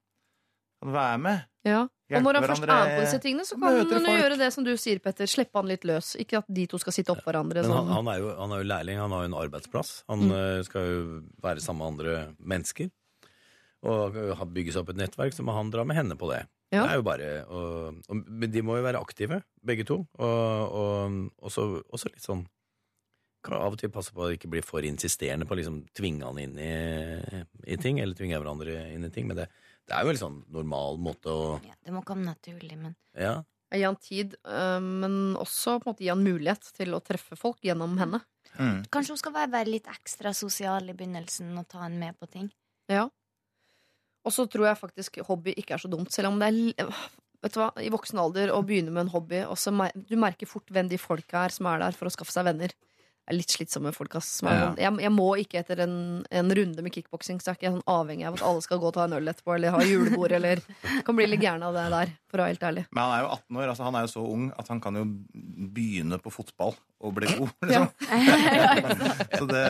kan 0.84 0.94
være 0.94 1.18
med. 1.24 1.44
Ja. 1.64 1.82
Og 2.14 2.20
når 2.22 2.36
han 2.36 2.44
først 2.44 2.66
er 2.68 2.90
på 2.92 3.00
disse 3.00 3.18
tingene, 3.24 3.44
så 3.48 3.56
kan 3.58 3.88
folk. 3.88 4.04
gjøre 4.20 4.36
det 4.38 4.50
som 4.52 4.66
du 4.66 4.74
sier, 4.78 5.00
Petter. 5.02 5.26
Slippe 5.30 5.56
han 5.58 5.70
litt 5.70 5.86
løs. 5.88 6.12
Ikke 6.20 6.42
at 6.42 6.50
de 6.52 6.66
to 6.70 6.78
skal 6.82 6.92
sitte 6.94 7.14
oppå 7.14 7.30
hverandre. 7.32 7.64
Men 7.64 7.72
han, 7.72 7.86
Sånn. 7.88 7.94
han, 7.96 8.10
er 8.12 8.20
jo, 8.20 8.28
han 8.38 8.52
er 8.52 8.60
jo 8.60 8.68
lærling, 8.68 9.00
han 9.00 9.14
har 9.16 9.24
jo 9.24 9.30
en 9.32 9.38
arbeidsplass. 9.40 9.94
Han 10.12 10.26
Mm. 10.28 10.34
eh, 10.36 10.62
skal 10.68 10.90
jo 10.90 11.00
være 11.42 11.64
sammen 11.64 11.80
med 11.80 11.92
andre 11.94 12.34
mennesker. 12.38 12.90
Og 13.84 14.16
eh, 14.20 14.44
bygge 14.52 14.72
seg 14.76 14.84
opp 14.84 14.92
et 14.94 15.00
nettverk, 15.00 15.32
så 15.36 15.42
må 15.44 15.56
han 15.56 15.72
dra 15.72 15.84
med 15.88 15.96
henne 15.96 16.16
på 16.20 16.28
det. 16.30 16.44
Ja. 16.72 16.84
Det 16.84 16.90
er 16.92 16.96
jo 17.00 17.04
bare 17.06 17.26
og, 17.46 17.98
og, 18.10 18.22
Men 18.26 18.50
de 18.50 18.62
må 18.66 18.76
jo 18.78 18.82
være 18.86 19.00
aktive, 19.00 19.42
begge 19.64 19.84
to. 19.88 20.06
Og, 20.18 21.32
og 21.40 21.50
så, 21.52 21.66
også 21.92 22.12
litt 22.12 22.24
sånn 22.24 22.44
kan 23.44 23.58
av 23.60 23.74
og 23.76 23.78
til 23.78 23.90
passe 23.92 24.08
på 24.16 24.22
å 24.24 24.30
ikke 24.32 24.48
bli 24.48 24.62
for 24.64 24.80
insisterende 24.88 25.44
på 25.44 25.52
å 25.52 25.58
liksom 25.58 25.82
tvinge 25.92 26.24
han 26.24 26.38
inn 26.40 26.54
i, 26.56 26.70
i 27.68 27.76
ting, 27.76 27.98
eller 28.00 28.16
tvinge 28.16 28.38
hverandre 28.40 28.86
inn 28.94 29.04
i 29.04 29.10
ting. 29.12 29.26
Men 29.28 29.36
det, 29.42 29.48
det 29.88 29.96
er 29.96 30.04
jo 30.06 30.12
en 30.14 30.20
sånn 30.20 30.38
normal 30.52 31.00
måte 31.02 31.32
å 31.32 31.48
Ja, 31.64 31.74
det 31.84 31.92
må 31.94 32.04
komme 32.06 32.24
naturlig, 32.28 32.76
men 32.78 32.96
Ja. 33.14 33.42
Gi 33.74 33.82
han 33.82 33.96
tid, 33.98 34.36
øh, 34.46 34.80
men 34.80 35.34
også 35.34 35.80
på 35.82 35.88
en 35.88 35.94
måte 35.94 36.04
gi 36.04 36.12
han 36.12 36.22
mulighet 36.22 36.68
til 36.76 36.94
å 36.94 37.02
treffe 37.02 37.36
folk 37.36 37.58
gjennom 37.64 37.98
henne. 37.98 38.20
kanskje 38.94 39.10
hun 39.10 39.18
skal 39.18 39.32
være 39.32 39.66
litt 39.66 39.88
ekstra 39.90 40.30
sosial 40.32 40.88
i 40.88 40.94
begynnelsen 40.94 41.56
og 41.58 41.66
ta 41.68 41.78
han 41.82 41.98
med 41.98 42.14
på 42.20 42.30
ting. 42.30 42.52
Ja. 42.88 43.08
Og 44.24 44.32
så 44.32 44.46
tror 44.48 44.68
jeg 44.68 44.78
faktisk 44.78 45.18
hobby 45.26 45.54
ikke 45.58 45.74
er 45.74 45.82
så 45.82 45.90
dumt, 45.90 46.12
selv 46.12 46.28
om 46.28 46.38
det 46.38 46.48
er 46.78 46.94
Vet 47.44 47.52
du 47.52 47.60
hva, 47.60 47.66
I 47.76 47.90
voksen 47.92 48.16
alder 48.16 48.48
å 48.54 48.62
begynne 48.64 48.88
med 48.88 49.02
en 49.04 49.12
hobby 49.12 49.42
Også, 49.44 49.68
Du 50.08 50.16
merker 50.16 50.48
fort 50.48 50.70
hvem 50.72 50.88
de 50.88 50.96
folka 50.96 51.44
er 51.44 51.52
som 51.52 51.66
er 51.66 51.82
der 51.82 51.92
for 51.92 52.08
å 52.08 52.12
skaffe 52.14 52.32
seg 52.32 52.46
venner. 52.46 52.72
Er 53.24 53.38
litt 53.38 53.48
slitsomme 53.48 53.88
folk, 53.96 54.14
ass. 54.18 54.26
som 54.40 54.48
er 54.50 54.52
Ja. 54.54 54.64
sånn, 54.68 54.76
Jeg, 54.78 55.00
jeg 55.00 55.12
må 55.14 55.28
ikke 55.40 55.58
etter 55.62 55.80
en, 55.80 56.26
en 56.30 56.50
runde 56.58 56.82
med 56.84 56.92
kickboksing, 56.92 57.38
så 57.40 57.50
er 57.50 57.56
ikke 57.56 57.68
jeg 57.70 57.72
sånn 57.78 57.86
avhengig 57.88 58.26
av 58.28 58.34
at 58.36 58.42
alle 58.44 58.60
skal 58.60 58.78
gå 58.82 58.90
og 58.90 58.94
ta 58.98 59.04
en 59.08 59.14
øl 59.16 59.28
etterpå, 59.32 59.54
eller 59.56 59.70
ha 59.72 59.80
julebord, 59.80 60.32
eller 60.36 60.60
Kan 61.06 61.16
bli 61.16 61.26
litt 61.26 61.40
gæren 61.40 61.62
av 61.64 61.72
det 61.72 61.86
der, 61.94 62.12
for 62.28 62.38
å 62.38 62.44
være 62.44 62.52
helt 62.52 62.66
ærlig. 62.68 62.84
Men 62.92 63.02
han 63.04 63.14
er 63.16 63.22
jo 63.24 63.30
18 63.32 63.56
år, 63.62 63.68
altså 63.72 63.84
han 63.88 63.94
er 63.96 64.04
jo 64.04 64.12
så 64.12 64.24
ung 64.34 64.52
at 64.58 64.68
han 64.68 64.80
kan 64.84 64.94
jo 65.00 65.04
begynne 65.72 66.18
på 66.20 66.32
fotball 66.34 66.74
og 67.04 67.14
bli 67.16 67.26
god. 67.32 67.50
Ja. 67.72 67.86
Liksom. 67.88 69.14
så 69.38 69.46
det 69.48 69.64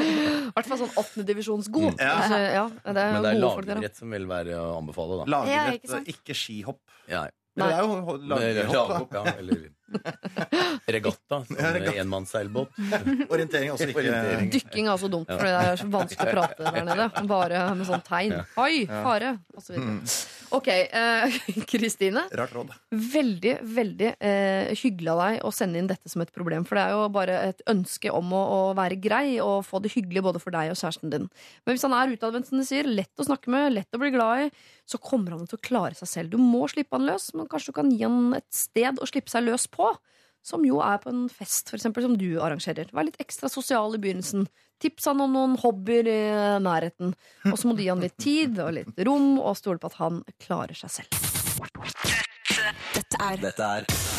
I 0.00 0.52
hvert 0.56 0.68
fall 0.72 0.80
sånn 0.82 0.96
åttendedivisjonsgod. 1.02 1.98
Ja. 2.00 2.14
Altså, 2.22 2.38
ja, 2.40 2.64
det 2.68 3.02
er 3.04 3.12
Men 3.12 3.22
det 3.24 3.32
er 3.34 3.40
lagrett 3.42 3.68
lagidrett 3.68 3.96
som 4.00 4.10
vil 4.16 4.26
være 4.30 4.56
å 4.60 4.78
anbefale, 4.80 5.20
da. 5.20 5.24
Ja, 5.28 5.66
Lagerrett, 5.68 5.84
ikke 5.84 6.16
ikke 6.16 6.38
skihopp. 6.38 6.80
Ja. 7.08 7.26
Men 7.58 7.68
det 7.68 7.74
er 7.74 7.82
jo 7.82 8.16
lagrett, 8.32 8.72
ja. 8.72 9.74
Regatta, 10.88 11.44
som 11.44 11.56
Ja, 11.58 11.72
regatta. 11.74 11.98
enmannsseilbåt. 12.00 12.68
Orientering 13.32 13.68
er 13.70 13.74
også 13.74 13.88
ikke 13.88 14.02
Orientering. 14.02 14.50
Dykking 14.52 14.88
er 14.88 14.94
også 14.94 15.10
dumt, 15.12 15.30
for 15.30 15.44
det 15.44 15.54
er 15.54 15.80
så 15.80 15.88
vanskelig 15.92 16.28
å 16.28 16.34
prate 16.36 16.72
der 16.74 16.86
nede. 16.88 17.08
Bare 17.30 17.62
med 17.78 17.88
sånn 17.88 18.04
tegn. 18.06 18.36
Oi, 18.60 18.84
fare! 18.88 19.34
Osv. 19.58 19.78
Ok, 20.54 20.68
eh, 20.72 21.38
Kristine. 21.70 22.22
Rart 22.38 22.54
råd. 22.56 22.70
Veldig, 22.94 23.54
veldig 23.76 24.10
eh, 24.16 24.70
hyggelig 24.80 25.12
av 25.12 25.22
deg 25.24 25.42
å 25.44 25.52
sende 25.52 25.82
inn 25.82 25.90
dette 25.90 26.08
som 26.12 26.24
et 26.24 26.32
problem. 26.34 26.64
For 26.68 26.78
det 26.78 26.86
er 26.86 26.96
jo 26.96 27.04
bare 27.12 27.40
et 27.50 27.60
ønske 27.68 28.12
om 28.14 28.32
å, 28.36 28.42
å 28.54 28.60
være 28.78 28.96
grei 29.02 29.36
og 29.44 29.60
få 29.68 29.82
det 29.84 29.92
hyggelig 29.96 30.24
både 30.30 30.40
for 30.42 30.54
deg 30.56 30.72
og 30.72 30.80
kjæresten 30.80 31.12
din. 31.12 31.28
Men 31.66 31.76
hvis 31.76 31.84
han 31.84 31.96
er 31.98 32.14
utadvendt, 32.16 32.48
som 32.48 32.60
du 32.60 32.64
sier, 32.68 32.88
lett 32.88 33.12
å 33.20 33.28
snakke 33.28 33.52
med, 33.52 33.74
lett 33.76 33.96
å 33.98 34.00
bli 34.00 34.12
glad 34.14 34.46
i, 34.46 34.50
så 34.88 34.96
kommer 35.04 35.34
han 35.36 35.44
til 35.44 35.58
å 35.58 35.60
klare 35.68 35.92
seg 35.98 36.08
selv. 36.08 36.30
Du 36.32 36.40
må 36.40 36.62
slippe 36.72 36.96
han 36.96 37.04
løs, 37.04 37.26
men 37.36 37.44
kanskje 37.50 37.74
du 37.74 37.76
kan 37.76 37.90
gi 37.92 38.00
han 38.06 38.32
et 38.38 38.46
sted 38.56 38.96
å 39.04 39.08
slippe 39.10 39.28
seg 39.28 39.44
løs 39.44 39.66
på. 39.68 39.77
Som 40.48 40.64
jo 40.64 40.78
er 40.80 41.00
på 41.02 41.10
en 41.12 41.26
fest, 41.28 41.68
for 41.68 41.76
eksempel, 41.76 42.04
som 42.06 42.14
du 42.16 42.38
arrangerer. 42.40 42.88
Vær 42.94 43.08
litt 43.08 43.18
ekstra 43.20 43.50
sosial 43.52 43.96
i 43.96 44.00
begynnelsen. 44.00 44.46
Tips 44.80 45.08
han 45.10 45.20
om 45.20 45.34
noen 45.34 45.56
hobbyer 45.60 46.08
i 46.08 46.20
nærheten. 46.62 47.12
Og 47.50 47.58
så 47.58 47.68
må 47.68 47.74
du 47.76 47.82
gi 47.82 47.90
han 47.90 48.04
litt 48.04 48.16
tid 48.22 48.60
og 48.62 48.76
litt 48.78 49.02
rom, 49.08 49.34
og 49.42 49.58
stole 49.58 49.82
på 49.82 49.90
at 49.90 49.98
han 50.00 50.22
klarer 50.40 50.78
seg 50.78 50.94
selv. 51.00 51.10
Dette 52.94 53.20
er 53.28 53.42
Dette 53.42 53.74
er 53.80 54.17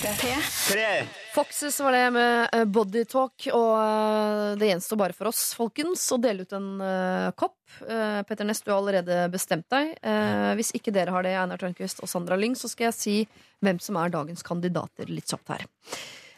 P3. 0.00 1.06
Foxes 1.34 1.80
var 1.80 1.92
det 1.92 2.06
med 2.14 2.68
bodytalk, 2.72 3.50
og 3.52 3.72
eh, 3.76 4.44
det 4.56 4.70
gjenstår 4.70 4.96
bare 4.96 5.16
for 5.16 5.28
oss, 5.28 5.42
folkens, 5.58 6.06
å 6.14 6.16
dele 6.22 6.46
ut 6.46 6.54
en 6.56 6.70
uh, 6.80 7.28
kopp. 7.36 7.58
Uh, 7.84 8.22
Petter 8.24 8.48
Ness, 8.48 8.62
du 8.64 8.70
har 8.72 8.78
allerede 8.78 9.26
bestemt 9.32 9.68
deg. 9.68 9.92
Uh, 10.00 10.56
hvis 10.56 10.72
ikke 10.78 10.94
dere 10.96 11.12
har 11.12 11.26
det, 11.26 11.34
Einar 11.36 11.60
Tørnquist 11.60 12.00
og 12.00 12.08
Sandra 12.08 12.38
Lyng, 12.40 12.56
så 12.56 12.70
skal 12.72 12.88
jeg 12.88 12.96
si 12.96 13.16
hvem 13.60 13.82
som 13.82 14.00
er 14.00 14.14
dagens 14.14 14.46
kandidater 14.46 15.12
litt 15.12 15.28
kjapt 15.28 15.52
her. 15.52 15.68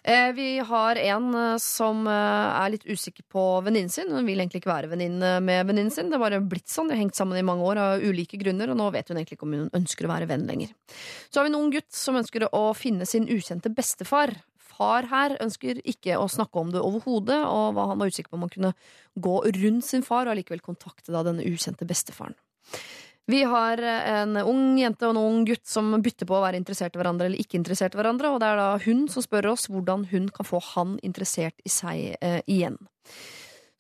Eh, 0.05 0.33
Vi 0.33 0.59
har 0.59 0.97
en 0.97 1.35
eh, 1.35 1.57
som 1.63 2.07
eh, 2.07 2.13
er 2.65 2.73
litt 2.75 2.87
usikker 2.87 3.23
på 3.31 3.43
venninnen 3.63 3.91
sin. 3.93 4.11
Hun 4.11 4.27
vil 4.27 4.41
egentlig 4.41 4.63
ikke 4.63 4.73
være 4.73 4.91
venninne 4.91 5.37
med 5.45 5.67
venninnen 5.69 5.95
sin. 5.95 6.11
Det 6.11 6.19
har 6.19 6.25
bare 6.25 6.41
blitt 6.43 6.71
sånn. 6.73 6.91
De 6.91 6.97
har 6.97 7.03
hengt 7.05 7.19
sammen 7.19 7.39
i 7.39 7.45
mange 7.47 7.63
år 7.63 7.79
av 7.79 8.03
ulike 8.03 8.41
grunner, 8.41 8.73
og 8.73 8.81
nå 8.81 8.89
vet 8.95 9.13
hun 9.13 9.21
egentlig 9.21 9.39
ikke 9.39 9.47
om 9.47 9.55
hun 9.61 9.77
ønsker 9.79 10.09
å 10.09 10.11
være 10.11 10.31
venn 10.33 10.49
lenger. 10.51 10.73
Så 11.31 11.39
har 11.39 11.47
vi 11.47 11.53
en 11.53 11.61
ung 11.61 11.71
gutt 11.75 11.93
som 11.95 12.19
ønsker 12.19 12.49
å 12.51 12.65
finne 12.75 13.07
sin 13.07 13.31
ukjente 13.31 13.71
bestefar. 13.71 14.35
Far 14.73 15.07
her 15.07 15.37
ønsker 15.45 15.79
ikke 15.87 16.19
å 16.19 16.27
snakke 16.33 16.59
om 16.59 16.73
det 16.75 16.83
overhodet, 16.83 17.39
og 17.47 17.77
hva 17.77 17.93
han 17.93 18.03
var 18.03 18.11
usikker 18.11 18.33
på 18.33 18.41
om 18.41 18.49
han 18.49 18.57
kunne 18.57 18.75
gå 19.23 19.37
rundt 19.61 19.87
sin 19.87 20.03
far 20.03 20.27
og 20.27 20.35
allikevel 20.35 20.65
kontakte 20.65 21.15
da 21.15 21.23
denne 21.29 21.47
ukjente 21.47 21.87
bestefaren. 21.87 22.35
Vi 23.31 23.43
har 23.47 23.79
en 23.79 24.35
ung 24.41 24.79
jente 24.81 25.07
og 25.07 25.15
en 25.15 25.21
ung 25.21 25.45
gutt 25.47 25.63
som 25.69 25.93
bytter 26.03 26.27
på 26.27 26.35
å 26.35 26.43
være 26.43 26.59
interessert 26.59 26.97
i 26.97 27.01
hverandre 27.01 27.29
eller 27.29 27.43
ikke 27.43 27.61
interessert 27.61 27.95
i 27.95 28.01
hverandre, 28.01 28.33
og 28.33 28.41
det 28.43 28.49
er 28.51 28.59
da 28.59 28.71
hun 28.83 29.05
som 29.13 29.23
spør 29.23 29.53
oss 29.53 29.69
hvordan 29.71 30.09
hun 30.11 30.27
kan 30.35 30.49
få 30.49 30.59
han 30.73 30.97
interessert 31.07 31.63
i 31.63 31.71
seg 31.71 32.17
eh, 32.19 32.41
igjen. 32.51 32.81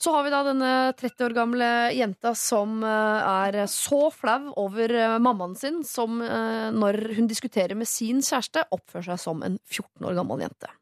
Så 0.02 0.10
har 0.10 0.24
vi 0.26 0.32
da 0.34 0.40
denne 0.42 0.70
30 0.98 1.28
år 1.28 1.34
gamle 1.36 1.66
jenta 1.94 2.32
som 2.34 2.80
eh, 2.82 3.28
er 3.46 3.60
så 3.70 4.08
flau 4.10 4.50
over 4.58 4.90
eh, 4.98 5.18
mammaen 5.22 5.54
sin 5.54 5.82
som 5.86 6.18
eh, 6.26 6.70
når 6.74 7.04
hun 7.20 7.28
diskuterer 7.30 7.78
med 7.78 7.86
sin 7.86 8.18
kjæreste, 8.18 8.64
oppfører 8.74 9.12
seg 9.12 9.20
som 9.22 9.44
en 9.46 9.60
14 9.70 10.08
år 10.08 10.18
gammel 10.18 10.42
jente. 10.42 10.72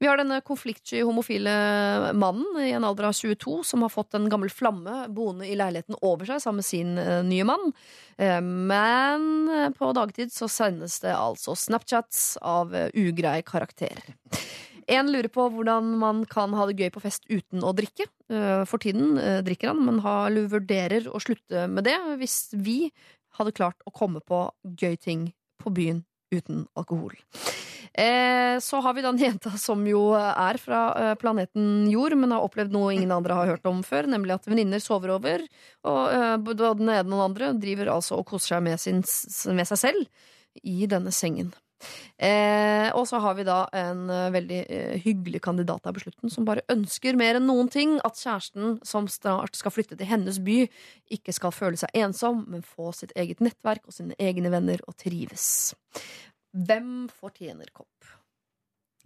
Vi 0.00 0.08
har 0.08 0.16
denne 0.16 0.40
konfliktsky 0.40 1.02
homofile 1.04 1.52
mannen 2.16 2.60
i 2.62 2.70
en 2.72 2.86
alder 2.88 3.10
av 3.10 3.16
22 3.16 3.58
som 3.68 3.82
har 3.84 3.92
fått 3.92 4.16
en 4.16 4.30
gammel 4.32 4.48
flamme 4.52 5.04
boende 5.12 5.48
i 5.48 5.56
leiligheten 5.58 5.98
over 6.00 6.28
seg 6.30 6.40
sammen 6.40 6.62
med 6.62 6.68
sin 6.68 6.94
eh, 6.98 7.20
nye 7.26 7.44
mann. 7.44 7.66
Eh, 8.16 8.40
men 8.40 9.26
eh, 9.52 9.68
på 9.76 9.90
dagtid 9.96 10.32
så 10.32 10.48
sendes 10.48 11.00
det 11.04 11.12
altså 11.12 11.52
Snapchats 11.52 12.38
av 12.40 12.72
ugrei 12.96 13.42
karakter. 13.44 14.00
En 14.90 15.12
lurer 15.12 15.28
på 15.30 15.44
hvordan 15.52 15.92
man 16.00 16.24
kan 16.26 16.56
ha 16.56 16.64
det 16.66 16.80
gøy 16.80 16.88
på 16.94 17.04
fest 17.04 17.28
uten 17.28 17.62
å 17.62 17.70
drikke. 17.76 18.08
For 18.66 18.82
tiden 18.82 19.20
drikker 19.46 19.70
han, 19.70 19.84
men 19.86 20.00
har, 20.02 20.34
vurderer 20.50 21.06
å 21.06 21.20
slutte 21.22 21.68
med 21.70 21.86
det 21.86 21.94
hvis 22.18 22.48
vi 22.58 22.88
hadde 23.38 23.54
klart 23.54 23.84
å 23.86 23.94
komme 23.94 24.24
på 24.24 24.48
gøy 24.64 24.96
ting 24.98 25.28
på 25.62 25.70
byen 25.76 26.02
uten 26.34 26.64
alkohol. 26.74 27.14
Eh, 27.92 28.58
så 28.62 28.80
har 28.80 28.94
vi 28.94 29.02
da 29.02 29.10
en 29.10 29.18
jenta 29.18 29.50
som 29.58 29.80
jo 29.88 30.12
er 30.14 30.58
fra 30.62 30.82
eh, 30.94 31.14
planeten 31.18 31.88
Jord, 31.90 32.14
men 32.18 32.30
har 32.30 32.44
opplevd 32.46 32.74
noe 32.74 32.92
ingen 32.94 33.10
andre 33.14 33.34
har 33.34 33.50
hørt 33.50 33.66
om 33.66 33.82
før, 33.86 34.06
nemlig 34.10 34.36
at 34.36 34.46
venninner 34.46 34.82
sover 34.82 35.16
over, 35.16 35.42
og 35.88 36.02
eh, 36.14 36.36
den 36.54 36.86
ene 36.86 37.00
og 37.02 37.10
den 37.10 37.24
andre 37.24 37.54
driver 37.58 37.96
altså 37.96 38.20
og 38.20 38.28
koser 38.30 38.56
seg 38.56 38.62
med, 38.68 38.78
sin, 38.78 39.02
med 39.56 39.66
seg 39.72 39.82
selv 39.82 40.06
i 40.62 40.86
denne 40.90 41.10
sengen. 41.14 41.50
Eh, 42.20 42.90
og 42.92 43.06
så 43.08 43.18
har 43.24 43.34
vi 43.38 43.46
da 43.48 43.62
en 43.74 44.02
veldig 44.34 44.58
eh, 44.68 44.96
hyggelig 45.00 45.40
kandidat 45.46 45.86
av 45.88 45.96
på 45.96 46.02
slutten 46.04 46.32
som 46.32 46.44
bare 46.44 46.66
ønsker 46.70 47.16
mer 47.16 47.38
enn 47.38 47.48
noen 47.48 47.70
ting 47.72 47.94
at 48.04 48.20
kjæresten 48.20 48.76
som 48.86 49.08
snart 49.08 49.56
skal 49.56 49.72
flytte 49.72 49.96
til 49.96 50.10
hennes 50.10 50.38
by, 50.44 50.62
ikke 51.16 51.34
skal 51.34 51.56
føle 51.56 51.80
seg 51.80 51.96
ensom, 52.04 52.44
men 52.52 52.66
få 52.66 52.92
sitt 52.96 53.16
eget 53.16 53.40
nettverk 53.40 53.88
og 53.88 53.96
sine 53.96 54.18
egne 54.20 54.52
venner 54.52 54.84
og 54.86 54.98
trives. 55.00 55.72
Hvem 56.50 57.08
fortjener 57.14 57.70
kopp? 57.74 58.08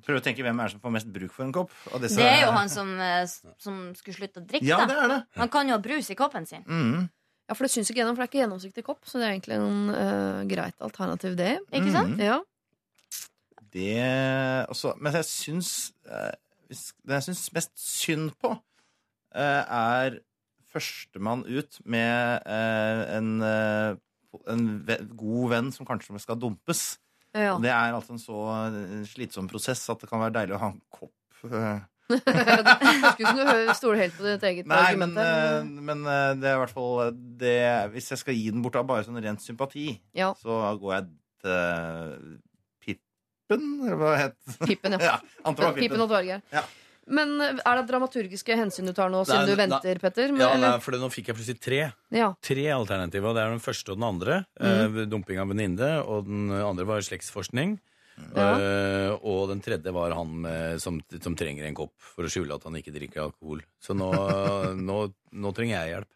Prøv 0.05 0.21
å 0.21 0.23
tenke 0.25 0.45
hvem 0.45 0.59
er 0.61 0.69
det 0.69 0.75
som 0.75 0.83
får 0.83 0.93
mest 0.99 1.11
bruk 1.13 1.33
for 1.33 1.47
en 1.47 1.53
kopp. 1.55 1.75
Det 2.03 2.13
er 2.21 2.43
jo 2.43 2.53
han 2.53 2.71
som, 2.73 2.91
eh, 3.01 3.25
som 3.63 3.77
skulle 3.97 4.17
slutte 4.19 4.43
å 4.43 4.47
drikke. 4.49 4.67
Ja, 4.69 4.85
det 4.89 4.97
er 5.01 5.09
det. 5.09 5.21
Han 5.39 5.53
kan 5.53 5.69
jo 5.69 5.77
ha 5.77 5.81
brus 5.81 6.11
i 6.13 6.17
koppen 6.19 6.49
sin. 6.49 6.65
Mm. 6.69 7.07
Ja, 7.49 7.55
for 7.55 7.65
det 7.65 7.73
syns 7.73 7.91
ikke 7.91 8.03
gjennom, 8.03 8.17
for 8.17 8.25
det 8.25 8.29
er 8.29 8.33
ikke 8.33 8.43
gjennomsiktig 8.43 8.85
kopp, 8.85 9.03
så 9.09 9.21
det 9.21 9.27
er 9.27 9.35
egentlig 9.35 9.57
en 9.61 9.93
uh, 9.93 10.45
greit 10.49 10.85
alternativ, 10.85 11.37
det. 11.41 11.59
Ikke 11.77 11.93
sant? 11.93 12.21
Ja. 12.21 12.41
Det 13.75 14.69
også, 14.71 14.95
Men 15.03 15.17
jeg 15.19 15.27
syns 15.27 15.71
uh, 16.07 16.31
Det 16.71 17.17
jeg 17.17 17.25
syns 17.27 17.49
mest 17.57 17.73
synd 17.81 18.31
på, 18.41 18.53
uh, 18.55 19.41
er 19.41 20.21
førstemann 20.73 21.45
ut 21.47 21.79
med 21.85 22.47
en, 22.49 23.29
en 23.45 24.65
ve 24.89 24.97
god 25.15 25.51
venn 25.53 25.69
som 25.71 25.87
kanskje 25.87 26.19
skal 26.19 26.41
dumpes. 26.41 26.97
Ja. 27.35 27.57
Det 27.59 27.71
er 27.71 27.97
altså 27.97 28.15
en 28.15 28.23
så 28.23 28.39
eh, 28.69 29.03
slitsom 29.11 29.49
prosess 29.51 29.83
at 29.91 30.01
det 30.05 30.09
kan 30.11 30.23
være 30.23 30.37
deilig 30.39 30.55
å 30.57 30.63
ha 30.63 30.69
en 30.75 30.81
kopp. 30.95 31.13
eh. 31.51 31.83
Høres 32.15 33.15
ikke 33.17 33.75
stoler 33.79 34.01
helt 34.03 34.17
på 34.19 34.27
ditt 34.27 34.43
eget 34.45 34.67
Nei, 34.69 34.77
argument. 34.91 35.15
men, 35.17 35.25
eh, 35.25 35.85
men 35.89 36.03
det 36.43 36.51
er 36.51 36.59
i 36.59 36.61
hvert 36.61 36.75
fall 36.77 37.15
det 37.41 37.55
Hvis 37.95 38.11
jeg 38.13 38.21
skal 38.21 38.37
gi 38.37 38.51
den 38.53 38.61
bort 38.65 38.77
av 38.77 38.85
bare 38.91 39.07
sånn 39.07 39.17
rent 39.25 39.41
sympati, 39.41 39.87
Ja. 40.15 40.35
så 40.37 40.59
går 40.83 40.93
jeg 40.99 41.07
til 41.45 42.41
Pippen, 42.85 43.65
eller 43.87 43.97
hva 44.01 44.13
het 44.21 44.37
Pippen, 44.69 44.99
ja. 45.01 45.17
ja. 45.45 45.53
Pippen 45.77 46.01
og 46.05 46.09
Torgeir. 46.13 46.45
Ja. 46.53 46.63
Men 47.07 47.35
er 47.43 47.81
det 47.81 47.87
dramaturgiske 47.91 48.57
hensyn 48.57 48.87
du 48.89 48.95
tar 48.97 49.11
nå, 49.13 49.25
siden 49.29 49.49
du 49.51 49.57
venter, 49.59 49.99
Petter? 50.01 50.33
Men, 50.33 50.41
Ja, 50.41 50.53
nei, 50.57 50.75
for 50.81 50.97
nå 50.97 51.11
fikk 51.13 51.29
jeg 51.29 51.37
plutselig 51.37 51.61
tre. 51.61 51.81
ja. 52.11 52.31
Tre 52.41 52.65
alternativer. 52.73 53.29
og 53.29 53.35
Det 53.37 53.43
er 53.43 53.51
den 53.51 53.61
første 53.61 53.93
og 53.93 53.99
den 53.99 54.09
andre. 54.09 54.39
Mm. 54.61 55.01
Eh, 55.03 55.05
dumping 55.13 55.39
av 55.43 55.49
venninne. 55.53 55.91
Og 56.07 56.25
den 56.27 56.51
andre 56.51 56.87
var 56.89 57.05
slektsforskning. 57.05 57.79
Ja. 58.35 58.49
Eh, 58.57 59.11
og 59.27 59.49
den 59.51 59.61
tredje 59.61 59.93
var 59.93 60.15
han 60.15 60.41
med, 60.45 60.81
som, 60.81 61.01
som 61.21 61.35
trenger 61.37 61.67
en 61.67 61.75
kopp 61.75 61.93
for 61.99 62.25
å 62.25 62.31
skjule 62.31 62.55
at 62.55 62.63
han 62.65 62.77
ikke 62.79 62.95
drikker 62.95 63.25
alkohol. 63.27 63.61
Så 63.83 63.97
nå, 63.99 64.11
nå, 64.89 64.99
nå 65.33 65.55
trenger 65.57 65.81
jeg 65.81 65.95
hjelp. 65.97 66.11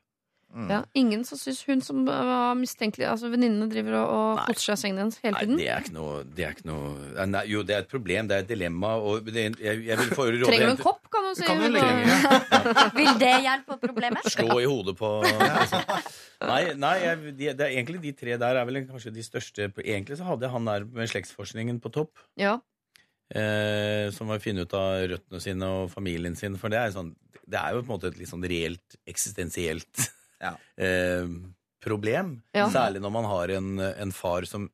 Mm. 0.48 0.70
ja. 0.72 0.78
Ingen 0.96 1.24
som 1.28 1.36
syns 1.36 1.58
hun 1.68 1.82
som 1.84 2.06
var 2.08 2.54
mistenkelig 2.56 3.04
Altså 3.04 3.28
Venninnene 3.28 3.66
driver 3.68 3.98
og, 3.98 4.12
og 4.14 4.30
Nei. 4.38 4.44
koser 4.48 4.64
seg 4.64 4.78
i 4.78 4.80
sengen 4.80 5.00
hennes 5.02 5.18
hele 5.20 5.34
Nei, 5.36 5.42
tiden? 5.44 5.58
det 5.60 5.66
er 5.68 5.82
ikke 5.84 5.92
noe, 5.92 6.14
det 6.24 6.46
er 6.46 6.54
ikke 6.56 6.68
noe 6.70 7.26
nei, 7.28 7.42
Jo, 7.52 7.60
det 7.68 7.74
er 7.76 7.82
et 7.84 7.90
problem, 7.90 8.30
det 8.30 8.38
er 8.38 8.46
et 8.46 8.48
dilemma. 8.54 8.94
Og 8.96 9.28
det, 9.28 9.44
jeg, 9.60 9.82
jeg 9.90 9.98
vil 10.00 10.14
få 10.16 10.26
råde 10.30 10.48
Trenger 10.48 10.70
du 10.70 10.72
en 10.72 10.80
kopp, 10.80 11.02
kan 11.12 11.28
du 11.28 11.34
si? 11.36 11.44
kan 11.44 11.60
Hun, 11.60 11.76
legge- 11.76 12.08
ja. 12.08 12.88
Vil 12.96 13.12
det 13.20 13.34
hjelpe 13.44 13.74
på 13.76 13.78
problemet? 13.84 14.30
Slå 14.32 14.56
i 14.64 14.70
hodet 14.72 14.96
på 15.02 15.12
Nei, 16.48 16.62
nei 16.80 16.94
jeg, 17.04 17.20
de, 17.42 17.52
det 17.60 17.66
er 17.68 17.76
egentlig 17.76 18.00
de 18.08 18.14
tre 18.24 18.40
der 18.40 18.62
er 18.62 18.68
vel 18.72 18.80
kanskje 18.88 19.12
de 19.14 19.24
største 19.28 19.68
Egentlig 19.84 20.16
så 20.20 20.30
hadde 20.32 20.48
jeg 20.48 20.54
han 20.56 20.68
der 20.72 20.88
med 20.88 21.12
slektsforskningen 21.12 21.80
på 21.84 21.92
topp. 21.94 22.24
Ja. 22.40 22.56
eh, 23.36 24.08
som 24.16 24.30
var 24.32 24.40
å 24.40 24.42
finne 24.48 24.64
ut 24.64 24.72
av 24.80 25.02
røttene 25.12 25.40
sine 25.44 25.68
og 25.82 25.90
familien 25.92 26.36
sin. 26.38 26.56
For 26.56 26.72
det 26.72 26.80
er, 26.80 26.94
sånn, 26.96 27.12
det 27.44 27.60
er 27.60 27.74
jo 27.76 27.82
på 27.84 27.90
en 27.92 27.98
måte 27.98 28.08
et 28.14 28.16
litt 28.20 28.30
sånn 28.32 28.46
reelt 28.48 28.96
eksistensielt 29.10 30.08
Ja. 30.40 30.54
eh, 30.78 31.26
problem. 31.82 32.42
Ja. 32.54 32.68
Særlig 32.70 33.00
når 33.04 33.10
man 33.14 33.24
har 33.24 33.48
en, 33.58 33.78
en 33.80 34.12
far 34.12 34.44
som 34.50 34.68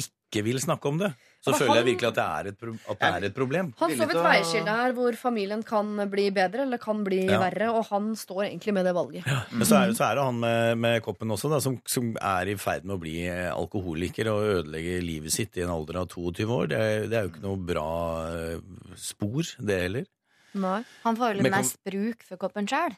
ikke 0.00 0.42
vil 0.46 0.56
snakke 0.62 0.88
om 0.88 0.96
det. 0.98 1.10
Så 1.44 1.50
Men 1.52 1.58
føler 1.58 1.76
jeg 1.80 1.86
virkelig 1.90 2.08
at 2.08 2.14
det 2.16 2.24
er 2.24 2.46
et, 2.52 2.56
pro 2.60 2.72
at 2.92 3.00
det 3.02 3.08
er 3.18 3.24
et 3.28 3.34
problem. 3.36 3.72
Han 3.80 3.90
står 3.92 4.06
ved 4.08 4.14
et 4.16 4.24
veiskille 4.24 4.74
her 4.78 4.92
hvor 4.96 5.16
familien 5.18 5.62
kan 5.66 5.90
bli 6.08 6.28
bedre 6.32 6.62
eller 6.64 6.78
kan 6.80 7.02
bli 7.04 7.18
Ja. 7.26 7.40
verre, 7.42 7.68
og 7.74 7.84
han 7.90 8.12
står 8.16 8.44
egentlig 8.46 8.72
med 8.78 8.86
det 8.86 8.94
valget. 8.96 9.26
Men 9.52 9.66
så 9.68 9.80
er, 9.82 9.86
det- 9.90 9.96
så 9.98 10.06
er 10.08 10.14
det 10.16 10.24
han 10.24 10.38
med, 10.40 10.78
med 10.78 11.02
koppen 11.02 11.28
også, 11.34 11.50
da, 11.50 11.58
som, 11.60 11.76
som 11.84 12.12
er 12.16 12.48
i 12.48 12.54
ferd 12.56 12.84
med 12.88 12.96
å 12.96 13.00
bli 13.02 13.26
eh, 13.26 13.50
alkoholiker 13.52 14.30
og 14.32 14.42
ødelegge 14.54 15.02
livet 15.04 15.32
sitt 15.34 15.56
i 15.58 15.66
en 15.66 15.74
alder 15.74 16.00
av 16.00 16.08
22 16.08 16.46
år. 16.48 16.68
Det 16.72 16.80
det 17.10 17.18
er 17.18 17.26
jo 17.28 17.32
ikke 17.34 17.44
noe 17.44 17.60
bra 17.74 17.88
eh, 18.32 18.58
spor, 18.96 19.42
det 19.60 19.80
heller. 19.82 20.06
Nei. 20.54 20.80
Han 21.04 21.16
får 21.16 21.34
jo 21.34 21.42
litt 21.42 21.52
mest 21.58 21.76
bruk 21.84 22.22
for 22.28 22.36
koppen 22.38 22.66
sjøl. 22.70 22.94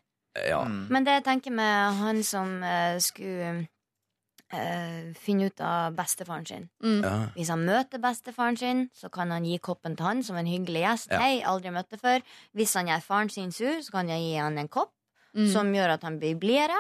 Ja. 0.48 0.64
Mm. 0.66 0.86
Men 0.90 1.04
det 1.06 1.12
jeg 1.20 1.24
tenker 1.24 1.50
med 1.54 1.94
han 2.00 2.22
som 2.26 2.56
eh, 2.66 2.96
skulle 2.98 3.68
eh, 4.52 5.12
finne 5.18 5.46
ut 5.50 5.60
av 5.64 5.94
bestefaren 5.96 6.46
sin 6.46 6.68
Mm. 6.82 7.02
ja. 7.04 7.12
Hvis 7.36 7.48
han 7.50 7.64
møter 7.64 7.98
bestefaren 8.02 8.56
sin, 8.58 8.88
så 8.94 9.08
kan 9.10 9.30
han 9.30 9.44
gi 9.44 9.58
koppen 9.58 9.96
til 9.96 10.06
han 10.06 10.22
som 10.22 10.36
en 10.36 10.46
hyggelig 10.50 10.82
gjest. 10.84 11.10
Ja. 11.12 11.18
Hei, 11.22 11.40
aldri 11.42 11.70
møtt 11.70 11.90
deg 11.90 12.00
før. 12.00 12.20
Hvis 12.54 12.74
han 12.74 12.86
gjør 12.90 13.02
faren 13.06 13.30
sin 13.30 13.52
sur, 13.52 13.80
så 13.82 13.90
kan 13.92 14.08
jeg 14.08 14.20
gi 14.20 14.34
han 14.38 14.58
en 14.58 14.68
kopp 14.68 14.92
Mm. 15.34 15.48
som 15.52 15.72
gjør 15.74 15.88
at 15.96 16.02
han 16.06 16.18
blir 16.20 16.36
blidere. 16.38 16.76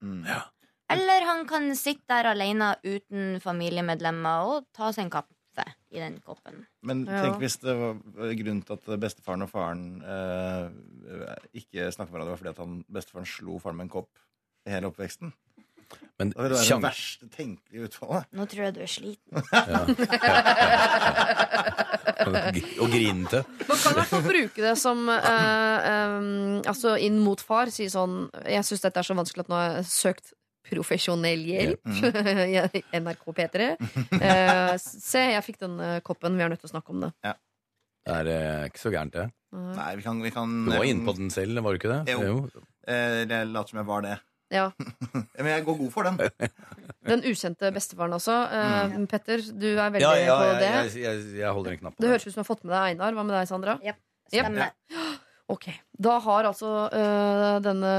Mm. 0.00 0.24
Ja. 0.26 0.42
Eller 0.88 1.24
han 1.26 1.46
kan 1.48 1.74
sitte 1.74 2.04
der 2.08 2.28
alene 2.30 2.76
uten 2.84 3.40
familiemedlemmer 3.40 4.44
og 4.46 4.66
ta 4.72 4.92
seg 4.92 5.04
en 5.04 5.10
kaffe 5.56 5.74
i 5.90 6.00
den 6.00 6.20
koppen. 6.24 6.66
Men 6.82 7.04
tenk 7.06 7.40
hvis 7.40 7.58
det 7.62 7.74
var 7.78 7.96
grunnen 8.40 8.62
til 8.66 8.76
at 8.76 9.00
bestefaren 9.00 9.46
og 9.46 9.50
faren 9.50 10.02
eh, 10.02 10.68
ikke 11.54 11.90
snakket 11.92 12.12
med 12.12 12.18
hverandre, 12.18 12.30
var 12.34 12.40
fordi 12.42 12.54
at 12.54 12.62
han, 12.62 12.78
bestefaren 12.92 13.26
slo 13.26 13.58
faren 13.62 13.76
med 13.76 13.88
en 13.88 13.96
kopp 13.98 14.12
i 14.66 14.74
hele 14.74 14.90
oppveksten. 14.90 15.32
Men 16.18 16.32
det 16.32 16.38
være 16.40 16.56
det 16.56 16.82
verste 16.82 17.28
tenkelige 17.30 17.86
utfallet. 17.86 18.24
Nå 18.34 18.46
tror 18.50 18.62
jeg 18.64 18.74
du 18.74 18.80
er 18.82 18.90
sliten. 18.90 19.30
Og 22.82 22.88
grinete. 22.90 23.44
Man 23.68 23.78
kan 23.78 23.92
i 23.92 23.98
hvert 24.00 24.10
fall 24.10 24.24
bruke 24.24 24.64
det 24.64 24.72
som 24.80 25.04
eh, 25.12 25.78
eh, 25.92 26.16
Altså 26.66 26.96
inn 26.98 27.20
mot 27.22 27.40
far. 27.44 27.70
Si 27.70 27.86
sånn 27.92 28.26
Jeg 28.48 28.66
syns 28.66 28.82
dette 28.82 28.98
er 28.98 29.06
så 29.06 29.14
vanskelig 29.14 29.44
at 29.46 29.52
nå 29.52 29.60
har 29.60 29.68
jeg 29.76 29.86
søkt 29.92 30.32
profesjonell 30.70 31.42
hjelp. 31.48 31.80
Mm. 31.86 33.02
NRK 33.06 33.24
P3. 33.40 33.66
Eh, 34.26 34.76
se, 34.82 35.22
jeg 35.34 35.44
fikk 35.46 35.58
den 35.64 35.80
eh, 35.80 35.98
koppen. 36.06 36.36
Vi 36.38 36.44
er 36.46 36.52
nødt 36.52 36.62
til 36.64 36.70
å 36.70 36.74
snakke 36.76 36.94
om 36.94 37.02
det. 37.06 37.10
Det 38.06 38.14
er 38.20 38.30
eh, 38.32 38.62
ikke 38.70 38.82
så 38.84 38.92
gærent, 38.94 39.14
det. 39.16 39.26
Nei, 39.56 39.90
vi 39.96 40.02
kan, 40.04 40.18
vi 40.22 40.30
kan 40.34 40.50
Du 40.66 40.72
var 40.74 40.84
inne 40.84 41.06
på 41.06 41.14
den 41.16 41.30
selv, 41.32 41.58
var 41.64 41.72
du 41.74 41.78
ikke 41.80 41.92
det? 41.94 42.14
Jo. 42.14 42.40
Eh, 42.86 43.22
jeg 43.24 43.48
later 43.52 43.72
som 43.72 43.80
jeg 43.80 43.88
var 43.88 44.04
det. 44.04 44.16
Ja. 44.54 44.66
Men 45.42 45.48
jeg 45.50 45.64
går 45.66 45.78
god 45.80 45.90
for 45.94 46.06
den. 46.06 46.20
Den 47.08 47.24
ukjente 47.26 47.70
bestefaren 47.74 48.14
også. 48.14 48.36
Eh, 48.54 48.96
Petter, 49.10 49.42
du 49.58 49.68
er 49.74 49.90
veldig 49.96 50.04
Ja, 50.04 50.12
ja, 50.22 50.36
på 50.38 50.50
det. 50.60 50.68
jeg, 50.76 50.92
jeg, 51.02 51.24
jeg 51.40 51.54
holder 51.56 51.74
en 51.74 51.80
knapp 51.82 51.96
på 51.96 52.02
Det 52.04 52.06
det. 52.06 52.12
høres 52.14 52.26
ut 52.28 52.32
som 52.34 52.38
du 52.38 52.44
har 52.44 52.50
fått 52.52 52.62
med 52.66 52.76
deg 52.76 52.90
Einar. 52.92 53.16
Hva 53.16 53.24
med 53.26 53.34
deg, 53.40 53.48
Sandra? 53.50 53.78
Yep. 53.82 54.02
Yep. 54.36 54.60
Ok, 55.46 55.68
Da 56.02 56.16
har 56.24 56.48
altså 56.48 56.88
øh, 56.90 57.58
denne 57.62 57.90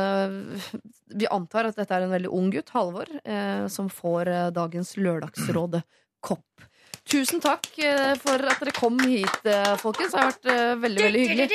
Vi 1.16 1.30
antar 1.32 1.70
at 1.70 1.78
dette 1.80 1.96
er 1.96 2.04
en 2.04 2.12
veldig 2.12 2.32
ung 2.36 2.50
gutt, 2.52 2.74
Halvor, 2.76 3.08
øh, 3.24 3.68
som 3.72 3.88
får 3.90 4.28
øh, 4.28 4.50
dagens 4.56 4.98
Lørdagsrådet-kopp. 5.00 6.68
Tusen 7.08 7.40
takk 7.40 7.70
øh, 7.80 8.18
for 8.20 8.42
at 8.52 8.60
dere 8.60 8.72
kom 8.76 8.98
hit, 9.08 9.38
øh, 9.48 9.78
folkens. 9.80 10.12
Det 10.12 10.20
har 10.20 10.28
vært 10.34 10.48
øh, 10.52 10.82
veldig, 10.84 11.04
veldig 11.06 11.22
hyggelig. 11.30 11.48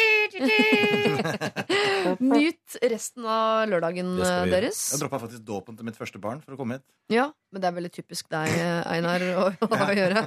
Nyt 2.33 2.77
resten 2.93 3.27
av 3.29 3.67
lørdagen 3.69 4.15
deres. 4.49 4.81
Jeg 4.95 5.03
droppa 5.03 5.21
faktisk 5.27 5.45
dåpen 5.49 5.77
til 5.77 5.85
mitt 5.89 5.99
første 6.01 6.21
barn 6.23 6.41
for 6.41 6.57
å 6.57 6.59
komme 6.61 6.79
hit. 6.79 6.87
Ja, 7.13 7.27
men 7.53 7.61
det 7.61 7.69
er 7.69 7.77
veldig 7.77 7.93
typisk 7.93 8.31
deg, 8.33 8.49
Einar, 8.89 9.25
å, 9.37 9.47
å 9.69 9.93
gjøre. 10.01 10.25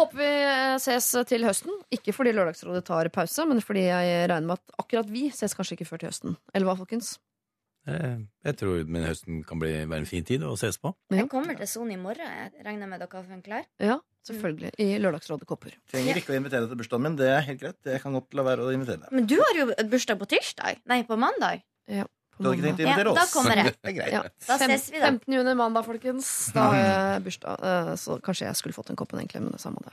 Håper 0.00 0.18
vi 0.18 0.30
eh, 0.42 0.76
ses 0.82 1.10
til 1.30 1.46
høsten. 1.46 1.78
Ikke 1.94 2.14
fordi 2.16 2.34
Lørdagsrådet 2.34 2.82
tar 2.90 3.12
pause, 3.14 3.46
men 3.46 3.62
fordi 3.62 3.86
jeg 3.86 4.24
regner 4.32 4.48
med 4.54 4.58
at 4.58 4.80
akkurat 4.82 5.10
vi 5.12 5.28
ses 5.34 5.54
kanskje 5.58 5.78
ikke 5.78 5.86
før 5.92 6.02
til 6.02 6.10
høsten. 6.10 6.34
Eller 6.50 6.66
hva, 6.66 6.74
folkens? 6.82 7.14
Eh, 7.86 8.18
Jeg 8.46 8.58
tror 8.58 8.82
min 8.90 9.06
høsten 9.06 9.40
kan 9.46 9.58
bli, 9.62 9.72
være 9.86 10.02
en 10.04 10.10
fin 10.10 10.26
tid 10.26 10.42
å 10.46 10.56
ses 10.58 10.78
på. 10.82 10.92
Jeg 11.14 11.30
kommer 11.30 11.54
til 11.58 11.70
Son 11.70 11.90
i 11.94 11.98
morgen. 12.00 12.26
Jeg 12.26 12.66
regner 12.66 12.90
med 12.90 13.02
dere 13.02 13.20
har 13.20 13.26
funnet 13.28 13.46
klær. 13.46 13.64
Ja, 13.82 14.00
selvfølgelig. 14.28 14.72
I 14.82 14.88
Lørdagsrådet 15.02 15.48
Kopper. 15.48 15.74
Trenger 15.90 16.20
ikke 16.20 16.34
å 16.34 16.38
invitere 16.38 16.64
deg 16.64 16.72
til 16.72 16.80
bursdagen 16.82 17.06
min. 17.06 17.18
Det 17.18 17.28
er 17.32 17.44
helt 17.48 17.60
greit. 17.62 17.78
Jeg 17.88 18.02
kan 18.04 18.16
godt 18.16 18.38
la 18.38 18.46
være 18.46 18.66
å 18.66 18.72
invitere 18.74 19.04
deg. 19.04 19.14
Men 19.16 19.28
du 19.30 19.36
har 19.40 19.60
jo 19.60 19.68
bursdag 19.92 20.20
på 20.20 20.28
tirsdag. 20.34 20.82
Nei, 20.90 21.02
på 21.08 21.18
mandag. 21.20 21.64
Du 22.40 22.48
hadde 22.48 22.56
ikke 22.58 22.64
tenkt 22.64 22.80
å 22.80 22.82
Ja, 22.82 22.92
invitere 22.96 23.14
da 23.14 23.24
kommer 23.30 23.56
jeg. 23.60 23.72
Det 23.76 23.90
er 23.90 23.94
greit. 23.98 24.12
Ja. 24.12 24.22
Da 24.48 24.56
Fem- 24.58 24.70
ses 24.72 24.86
vi, 24.90 24.98
da. 24.98 25.10
15. 25.12 25.34
juni, 25.36 25.52
mandag, 25.54 25.84
folkens. 25.86 26.28
Da 26.54 26.62
har 26.72 26.78
jeg 26.80 27.22
bursdag. 27.26 27.60
eh, 27.62 27.90
Så 28.00 28.16
kanskje 28.24 28.46
jeg 28.48 28.56
skulle 28.56 28.74
fått 28.74 28.86
den 28.88 28.96
koppen, 28.96 29.20
egentlig. 29.20 29.42
Men 29.44 29.52
det 29.52 29.60
samme 29.60 29.78
det. 29.84 29.92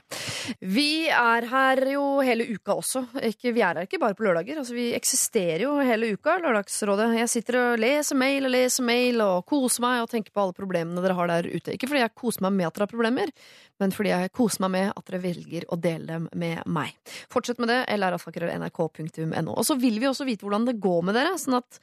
Vi 0.60 1.08
er 1.08 1.46
her 1.46 1.76
jo 1.92 2.20
hele 2.26 2.48
uka 2.48 2.74
også. 2.80 3.04
Ikke, 3.22 3.52
vi 3.54 3.60
er 3.62 3.74
her 3.74 3.86
ikke 3.86 4.00
bare 4.00 4.14
på 4.18 4.24
lørdager. 4.26 4.56
Altså, 4.58 4.74
vi 4.74 4.88
eksisterer 4.96 5.60
jo 5.66 5.76
hele 5.78 6.10
uka, 6.16 6.38
Lørdagsrådet. 6.40 7.10
Jeg 7.20 7.28
sitter 7.28 7.60
og 7.60 7.78
leser 7.78 8.16
mail 8.16 8.48
og 8.48 8.50
leser 8.56 8.82
mail 8.88 9.20
og 9.20 9.46
koser 9.46 9.80
meg 9.86 10.02
og 10.02 10.10
tenker 10.10 10.32
på 10.32 10.42
alle 10.42 10.56
problemene 10.56 11.04
dere 11.04 11.14
har 11.14 11.28
der 11.28 11.46
ute. 11.52 11.76
Ikke 11.76 11.86
fordi 11.92 12.00
jeg 12.02 12.14
koser 12.18 12.40
meg 12.48 12.52
med 12.56 12.66
at 12.66 12.74
dere 12.74 12.88
har 12.88 12.94
problemer, 12.96 13.30
men 13.78 13.90
fordi 13.94 14.10
jeg 14.16 14.32
koser 14.32 14.60
meg 14.66 14.70
med 14.74 14.92
at 14.96 15.04
dere 15.06 15.22
velger 15.22 15.68
å 15.70 15.78
dele 15.80 16.06
dem 16.06 16.28
med 16.34 16.64
meg. 16.66 16.96
Fortsett 17.30 17.60
med 17.62 17.68
det. 17.68 17.84
nrk.no. 17.88 19.54
Og 19.54 19.64
så 19.66 19.76
vil 19.78 20.00
vi 20.00 20.08
også 20.10 20.26
vite 20.26 20.44
hvordan 20.46 20.66
det 20.66 20.80
går 20.82 21.02
med 21.04 21.14
dere. 21.14 21.36
sånn 21.38 21.58
at 21.60 21.78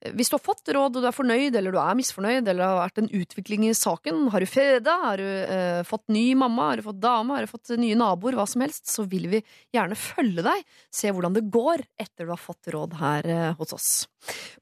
Hvis 0.00 0.30
du 0.32 0.36
har 0.38 0.40
fått 0.40 0.70
råd 0.72 0.96
og 0.96 1.02
du 1.04 1.06
er 1.10 1.12
fornøyd, 1.12 1.56
eller 1.58 1.74
du 1.74 1.78
er 1.82 1.96
misfornøyd, 1.98 2.46
eller 2.48 2.62
det 2.62 2.68
har 2.70 2.78
vært 2.78 3.00
en 3.02 3.10
utvikling 3.20 3.66
i 3.68 3.74
saken, 3.76 4.22
har 4.32 4.40
du 4.40 4.48
feda, 4.48 4.94
har 5.02 5.20
du 5.20 5.26
eh, 5.28 5.80
fått 5.84 6.06
ny 6.08 6.24
mamma, 6.40 6.70
har 6.70 6.80
du 6.80 6.86
fått 6.86 7.02
dame, 7.02 7.36
har 7.36 7.44
du 7.44 7.50
fått 7.50 7.74
nye 7.76 7.98
naboer, 8.00 8.38
hva 8.38 8.46
som 8.48 8.64
helst, 8.64 8.88
så 8.88 9.04
vil 9.10 9.28
vi 9.28 9.42
gjerne 9.76 9.98
følge 10.00 10.44
deg, 10.46 10.64
se 10.88 11.12
hvordan 11.12 11.36
det 11.36 11.44
går 11.52 11.84
etter 12.00 12.24
du 12.24 12.32
har 12.32 12.40
fått 12.40 12.72
råd 12.72 12.96
her 13.02 13.28
eh, 13.28 13.50
hos 13.60 13.76
oss. 13.76 13.90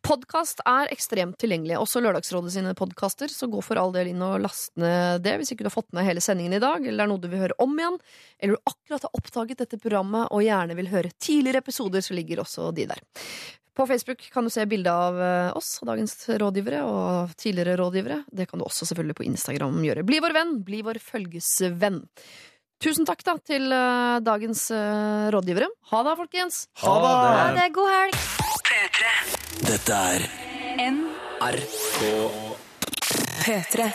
Podkast 0.02 0.64
er 0.66 0.90
ekstremt 0.94 1.38
tilgjengelig, 1.38 1.78
også 1.78 2.02
Lørdagsrådet 2.02 2.56
sine 2.56 2.74
podkaster, 2.78 3.30
så 3.30 3.46
gå 3.50 3.62
for 3.62 3.78
all 3.78 3.94
del 3.94 4.10
inn 4.10 4.24
og 4.26 4.40
last 4.42 4.74
ned 4.78 5.22
det 5.22 5.36
hvis 5.38 5.54
ikke 5.54 5.66
du 5.66 5.70
har 5.70 5.76
fått 5.76 5.94
med 5.94 6.06
hele 6.06 6.22
sendingen 6.24 6.58
i 6.58 6.62
dag, 6.62 6.82
eller 6.82 6.98
det 6.98 7.06
er 7.06 7.12
noe 7.12 7.22
du 7.22 7.30
vil 7.30 7.44
høre 7.46 7.58
om 7.62 7.78
igjen, 7.78 8.00
eller 8.38 8.58
du 8.58 8.72
akkurat 8.74 9.06
har 9.06 9.22
oppdaget 9.22 9.62
dette 9.62 9.78
programmet 9.82 10.34
og 10.34 10.42
gjerne 10.42 10.78
vil 10.78 10.90
høre 10.90 11.14
tidligere 11.14 11.62
episoder, 11.62 12.02
så 12.02 12.18
ligger 12.18 12.42
også 12.42 12.72
de 12.74 12.90
der. 12.90 13.06
På 13.78 13.86
Facebook 13.86 14.30
kan 14.34 14.44
du 14.44 14.50
se 14.50 14.64
bilde 14.66 14.90
av 14.90 15.20
eh, 15.22 15.56
oss 15.56 15.76
og 15.78 15.86
dagens 15.92 16.16
rådgivere 16.42 16.80
og 16.82 17.36
tidligere 17.38 17.76
rådgivere. 17.78 18.24
Det 18.34 18.48
kan 18.50 18.58
du 18.58 18.64
også 18.66 18.88
selvfølgelig 18.88 19.14
på 19.20 19.26
Instagram 19.28 19.78
gjøre. 19.86 20.02
Bli 20.08 20.18
vår 20.24 20.34
venn, 20.34 20.56
bli 20.66 20.80
vår 20.82 20.98
følgesvenn. 20.98 22.00
Tusen 22.82 23.06
takk 23.06 23.22
da 23.26 23.36
til 23.38 23.70
eh, 23.70 24.18
dagens 24.26 24.64
eh, 24.74 25.30
rådgivere. 25.34 25.70
Ha 25.92 26.02
det, 26.08 26.16
folkens! 26.24 26.60
Ha 26.82 26.98
det! 27.06 27.14
Ha 27.14 27.46
det. 27.60 27.70
God 27.78 27.94
helg. 27.94 28.20
Dette 29.62 30.02
er 30.10 30.28
NRK 30.90 32.04
P3. 33.46 33.90